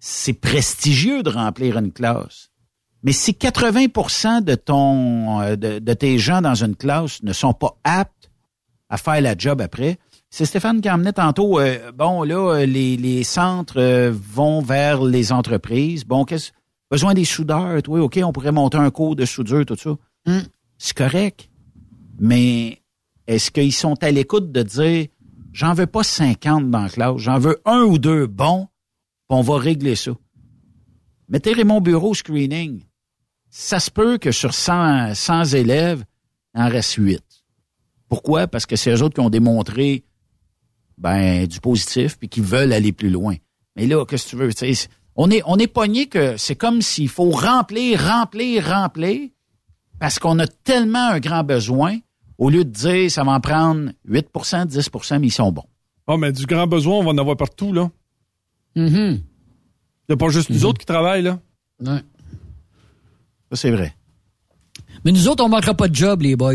C'est 0.03 0.34
prestigieux 0.34 1.22
de 1.22 1.30
remplir 1.30 1.78
une 1.78 1.91
classe. 1.91 2.49
Mais 3.03 3.11
si 3.11 3.34
80% 3.34 4.44
de 4.44 4.56
ton 4.56 5.41
euh, 5.41 5.56
de, 5.56 5.94
tes 5.94 6.18
gens 6.18 6.41
dans 6.41 6.56
une 6.56 6.76
classe 6.76 7.22
ne 7.22 7.34
sont 7.34 7.53
pas 7.53 7.78
aptes 7.84 8.32
à 8.90 8.98
faire 8.98 9.22
la 9.22 9.38
job 9.38 9.61
après, 9.61 9.99
c'est 10.32 10.45
Stéphane 10.45 10.82
qui 10.82 10.90
emmenait 10.90 11.14
tantôt, 11.14 11.60
euh, 11.60 11.91
bon, 11.91 12.23
là, 12.23 12.56
euh, 12.56 12.65
les, 12.65 12.98
les 12.98 13.23
centres 13.23 14.10
vont 14.10 14.61
vers 14.61 15.03
les 15.03 15.32
entreprises. 15.32 16.03
Bon, 16.03 16.26
qu'est-ce 16.26 16.52
besoin 16.90 17.14
des 17.14 17.26
soudeurs, 17.26 17.80
oui, 17.88 17.99
OK, 18.02 18.19
on 18.23 18.34
pourrait 18.34 18.52
monter 18.52 18.78
un 18.78 18.90
cours 18.90 19.15
de 19.15 19.26
soudure, 19.26 19.65
tout 19.65 19.78
ça. 19.78 19.91
Hmm. 20.26 20.41
C'est 20.80 20.98
correct. 20.98 21.48
Mais 22.19 22.82
est-ce 23.28 23.52
qu'ils 23.52 23.73
sont 23.73 24.02
à 24.03 24.10
l'écoute 24.10 24.52
de 24.52 24.64
dire 24.64 25.07
j'en 25.53 25.73
veux 25.73 25.86
pas 25.86 26.03
50 26.03 26.72
dans 26.72 26.84
la 26.84 26.90
classe, 26.90 27.18
j'en 27.18 27.38
veux 27.38 27.61
un 27.65 27.82
ou 27.82 27.99
deux 27.99 28.26
bons, 28.26 28.68
on 29.32 29.41
va 29.41 29.58
régler 29.58 29.95
ça. 29.95 30.12
Mettez 31.30 31.53
Raymond 31.53 31.82
Bureau 31.82 32.14
screening. 32.14 32.84
Ça 33.49 33.80
se 33.80 33.90
peut 33.90 34.18
que 34.18 34.32
sur 34.32 34.53
100, 34.53 35.16
100 35.16 35.44
élèves, 35.56 36.03
il 36.56 36.62
en 36.62 36.70
reste 36.70 36.95
8. 36.95 37.24
Pourquoi? 38.10 38.48
Parce 38.48 38.66
que 38.66 38.76
c'est 38.76 38.91
eux 38.91 39.02
autres 39.02 39.16
qui 39.16 39.22
ont 39.22 39.30
démontré 39.30 40.03
ben, 40.98 41.48
du 41.48 41.60
positif 41.62 42.18
puis 42.18 42.28
qui 42.28 42.41
veulent 42.41 42.74
aller 42.74 42.91
plus 42.91 43.10
loin. 43.10 43.36
Mais 43.76 43.88
là, 43.88 44.06
qu'est-ce 44.06 44.26
que 44.26 44.30
tu 44.32 44.36
veux? 44.36 44.52
on 45.16 45.32
est, 45.32 45.41
on 45.45 45.58
est 45.58 45.68
pogné 45.68 46.08
que 46.08 46.36
c'est 46.38 46.56
comme 46.56 46.82
s'il 46.82 47.10
faut 47.10 47.32
remplir, 47.32 48.06
remplir, 48.06 48.68
remplir 48.68 49.30
parce 49.99 50.20
qu'on 50.20 50.40
a 50.40 50.48
tellement 50.48 51.10
un 51.10 51.20
grand 51.20 51.44
besoin 51.44 51.98
au 52.38 52.49
lieu 52.49 52.66
de 52.66 52.70
dire 52.70 53.10
ça 53.10 53.24
va 53.24 53.34
en 53.34 53.40
prendre 53.40 53.91
8% 54.10 54.68
10% 54.68 55.20
mais 55.20 55.28
ils 55.28 55.32
sont 55.32 55.52
bons. 55.52 55.68
Ah, 56.08 56.18
mais 56.18 56.34
du 56.34 56.45
grand 56.45 56.68
besoin, 56.68 56.95
on 56.95 57.03
va 57.03 57.12
en 57.12 57.18
avoir 57.18 57.38
partout, 57.38 57.72
là. 57.72 57.90
Mm-hmm. 58.76 59.14
Il 59.14 60.10
n'y 60.10 60.14
a 60.14 60.18
pas 60.18 60.30
juste 60.30 60.49
nous 60.49 60.57
mm-hmm. 60.57 60.65
autres 60.65 60.80
qui 60.80 60.85
travaillent, 60.85 61.23
là. 61.23 61.39
Ouais. 61.80 62.02
Ça, 63.49 63.56
c'est 63.56 63.72
vrai. 63.72 63.95
Mais 65.03 65.11
nous 65.11 65.27
autres, 65.27 65.43
on 65.43 65.48
ne 65.48 65.52
manquera 65.52 65.73
pas 65.73 65.88
de 65.88 65.95
job, 65.95 66.22
les 66.22 66.35
boys. 66.35 66.53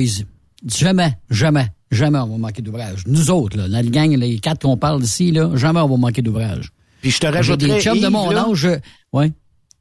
Jamais, 0.67 1.19
jamais, 1.31 1.69
jamais 1.91 2.19
on 2.19 2.27
va 2.29 2.39
manquer 2.39 2.63
d'ouvrage. 2.63 3.03
Nous 3.07 3.31
autres, 3.31 3.57
là, 3.57 3.69
la 3.69 3.83
gang, 3.83 4.15
les 4.15 4.39
quatre 4.39 4.63
qu'on 4.63 4.77
parle 4.77 5.03
ici, 5.03 5.31
là, 5.33 5.51
jamais 5.55 5.81
on 5.81 5.89
va 5.89 5.97
manquer 5.97 6.23
d'ouvrage. 6.23 6.71
Puis 7.03 7.11
je 7.11 7.21
te 7.21 7.27
rajouterai... 7.27 7.75
des 7.75 7.81
chums 7.81 8.01
de 8.01 8.09
mon 8.09 8.35
âge, 8.35 8.67
ouais. 9.13 9.33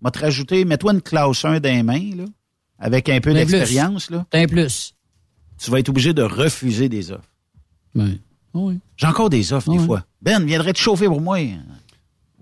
vais 0.01 0.11
te 0.11 0.19
rajouter, 0.19 0.65
mets-toi 0.65 0.93
une 0.93 1.01
classe 1.01 1.45
1 1.45 1.59
dans 1.59 1.69
les 1.69 1.83
mains, 1.83 2.15
là, 2.15 2.25
avec 2.79 3.07
un 3.09 3.19
peu 3.21 3.33
d'expérience, 3.33 4.09
là. 4.09 4.25
un 4.33 4.45
plus 4.47 4.95
tu 5.57 5.71
vas 5.71 5.79
être 5.79 5.89
obligé 5.89 6.13
de 6.13 6.23
refuser 6.23 6.89
des 6.89 7.11
offres. 7.11 7.31
Ben, 7.93 8.17
oui. 8.53 8.79
J'ai 8.97 9.07
encore 9.07 9.29
des 9.29 9.53
offres 9.53 9.71
des 9.71 9.79
fois. 9.79 10.05
Ben, 10.21 10.43
viendrais 10.45 10.73
te 10.73 10.79
chauffer 10.79 11.05
pour 11.05 11.21
moi? 11.21 11.39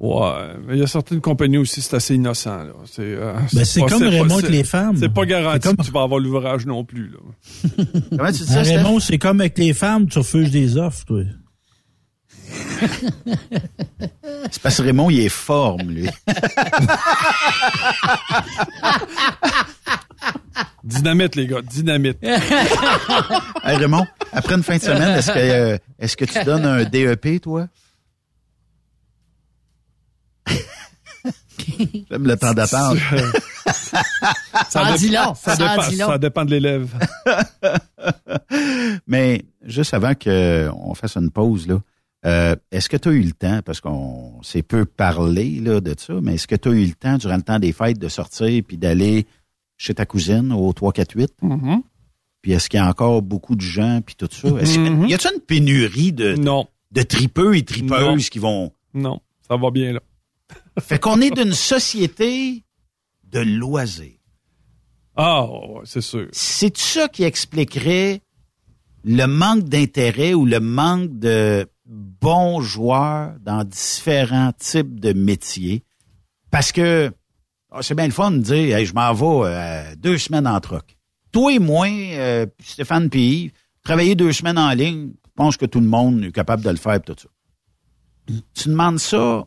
Ouais, 0.04 0.58
mais 0.68 0.74
il 0.74 0.80
y 0.82 0.84
a 0.84 0.88
certaines 0.88 1.22
compagnies 1.22 1.60
aussi, 1.60 1.82
c'est 1.82 1.96
assez 1.96 2.16
innocent. 2.16 2.66
Là. 2.66 2.74
C'est, 2.92 3.04
euh, 3.04 3.36
ben, 3.54 3.64
c'est, 3.64 3.80
comme 3.84 4.04
Raymond 4.04 4.40
avec 4.40 4.50
les 4.50 4.66
femmes. 4.66 4.98
C'est 4.98 5.08
pas 5.08 5.26
garanti 5.26 5.70
que 5.78 5.82
tu 5.82 5.92
vas 5.92 6.02
avoir 6.02 6.20
l'ouvrage 6.20 6.66
non 6.66 6.84
plus. 6.84 7.10
Là. 7.10 7.20
Comment 8.10 8.32
tu 8.34 8.44
dis 8.44 8.52
ça, 8.52 8.64
Raymond, 8.64 9.00
c'est 9.00 9.18
comme 9.18 9.40
avec 9.40 9.58
les 9.58 9.74
femmes, 9.74 10.10
tu 10.10 10.20
refuses 10.20 10.52
des 10.52 10.76
offres, 10.76 11.06
toi. 11.06 11.22
c'est 14.52 14.62
parce 14.62 14.76
que 14.76 14.82
Raymond, 14.82 15.10
il 15.10 15.22
est 15.22 15.30
forme, 15.30 15.90
lui. 15.90 16.10
Dynamite, 20.84 21.38
les 21.38 21.48
gars, 21.48 21.62
dynamite. 21.62 22.18
hey, 22.24 23.78
Raymond, 23.78 24.06
après 24.34 24.56
une 24.56 24.64
fin 24.64 24.76
de 24.76 24.82
semaine, 24.82 25.18
est-ce 25.18 25.32
que, 25.32 25.40
euh, 25.40 25.78
est-ce 25.98 26.18
que 26.18 26.26
tu 26.26 26.44
donnes 26.44 26.66
un 26.66 26.84
DEP, 26.84 27.42
toi? 27.42 27.70
J'aime 32.10 32.28
le 32.28 32.36
temps 32.36 32.54
d'attente. 32.54 32.98
ça, 34.70 34.98
dépend, 34.98 35.36
ça, 35.36 35.56
dépend, 35.56 36.08
ça 36.08 36.18
dépend 36.18 36.46
de 36.46 36.52
l'élève. 36.52 36.90
Mais 39.08 39.46
juste 39.64 39.94
avant 39.94 40.14
qu'on 40.16 40.94
fasse 40.96 41.16
une 41.16 41.32
pause, 41.32 41.68
là, 41.68 41.80
euh, 42.26 42.56
est-ce 42.72 42.90
que 42.90 42.98
tu 42.98 43.10
as 43.10 43.12
eu 43.12 43.22
le 43.22 43.34
temps, 43.34 43.62
parce 43.64 43.82
qu'on 43.82 44.42
s'est 44.44 44.64
peu 44.64 44.86
parlé 44.86 45.60
là, 45.60 45.82
de 45.82 45.94
ça, 45.98 46.14
mais 46.22 46.36
est-ce 46.36 46.48
que 46.48 46.56
tu 46.56 46.70
as 46.70 46.72
eu 46.72 46.86
le 46.86 46.94
temps 46.94 47.18
durant 47.18 47.36
le 47.36 47.42
temps 47.42 47.60
des 47.60 47.74
fêtes 47.74 48.00
de 48.00 48.08
sortir 48.08 48.64
puis 48.66 48.78
d'aller 48.78 49.28
chez 49.78 49.94
ta 49.94 50.06
cousine 50.06 50.54
au 50.54 50.72
348. 50.72 51.34
Mm-hmm. 51.42 51.82
Puis 52.42 52.52
est-ce 52.54 52.70
qu'il 52.70 52.80
y 52.80 52.84
a 52.84 52.88
encore 52.88 53.22
beaucoup 53.22 53.56
de 53.56 53.62
gens 53.62 54.02
puis 54.06 54.16
tout 54.16 54.30
ça? 54.32 54.48
Mm-hmm. 54.48 55.10
Y 55.10 55.14
a-t-il 55.14 55.36
une 55.36 55.42
pénurie 55.42 56.14
de, 56.14 56.36
de 56.92 57.02
tripeux 57.04 57.58
et 57.58 57.64
tripeuses 57.64 58.30
qui 58.30 58.40
vont... 58.40 58.72
Non, 58.94 59.20
ça 59.46 59.58
va 59.58 59.72
bien 59.72 59.94
là. 59.94 60.00
Fait 60.82 61.00
qu'on 61.00 61.22
est 61.22 61.32
d'une 61.32 61.54
société 61.54 62.64
de 63.24 63.40
loisirs. 63.40 64.20
Ah, 65.16 65.48
c'est 65.84 66.02
sûr. 66.02 66.28
C'est 66.32 66.76
ça 66.78 67.08
qui 67.08 67.24
expliquerait 67.24 68.22
le 69.04 69.26
manque 69.26 69.64
d'intérêt 69.64 70.34
ou 70.34 70.46
le 70.46 70.60
manque 70.60 71.20
de 71.20 71.68
bons 71.86 72.62
joueurs 72.62 73.34
dans 73.42 73.64
différents 73.64 74.52
types 74.54 75.00
de 75.00 75.14
métiers. 75.14 75.84
Parce 76.50 76.72
que 76.72 77.12
ah, 77.72 77.82
c'est 77.82 77.96
bien 77.96 78.06
le 78.06 78.14
fun 78.14 78.32
de 78.32 78.38
dire 78.38 78.86
je 78.86 78.94
m'en 78.94 79.14
vais 79.14 79.50
euh, 79.50 79.96
deux 79.98 80.18
semaines 80.18 80.48
en 80.48 80.60
troc. 80.60 80.98
Toi 81.32 81.54
et 81.54 81.60
moi, 81.60 81.88
euh, 81.90 82.46
Stéphane 82.64 83.10
Pays, 83.10 83.52
travailler 83.84 84.16
deux 84.16 84.32
semaines 84.32 84.60
en 84.60 84.72
ligne, 84.72 85.12
je 85.26 85.32
pense 85.36 85.58
que 85.58 85.66
tout 85.66 85.80
le 85.80 85.88
monde 85.88 86.24
est 86.24 86.32
capable 86.32 86.64
de 86.64 86.70
le 86.70 86.76
faire 86.76 87.02
tout 87.02 87.16
ça. 87.18 87.30
Tu 88.54 88.70
demandes 88.70 89.00
ça 89.00 89.46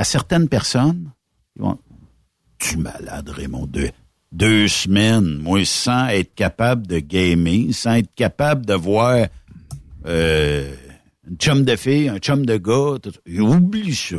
à 0.00 0.04
certaines 0.04 0.48
personnes, 0.48 1.10
ils 1.56 1.62
vont 1.62 1.78
Tu 2.58 2.78
malade, 2.78 3.28
Raymond, 3.28 3.66
deux, 3.66 3.90
deux 4.32 4.66
semaines, 4.66 5.36
moi, 5.36 5.62
sans 5.66 6.08
être 6.08 6.34
capable 6.34 6.86
de 6.86 7.00
gamer, 7.00 7.74
sans 7.74 7.96
être 7.96 8.14
capable 8.14 8.64
de 8.64 8.72
voir 8.72 9.26
euh, 10.06 10.74
un 11.30 11.34
chum 11.36 11.66
de 11.66 11.76
fille, 11.76 12.08
un 12.08 12.16
chum 12.16 12.46
de 12.46 12.56
gars. 12.56 12.96
Oublie 13.40 13.94
ça. 13.94 14.16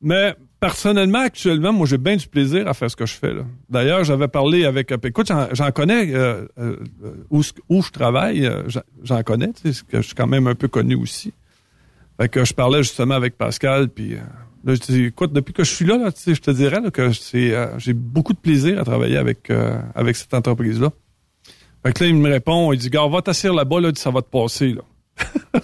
Mais 0.00 0.36
personnellement, 0.60 1.22
actuellement, 1.22 1.72
moi, 1.72 1.88
j'ai 1.88 1.98
bien 1.98 2.14
du 2.14 2.28
plaisir 2.28 2.68
à 2.68 2.74
faire 2.74 2.88
ce 2.88 2.94
que 2.94 3.06
je 3.06 3.14
fais. 3.14 3.34
D'ailleurs, 3.68 4.04
j'avais 4.04 4.28
parlé 4.28 4.66
avec... 4.66 4.92
Écoute, 5.02 5.32
j'en 5.50 5.70
connais 5.72 6.14
euh, 6.14 6.46
euh, 6.60 6.76
où, 7.30 7.42
où, 7.68 7.82
je 7.82 7.90
travaille, 7.90 8.48
j'en 9.02 9.24
connais, 9.24 9.50
que 9.88 10.00
je 10.00 10.00
suis 10.00 10.14
quand 10.14 10.28
même 10.28 10.46
un 10.46 10.54
peu 10.54 10.68
connu 10.68 10.94
aussi. 10.94 11.32
Fait 12.20 12.28
que 12.28 12.44
je 12.44 12.54
parlais 12.54 12.84
justement 12.84 13.16
avec 13.16 13.36
Pascal, 13.36 13.88
puis 13.88 14.16
Là, 14.64 14.74
je 14.74 14.80
dis, 14.80 15.04
écoute, 15.04 15.32
depuis 15.32 15.52
que 15.52 15.64
je 15.64 15.72
suis 15.72 15.84
là, 15.84 15.96
là 15.96 16.10
je 16.14 16.32
te 16.34 16.50
dirais 16.50 16.80
que 16.92 17.12
c'est, 17.12 17.54
euh, 17.54 17.78
j'ai 17.78 17.92
beaucoup 17.92 18.32
de 18.32 18.38
plaisir 18.38 18.80
à 18.80 18.84
travailler 18.84 19.16
avec, 19.16 19.50
euh, 19.50 19.78
avec 19.94 20.16
cette 20.16 20.34
entreprise-là. 20.34 20.90
Fait 21.84 21.92
que 21.92 22.02
là, 22.04 22.10
il 22.10 22.16
me 22.16 22.28
répond, 22.28 22.72
il 22.72 22.78
dit, 22.78 22.90
gars, 22.90 23.06
va 23.06 23.22
t'asseoir 23.22 23.54
là-bas, 23.54 23.80
là, 23.80 23.90
ça 23.94 24.10
va 24.10 24.22
te 24.22 24.30
passer, 24.30 24.74
là. 24.74 24.82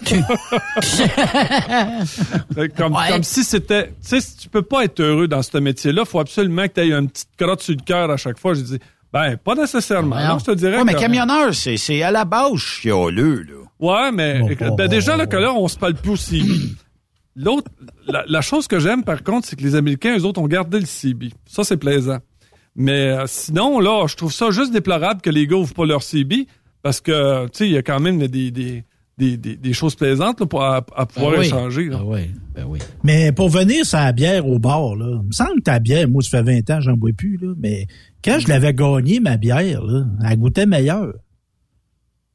comme, 2.76 2.96
comme 3.08 3.22
si 3.22 3.44
c'était. 3.44 3.86
Tu 3.86 4.20
sais, 4.20 4.36
tu 4.40 4.48
peux 4.48 4.62
pas 4.62 4.82
être 4.82 4.98
heureux 4.98 5.28
dans 5.28 5.42
ce 5.42 5.56
métier-là. 5.58 6.02
Il 6.04 6.08
faut 6.08 6.18
absolument 6.18 6.66
que 6.66 6.72
tu 6.72 6.80
aies 6.80 6.92
une 6.92 7.08
petite 7.08 7.28
crotte 7.38 7.62
sur 7.62 7.76
le 7.76 7.82
cœur 7.84 8.10
à 8.10 8.16
chaque 8.16 8.36
fois. 8.38 8.54
Je 8.54 8.62
dis, 8.62 8.80
ben, 9.12 9.36
pas 9.36 9.54
nécessairement. 9.54 10.16
Non, 10.16 10.40
je 10.40 10.46
te 10.46 10.50
dirais. 10.50 10.78
Ouais, 10.78 10.84
mais 10.84 10.94
camionneur, 10.94 11.54
c'est, 11.54 11.76
c'est 11.76 12.02
à 12.02 12.10
la 12.10 12.24
base 12.24 12.56
chialeux, 12.56 13.42
là. 13.42 13.54
Ouais, 13.78 14.10
mais 14.12 14.40
ben, 14.76 14.88
déjà, 14.88 15.16
là, 15.16 15.26
que 15.26 15.36
là, 15.36 15.52
on 15.52 15.68
se 15.68 15.78
parle 15.78 15.94
plus 15.94 16.10
aussi. 16.12 16.74
L'autre, 17.36 17.70
la, 18.06 18.40
chose 18.40 18.68
que 18.68 18.78
j'aime, 18.78 19.02
par 19.02 19.24
contre, 19.24 19.48
c'est 19.48 19.56
que 19.56 19.62
les 19.62 19.74
Américains, 19.74 20.16
eux 20.16 20.24
autres, 20.24 20.40
ont 20.40 20.46
gardé 20.46 20.78
le 20.78 20.86
CB. 20.86 21.30
Ça, 21.46 21.64
c'est 21.64 21.76
plaisant. 21.76 22.18
Mais 22.76 23.08
euh, 23.08 23.24
sinon, 23.26 23.80
là, 23.80 24.06
je 24.06 24.16
trouve 24.16 24.32
ça 24.32 24.50
juste 24.50 24.72
déplorable 24.72 25.20
que 25.20 25.30
les 25.30 25.46
gars 25.46 25.56
ouvrent 25.56 25.74
pas 25.74 25.86
leur 25.86 26.02
CB 26.02 26.46
parce 26.82 27.00
que, 27.00 27.46
tu 27.46 27.50
sais, 27.54 27.66
il 27.66 27.72
y 27.72 27.76
a 27.76 27.82
quand 27.82 27.98
même 27.98 28.18
des, 28.18 28.50
des, 28.50 28.84
des, 29.18 29.36
des, 29.36 29.72
choses 29.72 29.94
plaisantes 29.94 30.44
pour, 30.44 30.62
à, 30.62 30.82
pouvoir 30.82 31.32
ben 31.32 31.42
échanger. 31.42 31.88
Ah 31.92 32.04
oui. 32.04 32.30
Ben 32.54 32.64
oui. 32.68 32.80
Mais 33.02 33.32
pour 33.32 33.48
venir 33.48 33.86
sur 33.86 33.98
la 33.98 34.12
bière 34.12 34.46
au 34.46 34.58
bar, 34.58 34.96
là, 34.96 35.20
il 35.22 35.26
me 35.26 35.32
semble 35.32 35.56
que 35.56 35.62
ta 35.64 35.78
bière, 35.78 36.08
moi, 36.08 36.22
ça 36.22 36.42
fait 36.42 36.62
20 36.62 36.70
ans, 36.70 36.80
j'en 36.80 36.96
bois 36.96 37.12
plus, 37.16 37.38
là, 37.40 37.54
mais 37.58 37.86
quand 38.24 38.38
je 38.38 38.48
l'avais 38.48 38.74
gagné, 38.74 39.20
ma 39.20 39.36
bière, 39.36 39.82
là, 39.84 40.04
elle 40.28 40.38
goûtait 40.38 40.66
meilleure. 40.66 41.14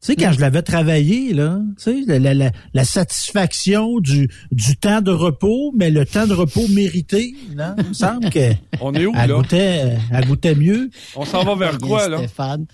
Tu 0.01 0.05
sais, 0.05 0.15
quand 0.15 0.31
je 0.31 0.39
l'avais 0.39 0.61
travaillé, 0.61 1.33
là, 1.33 1.59
tu 1.77 2.05
sais, 2.05 2.19
la, 2.19 2.33
la, 2.33 2.51
la, 2.73 2.83
satisfaction 2.85 3.99
du, 3.99 4.29
du 4.49 4.77
temps 4.77 5.01
de 5.01 5.11
repos, 5.11 5.73
mais 5.75 5.91
le 5.91 6.05
temps 6.05 6.25
de 6.25 6.33
repos 6.33 6.65
mérité, 6.69 7.35
là, 7.53 7.75
il 7.77 7.89
me 7.89 7.93
semble 7.93 8.29
que. 8.29 8.53
On 8.81 8.93
est 8.93 9.05
où, 9.05 9.11
elle 9.13 9.29
Goûtait, 9.29 9.97
elle 10.09 10.25
goûtait 10.25 10.55
mieux. 10.55 10.89
On 11.17 11.25
s'en 11.25 11.43
va 11.43 11.55
vers 11.55 11.77
quoi, 11.79 12.07
là? 12.07 12.19
Stéphane. 12.19 12.65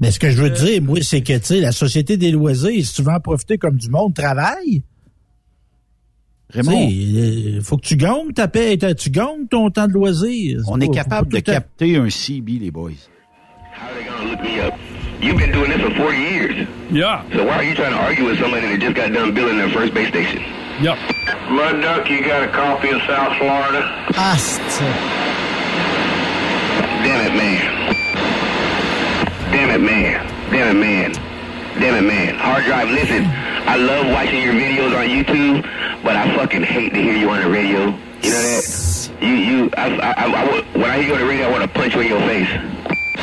Mais 0.00 0.10
ce 0.10 0.18
que 0.18 0.30
je 0.30 0.36
veux 0.42 0.50
euh. 0.50 0.64
dire, 0.64 0.82
moi, 0.82 0.98
c'est 1.02 1.20
que, 1.20 1.36
tu 1.36 1.44
sais, 1.44 1.60
la 1.60 1.72
société 1.72 2.16
des 2.16 2.30
loisirs, 2.30 2.86
si 2.86 2.94
tu 2.94 3.02
veux 3.02 3.12
en 3.12 3.20
profiter 3.20 3.58
comme 3.58 3.76
du 3.76 3.90
monde, 3.90 4.14
travaille. 4.14 4.82
Raymond. 6.48 6.88
Il 6.88 7.60
faut 7.62 7.76
que 7.76 7.86
tu 7.86 7.96
gagnes 7.96 8.32
ta 8.34 8.48
paix, 8.48 8.78
tu 8.96 9.10
gagnes 9.10 9.46
ton 9.50 9.68
temps 9.70 9.88
de 9.88 9.92
loisir. 9.92 10.62
On 10.68 10.80
est 10.80 10.88
capable 10.88 11.30
de 11.32 11.40
capter 11.40 11.96
un 11.96 12.08
CB, 12.08 12.52
les 12.60 12.70
boys. 12.70 12.92
You've 15.24 15.38
been 15.38 15.52
doing 15.52 15.70
this 15.70 15.80
for 15.80 15.88
40 15.94 16.18
years. 16.18 16.68
Yeah. 16.90 17.26
So 17.32 17.46
why 17.46 17.56
are 17.56 17.62
you 17.62 17.74
trying 17.74 17.92
to 17.92 17.96
argue 17.96 18.26
with 18.26 18.38
somebody 18.38 18.68
that 18.68 18.78
just 18.78 18.94
got 18.94 19.10
done 19.10 19.32
building 19.32 19.56
their 19.56 19.70
first 19.70 19.94
base 19.94 20.08
station? 20.08 20.42
Yep. 20.84 21.00
Mud 21.48 21.80
Duck, 21.80 22.10
you 22.10 22.22
got 22.22 22.44
a 22.44 22.48
copy 22.52 22.90
of 22.90 23.00
South 23.08 23.32
Florida? 23.38 23.88
Asti. 24.20 24.84
Damn 27.00 27.24
it, 27.24 27.34
man. 27.40 27.94
Damn 29.48 29.70
it, 29.70 29.80
man. 29.80 30.50
Damn 30.52 30.76
it, 30.76 30.78
man. 30.78 31.12
Damn 31.80 32.04
it, 32.04 32.06
man. 32.06 32.34
Hard 32.34 32.64
drive, 32.64 32.90
listen. 32.90 33.24
I 33.24 33.76
love 33.76 34.06
watching 34.12 34.42
your 34.42 34.52
videos 34.52 34.92
on 34.92 35.08
YouTube, 35.08 35.62
but 36.04 36.16
I 36.16 36.36
fucking 36.36 36.64
hate 36.64 36.92
to 36.92 37.00
hear 37.00 37.16
you 37.16 37.30
on 37.30 37.40
the 37.40 37.48
radio. 37.48 37.86
You 38.20 38.28
know 38.28 38.42
that? 38.44 39.10
You, 39.22 39.28
you, 39.28 39.70
I, 39.78 39.88
I, 39.88 40.10
I, 40.12 40.24
I, 40.26 40.60
when 40.76 40.90
I 40.90 40.98
hear 41.00 41.06
you 41.08 41.14
on 41.14 41.20
the 41.20 41.26
radio, 41.26 41.46
I 41.46 41.50
want 41.50 41.62
to 41.62 41.68
punch 41.68 41.94
you 41.94 42.02
in 42.02 42.08
your 42.08 42.20
face. 42.28 42.83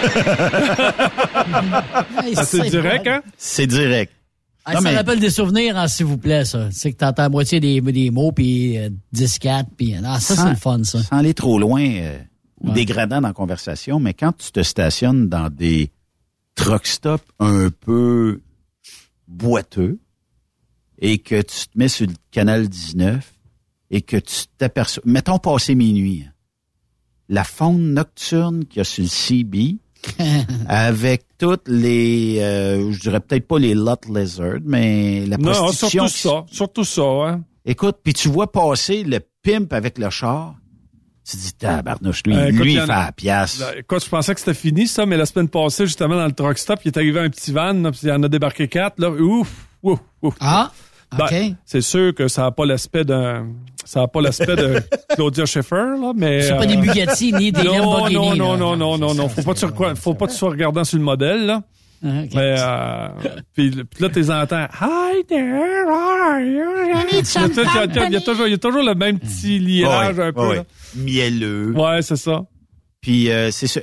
Ah, 2.36 2.46
c'est 2.46 2.70
direct, 2.70 3.08
hein? 3.08 3.22
C'est 3.38 3.68
direct. 3.68 4.14
Ah, 4.64 4.80
ça 4.80 4.92
rappelle 4.92 5.20
des 5.20 5.30
souvenirs, 5.30 5.78
hein, 5.78 5.88
s'il 5.88 6.06
vous 6.06 6.18
plaît, 6.18 6.46
ça. 6.46 6.70
C'est 6.72 6.92
que 6.92 6.98
t'entends 6.98 7.24
la 7.24 7.30
moitié 7.30 7.60
des, 7.60 7.82
des 7.82 8.12
mots, 8.12 8.32
puis 8.32 8.78
10-4, 9.14 9.48
euh, 9.48 9.64
puis... 9.76 9.96
Ah, 10.04 10.20
ça, 10.20 10.36
c'est 10.36 10.50
le 10.50 10.56
fun, 10.56 10.84
ça. 10.84 11.02
Sans 11.02 11.18
aller 11.18 11.34
trop 11.34 11.60
loin 11.60 11.84
euh, 11.84 12.20
ou 12.62 12.72
dégradant 12.72 13.22
dans 13.22 13.30
la 13.30 13.34
conversation, 13.34 14.00
mais 14.00 14.14
quand 14.14 14.34
tu 14.38 14.52
te 14.52 14.62
stationnes 14.62 15.30
dans 15.30 15.50
des 15.50 15.92
truck 16.56 16.86
stops 16.86 17.26
un 17.40 17.70
peu 17.70 18.42
boiteux 19.28 20.00
et 21.00 21.18
que 21.18 21.42
tu 21.42 21.68
te 21.68 21.78
mets 21.78 21.88
sur 21.88 22.06
le 22.06 22.14
canal 22.30 22.70
19 22.70 23.34
et 23.90 24.02
que 24.02 24.18
tu 24.18 24.44
t'aperçois... 24.58 25.02
Mettons 25.06 25.40
passer 25.40 25.74
minuit. 25.74 26.26
Hein. 26.28 26.32
La 27.32 27.46
faune 27.46 27.94
nocturne 27.94 28.66
qu'il 28.66 28.80
y 28.80 28.82
a 28.82 28.84
sur 28.84 29.04
le 29.04 29.10
CB, 29.10 29.78
avec 30.68 31.24
toutes 31.38 31.68
les, 31.68 32.40
euh, 32.42 32.92
je 32.92 33.00
dirais 33.00 33.22
peut-être 33.22 33.48
pas 33.48 33.58
les 33.58 33.74
lot 33.74 34.06
lizards, 34.08 34.60
mais 34.66 35.26
la 35.26 35.38
prostitution. 35.38 36.04
Non, 36.04 36.08
surtout 36.10 36.46
ça, 36.50 36.54
surtout 36.54 36.84
ça, 36.84 37.02
hein. 37.02 37.44
Écoute, 37.66 37.98
puis 38.04 38.14
tu 38.14 38.28
vois 38.28 38.52
passer 38.52 39.04
le 39.04 39.20
pimp 39.44 39.72
avec 39.72 39.98
le 39.98 40.10
char. 40.10 40.56
Tu 41.24 41.38
dis, 41.38 41.54
tabarnouche, 41.54 42.24
lui, 42.26 42.36
euh, 42.36 42.50
lui, 42.52 42.74
il 42.74 42.82
fait 42.82 42.88
la 42.88 43.12
pièce. 43.12 43.64
Écoute, 43.78 44.04
je 44.04 44.10
pensais 44.10 44.34
que 44.34 44.40
c'était 44.40 44.56
fini, 44.56 44.88
ça, 44.88 45.06
mais 45.06 45.16
la 45.16 45.26
semaine 45.26 45.48
passée, 45.48 45.86
justement, 45.86 46.16
dans 46.16 46.26
le 46.26 46.34
truck 46.34 46.58
stop, 46.58 46.80
il 46.84 46.90
est 46.90 46.98
arrivé 46.98 47.20
un 47.20 47.30
petit 47.30 47.54
van, 47.54 47.92
puis 47.92 48.02
il 48.04 48.12
en 48.12 48.24
a 48.24 48.28
débarqué 48.28 48.68
quatre, 48.68 49.00
là. 49.00 49.12
Ouf, 49.12 49.68
ouf, 49.84 50.00
ouf. 50.22 50.36
Ah! 50.42 50.72
Ben, 51.18 51.56
c'est 51.66 51.82
sûr 51.82 52.16
que 52.16 52.28
ça 52.28 52.44
n'a 52.44 52.52
pas 52.52 52.66
l'aspect 52.66 53.04
d'un 53.04 53.48
ça 53.92 54.00
n'a 54.00 54.08
pas 54.08 54.22
l'aspect 54.22 54.56
de 54.56 54.82
Claudia 55.16 55.46
Schiffer, 55.46 55.98
là, 56.00 56.14
mais... 56.16 56.44
C'est 56.44 56.56
pas 56.56 56.66
des 56.66 56.78
euh, 56.78 56.80
Bugatti 56.80 57.34
ni 57.34 57.52
des 57.52 57.64
Lamborghini. 57.64 58.38
Non, 58.40 58.56
non, 58.56 58.56
non, 58.56 58.78
non, 58.78 58.98
non, 58.98 59.14
non, 59.14 59.28
Faut 59.28 59.42
pas, 59.42 59.54
tu, 59.54 59.66
faut 59.96 60.14
pas 60.14 60.28
que 60.28 60.32
tu 60.32 60.38
sois 60.38 60.52
regardant 60.52 60.86
sur 60.86 60.98
le 60.98 61.04
modèle, 61.04 61.46
là. 61.46 61.62
Ah, 62.02 62.08
mais, 62.34 62.56
euh, 62.58 63.08
puis, 63.54 63.72
là, 64.00 64.10
tu 64.10 64.32
entends 64.32 64.68
Hi 64.80 65.26
there, 65.28 65.84
how 65.90 65.92
are 65.92 66.40
you? 66.40 66.64
Il 67.12 68.14
y, 68.14 68.16
a 68.16 68.22
toujours, 68.22 68.48
il 68.48 68.52
y 68.52 68.54
a 68.54 68.58
toujours 68.58 68.82
le 68.82 68.96
même 68.96 69.20
petit 69.20 69.60
liage 69.60 70.20
un 70.22 70.32
peu. 70.32 70.48
Ouais. 70.48 70.64
Mielleux. 70.96 71.74
Ouais, 71.74 72.02
c'est 72.02 72.16
ça. 72.16 72.46
Puis, 73.02 73.30
euh, 73.30 73.52
c'est 73.52 73.68
ça. 73.68 73.82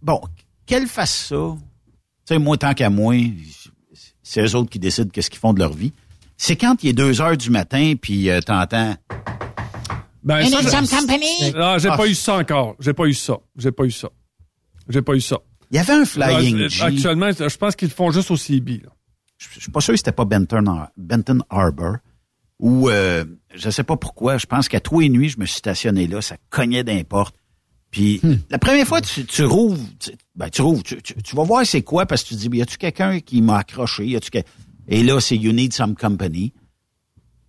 Bon, 0.00 0.22
qu'elle 0.64 0.86
fasse 0.86 1.26
ça, 1.26 1.36
tu 1.36 2.34
sais, 2.34 2.38
moi, 2.38 2.56
tant 2.56 2.72
qu'à 2.72 2.88
moi, 2.88 3.14
c'est 4.22 4.40
eux 4.40 4.56
autres 4.56 4.70
qui 4.70 4.78
décident 4.78 5.10
qu'est-ce 5.12 5.28
qu'ils 5.28 5.38
font 5.38 5.52
de 5.52 5.58
leur 5.58 5.74
vie. 5.74 5.92
C'est 6.42 6.56
quand 6.56 6.82
il 6.82 6.88
est 6.88 6.92
2 6.94 7.20
heures 7.20 7.36
du 7.36 7.50
matin, 7.50 7.92
puis 8.00 8.30
euh, 8.30 8.40
t'entends... 8.40 8.96
Ben, 10.22 10.42
ça, 10.46 10.80
company? 10.80 11.52
Ah, 11.54 11.76
j'ai 11.78 11.88
pas 11.88 12.06
eu 12.06 12.14
ça 12.14 12.36
encore. 12.36 12.76
J'ai 12.80 12.94
pas 12.94 13.04
eu 13.04 13.12
ça. 13.12 13.36
J'ai 13.58 13.72
pas 13.72 13.84
eu 13.84 13.90
ça. 13.90 14.08
J'ai 14.88 15.02
pas 15.02 15.12
eu 15.12 15.20
ça. 15.20 15.36
Il 15.70 15.76
y 15.76 15.80
avait 15.80 15.92
un 15.92 16.06
Flying 16.06 16.66
G. 16.68 16.82
Actuellement, 16.82 17.30
je 17.30 17.56
pense 17.58 17.76
qu'ils 17.76 17.88
le 17.88 17.94
font 17.94 18.10
juste 18.10 18.30
au 18.30 18.38
CB. 18.38 18.80
Je 19.36 19.60
suis 19.60 19.70
pas 19.70 19.82
sûr 19.82 19.92
que 19.92 19.98
c'était 19.98 20.12
pas 20.12 20.24
Benton, 20.24 20.86
Benton 20.96 21.40
Harbor. 21.50 21.96
Ou 22.58 22.88
euh, 22.88 23.26
je 23.54 23.68
sais 23.68 23.84
pas 23.84 23.98
pourquoi. 23.98 24.38
Je 24.38 24.46
pense 24.46 24.70
qu'à 24.70 24.80
tous 24.80 25.02
et 25.02 25.10
nuit, 25.10 25.28
je 25.28 25.38
me 25.38 25.44
suis 25.44 25.58
stationné 25.58 26.06
là. 26.06 26.22
Ça 26.22 26.36
cognait 26.48 26.84
d'importe. 26.84 27.36
Puis 27.90 28.18
hmm. 28.22 28.38
la 28.48 28.58
première 28.58 28.86
fois, 28.86 29.02
tu, 29.02 29.26
tu 29.26 29.44
rouvres, 29.44 29.84
tu, 29.98 30.12
ben, 30.36 30.48
tu 30.48 30.62
rouvres, 30.62 30.82
tu, 30.82 31.02
tu, 31.02 31.36
vas 31.36 31.42
voir 31.42 31.66
c'est 31.66 31.82
quoi 31.82 32.06
parce 32.06 32.22
que 32.22 32.28
tu 32.28 32.36
te 32.36 32.48
dis, 32.48 32.56
y 32.56 32.62
a-tu 32.62 32.78
quelqu'un 32.78 33.20
qui 33.20 33.42
m'a 33.42 33.58
accroché? 33.58 34.06
Y 34.06 34.16
a-tu 34.16 34.30
Et 34.90 35.02
là, 35.02 35.20
c'est 35.20 35.36
You 35.36 35.52
Need 35.52 35.72
Some 35.72 35.94
Company. 35.94 36.52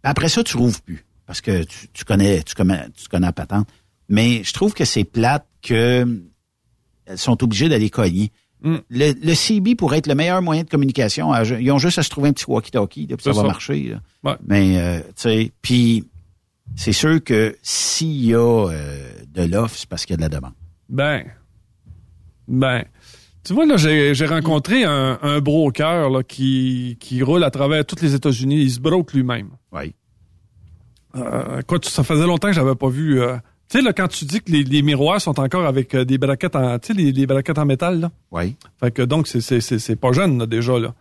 Après 0.03 0.29
ça, 0.29 0.43
tu 0.43 0.55
rouvres 0.55 0.81
plus 0.81 1.05
parce 1.25 1.41
que 1.41 1.63
tu, 1.63 1.87
tu 1.91 2.05
connais, 2.05 2.43
tu 2.43 2.55
connais, 2.55 2.89
tu 2.91 3.07
connais 3.09 3.27
la 3.27 3.33
patente. 3.33 3.67
Mais 4.07 4.43
je 4.43 4.53
trouve 4.53 4.73
que 4.73 4.85
c'est 4.85 5.03
plate 5.03 5.45
que 5.61 6.23
elles 7.05 7.17
sont 7.17 7.43
obligées 7.43 7.69
d'aller 7.69 7.89
cogner. 7.89 8.31
Le, 8.63 8.79
le, 8.89 9.33
CB 9.33 9.75
pourrait 9.75 9.97
être 9.97 10.07
le 10.07 10.13
meilleur 10.13 10.41
moyen 10.41 10.63
de 10.63 10.69
communication. 10.69 11.33
Ils 11.43 11.71
ont 11.71 11.79
juste 11.79 11.97
à 11.97 12.03
se 12.03 12.09
trouver 12.09 12.29
un 12.29 12.33
petit 12.33 12.45
walkie-talkie, 12.45 13.07
puis 13.07 13.17
ça, 13.19 13.31
va 13.31 13.43
marcher. 13.43 13.95
Mais, 14.45 14.77
euh, 14.77 14.99
tu 14.99 15.11
sais, 15.15 15.51
puis 15.63 16.05
c'est 16.75 16.93
sûr 16.93 17.23
que 17.23 17.57
s'il 17.63 18.23
y 18.23 18.35
a 18.35 18.67
euh, 18.69 19.11
de 19.29 19.43
l'offre, 19.43 19.75
c'est 19.75 19.89
parce 19.89 20.05
qu'il 20.05 20.13
y 20.13 20.15
a 20.15 20.17
de 20.17 20.21
la 20.21 20.29
demande. 20.29 20.53
Ben, 20.89 21.23
Ben, 22.47 22.83
tu 23.43 23.53
vois, 23.53 23.65
là, 23.65 23.77
j'ai 23.77 24.25
rencontré 24.25 24.83
un, 24.83 25.19
un 25.21 25.39
broker 25.39 26.09
là, 26.09 26.23
qui, 26.23 26.97
qui 26.99 27.23
roule 27.23 27.43
à 27.43 27.51
travers 27.51 27.85
tous 27.85 28.01
les 28.01 28.13
États-Unis. 28.15 28.61
Il 28.61 28.71
se 28.71 28.79
broke 28.79 29.13
lui-même. 29.13 29.49
Oui. 29.71 29.93
Euh, 31.15 31.61
quoi, 31.67 31.79
ça 31.83 32.03
faisait 32.03 32.25
longtemps 32.25 32.47
que 32.49 32.53
j'avais 32.53 32.75
pas 32.75 32.89
vu. 32.89 33.21
Euh, 33.21 33.35
tu 33.69 33.77
sais, 33.77 33.81
là, 33.83 33.93
quand 33.93 34.07
tu 34.07 34.25
dis 34.25 34.41
que 34.41 34.51
les, 34.51 34.63
les 34.63 34.81
miroirs 34.81 35.19
sont 35.21 35.39
encore 35.39 35.65
avec 35.65 35.95
euh, 35.95 36.05
des 36.05 36.17
braquettes 36.17 36.55
en, 36.55 36.77
tu 36.79 36.87
sais, 36.87 36.93
les, 36.93 37.11
les 37.11 37.25
braquettes 37.25 37.57
en 37.57 37.65
métal, 37.65 37.99
là. 37.99 38.11
Oui. 38.31 38.55
Fait 38.79 38.91
que 38.91 39.01
donc, 39.01 39.27
c'est, 39.27 39.41
c'est, 39.41 39.61
c'est, 39.61 39.79
c'est 39.79 39.95
pas 39.95 40.11
jeune, 40.11 40.37
là, 40.39 40.45
déjà, 40.45 40.77
là. 40.79 40.93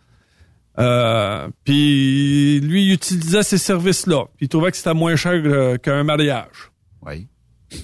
Euh, 0.78 1.48
puis 1.64 2.60
lui, 2.60 2.86
il 2.86 2.92
utilisait 2.92 3.42
ces 3.42 3.58
services-là. 3.58 4.24
Puis 4.36 4.46
il 4.46 4.48
trouvait 4.48 4.70
que 4.70 4.76
c'était 4.76 4.94
moins 4.94 5.16
cher 5.16 5.32
euh, 5.44 5.76
qu'un 5.76 6.04
mariage. 6.04 6.70
Oui. 7.06 7.26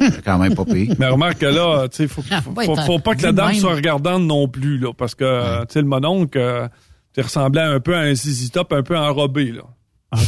C'est 0.00 0.22
quand 0.24 0.38
même 0.38 0.54
pas 0.54 0.64
pire. 0.64 0.94
Mais 0.98 1.06
remarque 1.08 1.38
que 1.38 1.46
là, 1.46 1.88
tu 1.88 1.96
sais, 1.96 2.08
faut, 2.08 2.22
Ah, 2.30 2.40
faut, 2.42 2.98
pas 2.98 3.14
que 3.14 3.22
la 3.22 3.32
dame 3.32 3.48
même. 3.52 3.56
soit 3.56 3.74
regardante 3.74 4.22
non 4.22 4.48
plus, 4.48 4.78
là. 4.78 4.92
Parce 4.96 5.14
que, 5.14 5.60
tu 5.62 5.72
sais, 5.74 5.80
le 5.80 5.86
mononcle, 5.88 6.38
euh, 6.38 6.68
tu 7.14 7.20
ressemblait 7.20 7.62
un 7.62 7.80
peu 7.80 7.94
à 7.94 8.00
un 8.00 8.14
ZZ 8.14 8.50
Top 8.50 8.72
un 8.72 8.82
peu 8.82 8.96
enrobé, 8.96 9.52
là. 9.52 9.62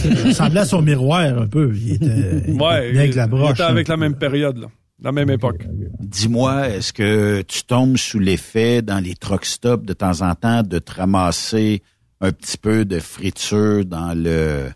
Il 0.05 0.29
ressemblait 0.29 0.61
à 0.61 0.65
son 0.65 0.83
miroir 0.83 1.21
un 1.21 1.47
peu. 1.47 1.73
Il 1.75 1.93
était, 1.95 2.07
il 2.49 2.61
Ouais. 2.61 2.89
venait 2.91 2.99
avec 3.01 3.15
la 3.15 3.29
il 3.33 3.51
était 3.51 3.63
avec 3.63 3.89
hein. 3.89 3.93
la 3.93 3.97
même 3.97 4.15
période, 4.17 4.59
là. 4.59 4.67
La 5.01 5.13
même 5.13 5.31
époque. 5.31 5.65
Dis-moi, 6.01 6.69
est-ce 6.71 6.93
que 6.93 7.43
tu 7.43 7.63
tombes 7.63 7.97
sous 7.97 8.19
l'effet 8.19 8.83
dans 8.83 8.99
les 8.99 9.15
truck 9.15 9.45
stops 9.45 9.87
de 9.87 9.93
temps 9.93 10.23
en 10.23 10.35
temps 10.35 10.63
de 10.65 10.81
te 10.81 10.93
ramasser 10.95 11.83
un 12.21 12.33
petit 12.33 12.59
peu 12.59 12.85
de 12.85 12.99
friture 12.99 13.85
dans 13.85 14.13
le 14.17 14.71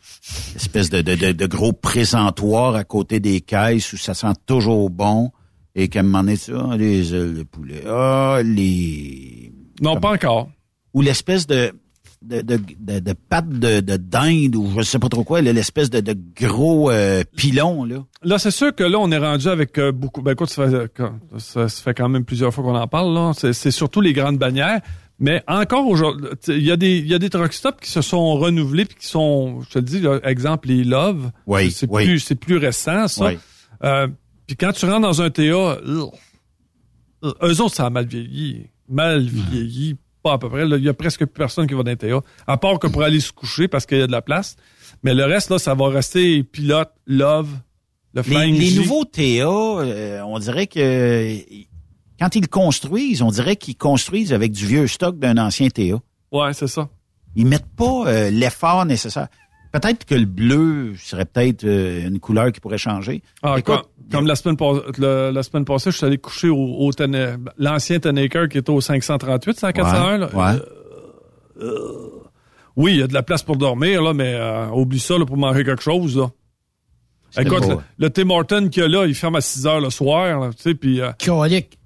espèce 0.55 0.91
de, 0.91 1.03
de, 1.03 1.15
de, 1.15 1.33
de 1.33 1.47
gros 1.47 1.73
présentoir 1.73 2.77
à 2.77 2.85
côté 2.85 3.21
des 3.21 3.41
caisses 3.41 3.93
où 3.93 3.97
ça 3.97 4.15
sent 4.15 4.33
toujours 4.47 4.91
bon 4.91 5.33
et 5.75 5.89
qu'à 5.89 6.01
un 6.01 6.03
moment 6.03 6.21
donné, 6.21 6.37
tu 6.37 6.53
dis, 6.53 6.57
ah, 6.59 6.77
les 6.77 7.15
ailes 7.15 7.35
de 7.35 7.43
poulet, 7.43 7.83
ah, 7.89 8.41
les... 8.45 9.53
Non, 9.81 9.99
pas 9.99 10.13
encore. 10.13 10.51
Ou 10.95 11.01
l'espèce 11.01 11.47
de 11.47 11.73
de, 12.23 12.41
de, 12.41 12.61
de, 12.79 13.01
de 13.01 13.13
pâte 13.13 13.49
de, 13.49 13.81
de 13.81 13.97
dinde 13.97 14.55
ou 14.57 14.71
je 14.79 14.83
sais 14.83 14.99
pas 14.99 15.09
trop 15.09 15.25
quoi, 15.25 15.41
l'espèce 15.41 15.91
de, 15.91 16.01
de 16.01 16.17
gros 16.37 16.91
euh, 16.91 17.25
pilon, 17.37 17.85
là. 17.85 18.05
Là, 18.23 18.39
c'est 18.39 18.51
sûr 18.51 18.75
que 18.75 18.85
là, 18.85 18.99
on 19.01 19.11
est 19.11 19.19
rendu 19.19 19.49
avec 19.49 19.77
euh, 19.79 19.91
beaucoup. 19.91 20.23
Ben 20.23 20.33
écoute, 20.33 20.51
ça 20.51 20.69
fait, 20.71 21.03
ça, 21.39 21.69
ça 21.69 21.83
fait 21.83 21.95
quand 21.95 22.09
même 22.09 22.25
plusieurs 22.25 22.55
fois 22.55 22.63
qu'on 22.63 22.77
en 22.77 22.87
parle. 22.87 23.33
c'est 23.35 23.71
surtout 23.71 24.01
les 24.01 24.13
grandes 24.13 24.39
bannières. 24.39 24.81
Mais 25.19 25.43
encore 25.47 25.87
aujourd'hui, 25.87 26.27
il 26.49 26.65
y 26.65 26.71
a 26.71 26.77
des 26.77 26.99
il 26.99 27.07
y 27.07 27.15
a 27.15 27.19
des 27.19 27.31
truck 27.31 27.53
stops 27.53 27.81
qui 27.81 27.91
se 27.91 28.03
sont 28.03 28.35
renouvelés 28.35 28.85
puis 28.85 28.97
qui 28.97 29.07
sont, 29.07 29.61
je 29.63 29.71
te 29.71 29.79
le 29.79 29.85
dis, 29.85 30.01
là, 30.01 30.19
exemple 30.25 30.69
les 30.69 30.85
Love. 30.85 31.31
Oui, 31.47 31.71
c'est 31.71 31.89
oui. 31.89 32.05
plus 32.05 32.19
c'est 32.19 32.35
plus 32.35 32.57
récent 32.57 33.09
ça. 33.09 33.27
Oui. 33.27 33.39
Euh, 33.85 34.09
puis 34.47 34.57
quand 34.57 34.73
tu 34.73 34.87
rentres 34.87 35.03
dans 35.03 35.23
un 35.23 35.31
TA, 35.31 35.43
ugh, 35.43 36.11
eux 37.25 37.61
autres 37.61 37.75
ça 37.75 37.87
a 37.87 37.91
mal 37.91 38.07
vieilli, 38.07 38.67
mal 38.89 39.23
vieilli, 39.23 39.97
pas 40.23 40.33
à 40.33 40.39
peu 40.39 40.49
près. 40.49 40.67
Il 40.67 40.83
y 40.83 40.89
a 40.89 40.95
presque 40.95 41.25
plus 41.25 41.39
personne 41.39 41.67
qui 41.67 41.75
va 41.75 41.83
dans 41.83 41.93
un 41.93 41.97
TA, 41.97 42.21
à 42.47 42.57
part 42.57 42.79
que 42.79 42.87
pour 42.87 43.03
aller 43.03 43.21
se 43.21 43.33
coucher 43.33 43.69
parce 43.69 43.87
qu'il 43.87 43.99
y 43.99 44.03
a 44.03 44.07
de 44.07 44.13
la 44.13 44.23
place. 44.23 44.57
Mais 45.03 45.15
le 45.15 45.25
reste 45.25 45.51
là, 45.51 45.59
ça 45.59 45.75
va 45.75 45.89
rester 45.89 46.43
pilote, 46.43 46.91
Love. 47.07 47.49
Le 48.15 48.21
Les, 48.21 48.29
Flying 48.29 48.59
les 48.59 48.75
nouveaux 48.75 49.05
TA, 49.05 49.21
euh, 49.23 50.21
on 50.27 50.39
dirait 50.39 50.67
que 50.67 51.39
quand 52.23 52.37
ils 52.37 52.49
construisent, 52.49 53.21
on 53.23 53.31
dirait 53.31 53.57
qu'ils 53.57 53.77
construisent 53.77 54.33
avec 54.33 54.53
du 54.53 54.65
vieux 54.67 54.87
stock 54.87 55.19
d'un 55.19 55.39
ancien 55.39 55.69
TA. 55.71 55.83
Ouais, 56.31 56.53
c'est 56.53 56.69
ça. 56.69 56.89
Ils 57.35 57.47
mettent 57.47 57.75
pas 57.77 58.05
euh, 58.07 58.31
l'effort 58.31 58.85
nécessaire. 58.87 59.27
Peut-être 59.73 60.05
que 60.05 60.15
le 60.15 60.27
bleu 60.27 60.95
serait 60.99 61.25
peut-être 61.25 61.65
euh, 61.65 62.07
une 62.07 62.21
couleur 62.21 62.53
qui 62.53 62.61
pourrait 62.61 62.79
changer. 62.79 63.23
Ah, 63.43 63.55
Écoute, 63.59 63.75
comme, 63.75 64.11
comme 64.13 64.27
la 64.27 64.37
semaine 64.37 64.57
passée, 64.57 64.81
le- 64.99 65.31
la 65.33 65.43
semaine 65.43 65.65
passée, 65.65 65.91
je 65.91 65.97
suis 65.97 66.07
allé 66.07 66.19
coucher 66.19 66.49
au, 66.49 66.91
l'ancien 67.59 67.99
Tenaker 67.99 68.49
qui 68.49 68.59
était 68.59 68.71
au 68.71 68.81
538, 68.81 69.59
c'est 69.59 69.67
à 69.67 69.73
401. 69.73 70.19
là. 70.19 70.29
ouais. 70.33 70.61
Euh, 71.61 72.09
oui, 72.77 72.93
il 72.93 72.99
y 73.01 73.03
a 73.03 73.07
de 73.07 73.15
la 73.15 73.23
place 73.23 73.43
pour 73.43 73.57
dormir, 73.57 74.01
là, 74.03 74.15
mais 74.15 74.39
oublie 74.73 75.01
ça 75.01 75.19
là, 75.19 75.27
pour 75.27 75.37
manger 75.37 75.65
quelque 75.65 75.83
chose. 75.83 76.17
Là. 76.17 76.31
Écoute, 77.39 77.67
le, 77.67 77.77
le 77.99 78.11
Tim 78.11 78.31
Horton 78.31 78.69
qu'il 78.71 78.83
y 78.83 78.85
a 78.85 78.89
là, 78.89 79.07
il 79.07 79.15
ferme 79.15 79.37
à 79.37 79.41
6 79.41 79.67
heures 79.67 79.81
le 79.81 79.91
soir, 79.91 80.41
là, 80.41 80.51
tu 80.53 80.63
sais, 80.63 80.75
puis 80.75 81.01
euh, 81.01 81.11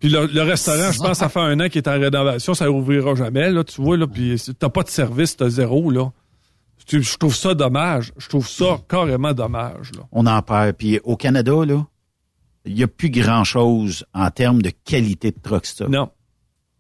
puis 0.01 0.09
le, 0.09 0.27
le 0.27 0.43
restaurant, 0.43 0.91
je 0.93 0.99
pense, 0.99 1.19
ça 1.19 1.29
fait 1.29 1.41
un 1.41 1.59
an 1.61 1.69
qu'il 1.69 1.79
est 1.79 1.89
en 1.89 2.01
rénovation, 2.01 2.55
ça 2.55 2.71
ouvrira 2.71 3.15
jamais, 3.15 3.51
là, 3.51 3.63
tu 3.65 3.81
vois, 3.81 3.97
là, 3.97 4.07
puis 4.07 4.41
t'as 4.59 4.69
pas 4.69 4.83
de 4.83 4.89
service, 4.89 5.37
t'as 5.37 5.49
zéro, 5.49 5.91
là. 5.91 6.11
Je 6.89 7.01
je 7.01 7.17
trouve 7.17 7.35
ça 7.35 7.55
dommage. 7.55 8.13
Je 8.17 8.29
trouve 8.29 8.47
ça 8.49 8.79
carrément 8.89 9.33
dommage, 9.33 9.91
là. 9.97 10.03
On 10.13 10.27
en 10.27 10.41
perd. 10.43 10.77
Puis 10.77 11.01
au 11.03 11.17
Canada, 11.17 11.65
là, 11.67 11.85
il 12.65 12.75
n'y 12.75 12.83
a 12.83 12.89
plus 12.89 13.11
grand-chose 13.11 14.05
en 14.15 14.31
termes 14.31 14.63
de 14.63 14.71
qualité 14.85 15.31
de 15.31 15.39
truck 15.43 15.67
stop. 15.67 15.89
Non. 15.89 16.11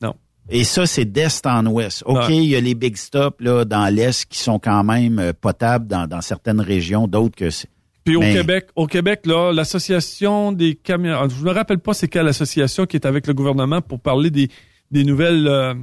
Non. 0.01 0.15
Et 0.49 0.65
ça, 0.65 0.87
c'est 0.87 1.05
d'est 1.05 1.45
en 1.47 1.67
ouest. 1.67 2.03
OK, 2.07 2.29
il 2.29 2.45
y 2.45 2.57
a 2.57 2.61
les 2.61 2.75
big 2.75 2.97
stops 2.97 3.41
là, 3.41 3.65
dans 3.65 3.93
l'est 3.93 4.27
qui 4.27 4.39
sont 4.39 4.59
quand 4.59 4.85
même 4.85 5.19
euh, 5.19 5.33
potables 5.33 5.87
dans, 5.87 6.07
dans 6.07 6.21
certaines 6.21 6.61
régions, 6.61 7.09
d'autres 7.09 7.37
que 7.37 7.51
c'est. 7.51 7.69
Puis 8.07 8.17
au 8.17 8.21
Mais- 8.21 8.33
Québec, 8.33 8.69
au 8.77 8.87
Québec, 8.87 9.27
là, 9.27 9.53
l'association 9.53 10.53
des 10.53 10.77
camions, 10.77 11.29
je 11.29 11.45
me 11.45 11.51
rappelle 11.51 11.81
pas 11.81 11.93
c'est 11.93 12.09
quelle 12.09 12.29
association 12.29 12.87
qui 12.87 12.97
est 12.97 13.05
avec 13.05 13.27
le 13.27 13.35
gouvernement 13.35 13.83
pour 13.83 14.01
parler 14.01 14.31
des, 14.31 14.49
des 14.91 15.05
nouvelles, 15.05 15.47
euh, 15.49 15.75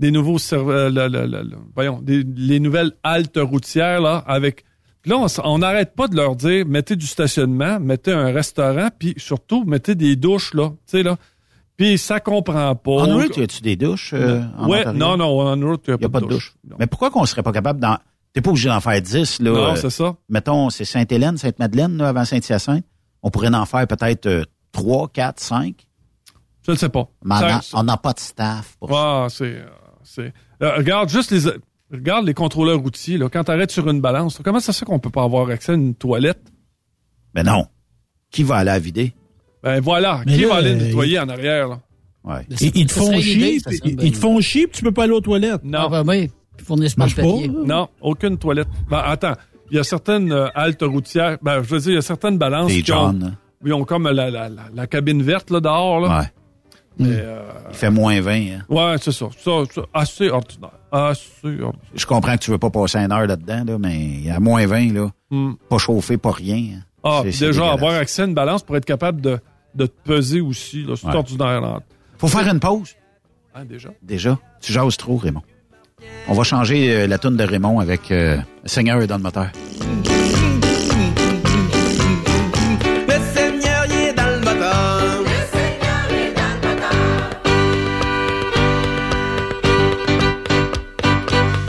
des 0.00 0.10
nouveaux, 0.10 0.38
euh, 0.52 0.90
le- 0.90 1.08
le- 1.08 1.26
le- 1.26 1.42
le- 1.42 1.56
voyons, 1.74 2.00
des, 2.02 2.24
les 2.36 2.58
nouvelles 2.60 2.92
haltes 3.04 3.38
routières 3.40 4.00
là, 4.00 4.16
avec. 4.26 4.64
Là, 5.04 5.24
on 5.44 5.58
n'arrête 5.58 5.94
pas 5.96 6.06
de 6.08 6.14
leur 6.16 6.36
dire, 6.36 6.64
mettez 6.66 6.94
du 6.96 7.06
stationnement, 7.06 7.80
mettez 7.80 8.12
un 8.12 8.32
restaurant, 8.32 8.88
puis 8.96 9.14
surtout 9.16 9.64
mettez 9.64 9.94
des 9.96 10.14
douches 10.16 10.54
là, 10.54 10.68
tu 10.70 10.76
sais 10.86 11.02
là. 11.02 11.16
Puis 11.76 11.96
ça 11.98 12.20
comprend 12.20 12.74
pas. 12.76 12.90
En 12.90 13.16
route, 13.18 13.36
y 13.36 13.42
a-tu 13.42 13.62
des 13.62 13.76
douches? 13.76 14.12
euh, 14.14 14.42
en 14.58 14.68
ouais, 14.68 14.80
Ontario? 14.80 14.98
non, 14.98 15.16
non, 15.16 15.40
en 15.40 15.54
route, 15.68 15.84
il 15.88 15.94
Il 15.94 15.98
n'y 15.98 16.04
a 16.04 16.08
pas 16.08 16.20
de 16.20 16.26
douche. 16.26 16.54
Mais 16.78 16.86
pourquoi 16.86 17.10
qu'on 17.10 17.24
serait 17.24 17.42
pas 17.42 17.52
capable 17.52 17.80
d'en. 17.80 17.96
T'es 18.32 18.40
pas 18.40 18.50
obligé 18.50 18.68
d'en 18.68 18.80
faire 18.80 19.00
10, 19.00 19.40
là. 19.40 19.50
Non, 19.50 19.76
c'est 19.76 19.90
ça. 19.90 20.16
Mettons, 20.28 20.70
c'est 20.70 20.84
Sainte-Hélène, 20.84 21.36
Sainte-Madeleine, 21.36 21.96
là, 21.98 22.08
avant 22.08 22.24
Saint-Hyacinthe. 22.24 22.84
On 23.22 23.30
pourrait 23.30 23.54
en 23.54 23.66
faire 23.66 23.86
peut-être 23.86 24.26
euh, 24.26 24.44
3, 24.72 25.08
4, 25.08 25.38
5. 25.40 25.86
Je 26.66 26.70
ne 26.72 26.76
sais 26.76 26.88
pas. 26.88 27.08
Mais 27.24 27.34
on 27.74 27.82
n'a 27.82 27.96
pas 27.96 28.12
de 28.12 28.20
staff 28.20 28.76
pour 28.78 28.96
Ah, 28.96 29.26
c'est. 29.28 29.44
euh, 29.44 29.66
c'est 30.02 30.32
euh, 30.62 30.76
regarde 30.76 31.08
juste 31.08 31.30
les. 31.30 31.50
Regarde 31.92 32.24
les 32.24 32.32
contrôleurs 32.32 32.78
routiers, 32.80 33.18
là, 33.18 33.28
quand 33.28 33.44
tu 33.44 33.50
arrêtes 33.50 33.70
sur 33.70 33.86
une 33.90 34.00
balance, 34.00 34.40
comment 34.42 34.60
ça 34.60 34.72
se 34.72 34.78
fait 34.78 34.86
qu'on 34.86 34.98
peut 34.98 35.10
pas 35.10 35.24
avoir 35.24 35.50
accès 35.50 35.72
à 35.72 35.74
une 35.74 35.94
toilette? 35.94 36.40
Mais 37.34 37.42
non. 37.42 37.66
Qui 38.30 38.44
va 38.44 38.56
aller 38.56 38.70
à 38.70 38.78
vider? 38.78 39.12
Ben 39.62 39.78
voilà, 39.80 40.22
Mais 40.24 40.36
qui 40.36 40.40
là, 40.42 40.48
va 40.48 40.54
aller 40.56 40.70
euh, 40.70 40.76
nettoyer 40.86 41.18
en 41.18 41.28
arrière? 41.28 41.68
Là? 41.68 41.80
Ouais. 42.24 42.46
Ils, 42.48 42.86
te 42.86 42.92
font 42.92 43.20
chier, 43.20 43.60
ils 43.82 44.12
te 44.12 44.16
font 44.16 44.40
chier, 44.40 44.66
puis 44.68 44.78
tu 44.78 44.84
peux 44.84 44.92
pas 44.92 45.04
aller 45.04 45.12
aux 45.12 45.20
toilettes. 45.20 45.62
Non. 45.64 45.80
Ah, 45.92 46.02
ben 46.02 46.08
oui. 46.08 46.30
Ils 46.62 46.66
fournissent 46.66 46.94
pas 46.94 47.06
pas, 47.06 47.14
papier. 47.22 47.48
Non, 47.48 47.88
aucune 48.00 48.38
toilette. 48.38 48.68
Ben, 48.88 49.02
attends, 49.04 49.34
il 49.70 49.76
y 49.76 49.80
a 49.80 49.84
certaines 49.84 50.32
euh, 50.32 50.48
haltes 50.54 50.82
routières, 50.82 51.38
ben, 51.42 51.62
je 51.62 51.68
veux 51.68 51.80
dire, 51.80 51.90
il 51.92 51.94
y 51.96 51.98
a 51.98 52.02
certaines 52.02 52.38
balances 52.38 52.68
Des 52.72 52.82
qui 52.82 52.92
ont, 52.92 52.96
John, 52.96 53.36
ils 53.64 53.72
ont 53.72 53.84
comme 53.84 54.04
la, 54.08 54.30
la, 54.30 54.48
la, 54.48 54.62
la 54.74 54.86
cabine 54.86 55.22
verte 55.22 55.50
là, 55.50 55.60
dehors. 55.60 56.00
Là. 56.00 56.20
Ouais. 56.20 56.26
Mais, 56.98 57.08
euh, 57.10 57.40
Il 57.70 57.74
fait 57.76 57.90
moins 57.90 58.20
20. 58.20 58.32
hein. 58.32 58.46
ouais, 58.68 58.96
c'est 59.00 59.12
ça. 59.12 59.26
ça, 59.38 59.50
ça 59.74 59.80
assez 59.94 60.28
ordinaire. 60.30 60.70
Assez 60.92 61.28
ordinaire. 61.46 61.72
Je 61.94 62.04
comprends 62.06 62.34
que 62.36 62.42
tu 62.42 62.50
veux 62.50 62.58
pas 62.58 62.68
passer 62.70 62.98
une 62.98 63.10
heure 63.12 63.26
là-dedans, 63.26 63.64
là, 63.66 63.78
mais 63.78 64.30
à 64.30 64.38
moins 64.40 64.66
20, 64.66 64.92
là, 64.92 65.10
Hmm. 65.30 65.54
pas 65.70 65.78
chauffé, 65.78 66.18
pas 66.18 66.32
rien. 66.32 66.76
hein. 66.76 66.82
Ah, 67.02 67.20
C'est- 67.24 67.32
c'est 67.32 67.46
déjà, 67.46 67.72
avoir 67.72 67.94
accès 67.94 68.22
à 68.22 68.24
une 68.26 68.34
balance 68.34 68.62
pour 68.62 68.76
être 68.76 68.84
capable 68.84 69.20
de, 69.22 69.38
de 69.74 69.86
te 69.86 69.94
peser 70.04 70.40
aussi. 70.42 70.84
là, 70.84 70.94
C'est 70.96 71.06
Ouais. 71.08 71.16
ordinaire. 71.16 71.60
Là. 71.62 71.80
Faut 72.18 72.28
faire 72.28 72.46
une 72.46 72.60
pause. 72.60 72.94
Hein, 73.54 73.64
déjà? 73.64 73.88
Déjà, 74.02 74.38
tu 74.60 74.72
jases 74.72 74.96
trop, 74.98 75.16
Raymond. 75.16 75.42
On 76.28 76.34
va 76.34 76.44
changer 76.44 76.94
euh, 76.94 77.06
la 77.06 77.18
toune 77.18 77.36
de 77.36 77.44
Raymond 77.44 77.80
avec 77.80 78.10
euh, 78.10 78.38
Seigneur 78.64 79.02
est 79.02 79.06
dans 79.06 79.16
le 79.16 79.22
moteur. 79.22 79.48
Le 83.08 83.18
Seigneur 83.34 83.86
y 83.88 84.08
est 84.08 84.14
dans 84.14 84.30
le 84.30 84.38
moteur. 84.38 85.24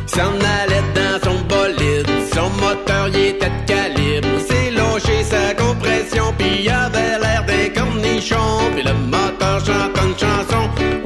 S'en 0.05 0.33
allait 0.61 0.83
dans 0.93 1.19
son 1.23 1.41
bolide, 1.45 2.07
son 2.33 2.49
moteur 2.63 3.09
y 3.09 3.29
était 3.29 3.49
de 3.49 3.65
calibre. 3.65 4.27
C'est 4.47 4.71
lâché 4.71 5.23
sa 5.23 5.55
compression, 5.55 6.33
puis 6.37 6.63
il 6.63 6.69
avait 6.69 7.17
l'air 7.19 7.43
d'un 7.45 7.81
cornichon. 7.81 8.71
Puis 8.75 8.83
le 8.83 8.93
moteur 8.93 9.65
chante 9.65 9.97
une 10.03 10.17
chanson. 10.17 11.02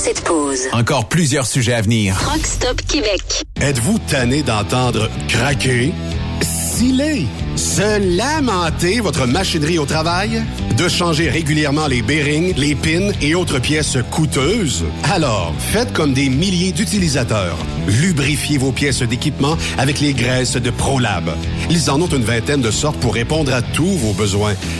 Cette 0.00 0.22
pause, 0.22 0.60
Encore 0.72 1.08
plusieurs 1.08 1.46
sujets 1.46 1.74
à 1.74 1.82
venir. 1.82 2.16
Truck 2.18 2.46
Stop 2.46 2.80
Québec. 2.88 3.44
Êtes-vous 3.60 3.98
tanné 3.98 4.42
d'entendre 4.42 5.10
craquer, 5.28 5.92
S'il 6.40 7.26
se 7.54 8.16
lamenter 8.16 9.00
votre 9.00 9.26
machinerie 9.26 9.78
au 9.78 9.84
travail, 9.84 10.42
de 10.78 10.88
changer 10.88 11.28
régulièrement 11.28 11.86
les 11.86 12.00
bearings, 12.00 12.54
les 12.56 12.74
pins 12.74 13.10
et 13.20 13.34
autres 13.34 13.58
pièces 13.58 13.98
coûteuses, 14.10 14.86
alors 15.12 15.52
faites 15.58 15.92
comme 15.92 16.14
des 16.14 16.30
milliers 16.30 16.72
d'utilisateurs. 16.72 17.58
Lubrifiez 17.86 18.56
vos 18.56 18.72
pièces 18.72 19.02
d'équipement 19.02 19.58
avec 19.76 20.00
les 20.00 20.14
graisses 20.14 20.56
de 20.56 20.70
ProLab. 20.70 21.30
Ils 21.68 21.90
en 21.90 22.00
ont 22.00 22.08
une 22.08 22.24
vingtaine 22.24 22.62
de 22.62 22.70
sortes 22.70 22.98
pour 23.00 23.12
répondre 23.12 23.52
à 23.52 23.60
tous 23.60 23.96
vos 23.98 24.14
besoins. 24.14 24.54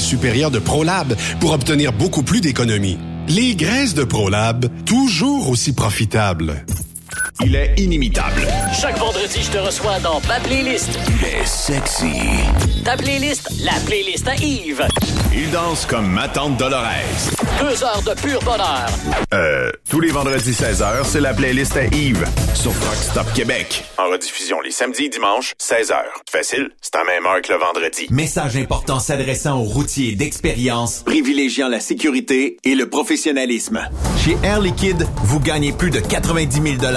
supérieure 0.00 0.50
de 0.50 0.58
ProLab 0.58 1.14
pour 1.40 1.52
obtenir 1.52 1.92
beaucoup 1.92 2.22
plus 2.22 2.40
d'économies. 2.40 2.98
Les 3.28 3.54
graisses 3.54 3.94
de 3.94 4.04
ProLab, 4.04 4.66
toujours 4.84 5.48
aussi 5.48 5.72
profitables. 5.72 6.64
Il 7.44 7.54
est 7.54 7.74
inimitable. 7.78 8.46
Chaque 8.78 8.98
vendredi, 8.98 9.40
je 9.42 9.50
te 9.50 9.58
reçois 9.58 9.98
dans 10.00 10.20
ma 10.28 10.38
playlist. 10.40 10.98
Il 11.08 11.24
est 11.26 11.46
sexy. 11.46 12.12
Ta 12.84 12.96
playlist, 12.96 13.50
la 13.64 13.72
playlist 13.86 14.28
à 14.28 14.34
Yves. 14.36 14.86
Il 15.32 15.50
danse 15.50 15.86
comme 15.86 16.10
ma 16.10 16.28
tante 16.28 16.58
Dolores. 16.58 17.30
Deux 17.60 17.84
heures 17.84 18.02
de 18.02 18.18
pur 18.22 18.40
bonheur. 18.42 18.86
Euh, 19.34 19.70
tous 19.90 20.00
les 20.00 20.10
vendredis 20.10 20.52
16h, 20.52 21.04
c'est 21.04 21.20
la 21.20 21.34
playlist 21.34 21.76
à 21.76 21.84
Yves 21.84 22.24
sur 22.54 22.70
Rock 22.70 22.94
Stop 22.94 23.26
Québec. 23.34 23.84
En 23.98 24.08
rediffusion 24.10 24.62
les 24.62 24.70
samedis 24.70 25.04
et 25.04 25.08
dimanches, 25.10 25.52
16h. 25.60 25.94
Facile, 26.30 26.70
c'est 26.80 26.96
à 26.96 27.04
même 27.04 27.26
heure 27.26 27.42
que 27.42 27.52
le 27.52 27.58
vendredi. 27.58 28.06
Message 28.10 28.56
important 28.56 28.98
s'adressant 28.98 29.60
aux 29.60 29.64
routiers 29.64 30.14
d'expérience, 30.14 31.02
privilégiant 31.04 31.68
la 31.68 31.80
sécurité 31.80 32.56
et 32.64 32.74
le 32.74 32.88
professionnalisme. 32.88 33.86
Chez 34.24 34.38
Air 34.42 34.60
Liquide, 34.60 35.06
vous 35.22 35.40
gagnez 35.40 35.72
plus 35.72 35.90
de 35.90 36.00
90 36.00 36.78
000 36.80 36.92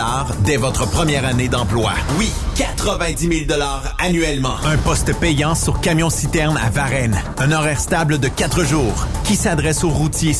dès 0.45 0.57
votre 0.57 0.89
première 0.89 1.25
année 1.25 1.49
d'emploi. 1.49 1.91
Oui, 2.17 2.29
90 2.57 3.47
000 3.47 3.59
annuellement. 3.99 4.55
Un 4.65 4.77
poste 4.77 5.13
payant 5.19 5.55
sur 5.55 5.81
camion-citerne 5.81 6.57
à 6.57 6.69
Varennes. 6.69 7.21
Un 7.37 7.51
horaire 7.51 7.81
stable 7.81 8.17
de 8.17 8.29
4 8.29 8.63
jours 8.63 9.07
qui 9.25 9.35
s'adresse 9.35 9.83
aux 9.83 9.89
routiers 9.89 10.33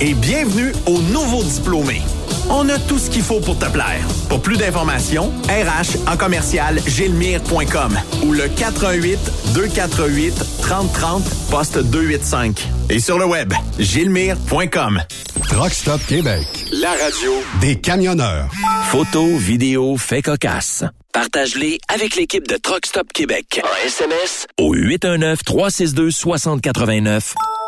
Et 0.00 0.14
bienvenue 0.14 0.72
aux 0.86 1.00
nouveaux 1.00 1.42
diplômés. 1.42 2.02
On 2.50 2.68
a 2.68 2.78
tout 2.78 2.98
ce 2.98 3.08
qu'il 3.08 3.22
faut 3.22 3.40
pour 3.40 3.58
te 3.58 3.64
plaire. 3.66 4.06
Pour 4.28 4.42
plus 4.42 4.56
d'informations, 4.56 5.32
RH 5.48 6.08
en 6.10 6.16
commercial 6.16 6.78
gilmire.com 6.86 7.98
ou 8.24 8.32
le 8.32 8.48
418 8.48 9.18
248 9.54 10.34
3030 10.60 11.22
poste 11.50 11.78
285. 11.78 12.68
Et 12.90 12.98
sur 12.98 13.18
le 13.18 13.24
web, 13.24 13.54
gilmire.com. 13.78 15.00
Truck 15.48 15.72
Stop 15.72 16.00
Québec. 16.06 16.46
La 16.72 16.90
radio 16.90 17.32
des 17.60 17.80
camionneurs. 17.80 18.50
Photos, 18.90 19.38
vidéos, 19.40 19.96
faits 19.96 20.24
cocasse. 20.26 20.84
Partage-les 21.12 21.78
avec 21.88 22.16
l'équipe 22.16 22.46
de 22.48 22.56
Truck 22.56 22.84
Stop 22.86 23.12
Québec. 23.12 23.60
En 23.62 23.86
SMS 23.86 24.46
Au 24.58 24.74
819-362-6089. 24.74 27.34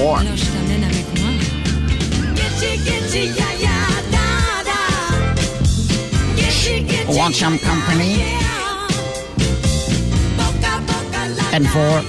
Alors 0.00 0.22
je 0.34 0.44
t'amène 0.46 0.84
avec 0.84 1.04
moi. 1.20 1.30
Want 7.14 7.34
some 7.34 7.58
company? 7.58 8.22
And 11.52 11.66
for. 11.68 12.02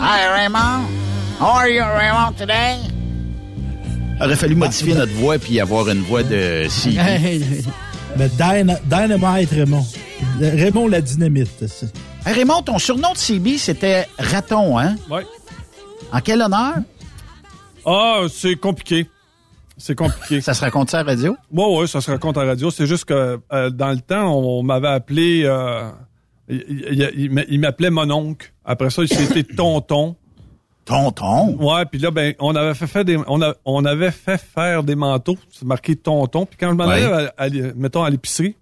Hi 0.00 0.28
Raymond. 0.28 0.86
How 1.40 1.48
are 1.48 1.68
you 1.68 1.82
Raymond 1.82 2.36
today? 2.36 2.76
Aurait 4.20 4.36
fallu 4.36 4.54
modifier 4.54 4.94
notre 4.94 5.12
voix 5.14 5.38
puis 5.38 5.58
avoir 5.60 5.88
une 5.88 6.02
voix 6.02 6.22
de 6.22 6.66
si. 6.68 6.96
Mais 8.16 8.28
Dynamite 8.38 9.50
Raymond. 9.50 9.86
Raymond 10.40 10.86
la 10.88 11.00
dynamite. 11.00 11.74
Raymond, 12.32 12.62
ton 12.62 12.78
surnom 12.78 13.12
de 13.12 13.18
CB, 13.18 13.58
c'était 13.58 14.06
Raton, 14.18 14.78
hein? 14.78 14.96
Oui. 15.10 15.20
En 16.12 16.20
quel 16.20 16.42
honneur? 16.42 16.74
Ah, 17.86 18.22
c'est 18.30 18.56
compliqué. 18.56 19.08
C'est 19.76 19.94
compliqué. 19.94 20.40
ça 20.42 20.54
se 20.54 20.60
raconte 20.60 20.90
ça 20.90 21.00
à 21.00 21.02
la 21.04 21.12
radio? 21.12 21.36
Oui, 21.50 21.64
oui, 21.68 21.88
ça 21.88 22.00
se 22.00 22.10
raconte 22.10 22.36
à 22.36 22.42
la 22.42 22.50
radio. 22.50 22.70
C'est 22.70 22.86
juste 22.86 23.06
que 23.06 23.40
euh, 23.52 23.70
dans 23.70 23.90
le 23.90 24.00
temps, 24.00 24.34
on, 24.34 24.62
m'avait 24.62 24.88
appelé... 24.88 25.42
Euh, 25.44 25.90
il, 26.48 27.60
m'appelait 27.60 27.90
mon 27.90 28.10
oncle. 28.10 28.52
Après 28.64 28.90
ça, 28.90 29.06
c'était 29.06 29.44
tonton. 29.44 30.16
Tonton? 30.84 31.56
Ouais, 31.60 31.84
puis 31.84 32.00
là, 32.00 32.10
ben, 32.10 32.34
on 32.38 32.56
avait 32.56 32.74
fait, 32.74 32.86
faire 32.86 33.04
des, 33.04 33.18
on, 33.26 33.84
avait 33.84 34.10
fait 34.10 34.38
faire 34.38 34.82
des 34.82 34.94
manteaux. 34.94 35.36
C'est 35.50 35.66
marqué 35.66 35.94
tonton. 35.96 36.46
Puis 36.46 36.56
quand 36.58 36.70
je 36.70 36.74
m'en 36.74 36.88
allais, 36.88 37.72
mettons, 37.76 38.02
à 38.02 38.08
l'épicerie, 38.08 38.56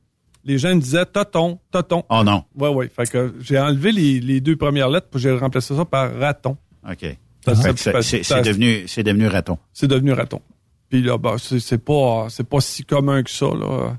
les 0.46 0.58
gens 0.58 0.74
me 0.74 0.80
disaient 0.80 1.04
Toton, 1.04 1.58
Toton. 1.70 2.04
Oh 2.08 2.22
non. 2.24 2.44
Oui, 2.56 2.68
oui. 2.72 2.86
Fait 2.94 3.10
que 3.10 3.34
j'ai 3.40 3.58
enlevé 3.58 3.92
les, 3.92 4.40
deux 4.40 4.56
premières 4.56 4.88
lettres 4.88 5.08
puis 5.10 5.20
j'ai 5.20 5.36
remplacé 5.36 5.74
ça 5.76 5.84
par 5.84 6.14
raton. 6.16 6.56
OK. 6.88 7.16
C'est 7.44 8.42
devenu, 8.42 8.84
c'est 8.86 9.02
devenu 9.02 9.26
raton. 9.26 9.58
C'est 9.72 9.88
devenu 9.88 10.12
raton. 10.12 10.40
Puis 10.88 11.02
là, 11.02 11.18
bah, 11.18 11.36
c'est 11.38 11.84
pas, 11.84 12.26
c'est 12.28 12.48
pas 12.48 12.60
si 12.60 12.84
commun 12.84 13.22
que 13.22 13.30
ça, 13.30 13.46
là. 13.46 13.96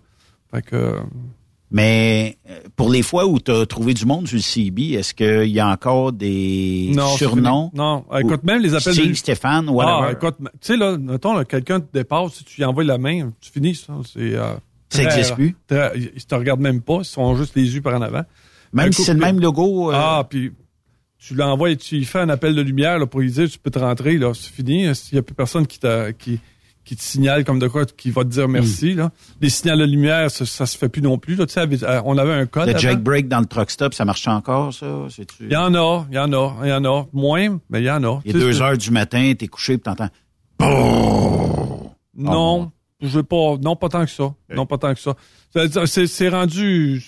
Fait 0.51 0.61
que. 0.61 0.95
Mais 1.69 2.37
euh, 2.49 2.59
pour 2.77 2.89
les 2.89 3.01
fois 3.01 3.25
où 3.25 3.39
tu 3.39 3.51
as 3.51 3.65
trouvé 3.65 3.93
du 3.93 4.05
monde 4.05 4.25
sur 4.25 4.37
le 4.37 4.41
CB, 4.41 4.93
est-ce 4.93 5.13
qu'il 5.13 5.51
y 5.51 5.59
a 5.59 5.67
encore 5.67 6.13
des 6.13 6.93
surnoms? 7.17 7.71
Non, 7.73 8.05
écoute, 8.17 8.43
même 8.45 8.61
les 8.61 8.73
appels 8.73 8.93
Steve, 8.93 9.15
Stéphane, 9.15 9.67
whatever. 9.67 10.07
Ah, 10.07 10.11
écoute, 10.13 10.35
tu 10.39 10.47
sais, 10.61 10.77
là, 10.77 10.97
mettons, 10.97 11.43
quelqu'un 11.43 11.81
te 11.81 11.91
dépasse, 11.93 12.35
si 12.35 12.45
tu 12.45 12.61
lui 12.61 12.65
envoies 12.65 12.85
la 12.85 12.97
main, 12.97 13.31
tu 13.41 13.51
finis, 13.51 13.75
ça. 13.75 13.93
C'est, 14.05 14.33
euh, 14.35 14.53
ça 14.89 15.03
n'existe 15.03 15.35
plus? 15.35 15.55
ils 15.69 16.25
te 16.25 16.35
regardent 16.35 16.61
même 16.61 16.81
pas, 16.81 16.99
ils 16.99 17.05
sont 17.05 17.35
juste 17.35 17.55
les 17.55 17.75
yeux 17.75 17.81
par 17.81 17.95
en 17.95 18.01
avant. 18.01 18.23
Même 18.73 18.91
si 18.91 19.03
c'est 19.03 19.13
le 19.13 19.19
même 19.19 19.39
logo. 19.39 19.91
Euh, 19.91 19.95
ah, 19.95 20.27
puis 20.29 20.51
tu 21.17 21.35
l'envoies 21.35 21.71
et 21.71 21.77
tu 21.77 22.03
fais 22.05 22.19
un 22.19 22.29
appel 22.29 22.55
de 22.55 22.61
lumière 22.61 22.99
là, 22.99 23.07
pour 23.07 23.21
lui 23.21 23.31
dire 23.31 23.49
tu 23.49 23.59
peux 23.59 23.71
te 23.71 23.79
rentrer, 23.79 24.17
là, 24.17 24.33
c'est 24.33 24.51
fini. 24.51 24.93
S'il 24.95 25.15
n'y 25.15 25.19
a 25.19 25.23
plus 25.23 25.35
personne 25.35 25.65
qui, 25.65 25.79
qui, 26.19 26.39
qui 26.85 26.95
te 26.95 27.01
signale 27.01 27.43
comme 27.43 27.59
de 27.59 27.67
quoi, 27.67 27.85
qui 27.85 28.11
va 28.11 28.23
te 28.23 28.29
dire 28.29 28.47
merci. 28.47 28.93
Hmm. 28.93 28.97
Là? 28.97 29.11
Les 29.41 29.49
signaux 29.49 29.77
de 29.77 29.83
lumière, 29.83 30.29
ça, 30.29 30.45
ça 30.45 30.65
se 30.65 30.77
fait 30.77 30.89
plus 30.89 31.01
non 31.01 31.17
plus. 31.17 31.35
Là. 31.35 31.45
Euh, 31.57 32.01
on 32.05 32.17
avait 32.17 32.33
un 32.33 32.45
code. 32.45 32.69
Le 32.69 32.77
jailbreak 32.77 33.27
dans 33.27 33.39
le 33.39 33.45
truck 33.45 33.71
stop, 33.71 33.93
ça 33.93 34.05
marche 34.05 34.27
encore, 34.27 34.73
ça? 34.73 35.07
Il 35.39 35.51
y 35.51 35.55
en 35.55 35.73
a, 35.73 36.05
il 36.09 36.15
y 36.15 36.19
en 36.19 36.31
a, 36.33 36.55
il 36.63 36.69
y 36.69 36.73
en 36.73 36.85
a. 36.85 37.05
Moins, 37.13 37.59
mais 37.69 37.81
il 37.81 37.85
y 37.85 37.91
en 37.91 38.03
a. 38.03 38.19
Il 38.25 38.35
est 38.35 38.39
deux 38.39 38.61
heures 38.61 38.77
du 38.77 38.91
matin, 38.91 39.33
t'es 39.37 39.47
couché 39.47 39.73
et 39.73 39.79
t'entends... 39.79 40.09
Non, 42.19 42.71
je 43.01 43.07
veux 43.07 43.23
pas, 43.23 43.57
non, 43.61 43.75
pas 43.75 43.89
tant 43.89 44.05
que 44.05 44.11
ça. 44.11 44.33
Non, 44.49 44.65
pas 44.65 44.77
tant 44.77 44.93
que 44.93 44.99
ça. 44.99 45.15
C'est 45.85 46.29
rendu, 46.29 47.03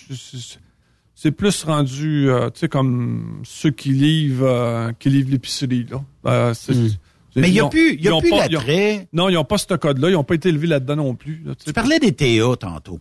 c'est 1.14 1.32
plus 1.32 1.64
rendu, 1.64 2.30
euh, 2.30 2.48
tu 2.50 2.60
sais, 2.60 2.68
comme 2.68 3.42
ceux 3.44 3.70
qui 3.70 3.90
livrent, 3.90 4.46
euh, 4.46 4.92
qui 4.98 5.10
livrent 5.10 5.30
l'épicerie, 5.30 5.86
là. 5.90 6.02
Euh, 6.26 6.54
hmm. 6.68 6.88
Mais 7.36 7.48
il 7.48 7.52
n'y 7.52 7.60
a 7.60 7.68
plus, 7.68 7.96
y 7.96 8.08
a 8.08 8.18
plus 8.18 8.30
l'attrait. 8.30 9.06
Non, 9.12 9.28
ils 9.28 9.34
n'ont 9.34 9.44
pas 9.44 9.58
ce 9.58 9.74
code-là. 9.74 10.08
Ils 10.08 10.14
n'ont 10.14 10.24
pas 10.24 10.34
été 10.34 10.48
élevés 10.48 10.66
là-dedans 10.66 10.96
non 10.96 11.14
plus. 11.14 11.44
tu 11.64 11.72
parlais 11.72 11.98
des 11.98 12.12
TA 12.12 12.56
tantôt. 12.58 13.00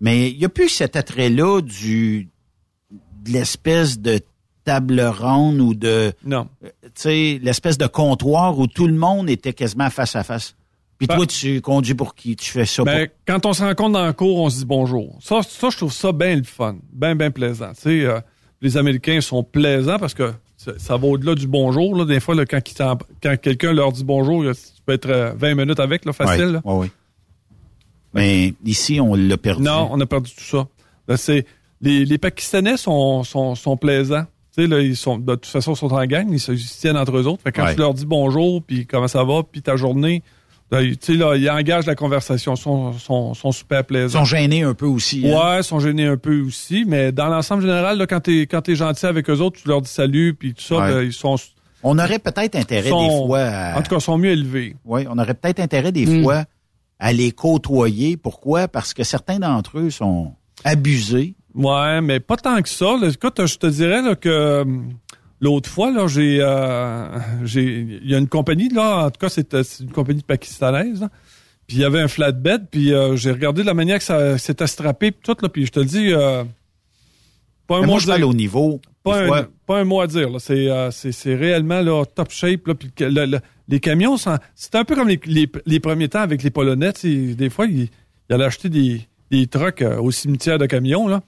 Mais 0.00 0.30
il 0.30 0.38
n'y 0.38 0.44
a 0.44 0.48
plus 0.48 0.68
cet 0.68 0.96
attrait-là 0.96 1.60
du 1.60 2.28
de 3.24 3.30
l'espèce 3.30 3.98
de 3.98 4.20
table 4.64 5.00
ronde 5.00 5.60
ou 5.60 5.74
de 5.74 6.12
non. 6.24 6.48
tu 6.62 6.68
sais 6.94 7.40
l'espèce 7.42 7.76
de 7.78 7.86
comptoir 7.86 8.58
où 8.58 8.66
tout 8.66 8.86
le 8.86 8.94
monde 8.94 9.28
était 9.28 9.52
quasiment 9.52 9.90
face 9.90 10.16
à 10.16 10.24
face? 10.24 10.56
Puis 11.06 11.16
toi, 11.16 11.26
tu 11.26 11.60
conduis 11.60 11.94
pour 11.94 12.14
qui? 12.14 12.36
Tu 12.36 12.50
fais 12.50 12.64
ça 12.64 12.84
ben, 12.84 13.08
Quand 13.26 13.44
on 13.46 13.52
se 13.52 13.62
rencontre 13.62 13.92
dans 13.92 14.06
le 14.06 14.12
cours, 14.12 14.38
on 14.38 14.50
se 14.50 14.58
dit 14.58 14.64
bonjour. 14.64 15.18
Ça, 15.20 15.40
ça 15.42 15.68
je 15.70 15.76
trouve 15.76 15.92
ça 15.92 16.12
bien 16.12 16.36
le 16.36 16.44
fun, 16.44 16.76
bien, 16.92 17.16
bien 17.16 17.32
plaisant. 17.32 17.72
Tu 17.74 17.82
sais, 17.82 18.04
euh, 18.04 18.20
les 18.60 18.76
Américains 18.76 19.20
sont 19.20 19.42
plaisants 19.42 19.98
parce 19.98 20.14
que 20.14 20.32
ça, 20.56 20.96
va 20.96 21.08
au-delà 21.08 21.34
du 21.34 21.48
bonjour. 21.48 21.96
Là. 21.96 22.04
Des 22.04 22.20
fois, 22.20 22.36
là, 22.36 22.46
quand, 22.46 22.60
quand 23.20 23.36
quelqu'un 23.40 23.72
leur 23.72 23.90
dit 23.90 24.04
bonjour, 24.04 24.44
tu 24.44 24.82
peux 24.86 24.92
être 24.92 25.34
20 25.36 25.56
minutes 25.56 25.80
avec, 25.80 26.04
là, 26.04 26.12
facile. 26.12 26.60
Oui, 26.64 26.74
oui. 26.86 26.90
Mais 28.14 28.54
ici, 28.64 29.00
on 29.00 29.16
l'a 29.16 29.36
perdu. 29.36 29.62
Non, 29.62 29.88
on 29.90 30.00
a 30.00 30.06
perdu 30.06 30.30
tout 30.32 30.44
ça. 30.44 30.68
C'est, 31.16 31.46
les, 31.80 32.04
les 32.04 32.18
Pakistanais 32.18 32.76
sont, 32.76 33.24
sont, 33.24 33.56
sont 33.56 33.76
plaisants. 33.76 34.24
Tu 34.54 34.62
sais, 34.62 34.68
là, 34.68 34.80
ils 34.80 34.96
sont, 34.96 35.18
de 35.18 35.34
toute 35.34 35.46
façon, 35.46 35.72
ils 35.72 35.78
sont 35.78 35.92
en 35.92 36.04
gang, 36.04 36.28
ils 36.30 36.38
se 36.38 36.52
tiennent 36.52 36.96
entre 36.96 37.16
eux 37.16 37.26
autres. 37.26 37.42
Fait 37.42 37.50
quand 37.50 37.72
tu 37.72 37.78
leur 37.78 37.92
dis 37.92 38.06
bonjour, 38.06 38.62
puis 38.62 38.86
comment 38.86 39.08
ça 39.08 39.24
va, 39.24 39.42
puis 39.42 39.62
ta 39.62 39.74
journée, 39.74 40.22
tu 40.80 40.96
sais, 41.00 41.14
là, 41.14 41.36
ils 41.36 41.50
engagent 41.50 41.86
la 41.86 41.94
conversation, 41.94 42.56
sont, 42.56 42.92
sont, 42.94 43.34
sont 43.34 43.52
super 43.52 43.84
plaisants. 43.84 44.20
Ils 44.20 44.22
sont 44.22 44.24
gênés 44.24 44.62
un 44.62 44.74
peu 44.74 44.86
aussi. 44.86 45.26
Hein? 45.26 45.36
Ouais, 45.36 45.60
ils 45.60 45.64
sont 45.64 45.80
gênés 45.80 46.06
un 46.06 46.16
peu 46.16 46.40
aussi, 46.40 46.84
mais 46.86 47.12
dans 47.12 47.28
l'ensemble 47.28 47.62
général, 47.62 47.98
là, 47.98 48.06
quand 48.06 48.20
t'es, 48.20 48.42
quand 48.42 48.62
t'es 48.62 48.74
gentil 48.74 49.06
avec 49.06 49.28
eux 49.28 49.38
autres, 49.38 49.60
tu 49.60 49.68
leur 49.68 49.82
dis 49.82 49.90
salut, 49.90 50.34
puis 50.34 50.54
tout 50.54 50.62
ça, 50.62 50.76
ben, 50.88 51.02
ils 51.02 51.12
sont... 51.12 51.36
On 51.82 51.98
aurait 51.98 52.20
peut-être 52.20 52.56
intérêt 52.56 52.90
des 52.90 52.90
fois 52.90 53.40
à... 53.40 53.78
En 53.78 53.82
tout 53.82 53.90
cas, 53.90 53.96
ils 53.96 54.02
sont 54.02 54.16
mieux 54.16 54.30
élevés. 54.30 54.76
Oui, 54.84 55.04
on 55.10 55.18
aurait 55.18 55.34
peut-être 55.34 55.60
intérêt 55.60 55.92
des 55.92 56.06
hmm. 56.06 56.22
fois 56.22 56.44
à 56.98 57.12
les 57.12 57.32
côtoyer. 57.32 58.16
Pourquoi? 58.16 58.68
Parce 58.68 58.94
que 58.94 59.02
certains 59.02 59.40
d'entre 59.40 59.78
eux 59.78 59.90
sont 59.90 60.32
abusés. 60.64 61.34
Ouais, 61.54 62.00
mais 62.00 62.20
pas 62.20 62.36
tant 62.36 62.62
que 62.62 62.68
ça. 62.68 62.96
Écoute, 63.02 63.44
je 63.44 63.58
te 63.58 63.66
dirais 63.66 64.00
là, 64.00 64.14
que 64.14 64.64
L'autre 65.42 65.68
fois, 65.68 65.90
là, 65.90 66.06
j'ai, 66.06 66.38
euh, 66.40 67.18
j'ai, 67.42 67.80
il 68.00 68.08
y 68.08 68.14
a 68.14 68.18
une 68.18 68.28
compagnie 68.28 68.68
là, 68.68 69.06
en 69.06 69.10
tout 69.10 69.18
cas, 69.18 69.28
c'est, 69.28 69.52
une 69.80 69.90
compagnie 69.90 70.22
pakistanaise. 70.22 71.08
puis 71.66 71.78
il 71.78 71.80
y 71.80 71.84
avait 71.84 72.00
un 72.00 72.06
flatbed, 72.06 72.68
puis 72.70 72.94
euh, 72.94 73.16
j'ai 73.16 73.32
regardé 73.32 73.64
la 73.64 73.74
manière 73.74 73.98
que 73.98 74.04
ça 74.04 74.38
s'était 74.38 74.68
strappé, 74.68 75.10
puis 75.10 75.20
tout 75.24 75.36
là, 75.42 75.48
puis 75.48 75.66
je 75.66 75.72
te 75.72 75.80
le 75.80 75.86
dis, 75.86 76.12
euh, 76.12 76.44
pas 77.66 77.78
un 77.78 77.86
mot 77.86 77.96
à 77.96 78.16
dire. 78.16 78.28
au 78.28 78.34
niveau. 78.34 78.80
Pas 79.02 79.20
un, 79.20 79.48
pas 79.66 79.80
un, 79.80 79.84
mot 79.84 80.00
à 80.00 80.06
dire. 80.06 80.30
Là. 80.30 80.38
C'est, 80.38 80.68
c'est, 80.92 81.10
c'est 81.10 81.34
réellement 81.34 81.80
là, 81.80 82.04
top 82.04 82.30
shape. 82.30 82.68
Là, 82.68 82.74
puis 82.76 82.92
les 83.66 83.80
camions, 83.80 84.16
c'est 84.16 84.74
un 84.76 84.84
peu 84.84 84.94
comme 84.94 85.08
les, 85.08 85.20
les, 85.66 85.80
premiers 85.80 86.08
temps 86.08 86.20
avec 86.20 86.44
les 86.44 86.50
Polonais. 86.50 86.92
Des 87.02 87.50
fois, 87.50 87.66
il, 87.66 87.88
il 88.30 88.34
allait 88.34 88.44
acheter 88.44 88.68
des, 88.68 89.00
des 89.32 89.48
trucks 89.48 89.82
au 89.98 90.12
cimetière 90.12 90.58
de 90.58 90.66
camions 90.66 91.08
là. 91.08 91.20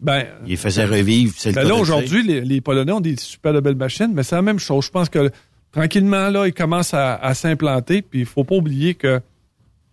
Ben, 0.00 0.26
il 0.46 0.56
faisait 0.56 0.84
revivre. 0.84 1.34
C'est 1.36 1.52
ben 1.52 1.66
là, 1.66 1.74
aujourd'hui, 1.74 2.22
les, 2.22 2.60
Polonais 2.60 2.92
ont 2.92 3.00
des 3.00 3.16
super 3.16 3.52
de 3.52 3.60
belles 3.60 3.76
machines, 3.76 4.12
mais 4.12 4.22
c'est 4.22 4.36
la 4.36 4.42
même 4.42 4.58
chose. 4.58 4.86
Je 4.86 4.90
pense 4.90 5.08
que 5.08 5.30
tranquillement, 5.72 6.28
là, 6.28 6.46
ils 6.46 6.54
commencent 6.54 6.94
à, 6.94 7.34
s'implanter, 7.34 8.02
puis 8.02 8.20
il 8.20 8.26
faut 8.26 8.44
pas 8.44 8.54
oublier 8.54 8.94
que 8.94 9.20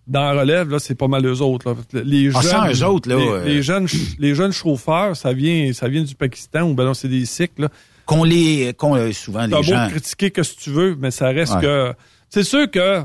dans 0.07 0.21
la 0.21 0.41
relève, 0.41 0.69
là, 0.69 0.77
c'est 0.77 0.93
pas 0.93 1.07
mal 1.07 1.25
eux 1.25 1.41
autres. 1.41 1.75
Les 1.93 2.29
ah, 2.35 2.41
jeunes, 2.41 2.71
eux 2.71 2.85
autres, 2.85 3.09
là, 3.09 3.43
les, 3.43 3.57
euh, 3.57 3.61
jeunes, 3.63 3.87
les 4.19 4.35
jeunes 4.35 4.51
chauffeurs, 4.51 5.15
ça 5.15 5.33
vient, 5.33 5.73
ça 5.73 5.87
vient 5.87 6.03
du 6.03 6.13
Pakistan 6.13 6.69
ou 6.69 6.75
ben 6.75 6.85
non, 6.85 6.93
c'est 6.93 7.07
des 7.07 7.25
Sikhs. 7.25 7.57
Là. 7.57 7.69
Qu'on 8.05 8.23
les, 8.23 8.75
qu'on 8.77 8.95
euh, 8.95 9.11
souvent 9.11 9.47
les 9.47 9.63
gens. 9.63 9.85
beau 9.85 9.89
critiquer 9.89 10.29
que 10.29 10.43
si 10.43 10.57
tu 10.57 10.69
veux, 10.69 10.95
mais 10.99 11.09
ça 11.09 11.29
reste 11.29 11.59
que. 11.59 11.93
C'est 12.29 12.43
sûr 12.43 12.69
que 12.69 13.03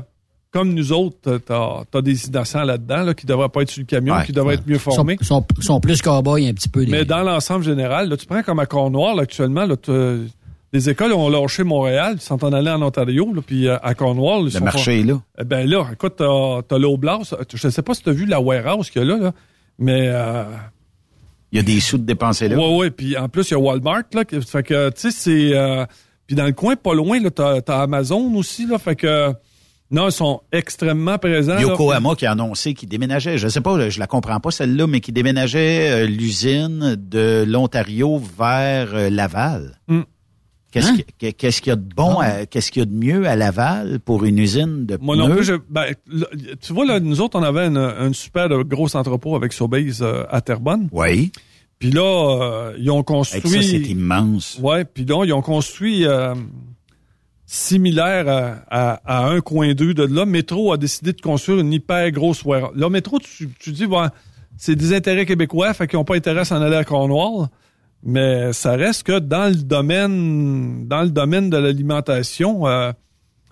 comme 0.51 0.73
nous 0.73 0.91
autres, 0.91 1.37
t'as 1.37 1.83
as 1.93 2.01
des 2.01 2.27
innocents 2.27 2.63
là-dedans 2.63 3.03
là, 3.03 3.13
qui 3.13 3.25
devraient 3.25 3.49
pas 3.49 3.61
être 3.61 3.71
sur 3.71 3.81
le 3.81 3.85
camion, 3.85 4.15
qui 4.25 4.33
devraient 4.33 4.55
être 4.55 4.67
mieux 4.67 4.77
formés. 4.77 5.17
Ils 5.19 5.25
sont, 5.25 5.45
sont, 5.59 5.79
plus 5.79 6.01
cow-boys 6.01 6.47
un 6.47 6.53
petit 6.53 6.69
peu. 6.69 6.85
Mais 6.87 7.05
dans 7.05 7.23
l'ensemble 7.23 7.63
général, 7.63 8.09
là, 8.09 8.17
tu 8.17 8.25
prends 8.25 8.43
comme 8.43 8.59
à 8.59 8.65
Cornwall 8.65 9.19
actuellement, 9.19 9.65
là, 9.65 9.75
les 10.73 10.89
écoles 10.89 11.11
ont 11.11 11.29
lâché 11.29 11.63
Montréal, 11.63 12.13
ils 12.15 12.21
sont 12.21 12.43
en 12.45 12.53
allés 12.53 12.71
en 12.71 12.81
Ontario, 12.81 13.33
là, 13.33 13.41
puis 13.45 13.67
euh, 13.67 13.77
à 13.83 13.93
Cornwall. 13.93 14.49
le 14.53 14.59
marché 14.61 15.01
est 15.01 15.03
là. 15.03 15.21
Eh 15.39 15.43
ben 15.43 15.69
là, 15.69 15.85
écoute, 15.91 16.15
t'as 16.17 16.75
as, 16.75 16.79
l'Oblast. 16.79 17.35
Je 17.53 17.67
ne 17.67 17.71
sais 17.71 17.81
pas 17.81 17.93
si 17.93 18.03
t'as 18.03 18.11
vu 18.11 18.25
la 18.25 18.39
warehouse 18.39 18.89
qu'il 18.89 19.01
y 19.01 19.05
a 19.05 19.07
là, 19.07 19.17
là 19.17 19.33
mais... 19.79 20.07
Euh, 20.07 20.43
il 21.51 21.57
y 21.57 21.59
a 21.59 21.63
des 21.63 21.81
sous 21.81 21.97
de 21.97 22.03
dépensés 22.03 22.47
là. 22.47 22.55
Oui, 22.55 22.77
oui. 22.77 22.89
Puis 22.91 23.17
en 23.17 23.27
plus, 23.27 23.49
il 23.49 23.51
y 23.51 23.55
a 23.55 23.59
Walmart. 23.59 24.03
Là, 24.13 24.23
fait 24.25 24.63
que, 24.63 24.89
tu 24.91 25.01
sais, 25.01 25.11
c'est... 25.11 25.53
Euh, 25.53 25.85
puis 26.25 26.37
dans 26.37 26.45
le 26.45 26.53
coin, 26.53 26.77
pas 26.77 26.93
loin, 26.93 27.19
là, 27.19 27.29
t'as 27.29 27.59
as 27.67 27.81
Amazon 27.81 28.33
aussi. 28.35 28.65
Là, 28.65 28.79
fait 28.79 28.95
que 28.95 29.33
non, 29.91 30.07
ils 30.07 30.13
sont 30.13 30.41
extrêmement 30.53 31.17
présents. 31.17 31.59
Yokohama 31.59 32.15
qui 32.15 32.25
a 32.25 32.31
annoncé 32.31 32.73
qu'il 32.73 32.87
déménageait, 32.87 33.37
je 33.37 33.49
sais 33.49 33.59
pas, 33.59 33.89
je 33.89 33.99
la 33.99 34.07
comprends 34.07 34.39
pas 34.39 34.49
celle-là, 34.49 34.87
mais 34.87 35.01
qui 35.01 35.11
déménageait 35.11 35.91
euh, 35.91 36.07
l'usine 36.07 36.95
de 36.97 37.43
l'Ontario 37.45 38.17
vers 38.17 38.95
euh, 38.95 39.09
Laval. 39.09 39.79
Hmm. 39.89 40.03
Qu'est-ce 40.71 40.91
hein? 40.91 40.97
qu'il 41.19 41.67
y 41.67 41.71
a 41.71 41.75
de 41.75 41.93
bon, 41.93 42.19
ah. 42.21 42.45
qu'est-ce 42.45 42.71
qu'il 42.71 42.79
y 42.79 42.83
a 42.83 42.85
de 42.85 42.95
mieux 42.95 43.27
à 43.27 43.35
Laval 43.35 43.99
pour 43.99 44.23
une 44.23 44.39
usine 44.39 44.85
de 44.85 44.97
Moi 45.01 45.17
non 45.17 45.29
plus, 45.29 45.51
ben, 45.69 45.87
tu 46.61 46.71
vois, 46.71 46.85
là, 46.85 47.01
nous 47.01 47.19
autres, 47.19 47.37
on 47.37 47.43
avait 47.43 47.65
un 47.65 48.13
super 48.13 48.47
gros 48.63 48.95
entrepôt 48.95 49.35
avec 49.35 49.51
Sobeys 49.51 50.01
euh, 50.01 50.23
à 50.29 50.39
Terrebonne. 50.39 50.87
Oui. 50.93 51.33
Puis 51.79 51.91
là, 51.91 52.71
ils 52.77 52.89
ont 52.89 53.03
construit... 53.03 53.41
ça, 53.41 53.61
c'est 53.61 53.79
immense. 53.79 54.57
Ouais, 54.61 54.85
puis 54.85 55.03
là, 55.03 55.25
ils 55.25 55.33
ont 55.33 55.41
construit 55.41 56.05
similaire 57.53 58.61
à, 58.69 59.27
un 59.27 59.41
coin 59.41 59.73
d'eux 59.73 59.93
de 59.93 60.03
là. 60.03 60.25
Métro 60.25 60.71
a 60.71 60.77
décidé 60.77 61.11
de 61.11 61.19
construire 61.19 61.59
une 61.59 61.73
hyper 61.73 62.09
grosse 62.11 62.45
warehouse. 62.45 62.71
Là, 62.77 62.89
Métro, 62.89 63.19
tu, 63.19 63.71
dis, 63.73 63.87
bon, 63.87 64.09
c'est 64.55 64.77
des 64.77 64.95
intérêts 64.95 65.25
québécois, 65.25 65.73
fait 65.73 65.85
qu'ils 65.85 65.99
n'ont 65.99 66.05
pas 66.05 66.15
intérêt 66.15 66.39
à 66.39 66.45
s'en 66.45 66.61
aller 66.61 66.77
à 66.77 66.85
Cornwall. 66.85 67.49
Mais 68.03 68.53
ça 68.53 68.71
reste 68.71 69.03
que 69.03 69.19
dans 69.19 69.49
le 69.49 69.63
domaine, 69.63 70.87
dans 70.87 71.01
le 71.01 71.09
domaine 71.09 71.49
de 71.49 71.57
l'alimentation, 71.57 72.67
euh, 72.67 72.93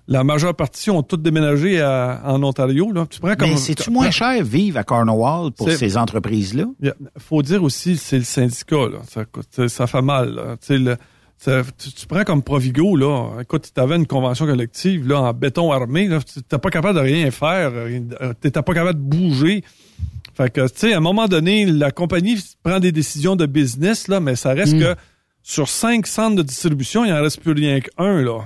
la 0.08 0.24
majeure 0.24 0.56
partie 0.56 0.90
ont 0.90 1.04
toutes 1.04 1.22
déménagé 1.22 1.84
en 1.84 2.42
Ontario. 2.42 2.94
Là. 2.94 3.06
Tu 3.10 3.20
prends 3.20 3.36
comme, 3.36 3.50
Mais 3.50 3.58
c'est-tu 3.58 3.92
moins 3.92 4.12
cher 4.12 4.42
vivre 4.46 4.78
à 4.78 4.86
Cornwall 4.86 5.52
pour 5.52 5.70
ces 5.70 5.98
entreprises-là? 5.98 6.68
Il 6.82 6.94
faut 7.18 7.42
dire 7.42 7.62
aussi, 7.64 7.98
c'est 7.98 8.18
le 8.18 8.24
syndicat. 8.24 8.88
Là. 8.88 9.26
Ça, 9.52 9.68
ça 9.68 9.88
fait 9.88 10.02
mal. 10.02 10.58
Là. 10.70 10.96
Tu, 11.44 12.06
prends 12.08 12.24
comme 12.26 12.44
Provigo, 12.44 12.98
là, 12.98 13.42
écoute, 13.42 13.72
tu 13.74 13.82
avais 13.82 13.96
une 13.96 14.08
convention 14.08 14.46
collective 14.46 15.08
là, 15.08 15.22
en 15.22 15.34
béton 15.34 15.72
armé, 15.72 16.08
tu 16.08 16.40
n'étais 16.40 16.58
pas 16.58 16.70
capable 16.70 16.96
de 16.96 17.04
rien 17.04 17.32
faire, 17.32 17.72
euh, 17.74 18.00
tu 18.42 18.48
n'étais 18.48 18.62
pas 18.62 18.74
capable 18.74 19.00
de 19.00 19.04
bouger. 19.04 19.64
Fait 20.34 20.50
que, 20.50 20.68
tu 20.68 20.74
sais, 20.76 20.94
à 20.94 20.98
un 20.98 21.02
moment 21.02 21.28
donné, 21.28 21.66
la 21.66 21.92
compagnie 21.92 22.38
prend 22.62 22.80
des 22.80 22.92
décisions 22.92 23.38
de 23.38 23.46
business, 23.46 24.10
là, 24.10 24.20
mais 24.20 24.36
ça 24.36 24.54
reste 24.54 24.76
mm. 24.76 24.80
que 24.80 24.96
sur 25.42 25.70
cinq 25.70 26.08
centres 26.08 26.36
de 26.36 26.44
distribution, 26.44 27.06
il 27.06 27.12
n'en 27.12 27.22
reste 27.22 27.42
plus 27.42 27.54
rien 27.54 27.80
qu'un, 27.80 28.22
là. 28.22 28.42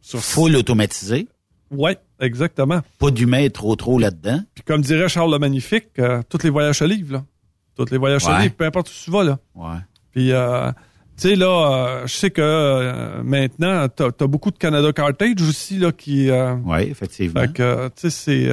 Sur 0.00 0.20
Full 0.20 0.56
automatisé. 0.56 1.28
Oui, 1.70 1.92
exactement. 2.20 2.80
Pas 2.98 3.10
d'humain 3.10 3.48
trop 3.50 3.76
trop 3.76 3.98
là-dedans. 3.98 4.40
Puis 4.54 4.64
comme 4.64 4.80
dirait 4.80 5.08
Charles 5.08 5.32
le 5.32 5.38
Magnifique, 5.38 5.88
euh, 5.98 6.22
tous 6.28 6.42
les 6.44 6.50
voyages 6.50 6.80
à 6.80 6.86
livre, 6.86 7.12
là. 7.12 7.24
Tous 7.76 7.90
les 7.90 7.98
voyages 7.98 8.26
à 8.26 8.40
livre, 8.40 8.54
peu 8.54 8.64
importe 8.64 8.88
où 8.88 9.04
tu 9.04 9.10
vas, 9.10 9.24
là. 9.24 9.38
Ouais. 9.54 9.78
Puis, 10.12 10.32
euh, 10.32 10.72
sais, 11.22 11.34
là, 11.34 11.46
euh, 11.46 12.06
je 12.06 12.14
sais 12.14 12.30
que 12.30 12.40
euh, 12.40 13.22
maintenant, 13.22 13.88
tu 13.88 14.02
as, 14.02 14.26
beaucoup 14.26 14.50
de 14.50 14.58
Canada 14.58 14.92
Cartage 14.92 15.42
aussi, 15.42 15.78
là, 15.78 15.92
qui... 15.92 16.30
Euh, 16.30 16.54
oui, 16.64 16.82
effectivement. 16.82 17.40
Fait 17.40 17.52
que, 17.52 17.88
tu 17.88 18.10
sais, 18.10 18.50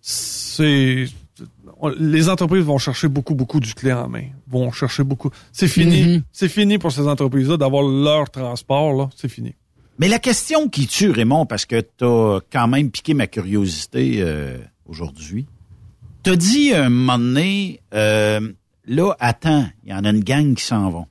c'est... 0.00 1.06
les 1.98 2.28
entreprises 2.28 2.64
vont 2.64 2.78
chercher 2.78 3.08
beaucoup, 3.08 3.34
beaucoup 3.34 3.60
du 3.60 3.74
clé 3.74 3.92
en 3.92 4.08
main. 4.08 4.26
Vont 4.48 4.70
chercher 4.72 5.04
beaucoup... 5.04 5.30
C'est 5.52 5.68
fini. 5.68 6.04
Mm-hmm. 6.04 6.22
C'est 6.32 6.48
fini 6.48 6.78
pour 6.78 6.92
ces 6.92 7.08
entreprises-là 7.08 7.56
d'avoir 7.56 7.82
leur 7.82 8.30
transport, 8.30 8.92
là. 8.94 9.10
C'est 9.16 9.28
fini. 9.28 9.54
Mais 9.98 10.08
la 10.08 10.18
question 10.18 10.68
qui 10.68 10.86
tue, 10.86 11.10
Raymond, 11.10 11.46
parce 11.46 11.66
que 11.66 11.80
tu 11.80 12.04
as 12.04 12.40
quand 12.52 12.68
même 12.68 12.90
piqué 12.90 13.14
ma 13.14 13.26
curiosité 13.26 14.24
aujourd'hui. 14.86 15.46
T'as 16.24 16.34
dit 16.36 16.74
un 16.74 16.88
moment 16.88 17.18
donné, 17.18 17.80
là, 17.92 19.16
attends, 19.20 19.66
il 19.84 19.90
y 19.90 19.94
en 19.94 20.04
a 20.04 20.10
une 20.10 20.24
gang 20.24 20.54
qui 20.54 20.64
s'en 20.64 20.90
vont. 20.90 21.06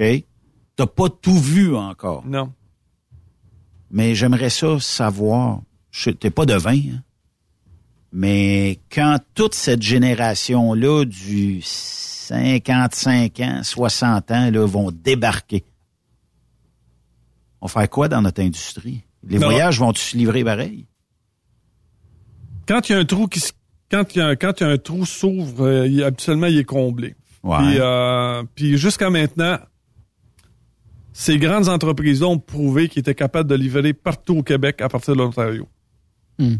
OK? 0.00 0.24
T'as 0.76 0.86
pas 0.86 1.08
tout 1.08 1.38
vu 1.38 1.74
encore. 1.76 2.24
Non. 2.26 2.52
Mais 3.90 4.14
j'aimerais 4.14 4.50
ça 4.50 4.78
savoir. 4.80 5.60
T'es 6.20 6.30
pas 6.30 6.46
devin, 6.46 6.76
hein? 6.76 7.02
Mais 8.12 8.80
quand 8.90 9.18
toute 9.34 9.54
cette 9.54 9.82
génération-là 9.82 11.04
du 11.04 11.60
55 11.62 13.40
ans, 13.40 13.60
60 13.62 14.30
ans, 14.30 14.50
là, 14.50 14.66
vont 14.66 14.90
débarquer, 14.90 15.64
on 17.60 17.68
fait 17.68 17.88
quoi 17.88 18.08
dans 18.08 18.22
notre 18.22 18.42
industrie? 18.42 19.04
Les 19.22 19.38
voyages 19.38 19.78
vont-ils 19.78 19.98
se 19.98 20.16
livrer 20.16 20.42
pareil? 20.42 20.86
Quand 22.66 22.88
il 22.88 22.92
y 22.92 22.94
a 22.94 22.98
un 22.98 23.04
trou 23.04 23.28
qui 23.28 23.40
quand 23.90 24.14
il 24.14 24.18
y 24.18 24.22
a, 24.22 24.36
quand 24.36 24.60
il 24.60 24.64
y 24.64 24.66
a 24.66 24.70
un 24.70 24.78
trou 24.78 25.04
s'ouvre, 25.04 25.66
euh, 25.66 26.06
habituellement 26.06 26.46
il 26.46 26.58
est 26.58 26.64
comblé. 26.64 27.16
Ouais. 27.42 27.58
Puis, 27.58 27.76
euh, 27.80 28.42
puis 28.54 28.78
jusqu'à 28.78 29.10
maintenant, 29.10 29.58
ces 31.12 31.38
grandes 31.38 31.68
entreprises 31.68 32.22
ont 32.22 32.38
prouvé 32.38 32.88
qu'ils 32.88 33.00
étaient 33.00 33.14
capables 33.14 33.48
de 33.48 33.54
livrer 33.54 33.92
partout 33.92 34.38
au 34.38 34.42
Québec 34.42 34.80
à 34.80 34.88
partir 34.88 35.14
de 35.14 35.18
l'Ontario. 35.20 35.66
Hmm. 36.38 36.56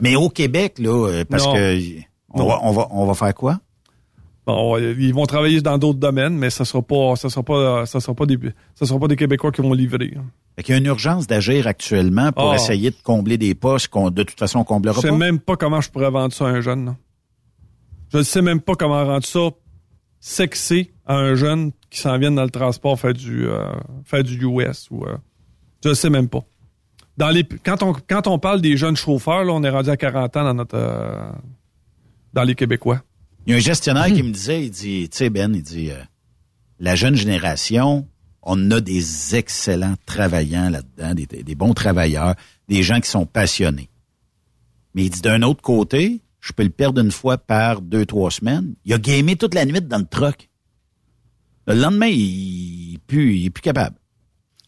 Mais 0.00 0.14
au 0.16 0.28
Québec, 0.28 0.78
là, 0.78 1.08
euh, 1.08 1.24
parce 1.24 1.46
que 1.46 2.00
on 2.30 2.46
va, 2.46 2.58
on, 2.62 2.72
va, 2.72 2.86
on 2.90 3.06
va 3.06 3.14
faire 3.14 3.34
quoi? 3.34 3.58
Bon, 4.46 4.76
ils 4.78 5.12
vont 5.14 5.26
travailler 5.26 5.60
dans 5.60 5.78
d'autres 5.78 5.98
domaines, 5.98 6.36
mais 6.36 6.50
ça 6.50 6.64
sera 6.64 6.82
pas, 6.82 7.16
ça 7.16 7.28
sera 7.30 7.42
pas, 7.42 7.86
ça 7.86 8.00
sera 8.00 8.14
pas 8.14 8.26
des, 8.26 8.38
ça 8.74 8.86
sera 8.86 8.98
pas 8.98 9.08
des 9.08 9.16
Québécois 9.16 9.50
qui 9.50 9.60
vont 9.62 9.72
livrer. 9.72 10.14
Il 10.58 10.68
y 10.68 10.72
a 10.72 10.76
une 10.76 10.86
urgence 10.86 11.26
d'agir 11.26 11.66
actuellement 11.66 12.32
pour 12.32 12.50
Ah. 12.52 12.54
essayer 12.56 12.90
de 12.90 12.96
combler 13.02 13.38
des 13.38 13.54
postes 13.54 13.88
qu'on, 13.88 14.10
de 14.10 14.22
toute 14.22 14.38
façon, 14.38 14.60
on 14.60 14.64
comblera 14.64 14.96
Je 14.96 15.00
sais 15.02 15.08
pas? 15.08 15.16
même 15.16 15.38
pas 15.38 15.56
comment 15.56 15.80
je 15.80 15.90
pourrais 15.90 16.10
vendre 16.10 16.32
ça 16.32 16.46
à 16.46 16.50
un 16.50 16.60
jeune. 16.60 16.84
non. 16.84 16.96
Je 18.12 18.18
ne 18.18 18.22
sais 18.22 18.40
même 18.42 18.60
pas 18.60 18.74
comment 18.74 19.04
rendre 19.04 19.24
ça 19.26 19.50
sexy 20.28 20.90
à 21.06 21.16
un 21.16 21.34
jeune 21.34 21.72
qui 21.90 22.00
s'en 22.00 22.18
vient 22.18 22.30
dans 22.30 22.44
le 22.44 22.50
transport 22.50 23.00
faire 23.00 23.14
du, 23.14 23.46
euh, 23.46 23.66
faire 24.04 24.22
du 24.22 24.38
US. 24.44 24.88
Ou, 24.90 25.04
euh, 25.04 25.16
je 25.82 25.90
ne 25.90 25.94
sais 25.94 26.10
même 26.10 26.28
pas. 26.28 26.44
Dans 27.16 27.30
les, 27.30 27.44
quand, 27.44 27.82
on, 27.82 27.94
quand 27.94 28.26
on 28.26 28.38
parle 28.38 28.60
des 28.60 28.76
jeunes 28.76 28.96
chauffeurs, 28.96 29.44
là, 29.44 29.52
on 29.52 29.62
est 29.64 29.70
rendu 29.70 29.90
à 29.90 29.96
40 29.96 30.36
ans 30.36 30.44
dans, 30.44 30.54
notre, 30.54 30.76
euh, 30.76 31.32
dans 32.34 32.44
les 32.44 32.54
Québécois. 32.54 33.02
Il 33.46 33.52
y 33.52 33.54
a 33.54 33.56
un 33.56 33.60
gestionnaire 33.60 34.06
qui 34.06 34.22
me 34.22 34.30
disait, 34.30 34.64
il 34.64 34.70
dit, 34.70 35.08
tu 35.10 35.16
sais, 35.16 35.30
Ben, 35.30 35.54
il 35.54 35.62
dit, 35.62 35.90
euh, 35.90 35.96
la 36.78 36.94
jeune 36.94 37.14
génération, 37.14 38.06
on 38.42 38.70
a 38.70 38.80
des 38.80 39.34
excellents 39.34 39.94
travaillants 40.04 40.68
là-dedans, 40.68 41.14
des, 41.14 41.26
des 41.26 41.54
bons 41.54 41.72
travailleurs, 41.72 42.34
des 42.68 42.82
gens 42.82 43.00
qui 43.00 43.08
sont 43.08 43.24
passionnés. 43.24 43.88
Mais 44.94 45.04
il 45.04 45.10
dit, 45.10 45.22
d'un 45.22 45.42
autre 45.42 45.62
côté, 45.62 46.20
je 46.48 46.52
peux 46.54 46.62
le 46.62 46.70
perdre 46.70 47.02
une 47.02 47.10
fois 47.10 47.36
par 47.36 47.82
deux, 47.82 48.06
trois 48.06 48.30
semaines. 48.30 48.74
Il 48.86 48.94
a 48.94 48.98
gamé 48.98 49.36
toute 49.36 49.54
la 49.54 49.66
nuit 49.66 49.82
dans 49.82 49.98
le 49.98 50.06
truck. 50.06 50.48
Le 51.66 51.74
lendemain, 51.74 52.06
il 52.06 52.94
est 52.94 52.98
plus, 53.06 53.36
il 53.36 53.46
est 53.46 53.50
plus 53.50 53.60
capable. 53.60 53.96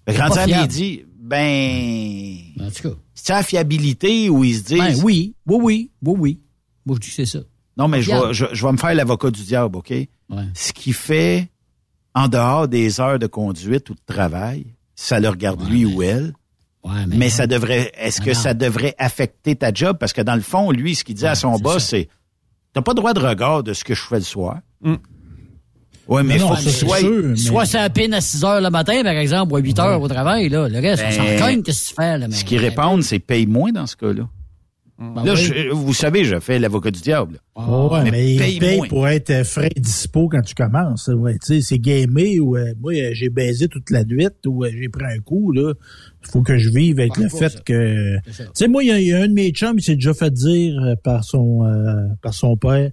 Fait 0.07 0.15
que 0.15 0.21
rendu 0.21 0.39
à 0.39 0.61
midi, 0.63 1.05
ben... 1.19 2.37
En 2.61 2.71
tout 2.71 2.83
cas. 2.91 2.95
C'est 3.15 3.33
la 3.33 3.43
fiabilité 3.43 4.29
où 4.29 4.45
ils 4.45 4.57
se 4.57 4.63
disent... 4.65 4.79
Ben 4.79 5.01
oui, 5.03 5.35
oui, 5.47 5.59
oui, 5.63 5.91
oui, 6.03 6.15
oui. 6.19 6.41
Moi, 6.85 6.97
je 6.97 7.01
dis 7.01 7.09
que 7.09 7.15
c'est 7.15 7.25
ça. 7.25 7.41
Non, 7.79 7.89
mais 7.89 8.03
je 8.03 8.11
vais, 8.11 8.35
je, 8.35 8.45
je 8.53 8.67
vais 8.67 8.73
me 8.73 8.77
faire 8.77 8.95
l'avocat 8.95 9.31
du 9.31 9.43
diable, 9.43 9.79
OK? 9.79 9.95
Ce 10.53 10.73
qui 10.75 10.93
fait, 10.93 11.51
en 12.15 12.29
dehors 12.29 12.69
des 12.69 13.01
heures 13.01 13.19
de 13.19 13.27
conduite 13.27 13.89
ou 13.89 13.95
de 13.95 14.01
travail, 14.05 14.67
ça 14.95 15.19
le 15.19 15.31
regarde 15.31 15.67
lui 15.67 15.87
ou 15.87 16.03
elle. 16.03 16.35
Mais 17.09 17.29
ça 17.29 17.47
devrait, 17.47 17.93
est-ce 17.99 18.21
que 18.21 18.31
non. 18.31 18.35
ça 18.35 18.55
devrait 18.55 18.95
affecter 18.99 19.55
ta 19.57 19.73
job? 19.73 19.97
Parce 20.01 20.13
que 20.13 20.23
dans 20.23 20.35
le 20.35 20.41
fond, 20.41 20.71
lui, 20.71 20.95
ce 20.95 21.05
qu'il 21.05 21.15
dit 21.15 21.27
à 21.27 21.35
son 21.35 21.59
boss, 21.59 21.85
c'est, 21.85 22.09
t'as 22.73 22.83
pas 22.83 22.95
droit 22.95 23.13
de 23.13 23.21
regard 23.21 23.63
de 23.63 23.73
ce 23.75 23.85
que 23.85 23.95
je 23.95 24.03
fais 24.03 24.17
le 24.17 24.23
soir. 24.23 24.59
Oui, 26.09 26.23
mais 26.25 26.35
il 26.35 26.41
faut 26.41 26.49
que 26.55 26.63
tu 26.63 26.71
sois... 26.71 26.99
Soit 27.37 27.65
ça 27.67 27.89
pine 27.91 28.15
à 28.15 28.21
6 28.21 28.45
heures 28.45 28.61
le 28.61 28.71
matin, 28.71 29.01
par 29.05 29.13
exemple, 29.13 29.53
ou 29.53 29.57
à 29.57 29.61
8 29.61 29.79
heures 29.79 30.01
au 30.01 30.09
travail, 30.09 30.49
là. 30.49 30.69
Le 30.69 30.81
reste, 30.81 31.05
on 31.07 31.11
s'en 31.13 31.23
Ben, 31.25 31.39
cogne, 31.39 31.63
qu'est-ce 31.63 31.85
que 31.85 31.89
tu 31.91 31.95
fais, 31.95 32.19
là. 32.19 32.27
mais- 32.29 32.35
Ce 32.35 32.45
qu'ils 32.45 32.59
répondent, 32.59 33.03
c'est 33.03 33.21
paye 33.21 33.47
moins 33.47 33.71
dans 33.71 33.87
ce 33.87 33.95
cas-là. 33.97 34.29
Ben 35.01 35.25
Là, 35.25 35.33
oui. 35.33 35.39
je- 35.41 35.71
vous 35.73 35.95
savez, 35.95 36.25
je 36.27 36.39
fais 36.41 36.59
l'avocat 36.59 36.91
du 36.91 37.01
diable. 37.01 37.41
Oh, 37.55 37.89
ouais, 37.91 38.05
mais, 38.05 38.11
Mais 38.39 38.53
il 38.53 38.59
paye 38.61 38.77
moins. 38.81 38.89
pour 38.89 39.09
être 39.09 39.31
euh, 39.31 39.45
frais 39.45 39.71
et 39.75 39.81
dispo 39.81 40.29
quand 40.29 40.43
tu 40.43 40.55
commences. 40.55 41.09
Ouais, 41.09 41.39
tu 41.39 41.47
sais, 41.55 41.61
c'est 41.63 41.79
gamé 41.79 42.39
ou 42.39 42.55
euh, 42.57 42.75
moi 42.79 42.93
euh, 42.93 43.11
j'ai 43.15 43.31
baisé 43.31 43.67
toute 43.69 43.89
la 43.89 44.05
nuit 44.05 44.29
ou 44.47 44.63
euh, 44.63 44.71
j'ai 44.71 44.91
pris 44.91 45.05
un 45.07 45.19
coup 45.21 45.53
là. 45.53 45.73
Il 46.23 46.31
faut 46.31 46.43
que 46.43 46.59
je 46.59 46.69
vive 46.69 47.01
avec 47.01 47.17
le 47.17 47.31
fait 47.31 47.65
que 47.65 48.17
tu 48.27 48.33
sais 48.53 48.69
moi 48.69 48.85
il 48.85 48.89
y, 48.89 48.93
a- 48.93 49.01
il 49.01 49.07
y 49.07 49.13
a 49.15 49.23
un 49.23 49.29
de 49.29 49.33
mes 49.33 49.51
chums 49.53 49.77
qui 49.77 49.85
s'est 49.85 49.95
déjà 49.95 50.13
fait 50.13 50.31
dire 50.31 50.75
par 51.03 51.25
son 51.25 51.65
euh, 51.65 51.95
par 52.23 52.35
son 52.35 52.59
père 52.59 52.91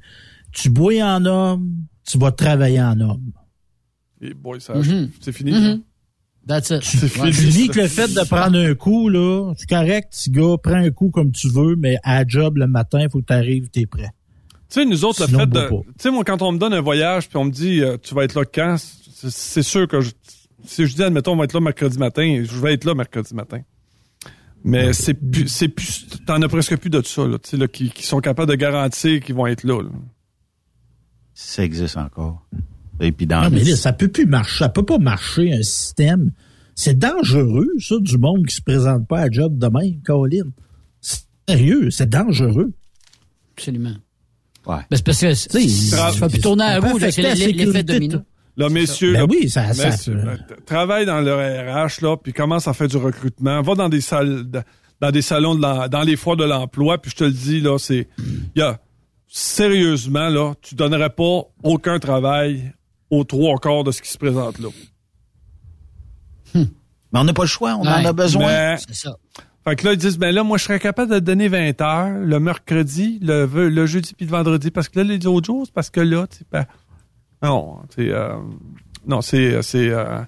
tu 0.54 0.70
bois 0.70 0.94
en 1.04 1.26
homme, 1.26 1.76
tu 2.10 2.18
vas 2.18 2.32
travailler 2.32 2.82
en 2.82 2.98
homme. 3.02 3.32
Et 4.22 4.34
boy, 4.34 4.62
ça, 4.62 4.76
Mhm. 4.76 5.10
c'est 5.20 5.34
fini. 5.34 5.52
Ça. 5.52 5.76
That's 6.48 6.70
it. 6.70 6.84
C'est 6.84 7.10
Tu 7.10 7.34
fini, 7.34 7.52
dis 7.52 7.68
que 7.68 7.82
le 7.82 7.88
fait 7.88 8.08
de 8.08 8.26
prendre 8.28 8.58
un 8.58 8.74
coup, 8.74 9.10
là, 9.10 9.54
c'est 9.58 9.68
correct, 9.68 10.12
petit 10.12 10.32
gars, 10.32 10.56
prends 10.62 10.76
un 10.76 10.92
coup 10.92 11.10
comme 11.10 11.32
tu 11.32 11.50
veux, 11.50 11.76
mais 11.76 11.98
à 12.04 12.20
la 12.20 12.28
job 12.28 12.58
le 12.58 12.68
matin, 12.68 13.02
il 13.02 13.10
faut 13.10 13.20
que 13.20 13.26
tu 13.26 13.34
arrives, 13.34 13.70
t'es 13.70 13.86
prêt. 13.86 14.12
Tu 14.70 14.82
sais, 14.82 14.86
nous 14.86 15.06
autres, 15.06 15.22
le 15.22 15.38
fait 15.38 15.46
de. 15.46 15.70
Tu 15.70 15.76
sais, 16.00 16.12
moi, 16.12 16.24
quand 16.24 16.42
on 16.42 16.52
me 16.52 16.58
donne 16.58 16.74
un 16.74 16.82
voyage, 16.82 17.28
puis 17.30 17.38
on 17.38 17.46
me 17.46 17.52
dit, 17.52 17.82
euh, 17.82 17.98
tu 18.02 18.14
vas 18.16 18.24
être 18.24 18.36
là 18.36 18.44
quand, 18.46 18.78
c'est 18.78 19.30
c'est 19.30 19.64
sûr 19.64 19.88
que 19.88 20.02
je, 20.02 20.12
si 20.66 20.86
je 20.86 20.96
dis, 20.96 21.04
admettons, 21.04 21.34
on 21.34 21.38
va 21.38 21.46
être 21.46 21.54
là 21.54 21.60
mercredi 21.60 21.98
matin, 21.98 22.44
je 22.44 22.60
vais 22.60 22.74
être 22.74 22.86
là 22.86 22.94
mercredi 22.94 23.34
matin. 23.34 23.62
Mais 24.64 24.92
c'est 24.94 25.14
plus, 25.14 25.48
c'est 25.48 25.70
plus, 25.70 26.08
t'en 26.26 26.42
as 26.42 26.48
presque 26.50 26.76
plus 26.78 26.90
de 26.90 27.02
ça, 27.02 27.26
là, 27.26 27.38
tu 27.40 27.50
sais, 27.50 27.58
là, 27.58 27.68
qui, 27.68 27.90
qui 27.90 28.04
sont 28.04 28.20
capables 28.20 28.50
de 28.50 28.56
garantir 28.56 29.22
qu'ils 29.22 29.36
vont 29.36 29.48
être 29.48 29.64
là, 29.64 29.82
là. 29.82 29.90
Ça 31.34 31.64
existe 31.64 31.98
encore. 31.98 32.46
Et 33.00 33.12
puis 33.12 33.26
dans 33.28 33.44
Non, 33.44 33.50
mais 33.52 33.60
les- 33.60 33.72
là, 33.72 33.78
ça 33.78 33.94
peut 33.94 34.08
plus 34.08 34.26
marcher. 34.26 34.60
Ça 34.60 34.70
peut 34.70 34.86
pas 34.86 34.98
marcher, 34.98 35.54
un 35.54 35.62
système. 35.62 36.32
C'est 36.76 36.98
dangereux, 36.98 37.68
ça, 37.80 37.96
du 38.00 38.18
monde 38.18 38.46
qui 38.46 38.56
se 38.56 38.62
présente 38.62 39.08
pas 39.08 39.22
à 39.22 39.30
job 39.32 39.58
de 39.58 39.68
même, 39.68 40.02
Caroline. 40.06 40.52
Sérieux, 41.48 41.90
c'est 41.92 42.10
dangereux. 42.10 42.72
Absolument. 43.56 43.96
Ouais. 44.68 44.76
Ben, 44.90 44.98
c'est 44.98 45.06
parce 45.06 45.20
que 45.22 46.14
tu 46.14 46.20
vas 46.20 46.30
plus 46.30 46.40
tourner 46.42 46.64
à 46.66 46.82
ça 46.82 46.88
là, 46.94 47.12
c'est 47.12 47.52
l'effet 47.52 47.84
domino. 47.84 48.18
de- 48.18 48.24
Là, 48.58 48.70
messieurs, 48.70 49.14
Ben 49.14 49.20
là, 49.20 49.26
oui, 49.30 49.50
ça- 49.50 49.72
ça- 49.74 49.90
messieurs, 49.92 50.16
là, 50.16 50.36
t- 50.38 50.56
travaille 50.66 51.06
dans 51.06 51.22
le 51.22 51.32
RH, 51.34 52.02
là, 52.02 52.18
puis 52.18 52.34
commence 52.34 52.68
à 52.68 52.74
faire 52.74 52.88
du 52.88 52.98
recrutement. 52.98 53.62
Va 53.62 53.76
dans 53.76 53.88
des 53.88 54.02
salles, 54.02 54.46
dans 55.00 55.12
des 55.12 55.22
salons, 55.22 55.54
de 55.56 55.88
dans 55.88 56.02
les 56.02 56.16
foires 56.16 56.38
de 56.38 56.44
l'emploi, 56.44 56.98
puis 57.00 57.12
je 57.12 57.16
te 57.18 57.24
le 57.24 57.32
dis, 57.32 57.62
là, 57.62 57.78
c'est, 57.78 58.08
il 58.56 58.60
y 58.60 58.62
a, 58.64 58.80
sérieusement, 59.28 60.30
là, 60.30 60.54
tu 60.62 60.74
donnerais 60.76 61.12
pas 61.12 61.44
aucun 61.64 62.00
travail 62.00 62.74
aux 63.10 63.24
trois 63.24 63.58
quarts 63.58 63.84
de 63.84 63.92
ce 63.92 64.02
qui 64.02 64.10
se 64.10 64.18
présente 64.18 64.60
là. 64.60 64.70
Mais 66.56 67.20
on 67.20 67.24
n'a 67.24 67.34
pas 67.34 67.44
le 67.44 67.48
choix, 67.48 67.76
on 67.76 67.86
en 67.88 68.00
Ouais. 68.02 68.06
a 68.06 68.14
besoin. 68.14 68.48
Mais- 68.48 68.78
C'est 68.78 68.96
ça. 68.96 69.16
Fait 69.64 69.76
que 69.76 69.86
là, 69.86 69.94
ils 69.94 69.98
disent, 69.98 70.18
ben 70.18 70.34
là, 70.34 70.44
moi, 70.44 70.58
je 70.58 70.64
serais 70.64 70.80
capable 70.80 71.12
de 71.12 71.20
donner 71.20 71.48
20 71.50 71.80
heures 71.82 72.18
le 72.20 72.40
mercredi, 72.40 73.20
le, 73.22 73.46
ve- 73.46 73.68
le 73.68 73.86
jeudi 73.86 74.14
puis 74.14 74.26
le 74.26 74.32
vendredi, 74.32 74.72
parce 74.72 74.88
que 74.88 75.00
là, 75.00 75.04
les 75.06 75.26
autres 75.28 75.46
jours, 75.46 75.64
c'est 75.66 75.74
parce 75.74 75.90
que 75.90 76.00
là, 76.00 76.26
tu 76.28 76.38
sais, 76.38 76.46
ben, 76.52 76.66
non, 77.44 77.80
c'est, 77.94 78.10
euh, 78.10 78.36
non, 79.06 79.22
c'est, 79.22 79.62
c'est, 79.62 79.90
euh, 79.90 80.22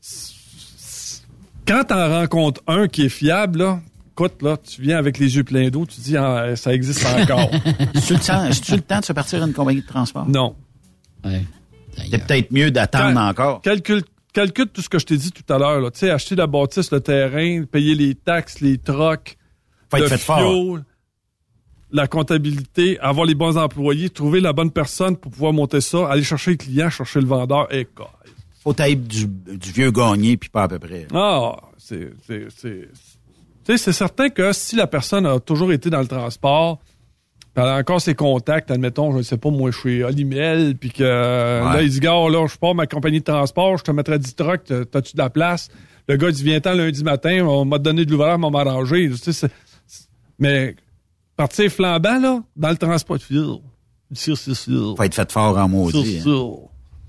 c'est- 0.00 1.22
quand 1.66 1.84
t'en 1.84 2.08
rencontres 2.20 2.60
un 2.66 2.86
qui 2.88 3.04
est 3.06 3.08
fiable, 3.08 3.58
là, 3.60 3.80
écoute, 4.12 4.42
là, 4.42 4.58
tu 4.58 4.82
viens 4.82 4.98
avec 4.98 5.16
les 5.18 5.36
yeux 5.36 5.44
pleins 5.44 5.70
d'eau, 5.70 5.86
tu 5.86 6.00
dis, 6.02 6.16
ah, 6.18 6.54
ça 6.56 6.74
existe 6.74 7.06
encore. 7.06 7.50
C'est-tu 7.94 8.12
le 8.14 8.18
temps, 8.20 8.52
c'est-tu 8.52 8.72
le 8.76 8.82
temps 8.82 9.00
de 9.00 9.04
se 9.06 9.12
partir 9.14 9.42
à 9.42 9.46
une 9.46 9.54
compagnie 9.54 9.80
de 9.80 9.86
transport? 9.86 10.28
non. 10.28 10.54
C'est 12.10 12.26
peut-être 12.26 12.50
mieux 12.50 12.70
d'attendre 12.70 13.20
encore. 13.20 13.60
Calcule, 13.62 14.02
calcule 14.32 14.68
tout 14.68 14.82
ce 14.82 14.88
que 14.88 14.98
je 14.98 15.06
t'ai 15.06 15.16
dit 15.16 15.32
tout 15.32 15.52
à 15.52 15.58
l'heure. 15.58 15.90
Tu 15.92 16.00
sais, 16.00 16.10
acheter 16.10 16.34
la 16.34 16.46
bâtisse, 16.46 16.90
le 16.90 17.00
terrain, 17.00 17.64
payer 17.64 17.94
les 17.94 18.14
taxes, 18.14 18.60
les 18.60 18.78
trocs, 18.78 19.36
Faut 19.90 19.96
le 19.98 20.08
fait 20.08 20.18
fort. 20.18 20.38
fuel, 20.38 20.84
la 21.92 22.08
comptabilité, 22.08 22.98
avoir 23.00 23.26
les 23.26 23.34
bons 23.34 23.56
employés, 23.56 24.10
trouver 24.10 24.40
la 24.40 24.52
bonne 24.52 24.70
personne 24.72 25.16
pour 25.16 25.30
pouvoir 25.30 25.52
monter 25.52 25.80
ça, 25.80 26.08
aller 26.08 26.24
chercher 26.24 26.52
le 26.52 26.56
client, 26.56 26.90
chercher 26.90 27.20
le 27.20 27.26
vendeur, 27.26 27.72
et 27.72 27.84
quoi. 27.84 28.10
Faut 28.62 28.74
être 28.76 29.06
du, 29.06 29.26
du 29.28 29.70
vieux 29.72 29.90
gagné, 29.90 30.36
puis 30.36 30.48
pas 30.48 30.64
à 30.64 30.68
peu 30.68 30.78
près. 30.78 31.06
Ah, 31.14 31.54
c'est, 31.76 32.10
c'est, 32.26 32.46
c'est, 32.56 32.88
tu 33.64 33.72
sais, 33.72 33.76
c'est 33.78 33.92
certain 33.92 34.30
que 34.30 34.52
si 34.52 34.74
la 34.74 34.86
personne 34.86 35.26
a 35.26 35.38
toujours 35.38 35.70
été 35.70 35.90
dans 35.90 36.00
le 36.00 36.06
transport, 36.06 36.80
elle 37.56 37.62
a 37.62 37.76
encore 37.76 38.00
ses 38.00 38.14
contacts, 38.14 38.70
admettons, 38.70 39.12
je 39.12 39.18
ne 39.18 39.22
sais 39.22 39.36
pas, 39.36 39.50
moi, 39.50 39.70
je 39.70 39.78
suis 39.78 40.02
Olimel, 40.02 40.76
puis 40.76 40.90
que 40.90 41.02
là, 41.04 41.82
il 41.82 41.88
dit, 41.90 42.00
gars, 42.00 42.12
là, 42.28 42.46
je 42.46 42.56
pars 42.56 42.74
ma 42.74 42.86
compagnie 42.86 43.20
de 43.20 43.24
transport, 43.24 43.78
je 43.78 43.84
te 43.84 43.90
mettrai 43.90 44.18
10 44.18 44.34
trucks, 44.34 44.64
t'as- 44.64 44.84
t'as-tu 44.84 45.12
de 45.16 45.18
la 45.22 45.30
place? 45.30 45.68
Le 46.08 46.16
gars, 46.16 46.28
il 46.28 46.34
dit, 46.34 46.42
viens-t'en 46.44 46.74
lundi 46.74 47.02
matin, 47.04 47.44
on 47.46 47.64
m'a 47.64 47.78
donné 47.78 48.04
de 48.04 48.10
l'ouvrage, 48.10 48.34
on 48.42 48.50
m'a 48.50 48.64
m'arranger. 48.64 49.08
Tu 49.10 49.16
sais, 49.16 49.32
c'est- 49.32 49.50
c'est- 49.86 50.08
mais 50.38 50.74
partir 51.36 51.70
flambant, 51.70 52.18
là, 52.20 52.42
dans 52.56 52.70
le 52.70 52.76
transport, 52.76 53.18
sûr, 53.18 53.60
sûr, 54.12 54.36
sûr, 54.36 54.56
sûr. 54.56 54.94
Faut 54.96 55.02
être 55.02 55.14
fait 55.14 55.30
fort 55.32 55.56
en 55.56 55.68
maudit. 55.68 56.04
Sûr, 56.04 56.18
hein. 56.18 56.22
sûr. 56.22 56.58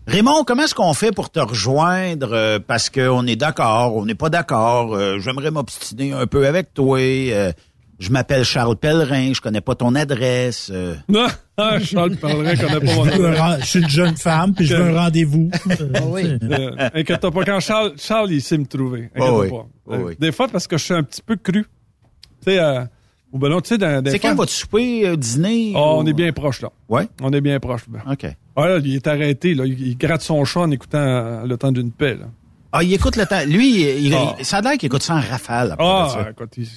Raymond, 0.08 0.44
comment 0.46 0.62
est-ce 0.64 0.76
qu'on 0.76 0.94
fait 0.94 1.12
pour 1.12 1.32
te 1.32 1.40
rejoindre? 1.40 2.30
euh, 2.32 2.60
parce 2.60 2.92
qu'on 2.92 3.26
est 3.26 3.36
d'accord, 3.36 3.96
on 3.96 4.06
n'est 4.06 4.14
pas 4.16 4.30
d'accord. 4.30 4.94
euh, 4.94 5.18
J'aimerais 5.20 5.50
m'obstiner 5.50 6.14
un 6.14 6.28
peu 6.28 6.46
avec 6.46 6.74
toi. 6.76 7.00
euh, 7.00 7.52
je 8.00 8.10
m'appelle 8.12 8.44
Charles 8.44 8.76
Pellerin, 8.76 9.32
je 9.34 9.42
connais 9.42 9.62
pas 9.62 9.76
ton 9.76 9.96
adresse. 9.96 10.70
euh. 10.74 10.96
Non, 11.08 11.28
ah, 11.58 11.80
Charles 11.80 12.18
qu'on 12.18 12.44
n'a 12.44 12.56
pas 12.56 12.80
mon 12.82 13.02
ren- 13.04 13.58
je 13.62 13.66
suis 13.66 13.80
une 13.80 13.90
jeune 13.90 14.18
femme, 14.18 14.54
puis 14.54 14.66
je 14.66 14.76
veux 14.76 14.96
un 14.96 15.00
rendez-vous. 15.02 15.50
Euh, 15.80 16.90
inquiète-toi 16.94 17.32
pas, 17.32 17.44
quand 17.46 17.60
Charles, 17.60 17.94
Charles, 17.98 18.32
il 18.32 18.42
sait 18.42 18.58
me 18.58 18.66
trouver. 18.66 19.10
Inquiète-toi 19.16 19.32
Oh 19.32 19.42
oui. 19.42 19.50
pas. 19.50 19.66
Oh 19.88 19.94
Euh, 19.94 20.04
oui. 20.08 20.14
Des 20.20 20.32
fois, 20.32 20.48
parce 20.48 20.68
que 20.68 20.78
je 20.78 20.84
suis 20.84 20.94
un 20.94 21.04
petit 21.04 21.22
peu 21.22 21.36
cru. 21.36 21.64
Tu 21.64 22.52
sais, 22.52 22.60
euh, 22.60 22.84
ou 23.32 23.40
ben 23.40 23.50
non, 23.50 23.62
tu 23.62 23.70
sais, 23.70 23.78
dans- 23.78 24.02
des 24.04 24.12
C'est 24.12 24.20
fois- 24.20 24.30
quand 24.32 24.36
vas-tu 24.38 24.54
souper, 24.54 25.08
euh, 25.08 25.16
dîner? 25.16 25.74
Ah, 25.76 25.80
ou- 25.80 25.82
on 26.00 26.06
est 26.06 26.14
bien 26.14 26.32
proche, 26.32 26.62
là. 26.62 26.70
Ouais? 26.90 27.08
On 27.22 27.32
est 27.34 27.42
bien 27.42 27.60
proche. 27.60 27.82
là. 27.92 28.00
OK. 28.12 28.26
Ah, 28.56 28.68
là, 28.68 28.78
il 28.84 28.96
est 28.96 29.08
arrêté, 29.08 29.54
là. 29.54 29.66
Il, 29.66 29.80
il 29.88 29.98
gratte 29.98 30.22
son 30.22 30.44
chat 30.46 30.62
en 30.62 30.72
écoutant 30.72 30.98
euh, 31.00 31.46
le 31.46 31.58
temps 31.58 31.72
d'une 31.72 31.92
paix, 31.92 32.16
là. 32.16 32.26
Ah, 32.72 32.84
il 32.84 32.94
écoute 32.94 33.16
le 33.16 33.26
temps. 33.26 33.44
Lui, 33.46 33.82
il, 33.82 34.08
il- 34.08 34.14
Ah. 34.14 34.36
ça 34.42 34.58
a 34.58 34.62
l'air 34.62 34.74
qu'il 34.78 34.88
écoute 34.88 35.04
ça 35.04 35.16
en 35.16 35.22
rafale. 35.22 35.72
après 35.74 35.86
Ah, 35.88 36.10
ça. 36.14 36.30
écoute, 36.32 36.54
il... 36.58 36.68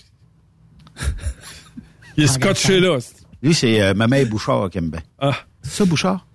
il 2.17 2.25
est 2.25 2.29
scotché 2.29 2.81
là. 2.81 2.99
Lui, 3.43 3.55
c'est 3.55 3.81
euh, 3.81 3.95
Maman 3.95 4.23
Bouchard 4.29 4.69
qui 4.71 4.79
aime 4.79 4.91
bien. 4.91 5.01
Ah. 5.19 5.37
C'est 5.63 5.71
ça, 5.79 5.85
Bouchard? 5.85 6.27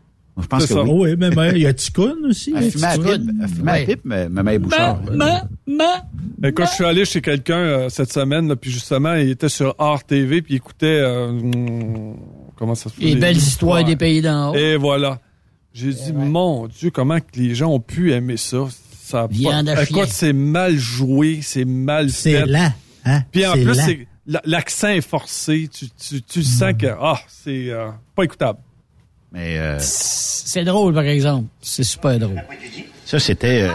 Je 0.41 0.47
pense 0.47 0.65
que 0.65 0.73
ça. 0.73 0.83
oui. 0.83 1.11
Oui, 1.11 1.15
mais 1.17 1.51
il 1.51 1.61
y 1.61 1.67
a 1.67 1.73
Ticoun 1.73 2.25
aussi. 2.25 2.53
Elle 2.57 2.71
fumait 2.71 2.87
à 2.87 2.97
pipe, 2.97 3.21
elle 3.41 3.47
fumait 3.49 3.71
à 3.71 3.85
pipe, 3.85 4.01
mais 4.03 4.29
Maman 4.29 4.57
Bouchard. 4.59 5.01
Ma, 5.11 5.43
ma, 5.67 6.03
Écoute, 6.43 6.65
je 6.69 6.73
suis 6.75 6.85
allé 6.85 7.05
chez 7.05 7.21
quelqu'un 7.21 7.55
euh, 7.57 7.89
cette 7.89 8.11
semaine, 8.11 8.47
là, 8.47 8.55
puis 8.55 8.71
justement, 8.71 9.13
il 9.13 9.29
était 9.29 9.49
sur 9.49 9.75
Art 9.77 10.03
TV, 10.03 10.41
puis 10.41 10.55
il 10.55 10.57
écoutait... 10.57 10.87
euh, 11.01 11.31
hmm, 11.31 12.15
comment 12.55 12.75
ça 12.75 12.89
se 12.89 12.95
fait? 12.95 13.05
Les 13.05 13.15
belles 13.15 13.37
histoires 13.37 13.83
des 13.83 13.95
pays 13.95 14.21
d'en 14.21 14.51
haut. 14.51 14.55
Et 14.55 14.75
voilà. 14.75 15.19
J'ai 15.73 15.93
dit, 15.93 16.13
mon 16.13 16.67
Dieu, 16.67 16.89
comment 16.91 17.19
que 17.19 17.25
les 17.39 17.55
gens 17.55 17.69
ont 17.71 17.79
pu 17.79 18.11
aimer 18.13 18.37
ça? 18.37 18.65
ça 19.03 19.27
Viande 19.29 19.67
pas-. 19.67 19.83
Écoute, 19.83 20.09
c'est 20.09 20.33
mal 20.33 20.77
joué, 20.77 21.39
c'est 21.41 21.65
mal 21.65 22.09
fait. 22.09 22.41
C'est 22.41 22.45
lent. 22.45 22.73
Hein? 23.05 23.21
Puis 23.31 23.45
en 23.45 23.53
C'est 23.53 23.63
plus, 23.63 23.75
c'est- 23.75 24.07
l'accent 24.45 24.89
est 24.89 25.01
forcé. 25.01 25.69
Tu, 25.71 25.89
tu, 25.89 26.21
tu 26.21 26.43
sens 26.43 26.73
que 26.77 26.87
ah, 26.99 27.19
c'est 27.27 27.69
euh, 27.69 27.89
pas 28.15 28.23
écoutable. 28.23 28.59
Mais 29.31 29.57
euh, 29.57 29.77
C'est 29.79 30.63
drôle, 30.63 30.93
par 30.93 31.03
exemple. 31.03 31.47
C'est 31.61 31.83
super 31.83 32.19
drôle. 32.19 32.41
ça, 33.05 33.19
c'était 33.19 33.63
euh, 33.63 33.73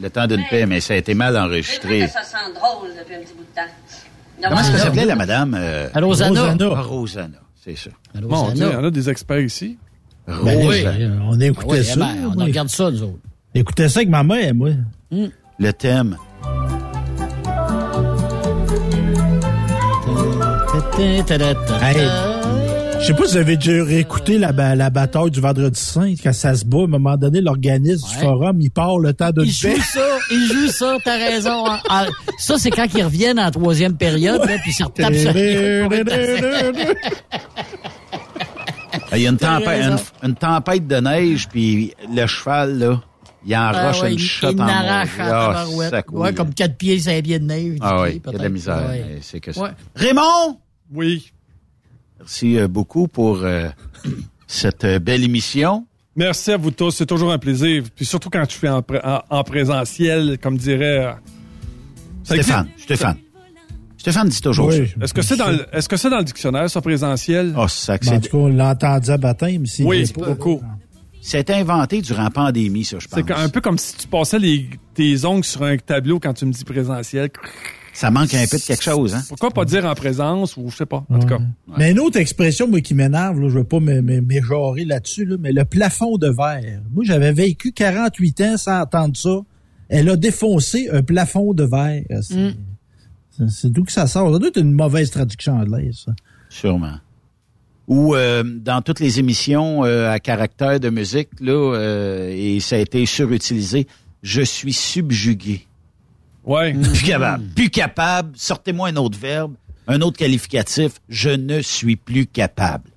le 0.00 0.08
temps 0.10 0.26
d'une 0.26 0.44
paix, 0.48 0.64
mais 0.66 0.80
ça 0.80 0.94
a 0.94 0.96
été 0.96 1.14
mal 1.14 1.36
enregistré. 1.36 2.06
Ça 2.08 2.22
sent 2.22 2.36
drôle 2.54 2.90
depuis 2.96 3.14
un 3.16 3.20
petit 3.20 3.34
bout 3.34 3.42
de 3.42 3.54
temps? 3.54 3.72
Comment 4.42 4.60
est-ce 4.60 4.70
que 4.72 4.78
s'appelait 4.78 5.06
la 5.06 5.16
madame? 5.16 5.54
euh, 5.58 5.88
Rosanna. 5.94 6.40
Rosanna. 6.42 6.68
Ah, 6.76 6.82
Rosanna, 6.82 7.38
c'est 7.64 7.76
ça. 7.76 7.90
Bon, 8.20 8.50
Dieu, 8.52 8.66
il 8.68 8.72
y 8.72 8.76
en 8.76 8.84
a 8.84 8.90
des 8.90 9.08
experts 9.10 9.40
ici. 9.40 9.78
Ben, 10.28 10.34
on 11.24 11.40
a 11.40 11.44
écouté 11.46 11.66
Ah 11.68 11.72
oui, 11.78 11.84
ça. 11.84 11.96
ben, 11.96 12.16
on 12.26 12.36
oui. 12.38 12.44
regarde 12.44 12.68
ça, 12.68 12.90
nous 12.90 13.02
autres. 13.02 13.18
Écoutez 13.54 13.88
ça 13.88 14.00
avec 14.00 14.08
ma 14.10 14.22
mère, 14.22 14.54
moi. 14.54 14.70
Le 15.58 15.72
thème. 15.72 16.16
Hey, 20.98 22.08
je 23.00 23.04
sais 23.06 23.12
pas 23.12 23.26
si 23.26 23.32
vous 23.32 23.36
avez 23.36 23.56
déjà 23.58 23.84
réécouté 23.84 24.38
la, 24.38 24.52
ba- 24.52 24.74
la 24.74 24.88
bataille 24.88 25.30
du 25.30 25.40
vendredi 25.42 25.78
saint, 25.78 26.14
quand 26.22 26.32
ça 26.32 26.54
se 26.54 26.64
bat, 26.64 26.78
à 26.78 26.84
un 26.84 26.86
moment 26.86 27.18
donné, 27.18 27.42
l'organisme 27.42 28.08
du 28.08 28.14
forum, 28.14 28.58
il 28.62 28.70
part 28.70 28.98
le 28.98 29.12
temps 29.12 29.30
de 29.30 29.44
Il 29.44 29.50
joue 29.52 29.76
ça, 29.82 30.00
il 30.30 30.46
joue 30.50 30.68
ça, 30.68 30.96
t'as 31.04 31.18
raison. 31.18 31.64
Ah, 31.90 32.06
ça, 32.38 32.56
c'est 32.58 32.70
quand 32.70 32.86
ils 32.94 33.02
reviennent 33.04 33.38
en 33.38 33.50
troisième 33.50 33.94
période, 33.98 34.40
là, 34.40 34.56
puis 34.62 34.70
ils 34.70 34.72
se 34.72 34.84
retapent 34.84 35.12
sur 35.14 35.36
Il 35.36 35.86
y 39.22 39.26
a 39.26 39.30
une 39.30 39.36
tempête, 39.36 39.84
une, 39.84 39.98
une 40.30 40.34
tempête 40.34 40.86
de 40.86 40.96
neige, 40.96 41.46
puis 41.48 41.92
le 42.10 42.26
cheval, 42.26 42.78
là, 42.78 43.02
il 43.46 43.54
enroche 43.54 43.98
Ah 44.00 44.04
ouais, 44.04 44.12
une 44.12 44.18
il- 44.18 44.24
shot 44.24 44.52
il 44.52 44.62
en 44.62 44.64
mauvais. 44.64 45.90
en. 45.90 46.12
Ouais, 46.12 46.32
comme 46.32 46.54
quatre 46.54 46.76
pieds, 46.78 46.98
cinq 46.98 47.22
pieds 47.22 47.38
de 47.38 47.44
neige. 47.44 47.76
Ah 47.82 48.00
oui, 48.02 48.08
il 48.12 48.14
y 48.14 48.16
a 48.16 48.20
de 48.20 48.26
la 48.32 48.38
peut-être. 48.38 48.52
misère. 48.52 48.82
Ouais. 48.88 49.04
mais 49.06 49.18
C'est 49.20 49.40
que 49.40 49.52
ça. 49.52 49.60
Ouais. 49.60 49.70
Raymond! 49.94 50.58
Oui. 50.92 51.32
Merci 52.18 52.58
euh, 52.58 52.68
beaucoup 52.68 53.08
pour 53.08 53.42
euh, 53.42 53.68
cette 54.46 54.84
euh, 54.84 54.98
belle 54.98 55.24
émission. 55.24 55.86
Merci 56.14 56.52
à 56.52 56.56
vous 56.56 56.70
tous. 56.70 56.92
C'est 56.92 57.06
toujours 57.06 57.30
un 57.32 57.38
plaisir. 57.38 57.82
Puis 57.94 58.06
surtout 58.06 58.30
quand 58.30 58.46
tu 58.46 58.56
fais 58.58 58.68
en, 58.70 58.82
pré- 58.82 59.00
en- 59.04 59.22
en 59.28 59.44
présentiel, 59.44 60.38
comme 60.42 60.56
dirait. 60.56 61.14
Stéphane? 62.24 62.68
Stéphane. 62.78 63.16
Stéphane 63.98 64.28
dit 64.28 64.40
toujours 64.40 64.68
Oui. 64.68 64.92
Est-ce 65.00 65.12
que 65.12 65.20
c'est 65.22 65.36
dans, 65.36 65.50
le- 65.50 65.64
que 65.64 66.08
dans 66.08 66.18
le 66.18 66.24
dictionnaire, 66.24 66.70
ça, 66.70 66.80
présentiel? 66.80 67.54
Oh, 67.58 67.68
ça, 67.68 67.98
Ben, 67.98 68.14
en 68.14 68.20
tout 68.20 68.28
cas, 68.30 68.36
on 68.38 68.48
l'entendait 68.48 69.10
à 69.10 69.16
baptême. 69.18 69.66
s'il 69.66 69.84
oui, 69.84 70.10
beaucoup. 70.14 70.62
C'est 71.20 71.50
inventé 71.50 72.00
durant 72.02 72.22
la 72.22 72.30
pandémie, 72.30 72.84
ça, 72.84 72.98
je 73.00 73.08
pense. 73.08 73.18
C'est 73.26 73.32
un 73.34 73.48
peu 73.48 73.60
comme 73.60 73.78
si 73.78 73.96
tu 73.96 74.06
passais 74.06 74.38
les, 74.38 74.70
tes 74.94 75.24
ongles 75.24 75.44
sur 75.44 75.64
un 75.64 75.76
tableau 75.76 76.20
quand 76.20 76.32
tu 76.34 76.46
me 76.46 76.52
dis 76.52 76.62
présentiel. 76.64 77.30
Ça 77.96 78.10
manque 78.10 78.34
un 78.34 78.46
peu 78.46 78.58
de 78.58 78.62
quelque 78.62 78.82
chose, 78.84 79.14
hein? 79.14 79.22
Pourquoi 79.28 79.50
pas 79.50 79.64
dire 79.64 79.84
en 79.86 79.94
présence 79.94 80.56
ou 80.58 80.68
je 80.70 80.76
sais 80.76 80.86
pas. 80.86 81.04
En 81.08 81.18
tout 81.18 81.26
cas. 81.26 81.38
Mais 81.78 81.92
une 81.92 81.98
autre 81.98 82.18
expression, 82.18 82.68
moi, 82.68 82.80
qui 82.82 82.94
m'énerve, 82.94 83.40
là, 83.40 83.48
je 83.48 83.54
veux 83.58 83.64
pas 83.64 83.80
m'éjorer 83.80 84.84
là-dessus, 84.84 85.24
là, 85.24 85.36
mais 85.40 85.50
le 85.52 85.64
plafond 85.64 86.18
de 86.18 86.28
verre. 86.28 86.82
Moi, 86.92 87.04
j'avais 87.04 87.32
vécu 87.32 87.72
48 87.72 88.40
ans 88.42 88.56
sans 88.58 88.82
entendre 88.82 89.16
ça. 89.16 89.40
Elle 89.88 90.08
a 90.10 90.16
défoncé 90.16 90.88
un 90.92 91.02
plafond 91.02 91.54
de 91.54 91.64
verre. 91.64 92.04
C'est 92.22 92.34
Mm. 92.36 92.54
c'est- 93.30 93.48
c'est 93.50 93.72
d'où 93.72 93.84
que 93.84 93.92
ça 93.92 94.06
sort? 94.06 94.32
Ça 94.32 94.38
doit 94.38 94.48
être 94.48 94.60
une 94.60 94.72
mauvaise 94.72 95.10
traduction 95.10 95.54
anglaise, 95.58 96.02
ça. 96.04 96.12
Sûrement. 96.50 96.96
Ou 97.88 98.14
euh, 98.14 98.42
dans 98.44 98.82
toutes 98.82 99.00
les 99.00 99.20
émissions 99.20 99.84
euh, 99.84 100.10
à 100.10 100.18
caractère 100.18 100.80
de 100.80 100.90
musique, 100.90 101.28
là, 101.40 101.52
euh, 101.52 102.30
et 102.36 102.58
ça 102.60 102.76
a 102.76 102.78
été 102.80 103.06
surutilisé, 103.06 103.86
je 104.22 104.42
suis 104.42 104.72
subjugué. 104.72 105.66
Ouais. 106.46 106.72
Plus 106.72 107.02
capable. 107.02 107.44
Plus 107.54 107.70
capable. 107.70 108.30
Sortez-moi 108.36 108.88
un 108.88 108.96
autre 108.96 109.18
verbe, 109.18 109.54
un 109.88 110.00
autre 110.00 110.16
qualificatif. 110.16 110.92
Je 111.08 111.30
ne 111.30 111.60
suis 111.60 111.96
plus 111.96 112.26
capable. 112.26 112.90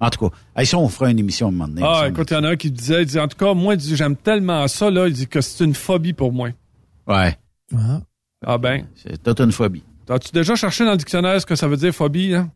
En 0.00 0.10
tout 0.10 0.28
cas, 0.28 0.36
hey, 0.56 0.66
ça, 0.66 0.76
on 0.78 0.88
fera 0.88 1.10
une 1.10 1.18
émission 1.18 1.46
à 1.46 1.48
un 1.50 1.52
moment 1.52 1.68
donné. 1.68 1.82
Ah, 1.84 2.06
écoute, 2.08 2.30
il 2.30 2.34
y 2.34 2.36
en 2.36 2.44
a 2.44 2.50
un 2.50 2.56
qui 2.56 2.70
disait, 2.70 3.02
il 3.02 3.06
dit, 3.06 3.18
en 3.18 3.28
tout 3.28 3.36
cas, 3.36 3.54
moi, 3.54 3.74
il 3.74 3.76
dit, 3.78 3.94
j'aime 3.96 4.16
tellement 4.16 4.66
ça, 4.68 4.90
là, 4.90 5.06
il 5.06 5.12
dit 5.12 5.26
que 5.26 5.40
c'est 5.40 5.64
une 5.64 5.74
phobie 5.74 6.12
pour 6.12 6.32
moi. 6.32 6.48
Ouais. 7.06 7.38
Ah. 7.74 8.00
Ah 8.46 8.58
ben. 8.58 8.86
C'est 8.94 9.40
une 9.40 9.52
phobie. 9.52 9.82
As-tu 10.08 10.32
déjà 10.32 10.54
cherché 10.56 10.84
dans 10.84 10.90
le 10.90 10.96
dictionnaire 10.98 11.40
ce 11.40 11.46
que 11.46 11.54
ça 11.56 11.68
veut 11.68 11.76
dire 11.78 11.94
phobie, 11.94 12.34
hein? 12.34 12.50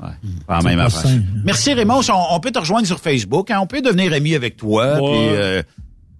Ouais. 0.00 0.10
Pas 0.46 0.60
la 0.60 0.62
même 0.76 0.88
pas. 0.88 1.02
Merci 1.44 1.72
Raymond. 1.72 2.00
On, 2.08 2.34
on 2.36 2.40
peut 2.40 2.50
te 2.50 2.58
rejoindre 2.58 2.86
sur 2.86 2.98
Facebook. 2.98 3.50
hein. 3.50 3.60
On 3.60 3.66
peut 3.66 3.80
devenir 3.80 4.12
ami 4.12 4.34
avec 4.34 4.56
toi. 4.56 5.00
Ouais. 5.00 5.28
Euh, 5.32 5.62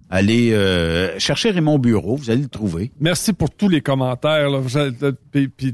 aller 0.09 0.51
euh, 0.53 1.17
chercher 1.19 1.49
Raymond 1.51 1.79
Bureau. 1.79 2.15
Vous 2.15 2.29
allez 2.29 2.43
le 2.43 2.47
trouver. 2.47 2.91
Merci 2.99 3.33
pour 3.33 3.49
tous 3.49 3.69
les 3.69 3.81
commentaires. 3.81 4.49
Là. 4.49 4.61
Je- 4.67 4.79
euh, 4.79 5.11
puis- 5.31 5.73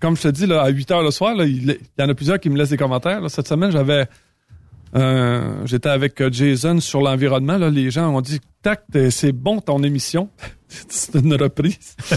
comme 0.00 0.16
je 0.16 0.22
te 0.22 0.28
dis, 0.28 0.46
là, 0.46 0.62
à 0.62 0.68
8 0.68 0.90
heures 0.90 1.02
le 1.02 1.10
soir, 1.10 1.34
là, 1.34 1.44
il, 1.44 1.70
il 1.70 1.78
y 1.98 2.02
en 2.02 2.08
a 2.08 2.14
plusieurs 2.14 2.38
qui 2.40 2.48
me 2.50 2.56
laissent 2.56 2.70
des 2.70 2.76
commentaires. 2.76 3.20
là. 3.20 3.28
Cette 3.28 3.48
semaine, 3.48 3.70
j'avais 3.72 4.06
euh, 4.94 5.62
j'étais 5.64 5.88
avec 5.88 6.22
Jason 6.32 6.78
sur 6.80 7.00
l'environnement. 7.00 7.56
Là. 7.58 7.70
Les 7.70 7.90
gens 7.90 8.14
ont 8.14 8.20
dit 8.20 8.40
Tac, 8.62 8.82
c'est 9.10 9.32
bon 9.32 9.60
ton 9.60 9.82
émission. 9.82 10.28
c'est 10.68 11.14
une 11.16 11.34
reprise. 11.34 11.96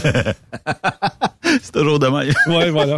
C'est 1.62 1.72
toujours 1.72 2.00
demain. 2.00 2.24
Ouais, 2.48 2.70
voilà. 2.70 2.98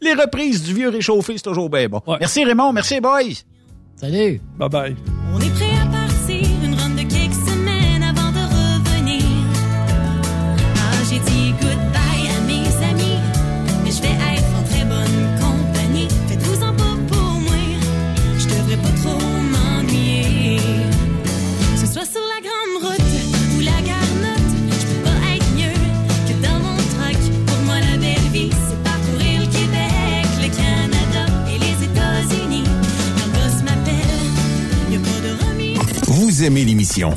Les 0.00 0.14
reprises 0.14 0.62
du 0.64 0.74
vieux 0.74 0.88
réchauffé, 0.88 1.34
c'est 1.36 1.42
toujours 1.44 1.68
bien 1.70 1.86
bon. 1.88 2.00
Ouais. 2.06 2.16
Merci 2.18 2.44
Raymond. 2.44 2.72
Merci 2.72 2.98
boys. 3.00 3.20
Salut. 3.96 4.40
Bye 4.58 4.68
bye. 4.68 4.96
On 5.34 5.38
est 5.40 5.63
Vous 36.34 36.42
aimez 36.42 36.64
l'émission? 36.64 37.16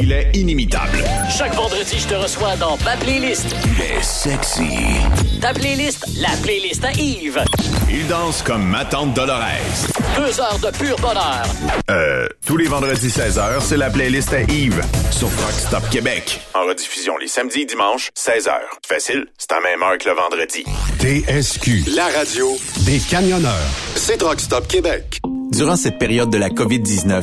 Il 0.00 0.10
est 0.10 0.30
inimitable. 0.34 0.98
Chaque 1.30 1.54
vendredi, 1.54 1.98
je 1.98 2.08
te 2.08 2.14
reçois 2.14 2.56
dans 2.56 2.76
ma 2.78 2.96
playlist. 2.96 3.54
Il 3.64 3.80
est 3.80 4.02
sexy. 4.02 4.78
Ta 5.40 5.52
playlist, 5.52 6.04
la 6.18 6.30
playlist 6.42 6.84
à 6.84 6.92
Yves. 6.92 7.42
Il 7.88 8.06
danse 8.08 8.42
comme 8.42 8.64
ma 8.64 8.84
tante 8.84 9.14
Dolores. 9.14 9.42
Deux 10.16 10.40
heures 10.40 10.58
de 10.58 10.76
pur 10.76 10.96
bonheur. 10.98 11.44
Euh, 11.90 12.26
tous 12.46 12.56
les 12.56 12.66
vendredis 12.66 13.08
16h, 13.08 13.60
c'est 13.60 13.76
la 13.76 13.90
playlist 13.90 14.32
à 14.32 14.42
Yves 14.42 14.82
sur 15.10 15.28
Rock 15.28 15.52
Stop 15.52 15.88
Québec. 15.90 16.40
En 16.54 16.64
rediffusion 16.66 17.16
les 17.18 17.28
samedis 17.28 17.60
et 17.60 17.66
dimanches, 17.66 18.10
16h. 18.16 18.52
Facile, 18.86 19.26
c'est 19.38 19.52
à 19.52 19.60
même 19.60 19.82
heure 19.82 19.98
que 19.98 20.08
le 20.08 20.14
vendredi. 20.14 20.64
TSQ, 21.00 21.84
la 21.94 22.06
radio 22.08 22.48
des 22.86 22.98
camionneurs. 22.98 23.52
C'est 23.94 24.16
Truck 24.16 24.40
Stop 24.40 24.66
Québec. 24.66 25.20
Durant 25.52 25.76
cette 25.76 25.98
période 25.98 26.30
de 26.30 26.38
la 26.38 26.48
COVID-19, 26.48 27.22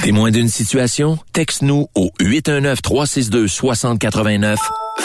Témoin 0.02 0.30
d'une 0.30 0.48
situation? 0.48 1.18
Texte-nous 1.34 1.88
au 1.94 2.10
819-362-6089, 2.20 4.56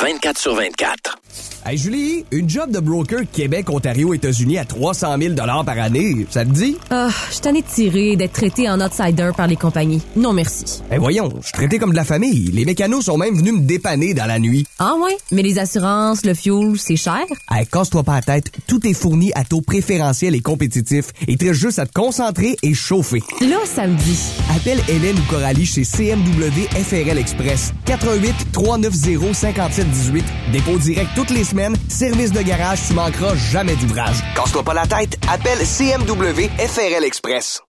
24 0.01 0.39
sur 0.39 0.55
24. 0.55 1.17
Hey 1.65 1.77
Julie, 1.77 2.25
une 2.31 2.47
job 2.47 2.69
de 2.71 2.79
broker 2.79 3.21
Québec, 3.31 3.69
Ontario, 3.71 4.13
États-Unis 4.13 4.59
à 4.59 4.65
300 4.65 5.15
000 5.19 5.35
par 5.35 5.69
année, 5.79 6.27
ça 6.29 6.45
te 6.45 6.51
dit? 6.51 6.77
Ah, 6.91 7.09
je 7.33 7.39
t'en 7.39 7.55
ai 7.55 7.63
tiré 7.63 8.15
d'être 8.15 8.33
traité 8.33 8.69
en 8.69 8.79
outsider 8.79 9.31
par 9.35 9.47
les 9.47 9.55
compagnies. 9.55 10.01
Non 10.15 10.31
merci. 10.31 10.83
Eh 10.91 10.97
voyons, 10.97 11.29
je 11.41 11.47
suis 11.47 11.53
traité 11.53 11.79
comme 11.79 11.89
de 11.91 11.95
la 11.95 12.05
famille. 12.05 12.51
Les 12.51 12.65
mécanos 12.65 13.05
sont 13.05 13.17
même 13.17 13.35
venus 13.35 13.53
me 13.53 13.61
dépanner 13.61 14.13
dans 14.13 14.27
la 14.27 14.37
nuit. 14.37 14.65
Ah 14.77 14.93
ouais? 15.03 15.17
Mais 15.31 15.41
les 15.41 15.57
assurances, 15.57 16.23
le 16.23 16.35
fuel, 16.35 16.73
c'est 16.77 16.97
cher? 16.97 17.23
Hey, 17.49 17.65
casse-toi 17.65 18.03
pas 18.03 18.15
la 18.15 18.21
tête. 18.21 18.51
Tout 18.67 18.85
est 18.85 18.93
fourni 18.93 19.31
à 19.33 19.43
taux 19.43 19.61
préférentiel 19.61 20.35
et 20.35 20.41
compétitif. 20.41 21.05
Il 21.27 21.37
te 21.37 21.45
reste 21.45 21.59
juste 21.59 21.79
à 21.79 21.85
te 21.85 21.93
concentrer 21.93 22.57
et 22.61 22.73
chauffer. 22.75 23.23
Là, 23.41 23.57
ça 23.65 23.87
me 23.87 23.95
dit. 23.95 24.19
Appelle 24.55 24.79
Hélène 24.87 25.17
ou 25.17 25.31
Coralie 25.31 25.65
chez 25.65 25.83
CMW 25.83 26.67
FRL 26.71 27.17
Express. 27.17 27.73
88 27.85 28.33
390 28.51 29.33
5718. 29.33 30.23
Dépôt 30.51 30.77
direct 30.77 31.09
toutes 31.25 31.37
les 31.37 31.43
semaines. 31.43 31.75
Service 31.89 32.31
de 32.31 32.41
garage, 32.41 32.79
tu 32.87 32.93
manqueras 32.93 33.35
jamais 33.35 33.75
d'ouvrage. 33.75 34.17
Casse-toi 34.35 34.63
pas 34.63 34.73
la 34.73 34.85
tête, 34.85 35.17
appelle 35.31 35.59
CMW 35.59 36.49
FRL 36.57 37.03
Express. 37.03 37.61